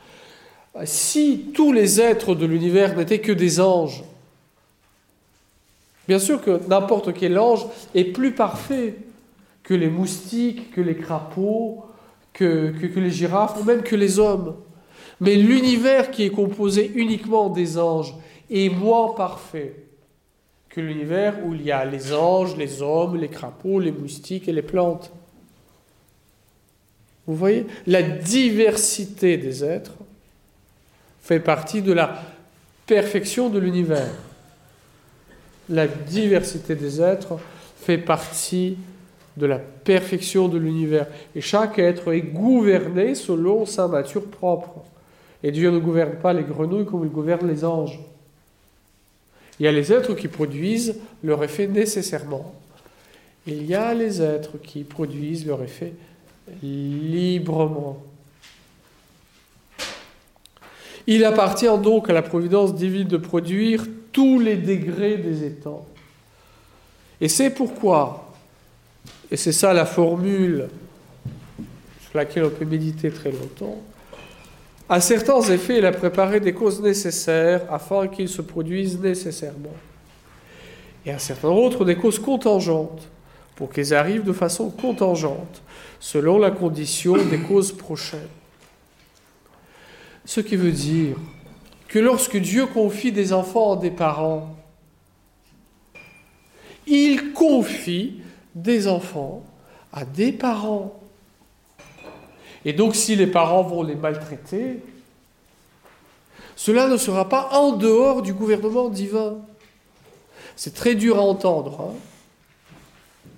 Si 0.84 1.50
tous 1.54 1.72
les 1.72 2.00
êtres 2.00 2.34
de 2.34 2.46
l'univers 2.46 2.96
n'étaient 2.96 3.18
que 3.18 3.32
des 3.32 3.60
anges, 3.60 4.04
bien 6.06 6.18
sûr 6.18 6.40
que 6.40 6.60
n'importe 6.68 7.12
quel 7.12 7.38
ange 7.38 7.66
est 7.94 8.04
plus 8.04 8.32
parfait 8.32 8.94
que 9.62 9.74
les 9.74 9.88
moustiques, 9.88 10.70
que 10.70 10.80
les 10.80 10.96
crapauds, 10.96 11.84
que, 12.38 13.00
les 13.00 13.10
girafes, 13.10 13.60
ou 13.60 13.64
même 13.64 13.82
que 13.82 13.96
les 13.96 14.18
hommes. 14.18 14.54
Mais 15.20 15.34
l'univers 15.34 16.10
qui 16.10 16.24
est 16.24 16.30
composé 16.30 16.92
uniquement 16.94 17.48
des 17.48 17.78
anges 17.78 18.14
est 18.48 18.68
moins 18.68 19.14
parfait 19.14 19.74
que 20.68 20.80
l'univers 20.80 21.44
où 21.44 21.54
il 21.54 21.62
y 21.62 21.72
a 21.72 21.84
les 21.84 22.12
anges, 22.12 22.56
les 22.56 22.80
hommes, 22.82 23.16
les 23.16 23.28
crapauds, 23.28 23.80
les 23.80 23.90
moustiques 23.90 24.46
et 24.46 24.52
les 24.52 24.62
plantes. 24.62 25.10
Vous 27.26 27.34
voyez 27.34 27.66
La 27.86 28.02
diversité 28.02 29.36
des 29.36 29.64
êtres 29.64 29.94
fait 31.20 31.40
partie 31.40 31.82
de 31.82 31.92
la 31.92 32.22
perfection 32.86 33.50
de 33.50 33.58
l'univers. 33.58 34.14
La 35.68 35.88
diversité 35.88 36.76
des 36.76 37.02
êtres 37.02 37.38
fait 37.82 37.98
partie 37.98 38.78
de 39.38 39.46
la 39.46 39.58
perfection 39.58 40.48
de 40.48 40.58
l'univers. 40.58 41.06
Et 41.34 41.40
chaque 41.40 41.78
être 41.78 42.12
est 42.12 42.22
gouverné 42.22 43.14
selon 43.14 43.64
sa 43.64 43.88
nature 43.88 44.24
propre. 44.26 44.84
Et 45.42 45.52
Dieu 45.52 45.70
ne 45.70 45.78
gouverne 45.78 46.16
pas 46.20 46.32
les 46.32 46.42
grenouilles 46.42 46.84
comme 46.84 47.04
il 47.04 47.10
gouverne 47.10 47.48
les 47.48 47.64
anges. 47.64 48.00
Il 49.60 49.64
y 49.64 49.68
a 49.68 49.72
les 49.72 49.92
êtres 49.92 50.14
qui 50.14 50.28
produisent 50.28 50.96
leur 51.22 51.42
effet 51.42 51.66
nécessairement. 51.66 52.54
Il 53.46 53.64
y 53.64 53.74
a 53.74 53.94
les 53.94 54.20
êtres 54.20 54.58
qui 54.62 54.84
produisent 54.84 55.46
leur 55.46 55.62
effet 55.62 55.92
librement. 56.62 58.02
Il 61.06 61.24
appartient 61.24 61.78
donc 61.82 62.10
à 62.10 62.12
la 62.12 62.22
providence 62.22 62.74
divine 62.74 63.08
de 63.08 63.16
produire 63.16 63.86
tous 64.12 64.38
les 64.40 64.56
degrés 64.56 65.16
des 65.16 65.44
étangs. 65.44 65.86
Et 67.20 67.28
c'est 67.28 67.50
pourquoi, 67.50 68.27
et 69.30 69.36
c'est 69.36 69.52
ça 69.52 69.72
la 69.72 69.86
formule 69.86 70.68
sur 72.08 72.18
laquelle 72.18 72.44
on 72.44 72.50
peut 72.50 72.64
méditer 72.64 73.10
très 73.10 73.30
longtemps, 73.30 73.82
à 74.88 75.00
certains 75.02 75.42
effets, 75.42 75.78
il 75.78 75.84
a 75.84 75.92
préparé 75.92 76.40
des 76.40 76.54
causes 76.54 76.80
nécessaires 76.80 77.62
afin 77.70 78.08
qu'ils 78.08 78.28
se 78.28 78.40
produisent 78.40 78.98
nécessairement. 78.98 79.74
Et 81.04 81.10
à 81.10 81.18
certains 81.18 81.50
autres, 81.50 81.84
des 81.84 81.96
causes 81.96 82.18
contingentes 82.18 83.06
pour 83.54 83.70
qu'ils 83.70 83.92
arrivent 83.92 84.24
de 84.24 84.32
façon 84.32 84.70
contingente, 84.70 85.62
selon 86.00 86.38
la 86.38 86.50
condition 86.50 87.16
des 87.16 87.38
causes 87.38 87.72
prochaines. 87.72 88.20
Ce 90.24 90.40
qui 90.40 90.56
veut 90.56 90.72
dire 90.72 91.16
que 91.88 91.98
lorsque 91.98 92.36
Dieu 92.36 92.66
confie 92.66 93.12
des 93.12 93.32
enfants 93.32 93.74
à 93.74 93.76
des 93.76 93.90
parents, 93.90 94.56
il 96.86 97.32
confie 97.32 98.17
des 98.62 98.88
enfants 98.88 99.42
à 99.92 100.04
des 100.04 100.32
parents. 100.32 100.98
Et 102.64 102.72
donc 102.72 102.94
si 102.94 103.16
les 103.16 103.26
parents 103.26 103.62
vont 103.62 103.82
les 103.82 103.94
maltraiter, 103.94 104.82
cela 106.56 106.88
ne 106.88 106.96
sera 106.96 107.28
pas 107.28 107.50
en 107.52 107.72
dehors 107.72 108.20
du 108.20 108.34
gouvernement 108.34 108.88
divin. 108.88 109.38
C'est 110.56 110.74
très 110.74 110.94
dur 110.94 111.18
à 111.18 111.22
entendre. 111.22 111.94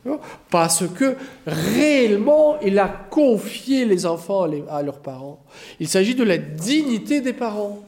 Hein. 0.06 0.18
parce 0.48 0.88
que 0.88 1.14
réellement, 1.46 2.58
il 2.60 2.78
a 2.78 2.88
confié 2.88 3.84
les 3.84 4.06
enfants 4.06 4.48
à 4.70 4.82
leurs 4.82 5.00
parents. 5.00 5.44
Il 5.78 5.88
s'agit 5.88 6.14
de 6.14 6.24
la 6.24 6.38
dignité 6.38 7.20
des 7.20 7.34
parents. 7.34 7.80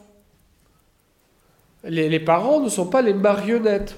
Les, 1.85 2.11
les, 2.11 2.21
parents 2.21 2.61
ne 2.61 2.69
sont 2.69 2.87
pas 2.87 3.01
les 3.01 3.15
marionnettes. 3.15 3.97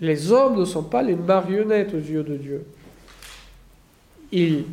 Les 0.00 0.30
hommes 0.30 0.58
ne 0.58 0.64
sont 0.64 0.82
pas 0.82 1.02
les 1.02 1.16
marionnettes 1.16 1.94
aux 1.94 1.98
yeux 1.98 2.22
de 2.22 2.36
Dieu. 2.36 2.66
Ils 4.32 4.64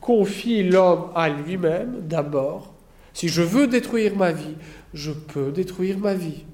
confie 0.00 0.64
l'homme 0.64 1.10
à 1.14 1.28
lui-même 1.28 2.00
d'abord. 2.02 2.72
Si 3.14 3.28
je 3.28 3.42
veux 3.42 3.68
détruire 3.68 4.16
ma 4.16 4.32
vie, 4.32 4.56
je 4.92 5.12
peux 5.12 5.52
détruire 5.52 5.98
ma 5.98 6.14
vie. 6.14 6.44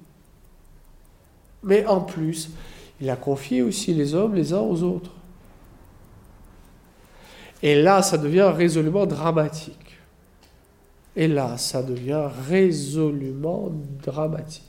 Mais 1.63 1.87
en 1.87 2.01
plus, 2.01 2.51
il 3.01 3.09
a 3.11 3.17
confié 3.17 3.63
aussi 3.63 3.95
les 3.95 4.15
hommes 4.15 4.35
les 4.35 4.53
uns 4.53 4.61
aux 4.61 4.83
autres. 4.83 5.13
Et 7.63 7.81
là, 7.81 8.03
ça 8.03 8.19
devient 8.19 8.53
résolument 8.55 9.07
dramatique. 9.07 9.99
Et 11.17 11.27
là, 11.27 11.57
ça 11.57 11.83
devient 11.83 12.29
résolument 12.49 13.73
dramatique. 14.05 14.68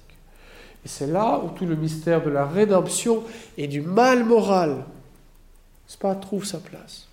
Et 0.85 0.87
c'est 0.87 1.07
là 1.07 1.41
où 1.43 1.49
tout 1.49 1.65
le 1.65 1.75
mystère 1.75 2.23
de 2.23 2.29
la 2.29 2.45
rédemption 2.45 3.23
et 3.57 3.67
du 3.67 3.81
mal 3.81 4.23
moral 4.23 4.85
pas, 5.97 6.15
trouve 6.15 6.45
sa 6.45 6.59
place. 6.59 7.07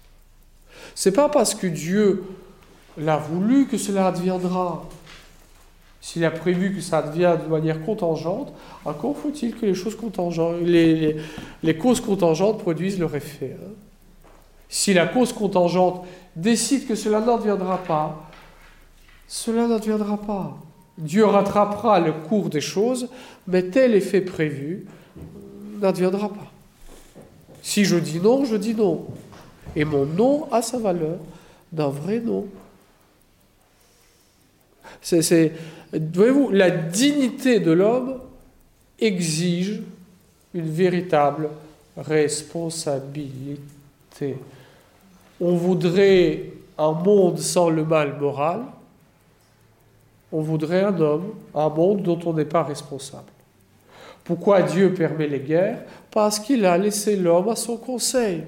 C'est 0.95 1.13
pas 1.13 1.29
parce 1.29 1.55
que 1.55 1.67
Dieu 1.67 2.25
l'a 2.99 3.17
voulu 3.17 3.67
que 3.67 3.79
cela 3.79 4.09
adviendra. 4.09 4.85
S'il 6.01 6.25
a 6.25 6.31
prévu 6.31 6.75
que 6.75 6.81
ça 6.81 6.99
advienne 6.99 7.43
de 7.43 7.49
manière 7.49 7.85
contingente, 7.85 8.53
encore 8.85 9.17
faut-il 9.17 9.57
que 9.57 9.67
les 9.67 9.75
choses 9.75 9.97
contingentes, 9.97 10.61
les, 10.63 11.79
causes 11.79 12.01
contingentes 12.01 12.59
produisent 12.59 12.99
leur 12.99 13.15
effet. 13.17 13.57
Hein. 13.61 13.73
Si 14.69 14.95
la 14.95 15.07
cause 15.07 15.33
contingente 15.33 16.07
décide 16.37 16.87
que 16.87 16.95
cela 16.95 17.21
n'adviendra 17.21 17.79
pas, 17.79 18.31
cela 19.27 19.67
n'adviendra 19.67 20.17
pas. 20.17 20.57
Dieu 20.98 21.27
rattrapera 21.27 22.01
le 22.01 22.12
cours 22.12 22.48
des 22.48 22.60
choses, 22.60 23.09
mais 23.47 23.64
tel 23.64 23.94
effet 23.94 24.20
prévu 24.20 24.86
n'adviendra 25.81 26.28
pas. 26.28 26.52
Si 27.62 27.85
je 27.85 27.97
dis 27.97 28.20
non, 28.20 28.44
je 28.44 28.56
dis 28.56 28.74
non. 28.74 29.06
Et 29.74 29.85
mon 29.85 30.06
nom 30.06 30.51
a 30.52 30.62
sa 30.62 30.78
valeur 30.78 31.18
d'un 31.70 31.89
vrai 31.89 32.20
nom. 32.20 32.47
C'est, 35.02 35.52
voyez-vous, 35.93 36.51
la 36.51 36.70
dignité 36.70 37.60
de 37.60 37.73
l'homme 37.73 38.20
exige 38.98 39.82
une 40.55 40.70
véritable 40.70 41.51
responsabilité. 41.97 44.36
On 45.40 45.56
voudrait 45.56 46.44
un 46.78 46.93
monde 46.93 47.39
sans 47.39 47.68
le 47.68 47.85
mal 47.85 48.18
moral, 48.18 48.62
on 50.37 50.43
voudrait 50.43 50.83
un 50.83 51.01
homme, 51.01 51.33
un 51.55 51.71
monde 51.71 52.03
dont 52.03 52.21
on 52.27 52.35
n'est 52.35 52.45
pas 52.45 52.63
responsable. 52.63 53.33
Pourquoi 54.23 54.61
Dieu 54.61 54.93
permet 54.93 55.27
les 55.27 55.41
guerres? 55.41 55.83
Parce 56.11 56.39
qu'il 56.39 56.67
a 56.67 56.77
laissé 56.77 57.17
l'homme 57.17 57.49
à 57.49 57.57
son 57.57 57.79
conseil. 57.79 58.43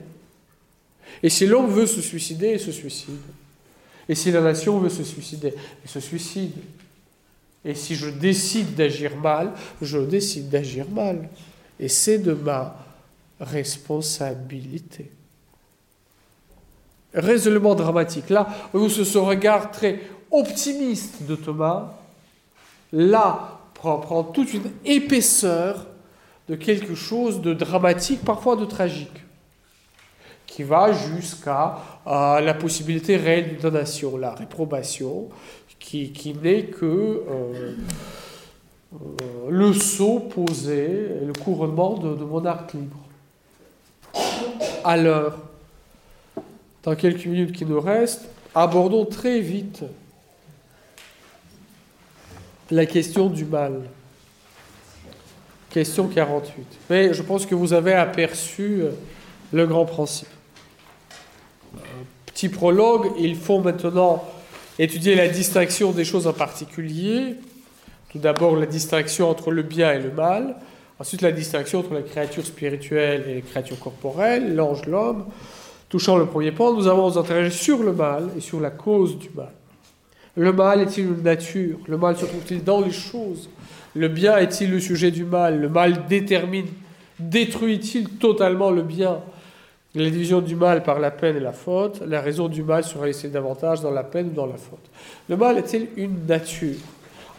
Et 1.22 1.30
si 1.30 1.46
l'homme 1.46 1.68
veut 1.68 1.86
se 1.86 2.02
suicider, 2.02 2.52
il 2.52 2.60
se 2.60 2.72
suicide. 2.72 3.14
Et 4.06 4.14
si 4.14 4.30
la 4.30 4.42
nation 4.42 4.78
veut 4.78 4.90
se 4.90 5.02
suicider, 5.02 5.54
il 5.82 5.88
se 5.88 6.00
suicide. 6.00 6.52
Et 7.64 7.74
si 7.74 7.94
je 7.94 8.10
décide 8.10 8.74
d'agir 8.74 9.16
mal, 9.16 9.52
je 9.80 9.96
décide 9.96 10.50
d'agir 10.50 10.84
mal. 10.90 11.26
Et 11.80 11.88
c'est 11.88 12.18
de 12.18 12.34
ma 12.34 12.76
responsabilité. 13.40 15.10
Résolument 17.14 17.74
dramatique. 17.74 18.28
Là, 18.28 18.46
où 18.74 18.90
ce 18.90 19.16
regard 19.16 19.70
très 19.70 20.00
optimiste 20.30 21.22
de 21.22 21.34
Thomas, 21.36 21.92
là, 22.92 23.58
prend, 23.74 24.24
toute 24.24 24.52
une 24.54 24.70
épaisseur 24.84 25.86
de 26.48 26.54
quelque 26.54 26.94
chose 26.94 27.40
de 27.40 27.54
dramatique, 27.54 28.24
parfois 28.24 28.56
de 28.56 28.64
tragique 28.64 29.24
qui 30.46 30.62
va 30.64 30.92
jusqu'à 30.92 31.78
euh, 32.06 32.40
la 32.40 32.54
possibilité 32.54 33.16
réelle 33.16 33.50
d'une 33.50 33.58
donation, 33.58 34.16
la 34.16 34.32
réprobation, 34.32 35.28
qui, 35.78 36.34
n'est 36.42 36.64
que 36.64 36.84
euh, 36.84 37.74
euh, 38.92 38.96
le 39.48 39.72
sceau 39.72 40.18
posé, 40.18 40.88
le 41.24 41.32
couronnement 41.32 41.96
de, 41.98 42.14
de 42.14 42.24
monarque 42.24 42.72
libre. 42.72 42.96
À 44.84 44.96
l'heure, 44.96 45.38
dans 46.82 46.96
quelques 46.96 47.26
minutes 47.26 47.52
qui 47.52 47.64
nous 47.64 47.80
restent, 47.80 48.28
abordons 48.54 49.04
très 49.04 49.40
vite 49.40 49.84
la 52.70 52.86
question 52.86 53.28
du 53.28 53.44
mal. 53.44 53.82
Question 55.70 56.08
48. 56.08 56.64
Mais 56.90 57.12
je 57.12 57.22
pense 57.22 57.46
que 57.46 57.54
vous 57.54 57.72
avez 57.72 57.92
aperçu 57.92 58.80
euh, 58.82 58.90
le 59.52 59.66
grand 59.66 59.84
principe. 59.84 60.28
Petit 62.26 62.48
prologue, 62.48 63.12
il 63.18 63.36
faut 63.36 63.60
maintenant 63.60 64.24
étudier 64.78 65.14
la 65.14 65.28
distinction 65.28 65.92
des 65.92 66.04
choses 66.04 66.26
en 66.26 66.32
particulier. 66.32 67.34
Tout 68.10 68.18
d'abord 68.18 68.56
la 68.56 68.66
distinction 68.66 69.28
entre 69.28 69.50
le 69.50 69.62
bien 69.62 69.92
et 69.92 69.98
le 69.98 70.10
mal. 70.10 70.56
Ensuite 70.98 71.20
la 71.20 71.32
distinction 71.32 71.80
entre 71.80 71.94
la 71.94 72.02
créature 72.02 72.44
spirituelle 72.44 73.24
et 73.28 73.34
les 73.34 73.42
créatures 73.42 73.78
corporelles, 73.78 74.54
l'ange, 74.54 74.86
l'homme. 74.86 75.26
Touchant 75.88 76.16
le 76.16 76.26
premier 76.26 76.52
point, 76.52 76.72
nous 76.74 76.86
avons 76.86 77.10
nous 77.10 77.50
sur 77.50 77.82
le 77.82 77.92
mal 77.92 78.28
et 78.36 78.40
sur 78.40 78.60
la 78.60 78.70
cause 78.70 79.18
du 79.18 79.30
mal. 79.34 79.52
Le 80.38 80.52
mal 80.52 80.80
est-il 80.80 81.06
une 81.06 81.22
nature? 81.22 81.78
Le 81.88 81.98
mal 81.98 82.16
se 82.16 82.24
trouve-t-il 82.24 82.62
dans 82.62 82.80
les 82.80 82.92
choses? 82.92 83.50
Le 83.96 84.06
bien 84.06 84.36
est-il 84.38 84.70
le 84.70 84.78
sujet 84.78 85.10
du 85.10 85.24
mal? 85.24 85.60
Le 85.60 85.68
mal 85.68 86.06
détermine, 86.06 86.68
détruit-il 87.18 88.08
totalement 88.08 88.70
le 88.70 88.82
bien? 88.82 89.18
La 89.96 90.08
division 90.08 90.40
du 90.40 90.54
mal 90.54 90.84
par 90.84 91.00
la 91.00 91.10
peine 91.10 91.36
et 91.36 91.40
la 91.40 91.52
faute, 91.52 92.00
la 92.06 92.20
raison 92.20 92.46
du 92.46 92.62
mal 92.62 92.84
sera 92.84 93.06
laissée 93.06 93.30
davantage 93.30 93.80
dans 93.80 93.90
la 93.90 94.04
peine 94.04 94.28
ou 94.28 94.32
dans 94.32 94.46
la 94.46 94.56
faute. 94.56 94.88
Le 95.28 95.36
mal 95.36 95.58
est-il 95.58 95.88
une 95.96 96.24
nature? 96.28 96.76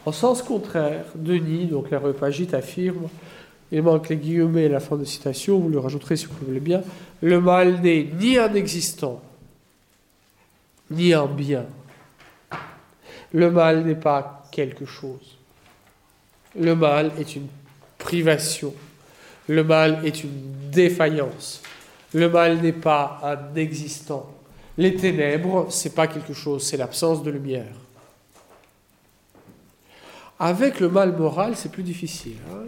En 0.06 0.12
sens 0.12 0.42
contraire, 0.42 1.06
Denis, 1.16 1.68
donc 1.68 1.92
la 1.92 2.00
repagite, 2.00 2.54
affirme 2.54 3.08
il 3.72 3.82
manque 3.82 4.10
les 4.10 4.18
guillemets 4.18 4.64
et 4.64 4.70
la 4.70 4.80
fin 4.82 4.98
de 4.98 5.06
citation, 5.06 5.58
vous 5.60 5.70
le 5.70 5.80
rajouterez 5.80 6.18
si 6.18 6.26
vous 6.26 6.34
voulez 6.46 6.60
bien. 6.60 6.82
Le 7.22 7.40
mal 7.40 7.80
n'est 7.82 8.08
ni 8.20 8.38
un 8.38 8.54
existant, 8.56 9.22
ni 10.92 11.14
un 11.14 11.28
bien. 11.28 11.66
Le 13.34 13.52
mal 13.52 13.84
n'est 13.84 13.96
pas 13.96 14.44
quelque 14.52 14.86
chose. 14.86 15.38
Le 16.56 16.76
mal 16.76 17.12
est 17.20 17.36
une 17.36 17.48
privation. 17.98 18.74
Le 19.48 19.64
mal 19.64 20.06
est 20.06 20.24
une 20.24 20.70
défaillance. 20.72 21.62
Le 22.14 22.30
mal 22.30 22.60
n'est 22.62 22.74
pas 22.74 23.20
un 23.24 23.56
existant. 23.56 24.30
Les 24.78 24.96
ténèbres, 24.96 25.68
c'est 25.70 25.94
pas 25.94 26.08
quelque 26.08 26.34
chose, 26.34 26.64
c'est 26.64 26.78
l'absence 26.78 27.22
de 27.22 27.32
lumière. 27.32 27.76
Avec 30.40 30.80
le 30.80 30.90
mal 30.90 31.16
moral, 31.18 31.56
c'est 31.56 31.72
plus 31.72 31.84
difficile. 31.84 32.38
Hein. 32.52 32.68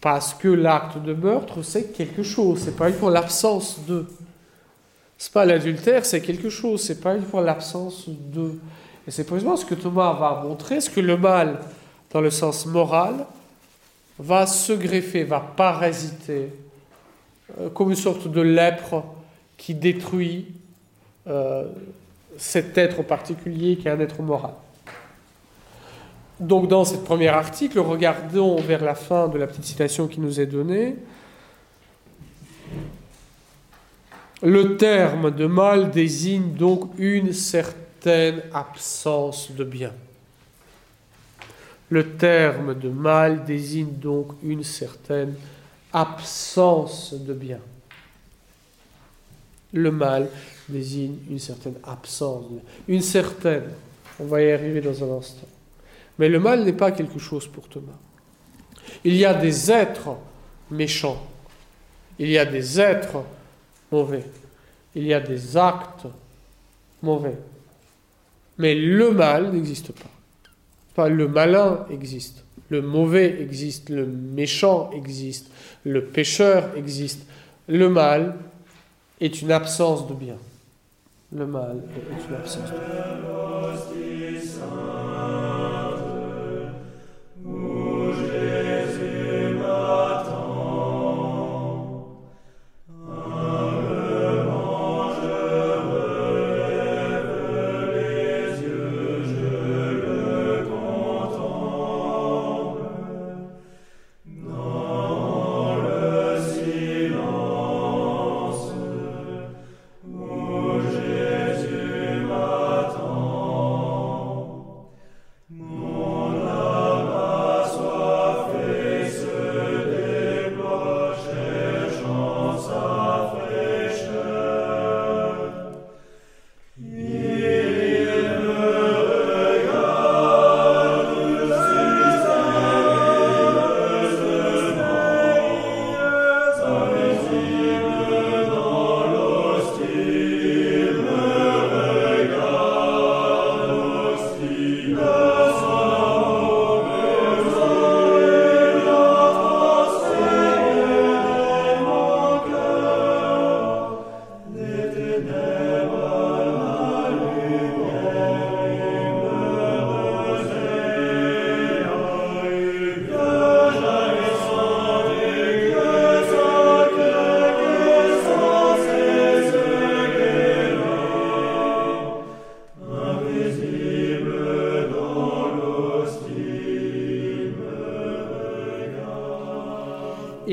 parce 0.00 0.34
que 0.34 0.46
l'acte 0.46 0.98
de 0.98 1.12
meurtre, 1.12 1.62
c'est 1.62 1.92
quelque 1.92 2.22
chose, 2.22 2.60
c'est 2.64 2.76
pas 2.76 2.88
uniquement 2.88 3.08
l'absence 3.08 3.80
de. 3.88 4.06
C'est 5.18 5.32
pas 5.32 5.44
l'adultère, 5.44 6.04
c'est 6.04 6.20
quelque 6.20 6.50
chose, 6.50 6.82
c'est 6.82 7.00
pas 7.00 7.16
uniquement 7.16 7.40
l'absence 7.40 8.08
de. 8.08 8.58
Et 9.06 9.10
c'est 9.10 9.24
précisément 9.24 9.56
ce 9.56 9.64
que 9.64 9.74
Thomas 9.74 10.12
va 10.12 10.42
montrer, 10.44 10.80
ce 10.80 10.90
que 10.90 11.00
le 11.00 11.16
mal, 11.16 11.60
dans 12.12 12.20
le 12.20 12.30
sens 12.30 12.66
moral, 12.66 13.26
va 14.18 14.46
se 14.46 14.72
greffer, 14.72 15.24
va 15.24 15.40
parasiter, 15.40 16.52
euh, 17.60 17.70
comme 17.70 17.90
une 17.90 17.96
sorte 17.96 18.28
de 18.28 18.40
lèpre 18.40 19.04
qui 19.56 19.74
détruit 19.74 20.46
euh, 21.26 21.64
cet 22.36 22.76
être 22.76 23.02
particulier 23.02 23.76
qui 23.76 23.88
est 23.88 23.90
un 23.90 24.00
être 24.00 24.20
moral. 24.22 24.52
Donc 26.38 26.68
dans 26.68 26.84
ce 26.84 26.96
premier 26.96 27.28
article, 27.28 27.78
regardons 27.78 28.60
vers 28.60 28.84
la 28.84 28.94
fin 28.94 29.28
de 29.28 29.38
la 29.38 29.46
petite 29.46 29.64
citation 29.64 30.06
qui 30.06 30.20
nous 30.20 30.38
est 30.38 30.46
donnée. 30.46 30.96
Le 34.42 34.76
terme 34.76 35.30
de 35.30 35.46
mal 35.46 35.90
désigne 35.90 36.52
donc 36.52 36.92
une 36.98 37.32
certaine 37.32 38.42
absence 38.52 39.50
de 39.50 39.64
bien. 39.64 39.92
Le 41.88 42.16
terme 42.16 42.74
de 42.74 42.88
mal 42.88 43.44
désigne 43.44 43.94
donc 43.94 44.32
une 44.42 44.64
certaine 44.64 45.34
absence 45.92 47.14
de 47.14 47.32
bien. 47.32 47.60
Le 49.72 49.90
mal 49.90 50.28
désigne 50.68 51.16
une 51.30 51.38
certaine 51.38 51.76
absence, 51.84 52.44
une 52.88 53.02
certaine. 53.02 53.70
On 54.20 54.24
va 54.24 54.42
y 54.42 54.52
arriver 54.52 54.80
dans 54.80 55.02
un 55.02 55.18
instant. 55.18 55.46
Mais 56.18 56.28
le 56.28 56.40
mal 56.40 56.64
n'est 56.64 56.72
pas 56.72 56.92
quelque 56.92 57.18
chose 57.18 57.46
pour 57.46 57.68
Thomas. 57.68 57.98
Il 59.04 59.14
y 59.14 59.24
a 59.24 59.34
des 59.34 59.70
êtres 59.70 60.16
méchants. 60.70 61.26
Il 62.18 62.28
y 62.28 62.38
a 62.38 62.44
des 62.44 62.80
êtres 62.80 63.22
mauvais. 63.90 64.24
Il 64.94 65.04
y 65.04 65.14
a 65.14 65.20
des 65.20 65.56
actes 65.56 66.06
mauvais. 67.02 67.38
Mais 68.58 68.74
le 68.74 69.10
mal 69.10 69.52
n'existe 69.52 69.92
pas. 69.92 70.10
Pas 70.94 71.08
le 71.08 71.28
malin 71.28 71.86
existe. 71.90 72.44
Le 72.70 72.82
mauvais 72.82 73.40
existe. 73.40 73.90
Le 73.90 74.06
méchant 74.06 74.90
existe. 74.92 75.50
Le 75.84 76.04
pécheur 76.04 76.76
existe. 76.76 77.26
Le 77.68 77.88
mal 77.88 78.36
est 79.20 79.42
une 79.42 79.52
absence 79.52 80.08
de 80.08 80.14
bien. 80.14 80.36
Le 81.32 81.46
mal 81.46 81.82
est 81.94 82.28
une 82.28 82.34
absence 82.36 82.70
de 82.70 82.70
bien. 82.70 82.76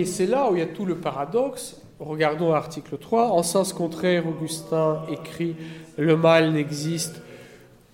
C'est 0.06 0.26
là 0.26 0.50
où 0.50 0.56
il 0.56 0.60
y 0.60 0.62
a 0.64 0.68
tout 0.68 0.86
le 0.86 0.98
paradoxe. 0.98 1.78
Regardons 2.00 2.52
l'article 2.52 2.98
3. 2.98 3.32
En 3.32 3.44
sens 3.44 3.74
contraire, 3.74 4.28
Augustin 4.28 5.04
écrit 5.10 5.56
Le 5.98 6.18
mal 6.18 6.52
n'existe 6.54 7.22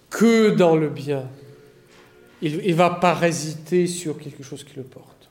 que 0.10 0.50
dans 0.52 0.76
le 0.76 0.90
bien. 0.90 1.28
Il, 2.42 2.62
il, 2.66 2.76
va 2.76 2.90
parasiter 2.90 3.86
sur 3.86 4.18
quelque 4.18 4.44
chose 4.44 4.64
qui 4.64 4.78
le 4.78 4.84
porte. 4.84 5.30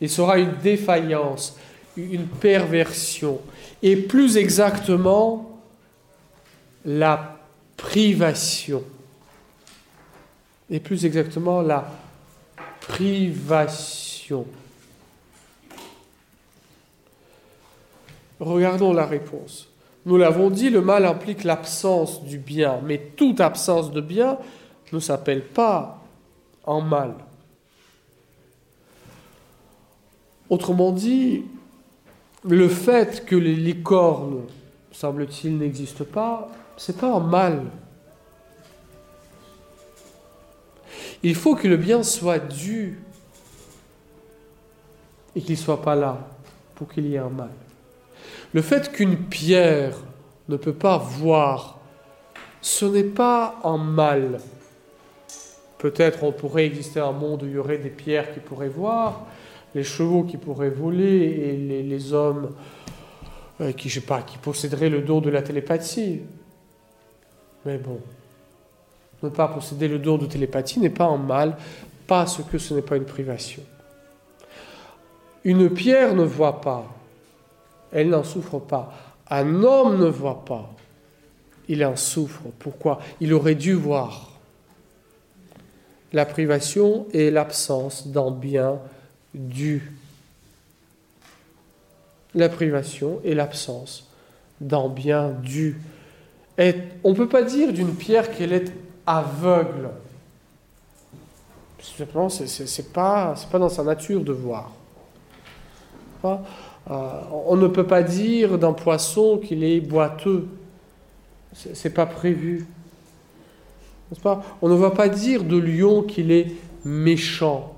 Il 0.00 0.10
sera 0.10 0.38
une 0.38 0.52
défaillance, 0.62 1.56
une 1.96 2.26
perversion, 2.26 3.40
et 3.82 3.96
plus 3.96 4.36
exactement, 4.36 5.60
la 6.84 7.38
privation. 7.76 8.82
Et 10.68 10.80
plus 10.80 11.04
exactement, 11.04 11.62
la 11.62 11.88
privation. 12.80 14.46
Regardons 18.40 18.92
la 18.92 19.06
réponse. 19.06 19.68
Nous 20.04 20.16
l'avons 20.16 20.50
dit, 20.50 20.70
le 20.70 20.82
mal 20.82 21.04
implique 21.04 21.42
l'absence 21.42 22.22
du 22.22 22.38
bien, 22.38 22.80
mais 22.84 22.98
toute 23.16 23.40
absence 23.40 23.90
de 23.90 24.00
bien 24.00 24.38
ne 24.92 25.00
s'appelle 25.00 25.42
pas 25.42 26.00
en 26.64 26.80
mal. 26.80 27.14
Autrement 30.48 30.92
dit, 30.92 31.44
le 32.44 32.68
fait 32.68 33.24
que 33.24 33.34
les 33.34 33.56
licornes, 33.56 34.42
semble-t-il, 34.92 35.58
n'existent 35.58 36.04
pas, 36.04 36.48
c'est 36.76 36.96
pas 36.98 37.12
un 37.12 37.20
mal. 37.20 37.62
Il 41.24 41.34
faut 41.34 41.56
que 41.56 41.66
le 41.66 41.76
bien 41.76 42.04
soit 42.04 42.38
dû 42.38 43.00
et 45.34 45.40
qu'il 45.40 45.56
ne 45.56 45.60
soit 45.60 45.82
pas 45.82 45.96
là 45.96 46.18
pour 46.76 46.88
qu'il 46.88 47.06
y 47.08 47.14
ait 47.14 47.18
un 47.18 47.28
mal. 47.28 47.50
Le 48.56 48.62
fait 48.62 48.90
qu'une 48.90 49.18
pierre 49.18 49.92
ne 50.48 50.56
peut 50.56 50.72
pas 50.72 50.96
voir, 50.96 51.78
ce 52.62 52.86
n'est 52.86 53.04
pas 53.04 53.56
un 53.62 53.76
mal. 53.76 54.40
Peut-être 55.76 56.24
on 56.24 56.32
pourrait 56.32 56.64
exister 56.64 57.00
un 57.00 57.12
monde 57.12 57.42
où 57.42 57.46
il 57.48 57.52
y 57.52 57.58
aurait 57.58 57.76
des 57.76 57.90
pierres 57.90 58.32
qui 58.32 58.40
pourraient 58.40 58.70
voir, 58.70 59.26
les 59.74 59.84
chevaux 59.84 60.22
qui 60.22 60.38
pourraient 60.38 60.70
voler 60.70 61.04
et 61.04 61.82
les, 61.82 62.12
hommes 62.14 62.54
euh, 63.60 63.72
qui, 63.72 63.90
je 63.90 64.00
qui 64.00 64.38
posséderaient 64.38 64.88
le 64.88 65.02
don 65.02 65.20
de 65.20 65.28
la 65.28 65.42
télépathie. 65.42 66.22
Mais 67.66 67.76
bon, 67.76 68.00
ne 69.22 69.28
pas 69.28 69.48
posséder 69.48 69.86
le 69.86 69.98
don 69.98 70.16
de 70.16 70.24
télépathie 70.24 70.80
n'est 70.80 70.88
pas 70.88 71.04
un 71.04 71.18
mal, 71.18 71.58
parce 72.06 72.42
que 72.42 72.56
ce 72.56 72.72
n'est 72.72 72.80
pas 72.80 72.96
une 72.96 73.04
privation. 73.04 73.62
Une 75.44 75.68
pierre 75.68 76.14
ne 76.14 76.24
voit 76.24 76.62
pas, 76.62 76.95
elle 77.92 78.10
n'en 78.10 78.24
souffre 78.24 78.58
pas. 78.58 78.92
Un 79.28 79.62
homme 79.64 79.98
ne 79.98 80.06
voit 80.06 80.44
pas, 80.44 80.70
il 81.68 81.84
en 81.84 81.96
souffre. 81.96 82.42
Pourquoi? 82.58 83.00
Il 83.20 83.34
aurait 83.34 83.54
dû 83.54 83.72
voir. 83.72 84.32
La 86.12 86.24
privation 86.24 87.06
est 87.12 87.30
l'absence 87.30 88.06
d'un 88.06 88.30
bien 88.30 88.78
dû. 89.34 89.92
La 92.34 92.48
privation 92.48 93.20
est 93.24 93.34
l'absence 93.34 94.08
d'un 94.60 94.88
bien 94.88 95.30
dû. 95.30 95.80
Et 96.58 96.74
on 97.04 97.10
ne 97.10 97.16
peut 97.16 97.28
pas 97.28 97.42
dire 97.42 97.72
d'une 97.72 97.94
pierre 97.94 98.30
qu'elle 98.30 98.52
est 98.52 98.72
aveugle. 99.06 99.90
Simplement, 101.80 102.28
ce 102.28 102.42
n'est 102.44 102.88
pas, 102.88 103.34
pas 103.50 103.58
dans 103.58 103.68
sa 103.68 103.82
nature 103.82 104.22
de 104.22 104.32
voir. 104.32 104.72
Euh, 106.24 106.36
on 106.88 107.56
ne 107.56 107.66
peut 107.66 107.86
pas 107.86 108.02
dire 108.02 108.58
d'un 108.58 108.72
poisson 108.72 109.38
qu'il 109.38 109.64
est 109.64 109.80
boiteux. 109.80 110.48
C'est 111.52 111.94
pas 111.94 112.06
prévu. 112.06 112.66
On 114.62 114.68
ne 114.68 114.74
va 114.74 114.90
pas 114.90 115.08
dire 115.08 115.42
de 115.42 115.56
lion 115.56 116.02
qu'il 116.02 116.30
est 116.30 116.52
méchant. 116.84 117.74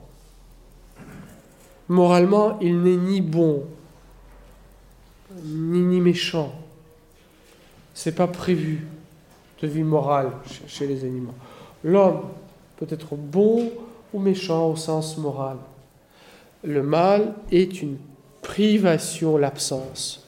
Moralement, 1.89 2.59
il 2.61 2.83
n'est 2.83 2.97
ni 2.97 3.23
bon, 3.23 3.65
ni, 5.43 5.81
ni 5.81 6.01
méchant. 6.01 6.53
C'est 7.95 8.15
pas 8.15 8.27
prévu 8.27 8.87
de 9.63 9.67
vie 9.67 9.83
morale 9.83 10.33
chez 10.67 10.87
les 10.87 11.05
animaux. 11.05 11.35
L'homme 11.83 12.21
peut 12.77 12.87
être 12.91 13.17
bon 13.17 13.71
ou 14.13 14.21
méchant 14.21 14.69
au 14.69 14.77
sens 14.77 15.17
moral. 15.17 15.57
Le 16.63 16.83
mal 16.83 17.35
est 17.51 17.81
une 17.81 17.97
privation, 18.43 19.37
l'absence 19.37 20.27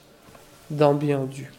d'un 0.71 0.95
bien 0.95 1.25
dû. 1.25 1.51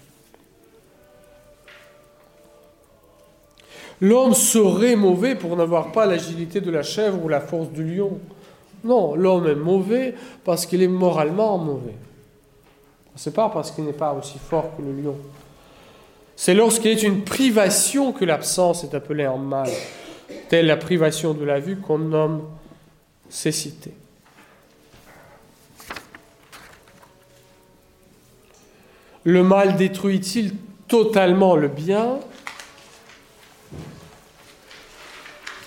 L'homme 3.99 4.33
serait 4.33 4.95
mauvais 4.95 5.35
pour 5.35 5.55
n'avoir 5.55 5.91
pas 5.91 6.07
l'agilité 6.07 6.59
de 6.59 6.71
la 6.71 6.81
chèvre 6.81 7.23
ou 7.23 7.27
la 7.27 7.39
force 7.39 7.69
du 7.69 7.83
lion. 7.83 8.19
Non, 8.83 9.15
l'homme 9.15 9.47
est 9.47 9.55
mauvais 9.55 10.15
parce 10.43 10.65
qu'il 10.65 10.81
est 10.81 10.87
moralement 10.87 11.59
mauvais. 11.59 11.95
Ce 13.15 13.29
n'est 13.29 13.33
pas 13.35 13.49
parce 13.49 13.69
qu'il 13.69 13.83
n'est 13.83 13.93
pas 13.93 14.13
aussi 14.13 14.39
fort 14.39 14.75
que 14.75 14.81
le 14.81 14.93
lion. 14.93 15.15
C'est 16.35 16.55
lorsqu'il 16.55 16.89
est 16.89 17.03
une 17.03 17.23
privation 17.23 18.11
que 18.13 18.25
l'absence 18.25 18.83
est 18.83 18.95
appelée 18.95 19.27
en 19.27 19.37
mal, 19.37 19.69
telle 20.49 20.65
la 20.65 20.77
privation 20.77 21.35
de 21.35 21.45
la 21.45 21.59
vue 21.59 21.77
qu'on 21.77 21.99
nomme 21.99 22.41
cécité. 23.29 23.93
Le 29.23 29.43
mal 29.43 29.75
détruit-il 29.75 30.55
totalement 30.87 31.55
le 31.55 31.67
bien? 31.67 32.19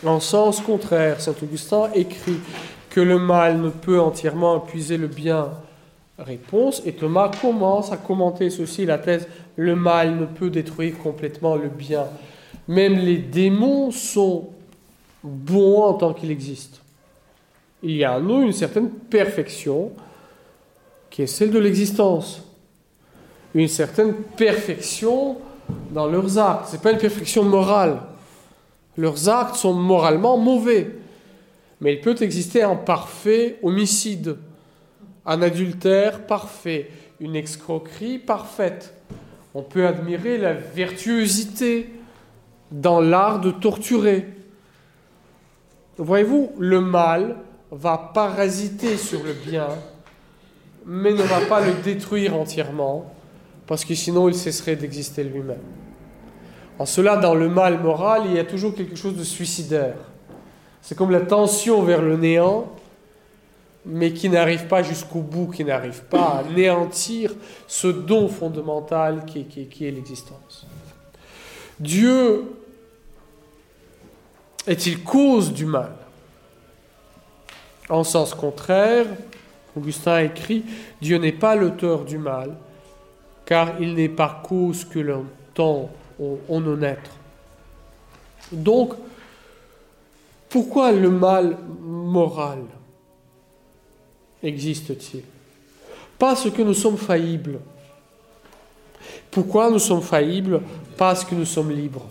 En 0.05 0.21
sens 0.21 0.61
contraire, 0.61 1.21
saint 1.21 1.35
Augustin 1.43 1.91
écrit 1.95 2.39
que 2.91 3.01
le 3.01 3.19
mal 3.19 3.61
ne 3.61 3.71
peut 3.71 4.01
entièrement 4.01 4.63
épuiser 4.65 4.99
le 4.99 5.07
bien. 5.07 5.51
Réponse, 6.19 6.83
et 6.85 6.93
Thomas 6.93 7.31
commence 7.41 7.91
à 7.91 7.97
commenter 7.97 8.51
ceci, 8.51 8.87
la 8.87 8.99
thèse, 8.99 9.27
le 9.57 9.75
mal 9.75 10.17
ne 10.17 10.27
peut 10.27 10.51
détruire 10.51 10.99
complètement 10.99 11.57
le 11.57 11.69
bien. 11.69 12.05
Même 12.69 12.99
les 12.99 13.19
démons 13.19 13.91
sont 13.91 14.51
bons 15.23 15.83
en 15.83 15.95
tant 15.95 16.13
qu'ils 16.13 16.31
existent. 16.31 16.79
Il 17.83 17.97
y 17.97 18.05
a 18.05 18.17
en 18.17 18.21
nous 18.21 18.43
une 18.43 18.53
certaine 18.53 18.91
perfection 18.91 19.91
qui 21.11 21.23
est 21.23 21.27
celle 21.27 21.51
de 21.51 21.59
l'existence 21.59 22.44
une 23.55 23.69
certaine 23.69 24.15
perfection 24.15 25.39
dans 25.91 26.07
leurs 26.07 26.39
actes. 26.39 26.69
Ce 26.69 26.73
n'est 26.73 26.83
pas 26.83 26.93
une 26.93 26.99
perfection 26.99 27.45
morale. 27.45 28.01
Leurs 28.97 29.29
actes 29.29 29.57
sont 29.57 29.73
moralement 29.73 30.37
mauvais. 30.37 30.91
Mais 31.81 31.95
il 31.95 32.01
peut 32.01 32.17
exister 32.21 32.63
un 32.63 32.77
parfait 32.77 33.59
homicide, 33.63 34.37
un 35.27 35.43
adultère 35.43 36.27
parfait, 36.27 36.91
une 37.21 37.37
escroquerie 37.37 38.19
parfaite. 38.19 38.95
On 39.55 39.63
peut 39.63 39.87
admirer 39.87 40.39
la 40.39 40.53
vertuosité 40.53 41.91
dans 42.71 43.01
l'art 43.01 43.41
de 43.41 43.51
torturer. 43.51 44.27
Voyez-vous, 45.97 46.53
le 46.59 46.81
mal 46.81 47.37
va 47.71 48.11
parasiter 48.13 48.97
sur 48.97 49.23
le 49.23 49.33
bien, 49.33 49.69
mais 50.87 51.13
ne 51.13 51.23
va 51.23 51.41
pas 51.43 51.61
le 51.61 51.73
détruire 51.85 52.37
entièrement 52.37 53.14
parce 53.67 53.85
que 53.85 53.95
sinon 53.95 54.29
il 54.29 54.35
cesserait 54.35 54.77
d'exister 54.77 55.25
lui-même. 55.25 55.63
En 56.79 56.87
cela, 56.87 57.17
dans 57.17 57.35
le 57.35 57.49
mal 57.49 57.81
moral, 57.81 58.23
il 58.27 58.33
y 58.35 58.39
a 58.39 58.45
toujours 58.45 58.75
quelque 58.75 58.97
chose 58.97 59.17
de 59.17 59.23
suicidaire. 59.23 59.97
C'est 60.83 60.97
comme 60.97 61.11
la 61.11 61.21
tension 61.21 61.83
vers 61.83 62.03
le 62.03 62.17
néant, 62.17 62.73
mais 63.87 64.13
qui 64.13 64.29
n'arrive 64.29 64.67
pas 64.67 64.83
jusqu'au 64.83 65.21
bout, 65.21 65.49
qui 65.49 65.65
n'arrive 65.65 66.03
pas 66.05 66.27
à 66.27 66.39
anéantir 66.41 67.33
ce 67.69 67.87
don 67.87 68.29
fondamental 68.29 69.25
qui, 69.25 69.45
qui 69.45 69.87
est 69.87 69.91
l'existence. 69.91 70.67
Dieu 71.79 72.45
est-il 74.67 75.03
cause 75.03 75.53
du 75.53 75.67
mal? 75.67 75.93
En 77.89 78.03
sens 78.03 78.35
contraire, 78.35 79.07
Augustin 79.77 80.21
écrit, 80.21 80.65
Dieu 81.01 81.19
n'est 81.19 81.33
pas 81.33 81.55
l'auteur 81.55 82.05
du 82.05 82.17
mal, 82.17 82.57
car 83.45 83.81
il 83.81 83.95
n'est 83.95 84.09
pas 84.09 84.43
cause 84.47 84.85
que 84.85 84.99
l'on 84.99 85.27
tend 85.53 85.91
en 86.49 86.83
être. 86.83 87.11
Donc, 88.53 88.95
pourquoi 90.49 90.93
le 90.93 91.11
mal 91.11 91.59
moral 91.81 92.61
existe-t-il? 94.43 95.23
Parce 96.19 96.49
que 96.51 96.63
nous 96.63 96.75
sommes 96.75 96.97
faillibles. 96.97 97.59
Pourquoi 99.31 99.71
nous 99.71 99.81
sommes 99.81 100.03
faillibles? 100.03 100.61
Parce 100.97 101.25
que 101.25 101.35
nous 101.35 101.45
sommes 101.45 101.73
libres. 101.73 102.07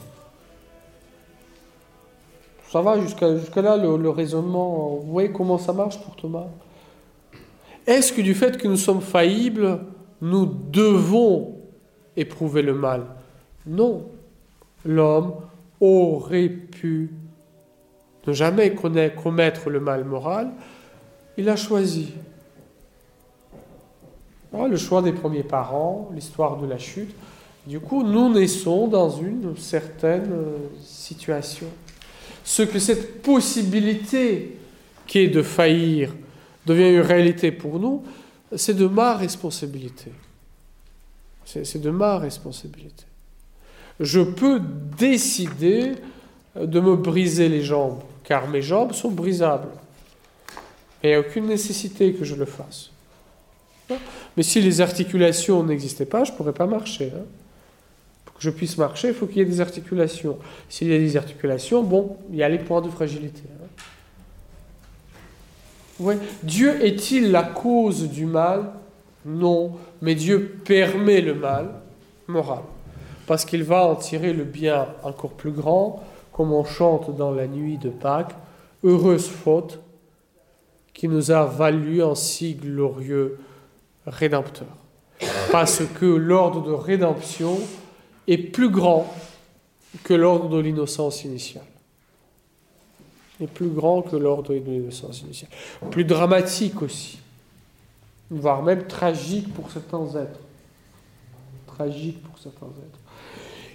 Ça 2.70 2.82
va 2.82 3.00
jusqu'à 3.00 3.38
jusqu'à 3.38 3.62
là 3.62 3.78
le, 3.78 3.96
le, 3.98 4.10
raisonnement 4.10 4.96
Vous 4.96 5.12
voyez 5.12 5.32
comment 5.32 5.60
ça 5.60 5.72
marche 5.74 6.02
pour 6.02 6.16
Thomas? 6.16 6.48
Est-ce 7.86 8.12
que 8.12 8.22
du 8.22 8.34
fait 8.34 8.58
que 8.58 8.68
nous 8.68 8.78
sommes 8.78 9.02
faillibles, 9.02 9.80
nous 10.24 10.46
devons 10.46 11.58
éprouver 12.16 12.62
le 12.62 12.74
mal. 12.74 13.06
Non, 13.68 14.06
l'homme 14.86 15.34
aurait 15.82 16.48
pu 16.48 17.12
ne 18.26 18.32
jamais 18.32 18.74
commettre 18.74 19.70
le 19.70 19.82
mal 19.82 20.06
moral, 20.06 20.52
il 21.38 21.50
a 21.50 21.58
choisi. 21.58 22.14
le 24.54 24.78
choix 24.78 25.02
des 25.02 25.12
premiers 25.12 25.44
parents, 25.44 26.10
l'histoire 26.16 26.56
de 26.56 26.68
la 26.68 26.78
chute. 26.78 27.14
Du 27.68 27.82
coup, 27.82 28.04
nous 28.04 28.32
naissons 28.32 28.88
dans 28.88 29.10
une 29.10 29.58
certaine 29.58 30.32
euh, 30.32 30.58
situation. 30.82 31.68
Ce 32.46 32.64
que 32.64 32.80
cette 32.80 33.22
possibilité 33.22 34.58
qui 35.06 35.20
est 35.20 35.28
de 35.28 35.42
faillir 35.42 36.14
devient 36.66 36.92
une 36.94 37.02
réalité 37.02 37.52
pour 37.52 37.80
nous, 37.80 38.04
c'est 38.56 38.74
de 38.74 38.88
ma 38.88 39.16
responsabilité. 39.16 40.12
C'est 41.46 41.82
de 41.82 41.90
ma 41.90 42.18
responsabilité. 42.18 43.04
Je 44.00 44.22
peux 44.22 44.62
décider 44.98 45.94
de 46.56 46.80
me 46.80 46.96
briser 46.96 47.50
les 47.50 47.62
jambes, 47.62 48.00
car 48.24 48.48
mes 48.48 48.62
jambes 48.62 48.94
sont 48.94 49.12
brisables. 49.12 49.70
Il 51.04 51.10
n'y 51.10 51.16
a 51.16 51.20
aucune 51.20 51.48
nécessité 51.48 52.14
que 52.14 52.24
je 52.24 52.36
le 52.36 52.46
fasse. 52.46 52.92
Mais 54.38 54.44
si 54.44 54.62
les 54.62 54.82
articulations 54.82 55.64
n'existaient 55.64 56.06
pas, 56.06 56.24
je 56.24 56.32
ne 56.32 56.38
pourrais 56.38 56.54
pas 56.54 56.66
marcher. 56.66 57.12
Hein. 57.16 57.26
Pour 58.26 58.36
que 58.36 58.42
je 58.42 58.50
puisse 58.50 58.78
marcher, 58.78 59.10
il 59.10 59.14
faut 59.14 59.28
qu'il 59.28 59.38
y 59.38 59.42
ait 59.42 59.46
des 59.46 59.62
articulations. 59.62 60.40
S'il 60.70 60.88
y 60.88 60.96
a 60.96 60.98
des 60.98 61.18
articulations, 61.18 61.84
bon, 61.84 62.18
il 62.32 62.38
y 62.38 62.44
a 62.44 62.50
les 62.50 62.60
points 62.60 62.82
de 62.82 62.90
fragilité. 62.90 63.44
Hein. 63.62 63.63
Dieu 66.44 66.84
est-il 66.84 67.32
la 67.32 67.44
cause 67.44 68.10
du 68.10 68.26
mal? 68.26 68.72
Non, 69.26 69.74
mais 70.02 70.16
Dieu 70.16 70.60
permet 70.66 71.22
le 71.22 71.34
mal 71.34 71.70
moral, 72.28 72.64
parce 73.28 73.46
qu'il 73.46 73.64
va 73.64 73.86
en 73.86 73.96
tirer 73.96 74.34
le 74.34 74.44
bien 74.44 74.88
encore 75.04 75.32
plus 75.32 75.52
grand, 75.52 76.04
comme 76.32 76.52
on 76.52 76.66
chante 76.66 77.16
dans 77.16 77.32
la 77.32 77.48
nuit 77.48 77.78
de 77.78 77.90
Pâques, 77.90 78.36
heureuse 78.84 79.28
faute 79.28 79.80
qui 80.94 81.08
nous 81.08 81.32
a 81.32 81.46
valu 81.46 82.04
un 82.04 82.16
si 82.16 82.56
glorieux 82.56 83.40
rédempteur. 84.06 84.68
Parce 85.52 85.84
que 86.00 86.06
l'ordre 86.06 86.62
de 86.64 86.72
rédemption 86.72 87.60
est 88.28 88.38
plus 88.38 88.70
grand 88.70 89.14
que 90.04 90.14
l'ordre 90.14 90.50
de 90.50 90.60
l'innocence 90.60 91.24
initiale. 91.24 91.64
Plus 93.48 93.70
grand 93.70 94.02
que 94.02 94.16
l'ordre 94.16 94.54
de 94.54 94.60
l'innocence 94.60 95.22
initiale. 95.22 95.52
Plus 95.92 96.06
dramatique 96.06 96.82
aussi, 96.82 97.20
voire 98.30 98.62
même 98.62 98.84
tragique 98.88 99.54
pour 99.54 99.72
certains 99.72 100.06
êtres. 100.20 100.40
Tragique 101.68 102.22
pour 102.24 102.38
certains 102.40 102.68
êtres. 102.68 103.00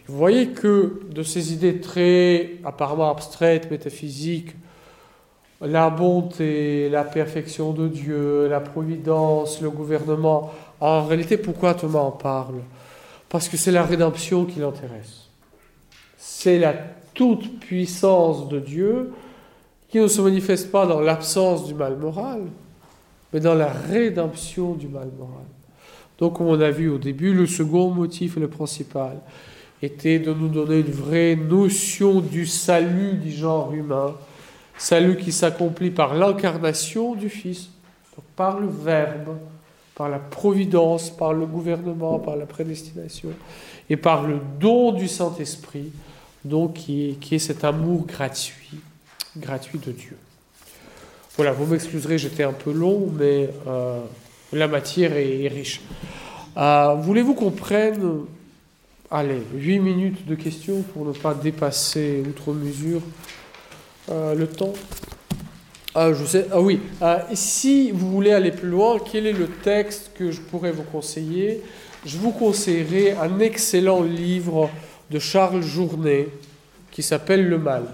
Vous 0.07 0.17
voyez 0.17 0.49
que 0.49 1.03
de 1.11 1.23
ces 1.23 1.53
idées 1.53 1.81
très 1.81 2.53
apparemment 2.65 3.11
abstraites, 3.11 3.71
métaphysiques, 3.71 4.55
la 5.61 5.91
bonté, 5.91 6.89
la 6.89 7.05
perfection 7.05 7.73
de 7.73 7.89
Dieu, 7.89 8.49
la 8.49 8.61
providence, 8.61 9.61
le 9.61 9.71
gouvernement. 9.71 10.53
En 10.81 11.05
réalité, 11.05 11.37
pourquoi 11.37 11.75
Thomas 11.75 11.99
en 11.99 12.13
parle? 12.13 12.61
Parce 13.29 13.49
que 13.49 13.57
c'est 13.57 13.73
la 13.73 13.83
rédemption 13.83 14.45
qui 14.45 14.61
l'intéresse. 14.61 15.29
C'est 16.17 16.59
la 16.59 16.75
toute 17.15 17.59
puissance 17.59 18.49
de 18.49 18.61
Dieu 18.61 19.13
qui 19.89 19.99
ne 19.99 20.07
se 20.07 20.21
manifeste 20.21 20.71
pas 20.71 20.87
dans 20.87 21.01
l'absence 21.01 21.67
du 21.67 21.75
mal 21.75 21.97
moral, 21.97 22.43
mais 23.33 23.41
dans 23.41 23.55
la 23.55 23.71
rédemption 23.71 24.75
du 24.75 24.89
mal 24.89 25.09
moral. 25.19 25.45
Donc, 26.19 26.37
comme 26.37 26.49
on 26.49 26.61
a 26.61 26.71
vu 26.71 26.89
au 26.89 26.99
début, 26.99 27.33
le 27.33 27.47
second 27.47 27.91
motif 27.91 28.37
et 28.37 28.41
le 28.41 28.49
principal 28.49 29.19
était 29.81 30.19
de 30.19 30.33
nous 30.33 30.49
donner 30.49 30.81
une 30.81 30.91
vraie 30.91 31.37
notion 31.37 32.21
du 32.21 32.47
salut 32.47 33.15
du 33.15 33.31
genre 33.31 33.73
humain 33.73 34.15
Salut 34.81 35.17
qui 35.17 35.33
s'accomplit 35.33 35.91
par 35.91 36.15
l'incarnation 36.15 37.17
du 37.17 37.29
Fils, 37.29 37.69
par 38.37 38.61
le 38.61 38.69
Verbe, 38.69 39.37
par 39.97 40.09
la 40.09 40.21
providence, 40.21 41.11
par 41.11 41.33
le 41.33 41.47
gouvernement, 41.47 42.21
par 42.21 42.37
la 42.37 42.47
prédestination, 42.47 43.31
et 43.91 43.97
par 43.97 44.25
le 44.25 44.39
don 44.61 44.93
du 44.93 45.09
Saint-Esprit, 45.09 45.91
donc 46.45 46.75
qui 46.75 47.19
est 47.33 47.39
cet 47.41 47.65
amour 47.65 48.07
gratuit, 48.07 48.79
gratuit 49.37 49.79
de 49.79 49.93
Dieu. 49.93 50.17
Voilà, 51.37 51.53
vous 51.53 51.67
m'excuserez, 51.67 52.19
j'étais 52.19 52.43
un 52.43 52.53
peu 52.53 52.73
long, 52.73 53.09
mais 53.17 53.49
euh, 53.67 54.01
la 54.53 54.67
matière 54.67 55.13
est, 55.17 55.47
riche. 55.47 55.81
Euh, 56.57 56.95
voulez-vous 56.95 57.35
qu'on 57.35 57.53
prenne, 57.53 58.23
allez, 59.11 59.43
8 59.55 59.79
minutes 59.79 60.27
de 60.27 60.35
questions 60.35 60.83
pour 60.83 61.05
ne 61.05 61.13
pas 61.13 61.35
dépasser 61.35 62.25
outre 62.29 62.53
mesure 62.53 63.03
euh, 64.11 64.35
le 64.35 64.49
temps? 64.49 64.73
Ah, 65.95 66.13
je 66.13 66.25
sais. 66.25 66.47
Ah 66.51 66.61
oui. 66.61 66.81
Si 67.35 67.91
vous 67.93 68.11
voulez 68.11 68.33
aller 68.33 68.51
plus 68.51 68.69
loin, 68.69 68.99
quel 68.99 69.27
est 69.27 69.33
le 69.33 69.49
texte 69.49 70.11
que 70.15 70.31
je 70.31 70.41
pourrais 70.41 70.73
vous 70.73 70.83
conseiller? 70.83 71.63
Je 72.05 72.19
vous 72.19 72.31
conseillerais 72.31 73.17
un 73.21 73.41
excellent 73.41 74.03
livre 74.03 74.71
de 75.11 75.19
Charles 75.19 75.63
Journet 75.63 76.29
qui 76.91 77.03
s'appelle 77.03 77.49
Le 77.49 77.59
Mal. 77.59 77.85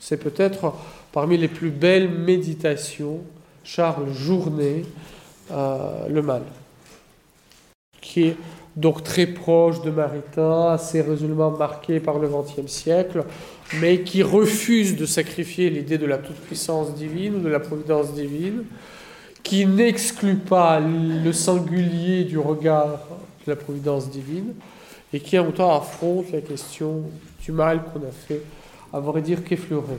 C'est 0.00 0.18
peut-être 0.18 0.74
parmi 1.12 1.36
les 1.36 1.48
plus 1.48 1.70
belles 1.70 2.08
méditations. 2.08 3.20
Charles 3.64 4.12
Journet, 4.12 4.82
euh, 5.50 6.08
Le 6.08 6.22
Mal, 6.22 6.42
qui 8.00 8.28
est 8.28 8.36
donc 8.76 9.02
très 9.02 9.26
proche 9.26 9.82
de 9.82 9.90
Maritain, 9.90 10.70
assez 10.70 11.00
résolument 11.00 11.50
marqué 11.50 12.00
par 12.00 12.18
le 12.18 12.28
XXe 12.28 12.70
siècle, 12.70 13.24
mais 13.80 14.02
qui 14.02 14.22
refuse 14.22 14.96
de 14.96 15.04
sacrifier 15.04 15.68
l'idée 15.68 15.98
de 15.98 16.06
la 16.06 16.18
toute-puissance 16.18 16.94
divine 16.94 17.36
ou 17.36 17.40
de 17.40 17.48
la 17.48 17.60
providence 17.60 18.14
divine, 18.14 18.64
qui 19.42 19.66
n'exclut 19.66 20.36
pas 20.36 20.80
le 20.80 21.32
singulier 21.32 22.24
du 22.24 22.38
regard 22.38 23.00
de 23.46 23.50
la 23.50 23.56
providence 23.56 24.10
divine, 24.10 24.54
et 25.12 25.20
qui 25.20 25.38
en 25.38 25.44
même 25.44 25.52
temps 25.52 25.76
affronte 25.76 26.30
la 26.32 26.40
question 26.40 27.02
du 27.42 27.52
mal 27.52 27.82
qu'on 27.82 28.00
a 28.00 28.12
fait, 28.12 28.42
à 28.92 29.00
vrai 29.00 29.22
dire, 29.22 29.44
qu'effleurer 29.44 29.98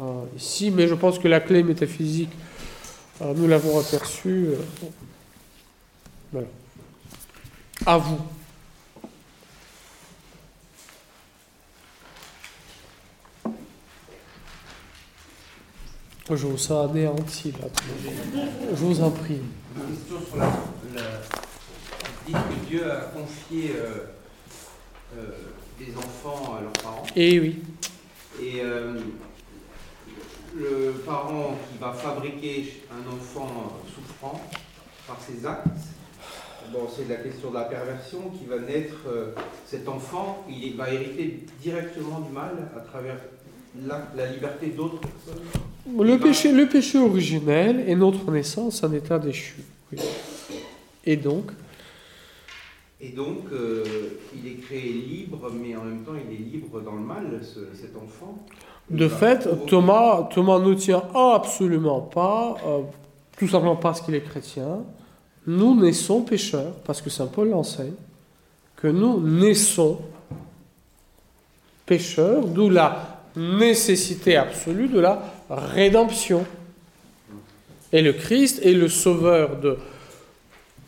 euh, 0.00 0.24
ici. 0.36 0.70
Mais 0.70 0.88
je 0.88 0.94
pense 0.94 1.18
que 1.18 1.28
la 1.28 1.40
clé 1.40 1.62
métaphysique, 1.62 2.32
euh, 3.22 3.34
nous 3.34 3.46
l'avons 3.46 3.78
aperçue. 3.78 4.48
Euh, 4.48 4.86
voilà. 6.32 6.48
À 7.86 7.98
vous. 7.98 8.18
Je 16.36 16.46
vous 16.46 16.58
sens 16.58 16.88
anéanti 16.88 17.52
là. 17.52 17.66
Je 18.70 18.76
vous 18.76 19.02
en 19.02 19.10
prie. 19.10 19.40
Une 19.76 19.96
question 19.96 20.16
sur 20.24 20.36
la. 20.36 20.48
Dit 22.24 22.32
que 22.32 22.68
Dieu 22.68 22.92
a 22.92 23.00
confié 23.06 23.72
euh, 23.74 24.06
euh, 25.18 25.30
des 25.78 25.96
enfants 25.96 26.54
à 26.56 26.60
leurs 26.60 26.72
parents. 26.72 27.04
Et 27.16 27.34
eh 27.34 27.40
oui. 27.40 27.58
Et 28.42 28.60
euh, 28.62 28.94
le 30.56 30.92
parent 31.04 31.56
qui 31.70 31.78
va 31.78 31.92
fabriquer 31.92 32.82
un 32.90 33.12
enfant 33.12 33.78
souffrant 33.94 34.40
par 35.06 35.18
ses 35.20 35.46
actes, 35.46 35.66
bon, 36.72 36.88
c'est 36.94 37.08
la 37.08 37.16
question 37.16 37.50
de 37.50 37.54
la 37.54 37.64
perversion 37.64 38.30
qui 38.38 38.46
va 38.46 38.58
naître. 38.58 38.96
cet 39.66 39.88
enfant, 39.88 40.44
il 40.48 40.76
va 40.76 40.90
hériter 40.90 41.44
directement 41.60 42.20
du 42.20 42.32
mal 42.32 42.70
à 42.76 42.80
travers 42.80 43.16
la, 43.86 44.26
liberté 44.26 44.68
d'autres 44.68 45.00
personnes 45.00 45.42
le 45.98 46.18
péché, 46.18 46.52
le 46.52 46.66
péché 46.66 46.98
originel 46.98 47.84
est 47.88 47.96
notre 47.96 48.30
naissance 48.30 48.82
en 48.84 48.92
état 48.92 49.18
déchu. 49.18 49.56
Et 51.04 51.16
donc 51.16 51.50
Et 53.02 53.08
donc, 53.10 53.44
euh, 53.52 53.82
il 54.34 54.46
est 54.50 54.56
créé 54.56 54.92
libre, 54.92 55.50
mais 55.54 55.74
en 55.74 55.84
même 55.84 56.02
temps, 56.02 56.12
il 56.14 56.34
est 56.34 56.38
libre 56.38 56.80
dans 56.80 56.92
le 56.92 57.00
mal, 57.00 57.40
cet 57.74 57.96
enfant. 57.96 58.38
De 58.90 59.08
fait, 59.08 59.48
Thomas, 59.66 60.28
Thomas 60.34 60.58
ne 60.58 60.74
tient 60.74 61.02
absolument 61.14 62.02
pas, 62.02 62.56
euh, 62.66 62.80
tout 63.38 63.48
simplement 63.48 63.76
parce 63.76 64.02
qu'il 64.02 64.14
est 64.14 64.20
chrétien. 64.20 64.80
Nous 65.46 65.80
naissons 65.80 66.22
pécheurs, 66.22 66.74
parce 66.84 67.00
que 67.00 67.08
Saint 67.08 67.28
Paul 67.28 67.48
l'enseigne, 67.48 67.94
que 68.76 68.88
nous 68.88 69.20
naissons 69.20 69.98
pécheurs, 71.86 72.44
d'où 72.46 72.68
la 72.68 73.22
nécessité 73.34 74.36
absolue 74.36 74.88
de 74.88 75.00
la 75.00 75.22
rédemption. 75.48 76.44
Et 77.92 78.02
le 78.02 78.12
Christ 78.12 78.60
est 78.62 78.74
le 78.74 78.88
sauveur 78.88 79.56
de 79.56 79.78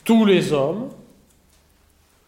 tous 0.04 0.26
les 0.26 0.52
hommes, 0.52 0.88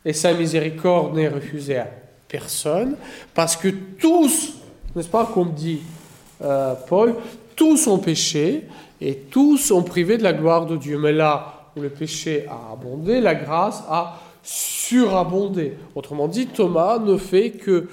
et 0.04 0.12
sa 0.12 0.32
miséricorde 0.34 1.14
n'est 1.14 1.28
refusée 1.28 1.78
à 1.78 1.88
personne, 2.28 2.96
parce 3.34 3.56
que 3.56 3.68
tous, 3.68 4.54
n'est-ce 4.94 5.08
pas, 5.08 5.30
comme 5.32 5.52
dit 5.52 5.80
euh, 6.42 6.74
Paul, 6.88 7.14
tous 7.56 7.86
ont 7.86 7.98
péché 7.98 8.64
et 9.00 9.16
tous 9.16 9.70
ont 9.70 9.82
privé 9.82 10.18
de 10.18 10.22
la 10.22 10.32
gloire 10.32 10.66
de 10.66 10.76
Dieu. 10.76 10.98
Mais 10.98 11.12
là 11.12 11.70
où 11.76 11.80
le 11.80 11.90
péché 11.90 12.46
a 12.48 12.72
abondé, 12.72 13.20
la 13.20 13.34
grâce 13.34 13.82
a 13.88 14.20
surabondé. 14.42 15.74
Autrement 15.94 16.28
dit, 16.28 16.46
Thomas 16.46 16.98
ne 16.98 17.16
fait 17.16 17.50
que 17.50 17.88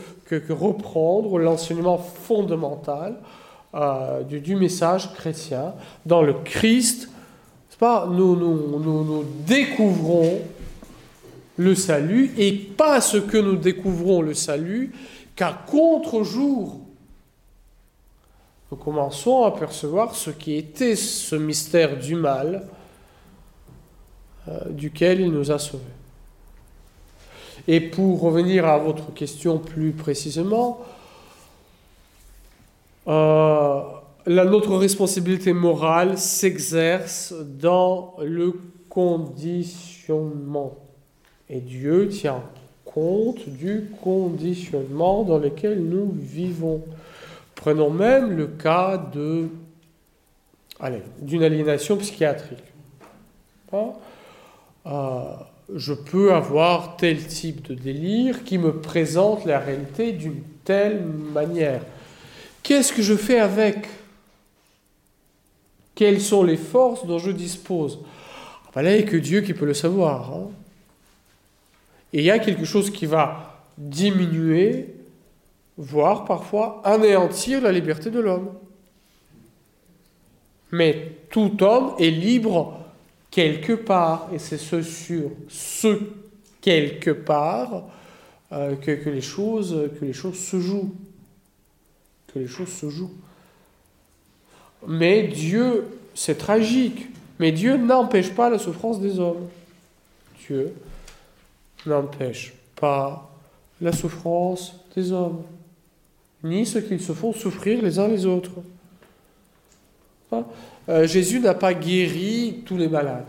reprendre 0.49 1.37
l'enseignement 1.37 1.97
fondamental 1.97 3.15
euh, 3.73 4.23
du, 4.23 4.55
message 4.55 5.13
chrétien. 5.13 5.73
Dans 6.05 6.21
le 6.21 6.33
Christ, 6.33 7.09
pas, 7.79 8.07
nous, 8.07 8.35
nous, 8.35 8.79
nous, 8.79 9.03
nous 9.03 9.25
découvrons 9.47 10.39
le 11.61 11.75
salut, 11.75 12.31
et 12.37 12.51
pas 12.51 13.01
ce 13.01 13.17
que 13.17 13.37
nous 13.37 13.55
découvrons 13.55 14.21
le 14.21 14.33
salut, 14.33 14.93
qu'à 15.35 15.53
contre-jour, 15.53 16.79
nous 18.71 18.77
commençons 18.77 19.43
à 19.43 19.51
percevoir 19.51 20.15
ce 20.15 20.31
qui 20.31 20.55
était 20.55 20.95
ce 20.95 21.35
mystère 21.35 21.99
du 21.99 22.15
mal 22.15 22.67
euh, 24.47 24.69
duquel 24.69 25.21
il 25.21 25.31
nous 25.31 25.51
a 25.51 25.59
sauvés. 25.59 25.83
Et 27.67 27.79
pour 27.79 28.21
revenir 28.21 28.65
à 28.65 28.79
votre 28.79 29.13
question 29.13 29.59
plus 29.59 29.91
précisément, 29.91 30.81
euh, 33.07 33.81
notre 34.25 34.75
responsabilité 34.77 35.53
morale 35.53 36.17
s'exerce 36.17 37.33
dans 37.33 38.15
le 38.19 38.53
conditionnement. 38.89 40.80
Et 41.51 41.59
Dieu 41.59 42.07
tient 42.07 42.41
compte 42.85 43.47
du 43.47 43.89
conditionnement 44.01 45.23
dans 45.23 45.37
lequel 45.37 45.83
nous 45.83 46.15
vivons. 46.17 46.81
Prenons 47.55 47.89
même 47.89 48.35
le 48.35 48.47
cas 48.47 48.97
de, 48.97 49.49
allez, 50.79 51.01
d'une 51.19 51.43
aliénation 51.43 51.97
psychiatrique. 51.97 52.63
Hein? 53.73 53.91
Euh, 54.85 55.33
je 55.75 55.93
peux 55.93 56.33
avoir 56.33 56.95
tel 56.95 57.25
type 57.25 57.67
de 57.67 57.75
délire 57.75 58.43
qui 58.45 58.57
me 58.57 58.73
présente 58.79 59.45
la 59.45 59.59
réalité 59.59 60.13
d'une 60.13 60.41
telle 60.63 61.03
manière. 61.03 61.81
Qu'est-ce 62.63 62.93
que 62.93 63.01
je 63.01 63.15
fais 63.15 63.39
avec? 63.39 63.87
Quelles 65.95 66.21
sont 66.21 66.43
les 66.43 66.57
forces 66.57 67.05
dont 67.05 67.19
je 67.19 67.31
dispose? 67.31 67.99
Ah 68.67 68.69
ben 68.75 68.81
Là, 68.83 68.95
il 68.95 69.03
n'y 69.03 69.07
a 69.07 69.11
que 69.11 69.17
Dieu 69.17 69.41
qui 69.41 69.53
peut 69.53 69.65
le 69.65 69.73
savoir. 69.73 70.33
Hein. 70.33 70.49
Et 72.13 72.19
il 72.19 72.25
y 72.25 72.31
a 72.31 72.39
quelque 72.39 72.65
chose 72.65 72.89
qui 72.89 73.05
va 73.05 73.63
diminuer, 73.77 74.93
voire 75.77 76.25
parfois 76.25 76.81
anéantir 76.83 77.61
la 77.61 77.71
liberté 77.71 78.09
de 78.09 78.19
l'homme. 78.19 78.51
Mais 80.71 81.13
tout 81.29 81.63
homme 81.63 81.93
est 81.99 82.11
libre 82.11 82.79
quelque 83.29 83.73
part, 83.73 84.29
et 84.33 84.39
c'est 84.39 84.57
ce 84.57 84.81
sur 84.81 85.31
ce 85.47 85.99
quelque 86.59 87.11
part 87.11 87.85
euh, 88.51 88.75
que, 88.75 89.09
les 89.09 89.21
choses, 89.21 89.89
que 89.99 90.05
les 90.05 90.13
choses 90.13 90.37
se 90.37 90.59
jouent. 90.59 90.93
Que 92.33 92.39
les 92.39 92.47
choses 92.47 92.69
se 92.69 92.89
jouent. 92.89 93.13
Mais 94.87 95.23
Dieu, 95.23 95.85
c'est 96.13 96.37
tragique, 96.37 97.07
mais 97.39 97.51
Dieu 97.51 97.77
n'empêche 97.77 98.31
pas 98.31 98.49
la 98.49 98.59
souffrance 98.59 98.99
des 98.99 99.19
hommes. 99.19 99.47
Dieu 100.45 100.73
n'empêche 101.85 102.53
pas 102.75 103.29
la 103.79 103.91
souffrance 103.91 104.75
des 104.95 105.11
hommes, 105.11 105.41
ni 106.43 106.65
ce 106.65 106.79
qu'ils 106.79 107.01
se 107.01 107.13
font 107.13 107.33
souffrir 107.33 107.81
les 107.81 107.99
uns 107.99 108.07
les 108.07 108.25
autres. 108.25 108.51
Hein? 110.31 110.43
Euh, 110.89 111.07
Jésus 111.07 111.39
n'a 111.39 111.53
pas 111.53 111.73
guéri 111.73 112.63
tous 112.65 112.77
les 112.77 112.87
malades. 112.87 113.27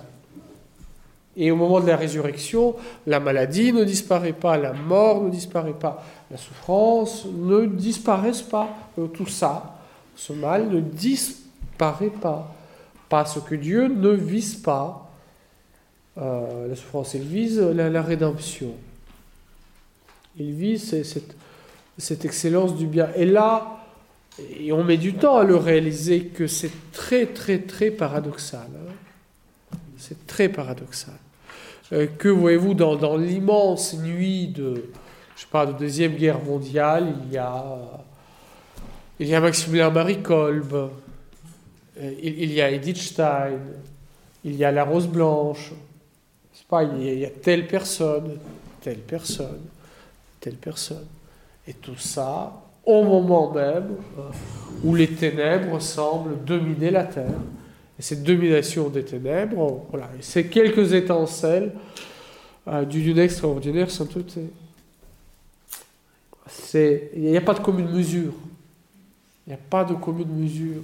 Et 1.37 1.51
au 1.51 1.57
moment 1.57 1.81
de 1.81 1.87
la 1.87 1.97
résurrection, 1.97 2.77
la 3.07 3.19
maladie 3.19 3.73
ne 3.73 3.85
disparaît 3.85 4.35
pas, 4.35 4.59
la 4.59 4.75
mort 4.75 5.23
ne 5.23 5.31
disparaît 5.31 5.73
pas, 5.73 6.05
la 6.31 6.37
souffrance 6.37 7.27
ne 7.27 7.67
disparaît 7.67 8.33
pas. 8.51 8.69
Euh, 8.99 9.07
tout 9.07 9.27
ça, 9.27 9.77
ce 10.15 10.33
mal 10.33 10.69
ne 10.69 10.81
disparaît 10.81 12.11
pas. 12.11 12.55
Parce 13.09 13.41
que 13.41 13.55
Dieu 13.55 13.89
ne 13.89 14.11
vise 14.11 14.57
pas 14.57 15.12
euh, 16.19 16.69
la 16.69 16.77
souffrance, 16.77 17.15
il 17.15 17.23
vise 17.23 17.59
la, 17.59 18.03
rédemption. 18.03 18.75
Il 20.39 20.53
vise 20.53 21.03
cette, 21.99 22.25
excellence 22.25 22.77
du 22.77 22.87
bien. 22.87 23.09
Et 23.17 23.25
là, 23.25 23.79
et 24.59 24.73
on 24.73 24.85
met 24.85 24.99
du 24.99 25.15
temps 25.15 25.39
à 25.39 25.45
le 25.45 25.57
réaliser 25.57 26.27
que 26.27 26.47
c'est 26.47 26.73
très, 26.93 27.27
très, 27.27 27.59
très 27.59 27.91
paradoxal. 27.91 28.61
Hein. 28.61 29.77
C'est 29.97 30.27
très 30.27 30.49
paradoxal. 30.49 31.15
Euh, 31.93 32.07
que 32.19 32.29
voyez-vous 32.29 32.75
dans, 32.75 32.97
dans 32.97 33.17
l'immense 33.17 33.95
nuit 33.99 34.49
de, 34.49 34.91
je 35.37 35.43
sais 35.43 35.47
pas, 35.51 35.67
de 35.67 35.73
Deuxième 35.73 36.15
Guerre 36.15 36.43
mondiale, 36.43 37.15
il 37.27 37.33
y 37.33 37.39
a, 37.39 37.65
il 39.19 39.29
y 39.29 39.35
a 39.35 39.41
Maximilien 39.41 39.91
Marie 39.91 40.23
Kolb, 40.23 40.73
euh, 40.75 40.89
il, 42.23 42.43
il, 42.43 42.53
y 42.53 42.61
a 42.61 42.71
Edith 42.71 42.97
Stein, 42.99 43.59
il 44.45 44.57
y 44.57 44.65
a 44.65 44.73
La 44.73 44.85
Rose 44.85 45.07
Blanche, 45.07 45.73
il 46.81 47.19
y, 47.19 47.25
a, 47.25 47.31
telle 47.31 47.67
personne, 47.67 48.39
telle 48.81 48.99
personne, 48.99 49.61
telle 50.41 50.55
personne. 50.55 51.07
Et 51.67 51.75
tout 51.75 51.99
ça, 51.99 52.53
au 52.85 53.05
moment 53.05 53.53
même 53.53 53.97
euh, 54.19 54.23
où 54.83 54.95
les 54.95 55.09
ténèbres 55.09 55.81
semblent 55.81 56.43
dominer 56.45 56.91
la 56.91 57.05
terre. 57.05 57.41
Et 57.99 58.03
cette 58.03 58.23
domination 58.23 58.89
des 58.89 59.05
ténèbres, 59.05 59.87
voilà, 59.91 60.09
c'est 60.21 60.47
quelques 60.47 60.93
étincelles 60.93 61.73
euh, 62.67 62.85
d'une 62.85 63.19
extraordinaire 63.19 63.91
sainteté. 63.91 64.43
Il 66.75 67.23
n'y 67.23 67.37
a 67.37 67.43
pas 67.43 67.55
de 67.55 67.61
commune 67.61 67.91
mesure. 67.91 68.33
Il 69.47 69.51
n'y 69.51 69.55
a 69.55 69.61
pas 69.71 69.85
de 69.85 69.95
commune 69.95 70.35
mesure. 70.35 70.83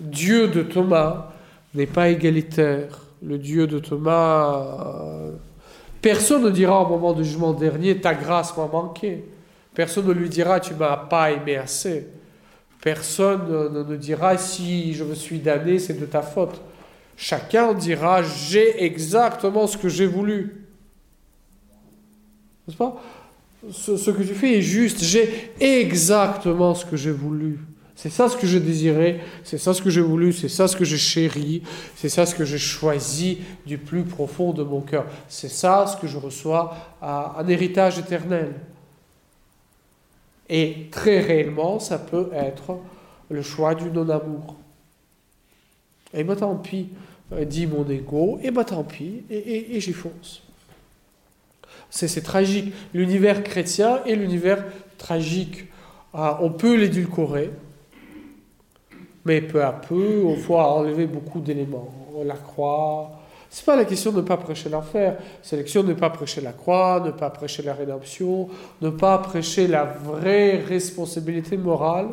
Dieu 0.00 0.48
de 0.48 0.62
Thomas 0.62 1.32
n'est 1.74 1.86
pas 1.86 2.08
égalitaire. 2.08 3.04
Le 3.24 3.38
Dieu 3.38 3.66
de 3.66 3.78
Thomas, 3.78 4.76
euh, 4.96 5.32
personne 6.00 6.44
ne 6.44 6.50
dira 6.50 6.82
au 6.82 6.88
moment 6.88 7.12
du 7.12 7.24
jugement 7.24 7.52
dernier, 7.52 8.00
ta 8.00 8.14
grâce 8.14 8.56
m'a 8.56 8.66
manqué. 8.66 9.24
Personne 9.74 10.06
ne 10.06 10.12
lui 10.12 10.28
dira 10.28 10.58
tu 10.60 10.74
m'as 10.74 10.96
pas 10.96 11.30
aimé 11.30 11.56
assez. 11.56 12.08
Personne 12.82 13.70
ne, 13.88 13.96
dira 13.96 14.36
si 14.36 14.92
je 14.92 15.04
me 15.04 15.14
suis 15.14 15.38
damné, 15.38 15.78
c'est 15.78 15.98
de 15.98 16.04
ta 16.04 16.20
faute. 16.20 16.60
Chacun 17.16 17.74
dira 17.74 18.22
j'ai 18.22 18.82
exactement 18.84 19.68
ce 19.68 19.76
que 19.76 19.88
j'ai 19.88 20.06
voulu. 20.06 20.66
N'est-ce 22.66 22.76
pas? 22.76 23.00
Ce, 23.70 23.96
ce, 23.96 24.10
que 24.10 24.22
tu 24.22 24.34
fais 24.34 24.58
est 24.58 24.62
juste. 24.62 25.02
J'ai 25.04 25.52
exactement 25.60 26.74
ce 26.74 26.84
que 26.84 26.96
j'ai 26.96 27.12
voulu. 27.12 27.60
C'est 28.02 28.10
ça 28.10 28.28
ce 28.28 28.36
que 28.36 28.48
je 28.48 28.58
désirais, 28.58 29.20
c'est 29.44 29.58
ça 29.58 29.72
ce 29.72 29.80
que 29.80 29.88
j'ai 29.88 30.00
voulu, 30.00 30.32
c'est 30.32 30.48
ça 30.48 30.66
ce 30.66 30.76
que 30.76 30.84
j'ai 30.84 30.98
chéri, 30.98 31.62
c'est 31.94 32.08
ça 32.08 32.26
ce 32.26 32.34
que 32.34 32.44
j'ai 32.44 32.58
choisi 32.58 33.38
du 33.64 33.78
plus 33.78 34.02
profond 34.02 34.52
de 34.52 34.64
mon 34.64 34.80
cœur. 34.80 35.06
C'est 35.28 35.48
ça 35.48 35.86
ce 35.86 35.96
que 35.96 36.08
je 36.08 36.18
reçois 36.18 36.74
à 37.00 37.36
un 37.38 37.46
héritage 37.46 38.00
éternel. 38.00 38.54
Et 40.48 40.88
très 40.90 41.20
réellement, 41.20 41.78
ça 41.78 41.96
peut 41.96 42.30
être 42.34 42.76
le 43.30 43.40
choix 43.40 43.76
du 43.76 43.84
non-amour. 43.84 44.56
Et 46.12 46.22
eh 46.22 46.24
bien 46.24 46.34
tant 46.34 46.56
pis, 46.56 46.88
euh, 47.32 47.44
dit 47.44 47.68
mon 47.68 47.88
ego, 47.88 48.40
et 48.42 48.48
eh 48.48 48.50
bien 48.50 48.64
tant 48.64 48.82
pis, 48.82 49.22
et, 49.30 49.78
j'y 49.78 49.92
fonce. 49.92 50.42
C'est 51.88 52.22
tragique. 52.22 52.74
L'univers 52.94 53.44
chrétien 53.44 54.02
est 54.06 54.16
l'univers 54.16 54.64
tragique. 54.98 55.66
Ah, 56.12 56.40
on 56.42 56.50
peut 56.50 56.74
l'édulcorer, 56.74 57.50
mais 59.24 59.40
peu 59.40 59.62
à 59.62 59.72
peu, 59.72 60.22
on 60.24 60.36
faut 60.36 60.56
enlever 60.56 61.06
beaucoup 61.06 61.40
d'éléments. 61.40 61.88
La 62.24 62.34
croix, 62.34 63.22
n'est 63.50 63.64
pas 63.64 63.76
la 63.76 63.84
question 63.84 64.10
de 64.10 64.16
ne 64.16 64.22
pas 64.22 64.36
prêcher 64.36 64.68
l'enfer, 64.68 65.18
c'est 65.42 65.56
la 65.56 65.62
question 65.62 65.82
de 65.82 65.88
ne 65.88 65.94
pas 65.94 66.10
prêcher 66.10 66.40
la 66.40 66.52
croix, 66.52 67.02
ne 67.04 67.10
pas 67.10 67.30
prêcher 67.30 67.62
la 67.62 67.74
rédemption, 67.74 68.48
ne 68.80 68.90
pas 68.90 69.18
prêcher 69.18 69.66
la 69.66 69.84
vraie 69.84 70.58
responsabilité 70.58 71.56
morale. 71.56 72.08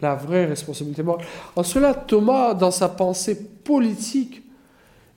La 0.00 0.14
vraie 0.14 0.46
responsabilité 0.46 1.02
morale. 1.02 1.26
En 1.56 1.62
cela, 1.62 1.92
Thomas, 1.92 2.54
dans 2.54 2.70
sa 2.70 2.88
pensée 2.88 3.44
politique, 3.64 4.42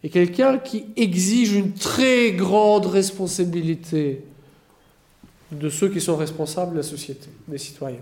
est 0.03 0.09
quelqu'un 0.09 0.57
qui 0.57 0.87
exige 0.95 1.53
une 1.53 1.73
très 1.73 2.31
grande 2.31 2.87
responsabilité 2.87 4.25
de 5.51 5.69
ceux 5.69 5.89
qui 5.89 6.01
sont 6.01 6.15
responsables 6.15 6.71
de 6.71 6.77
la 6.77 6.83
société, 6.83 7.29
des 7.47 7.57
citoyens. 7.57 7.99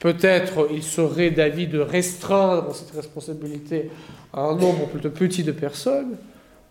Peut-être 0.00 0.68
il 0.70 0.82
serait 0.82 1.30
d'avis 1.30 1.66
de 1.66 1.78
restreindre 1.78 2.74
cette 2.74 2.90
responsabilité 2.90 3.90
à 4.32 4.40
un 4.40 4.54
nombre 4.54 4.88
plutôt 4.88 5.10
petit 5.10 5.42
de 5.42 5.52
personnes. 5.52 6.16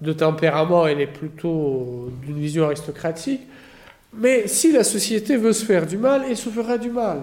De 0.01 0.13
tempérament, 0.13 0.85
elle 0.85 1.01
est 1.01 1.07
plutôt 1.07 2.11
d'une 2.23 2.39
vision 2.39 2.65
aristocratique. 2.65 3.41
Mais 4.13 4.47
si 4.47 4.71
la 4.71 4.83
société 4.83 5.37
veut 5.37 5.53
se 5.53 5.65
faire 5.65 5.87
du 5.87 5.97
mal, 5.97 6.23
elle 6.29 6.37
se 6.37 6.49
fera 6.49 6.77
du 6.77 6.89
mal. 6.89 7.21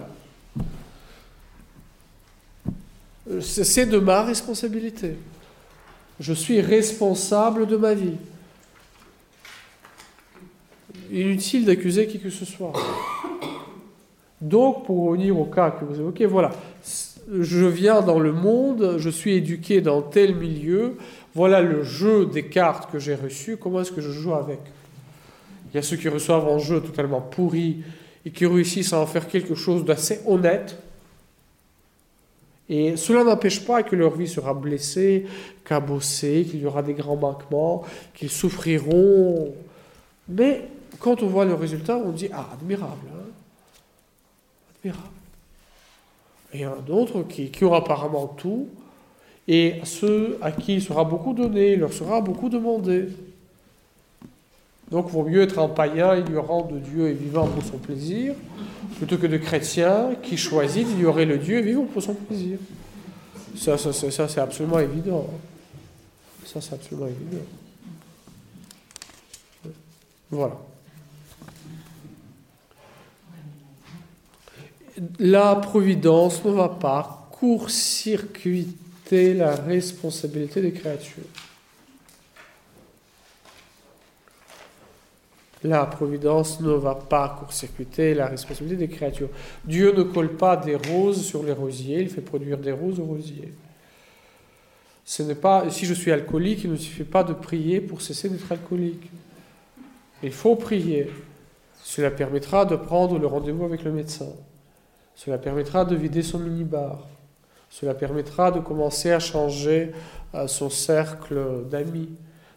C'est 3.40 3.86
de 3.86 3.98
ma 3.98 4.22
responsabilité. 4.22 5.14
Je 6.18 6.32
suis 6.32 6.60
responsable 6.60 7.66
de 7.66 7.76
ma 7.76 7.94
vie. 7.94 8.16
Inutile 11.10 11.64
d'accuser 11.64 12.06
qui 12.06 12.18
que 12.18 12.30
ce 12.30 12.44
soit. 12.44 12.72
Donc, 14.42 14.86
pour 14.86 15.04
revenir 15.04 15.38
au 15.38 15.44
cas 15.44 15.70
que 15.70 15.84
vous 15.84 16.00
évoquez, 16.00 16.26
voilà, 16.26 16.50
je 17.30 17.64
viens 17.64 18.02
dans 18.02 18.18
le 18.18 18.32
monde, 18.32 18.96
je 18.98 19.08
suis 19.08 19.34
éduqué 19.34 19.80
dans 19.80 20.02
tel 20.02 20.34
milieu, 20.34 20.96
voilà 21.32 21.62
le 21.62 21.84
jeu 21.84 22.26
des 22.26 22.46
cartes 22.46 22.90
que 22.90 22.98
j'ai 22.98 23.14
reçues, 23.14 23.56
comment 23.56 23.82
est-ce 23.82 23.92
que 23.92 24.00
je 24.00 24.10
joue 24.10 24.34
avec? 24.34 24.58
Il 25.72 25.76
y 25.76 25.78
a 25.78 25.82
ceux 25.82 25.96
qui 25.96 26.08
reçoivent 26.08 26.48
un 26.48 26.58
jeu 26.58 26.80
totalement 26.80 27.20
pourri 27.20 27.84
et 28.26 28.30
qui 28.30 28.44
réussissent 28.44 28.92
à 28.92 28.98
en 28.98 29.06
faire 29.06 29.28
quelque 29.28 29.54
chose 29.54 29.84
d'assez 29.84 30.20
honnête. 30.26 30.76
Et 32.68 32.96
cela 32.96 33.22
n'empêche 33.22 33.64
pas 33.64 33.84
que 33.84 33.94
leur 33.94 34.16
vie 34.16 34.26
sera 34.26 34.54
blessée, 34.54 35.26
cabossée, 35.64 36.46
qu'il 36.50 36.60
y 36.60 36.66
aura 36.66 36.82
des 36.82 36.94
grands 36.94 37.16
manquements, 37.16 37.84
qu'ils 38.12 38.30
souffriront. 38.30 39.54
Mais 40.28 40.62
quand 40.98 41.22
on 41.22 41.28
voit 41.28 41.44
le 41.44 41.54
résultat, 41.54 41.96
on 41.96 42.10
dit 42.10 42.28
Ah, 42.32 42.48
admirable. 42.52 43.06
Hein 43.14 43.21
Et 44.84 44.90
il 46.54 46.60
y 46.60 46.66
en 46.66 46.72
a 46.72 46.80
d'autres 46.80 47.22
qui, 47.22 47.50
qui 47.50 47.64
ont 47.64 47.74
apparemment 47.74 48.26
tout, 48.26 48.68
et 49.48 49.80
ceux 49.84 50.38
à 50.40 50.52
qui 50.52 50.74
il 50.74 50.82
sera 50.82 51.04
beaucoup 51.04 51.34
donné, 51.34 51.72
il 51.72 51.80
leur 51.80 51.92
sera 51.92 52.20
beaucoup 52.20 52.48
demandé. 52.48 53.08
Donc, 54.90 55.06
il 55.08 55.12
vaut 55.12 55.24
mieux 55.24 55.42
être 55.42 55.58
un 55.58 55.68
païen 55.68 56.16
ignorant 56.16 56.62
de 56.64 56.78
Dieu 56.78 57.08
et 57.08 57.14
vivant 57.14 57.46
pour 57.46 57.64
son 57.64 57.78
plaisir, 57.78 58.34
plutôt 58.98 59.16
que 59.16 59.26
de 59.26 59.38
chrétien 59.38 60.14
qui 60.22 60.36
choisit 60.36 60.86
d'ignorer 60.86 61.24
le 61.24 61.38
Dieu 61.38 61.58
et 61.58 61.62
vivant 61.62 61.84
pour 61.84 62.02
son 62.02 62.14
plaisir. 62.14 62.58
Ça, 63.56 63.78
ça, 63.78 63.92
ça, 63.92 64.28
c'est 64.28 64.40
absolument 64.40 64.78
évident. 64.78 65.26
Ça, 66.44 66.60
c'est 66.60 66.74
absolument 66.74 67.06
évident. 67.06 67.44
Voilà. 70.30 70.56
La 75.18 75.56
providence 75.56 76.44
ne 76.44 76.50
va 76.50 76.68
pas 76.68 77.28
court-circuiter 77.32 79.34
la 79.34 79.54
responsabilité 79.54 80.60
des 80.60 80.72
créatures. 80.72 81.24
La 85.64 85.86
providence 85.86 86.60
ne 86.60 86.72
va 86.72 86.94
pas 86.94 87.36
court-circuiter 87.38 88.14
la 88.14 88.26
responsabilité 88.26 88.86
des 88.86 88.92
créatures. 88.92 89.28
Dieu 89.64 89.92
ne 89.92 90.02
colle 90.02 90.36
pas 90.36 90.56
des 90.56 90.74
roses 90.74 91.24
sur 91.24 91.44
les 91.44 91.52
rosiers, 91.52 92.00
il 92.00 92.10
fait 92.10 92.20
produire 92.20 92.58
des 92.58 92.72
roses 92.72 92.98
aux 92.98 93.04
rosiers. 93.04 93.52
Ce 95.04 95.22
n'est 95.22 95.34
pas, 95.34 95.70
si 95.70 95.86
je 95.86 95.94
suis 95.94 96.12
alcoolique, 96.12 96.64
il 96.64 96.72
ne 96.72 96.76
suffit 96.76 97.04
pas 97.04 97.24
de 97.24 97.32
prier 97.32 97.80
pour 97.80 98.02
cesser 98.02 98.28
d'être 98.28 98.50
alcoolique. 98.50 99.10
Il 100.22 100.32
faut 100.32 100.56
prier. 100.56 101.10
Cela 101.82 102.10
permettra 102.10 102.64
de 102.64 102.76
prendre 102.76 103.18
le 103.18 103.26
rendez-vous 103.26 103.64
avec 103.64 103.82
le 103.82 103.92
médecin. 103.92 104.32
Cela 105.14 105.38
permettra 105.38 105.84
de 105.84 105.94
vider 105.94 106.22
son 106.22 106.38
minibar. 106.38 107.06
Cela 107.70 107.94
permettra 107.94 108.50
de 108.50 108.60
commencer 108.60 109.12
à 109.12 109.18
changer 109.18 109.92
euh, 110.34 110.46
son 110.46 110.68
cercle 110.68 111.64
d'amis. 111.70 112.10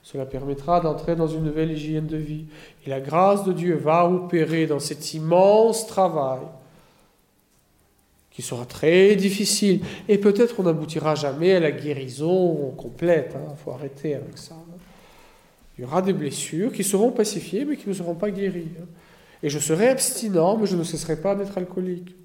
Cela 0.04 0.26
permettra 0.26 0.82
d'entrer 0.82 1.16
dans 1.16 1.28
une 1.28 1.44
nouvelle 1.44 1.72
hygiène 1.72 2.06
de 2.06 2.18
vie. 2.18 2.46
Et 2.86 2.90
la 2.90 3.00
grâce 3.00 3.44
de 3.44 3.54
Dieu 3.54 3.76
va 3.76 4.08
opérer 4.08 4.68
dans 4.68 4.80
cet 4.80 5.14
immense 5.14 5.88
travail 5.88 6.42
qui 8.30 8.42
sera 8.42 8.66
très 8.66 9.16
difficile. 9.16 9.82
Et 10.10 10.18
peut-être 10.18 10.60
on 10.60 10.64
n'aboutira 10.64 11.16
jamais 11.16 11.54
à 11.54 11.60
la 11.62 11.72
guérison 11.72 12.74
complète. 12.78 13.32
Il 13.34 13.38
hein. 13.38 13.56
faut 13.64 13.72
arrêter 13.72 14.14
avec 14.16 14.38
ça. 14.38 14.56
Il 15.78 15.82
y 15.82 15.86
aura 15.86 16.02
des 16.02 16.14
blessures 16.14 16.72
qui 16.74 16.84
seront 16.84 17.12
pacifiées 17.12 17.66
mais 17.66 17.78
qui 17.78 17.88
ne 17.88 17.94
seront 17.94 18.16
pas 18.16 18.32
guéries. 18.32 18.72
Hein. 18.80 18.86
Et 19.42 19.50
je 19.50 19.60
serai 19.60 19.88
abstinent, 19.88 20.58
mais 20.58 20.66
je 20.66 20.76
ne 20.76 20.84
cesserai 20.84 21.22
pas 21.22 21.36
d'être 21.36 21.58
alcoolique. 21.58 22.16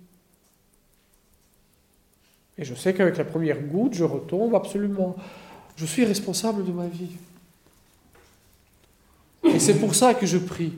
Et 2.61 2.65
je 2.65 2.75
sais 2.75 2.93
qu'avec 2.93 3.17
la 3.17 3.25
première 3.25 3.59
goutte, 3.59 3.95
je 3.95 4.05
retombe 4.05 4.55
absolument. 4.55 5.17
Je 5.77 5.87
suis 5.87 6.05
responsable 6.05 6.65
de 6.67 6.73
ma 6.73 6.87
vie. 6.87 7.17
Et 9.45 9.59
c'est 9.59 9.81
pour 9.81 9.95
ça 9.95 10.13
que 10.13 10.27
je 10.27 10.37
prie. 10.37 10.75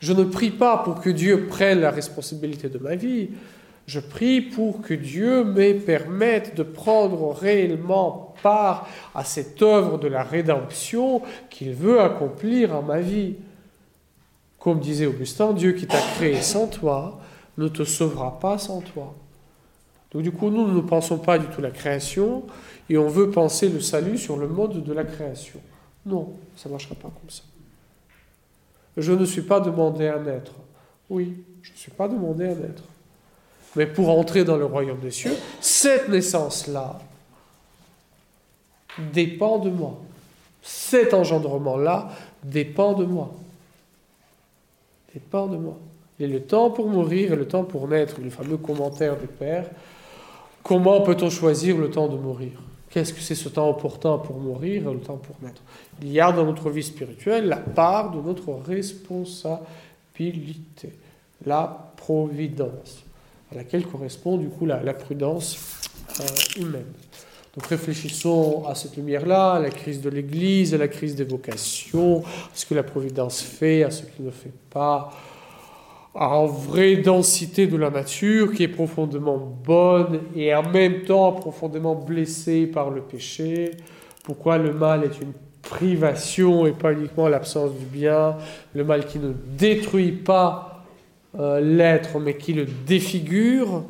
Je 0.00 0.12
ne 0.12 0.24
prie 0.24 0.50
pas 0.50 0.78
pour 0.78 1.00
que 1.00 1.08
Dieu 1.08 1.46
prenne 1.46 1.78
la 1.78 1.92
responsabilité 1.92 2.68
de 2.68 2.78
ma 2.78 2.96
vie. 2.96 3.30
Je 3.86 4.00
prie 4.00 4.40
pour 4.40 4.82
que 4.82 4.94
Dieu 4.94 5.44
me 5.44 5.78
permette 5.78 6.56
de 6.56 6.64
prendre 6.64 7.32
réellement 7.32 8.34
part 8.42 8.88
à 9.14 9.22
cette 9.22 9.62
œuvre 9.62 9.98
de 9.98 10.08
la 10.08 10.24
rédemption 10.24 11.22
qu'il 11.48 11.74
veut 11.74 12.00
accomplir 12.00 12.74
en 12.74 12.82
ma 12.82 12.98
vie. 12.98 13.36
Comme 14.58 14.80
disait 14.80 15.06
Augustin, 15.06 15.52
Dieu 15.52 15.72
qui 15.72 15.86
t'a 15.86 16.00
créé 16.16 16.40
sans 16.40 16.66
toi 16.66 17.20
ne 17.56 17.68
te 17.68 17.84
sauvera 17.84 18.40
pas 18.40 18.58
sans 18.58 18.80
toi. 18.80 19.14
Donc 20.12 20.22
du 20.22 20.30
coup, 20.30 20.50
nous 20.50 20.68
ne 20.68 20.80
pensons 20.80 21.18
pas 21.18 21.38
du 21.38 21.46
tout 21.46 21.60
la 21.60 21.70
création 21.70 22.44
et 22.88 22.98
on 22.98 23.08
veut 23.08 23.30
penser 23.30 23.68
le 23.68 23.80
salut 23.80 24.18
sur 24.18 24.36
le 24.36 24.46
mode 24.46 24.84
de 24.84 24.92
la 24.92 25.04
création. 25.04 25.58
Non, 26.04 26.34
ça 26.56 26.68
ne 26.68 26.74
marchera 26.74 26.94
pas 26.94 27.08
comme 27.08 27.30
ça. 27.30 27.42
Je 28.96 29.12
ne 29.12 29.24
suis 29.24 29.42
pas 29.42 29.60
demandé 29.60 30.08
à 30.08 30.18
naître. 30.18 30.52
Oui, 31.08 31.34
je 31.62 31.72
ne 31.72 31.76
suis 31.76 31.90
pas 31.90 32.08
demandé 32.08 32.44
à 32.44 32.54
naître. 32.54 32.82
Mais 33.74 33.86
pour 33.86 34.10
entrer 34.10 34.44
dans 34.44 34.56
le 34.56 34.66
royaume 34.66 35.00
des 35.00 35.10
cieux, 35.10 35.34
cette 35.60 36.10
naissance-là 36.10 37.00
dépend 39.12 39.58
de 39.58 39.70
moi. 39.70 39.98
Cet 40.62 41.14
engendrement-là 41.14 42.10
dépend 42.44 42.92
de 42.92 43.04
moi. 43.04 43.32
Dépend 45.14 45.46
de 45.46 45.56
moi. 45.56 45.78
Et 46.20 46.26
le 46.26 46.42
temps 46.42 46.70
pour 46.70 46.88
mourir 46.88 47.32
et 47.32 47.36
le 47.36 47.48
temps 47.48 47.64
pour 47.64 47.88
naître, 47.88 48.20
le 48.20 48.30
fameux 48.30 48.58
commentaire 48.58 49.16
du 49.16 49.26
Père. 49.26 49.70
Comment 50.62 51.00
peut-on 51.00 51.30
choisir 51.30 51.76
le 51.76 51.90
temps 51.90 52.06
de 52.08 52.16
mourir? 52.16 52.52
Qu'est-ce 52.90 53.12
que 53.12 53.20
c'est 53.20 53.34
ce 53.34 53.48
temps 53.48 53.68
opportun 53.70 54.18
pour 54.18 54.38
mourir 54.38 54.88
et 54.88 54.92
le 54.92 55.00
temps 55.00 55.16
pour 55.16 55.34
naître? 55.42 55.62
Il 56.02 56.12
y 56.12 56.20
a 56.20 56.30
dans 56.30 56.44
notre 56.44 56.70
vie 56.70 56.82
spirituelle 56.82 57.48
la 57.48 57.56
part 57.56 58.10
de 58.10 58.20
notre 58.20 58.52
responsabilité, 58.52 60.92
la 61.46 61.92
providence, 61.96 63.04
à 63.50 63.56
laquelle 63.56 63.86
correspond 63.86 64.36
du 64.36 64.48
coup 64.48 64.66
la, 64.66 64.78
prudence 64.92 65.88
euh, 66.20 66.60
humaine. 66.60 66.92
Donc 67.54 67.66
réfléchissons 67.66 68.64
à 68.66 68.74
cette 68.74 68.96
lumière-là, 68.96 69.54
à 69.54 69.60
la 69.60 69.70
crise 69.70 70.00
de 70.00 70.08
l'Église, 70.08 70.74
à 70.74 70.78
la 70.78 70.88
crise 70.88 71.16
des 71.16 71.24
vocations, 71.24 72.20
à 72.20 72.54
ce 72.54 72.66
que 72.66 72.74
la 72.74 72.82
Providence 72.82 73.40
fait, 73.40 73.84
à 73.84 73.90
ce 73.90 74.02
qu'il 74.02 74.24
ne 74.24 74.30
fait 74.30 74.52
pas, 74.70 75.12
en 76.14 76.46
vraie 76.46 76.96
densité 76.96 77.66
de 77.66 77.76
la 77.76 77.90
nature 77.90 78.52
qui 78.52 78.64
est 78.64 78.68
profondément 78.68 79.38
bonne 79.38 80.20
et 80.36 80.54
en 80.54 80.62
même 80.62 81.02
temps 81.02 81.32
profondément 81.32 81.94
blessée 81.94 82.66
par 82.66 82.90
le 82.90 83.00
péché. 83.00 83.70
Pourquoi 84.22 84.58
le 84.58 84.72
mal 84.72 85.04
est 85.04 85.20
une 85.20 85.32
privation 85.62 86.66
et 86.66 86.72
pas 86.72 86.92
uniquement 86.92 87.28
l'absence 87.28 87.72
du 87.72 87.86
bien? 87.86 88.36
Le 88.74 88.84
mal 88.84 89.06
qui 89.06 89.18
ne 89.18 89.32
détruit 89.56 90.12
pas 90.12 90.84
euh, 91.38 91.60
l'être 91.60 92.18
mais 92.18 92.36
qui 92.36 92.52
le 92.52 92.66
défigure. 92.66 93.84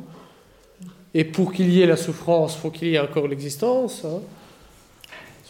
Et 1.13 1.25
pour 1.25 1.51
qu'il 1.51 1.71
y 1.71 1.81
ait 1.81 1.85
la 1.85 1.97
souffrance, 1.97 2.55
faut 2.55 2.71
qu'il 2.71 2.87
y 2.87 2.95
ait 2.95 2.99
encore 2.99 3.27
l'existence. 3.27 4.03
Hein. 4.05 4.21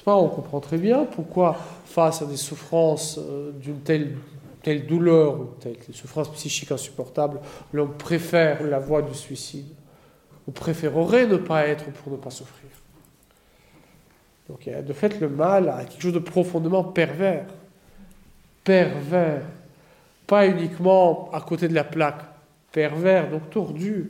Pas, 0.04 0.18
on 0.18 0.28
comprend 0.28 0.60
très 0.60 0.78
bien 0.78 1.06
pourquoi, 1.06 1.56
face 1.86 2.22
à 2.22 2.26
des 2.26 2.36
souffrances 2.36 3.18
euh, 3.18 3.52
d'une 3.52 3.80
telle 3.80 4.18
telle 4.64 4.88
douleur 4.88 5.40
ou 5.40 5.50
telle 5.60 5.76
souffrance 5.92 6.32
psychique 6.32 6.72
insupportable, 6.72 7.42
l'on 7.74 7.88
préfère 7.88 8.64
la 8.64 8.80
voie 8.80 9.02
du 9.02 9.14
suicide. 9.14 9.68
On 10.48 10.52
préférerait 10.52 11.28
ne 11.28 11.38
pas 11.38 11.68
être 11.68 11.86
pour 11.92 12.14
ne 12.14 12.18
pas 12.18 12.32
souffrir. 12.32 12.70
Donc, 14.50 14.68
de 14.68 14.94
fait, 14.94 15.20
le 15.20 15.30
mal 15.30 15.70
a 15.70 15.84
quelque 15.86 16.02
chose 16.02 16.14
de 16.14 16.20
profondément 16.20 16.84
pervers. 16.84 17.46
Pervers. 18.64 19.44
Pas 20.28 20.48
uniquement 20.48 21.30
à 21.32 21.42
côté 21.42 21.68
de 21.68 21.74
la 21.74 21.84
plaque. 21.84 22.22
Pervers, 22.72 23.30
donc 23.30 23.50
tordu. 23.50 24.08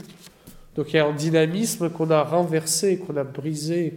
Donc, 0.75 0.93
il 0.93 0.95
y 0.95 0.99
a 0.99 1.05
un 1.05 1.13
dynamisme 1.13 1.89
qu'on 1.89 2.09
a 2.09 2.23
renversé, 2.23 2.97
qu'on 2.97 3.17
a 3.17 3.23
brisé, 3.23 3.93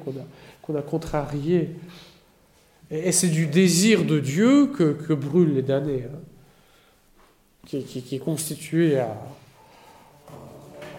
qu'on 0.64 0.76
a, 0.76 0.82
contrarié. 0.82 1.70
Et, 2.90 3.12
c'est 3.12 3.28
du 3.28 3.46
désir 3.46 4.04
de 4.04 4.20
Dieu 4.20 4.66
que, 4.68 4.92
que 4.92 5.12
brûlent 5.12 5.54
les 5.54 5.62
damnés. 5.62 6.04
Hein 6.04 6.18
qui, 7.66 8.04
est 8.12 8.18
constitué 8.18 8.98
à, 8.98 9.16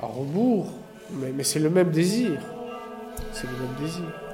rebours, 0.01 0.67
mais, 1.11 1.31
mais 1.31 1.43
c'est 1.43 1.59
le 1.59 1.69
même 1.69 1.91
désir. 1.91 2.39
C'est 3.33 3.47
le 3.47 3.53
même 3.53 3.75
désir. 3.81 4.26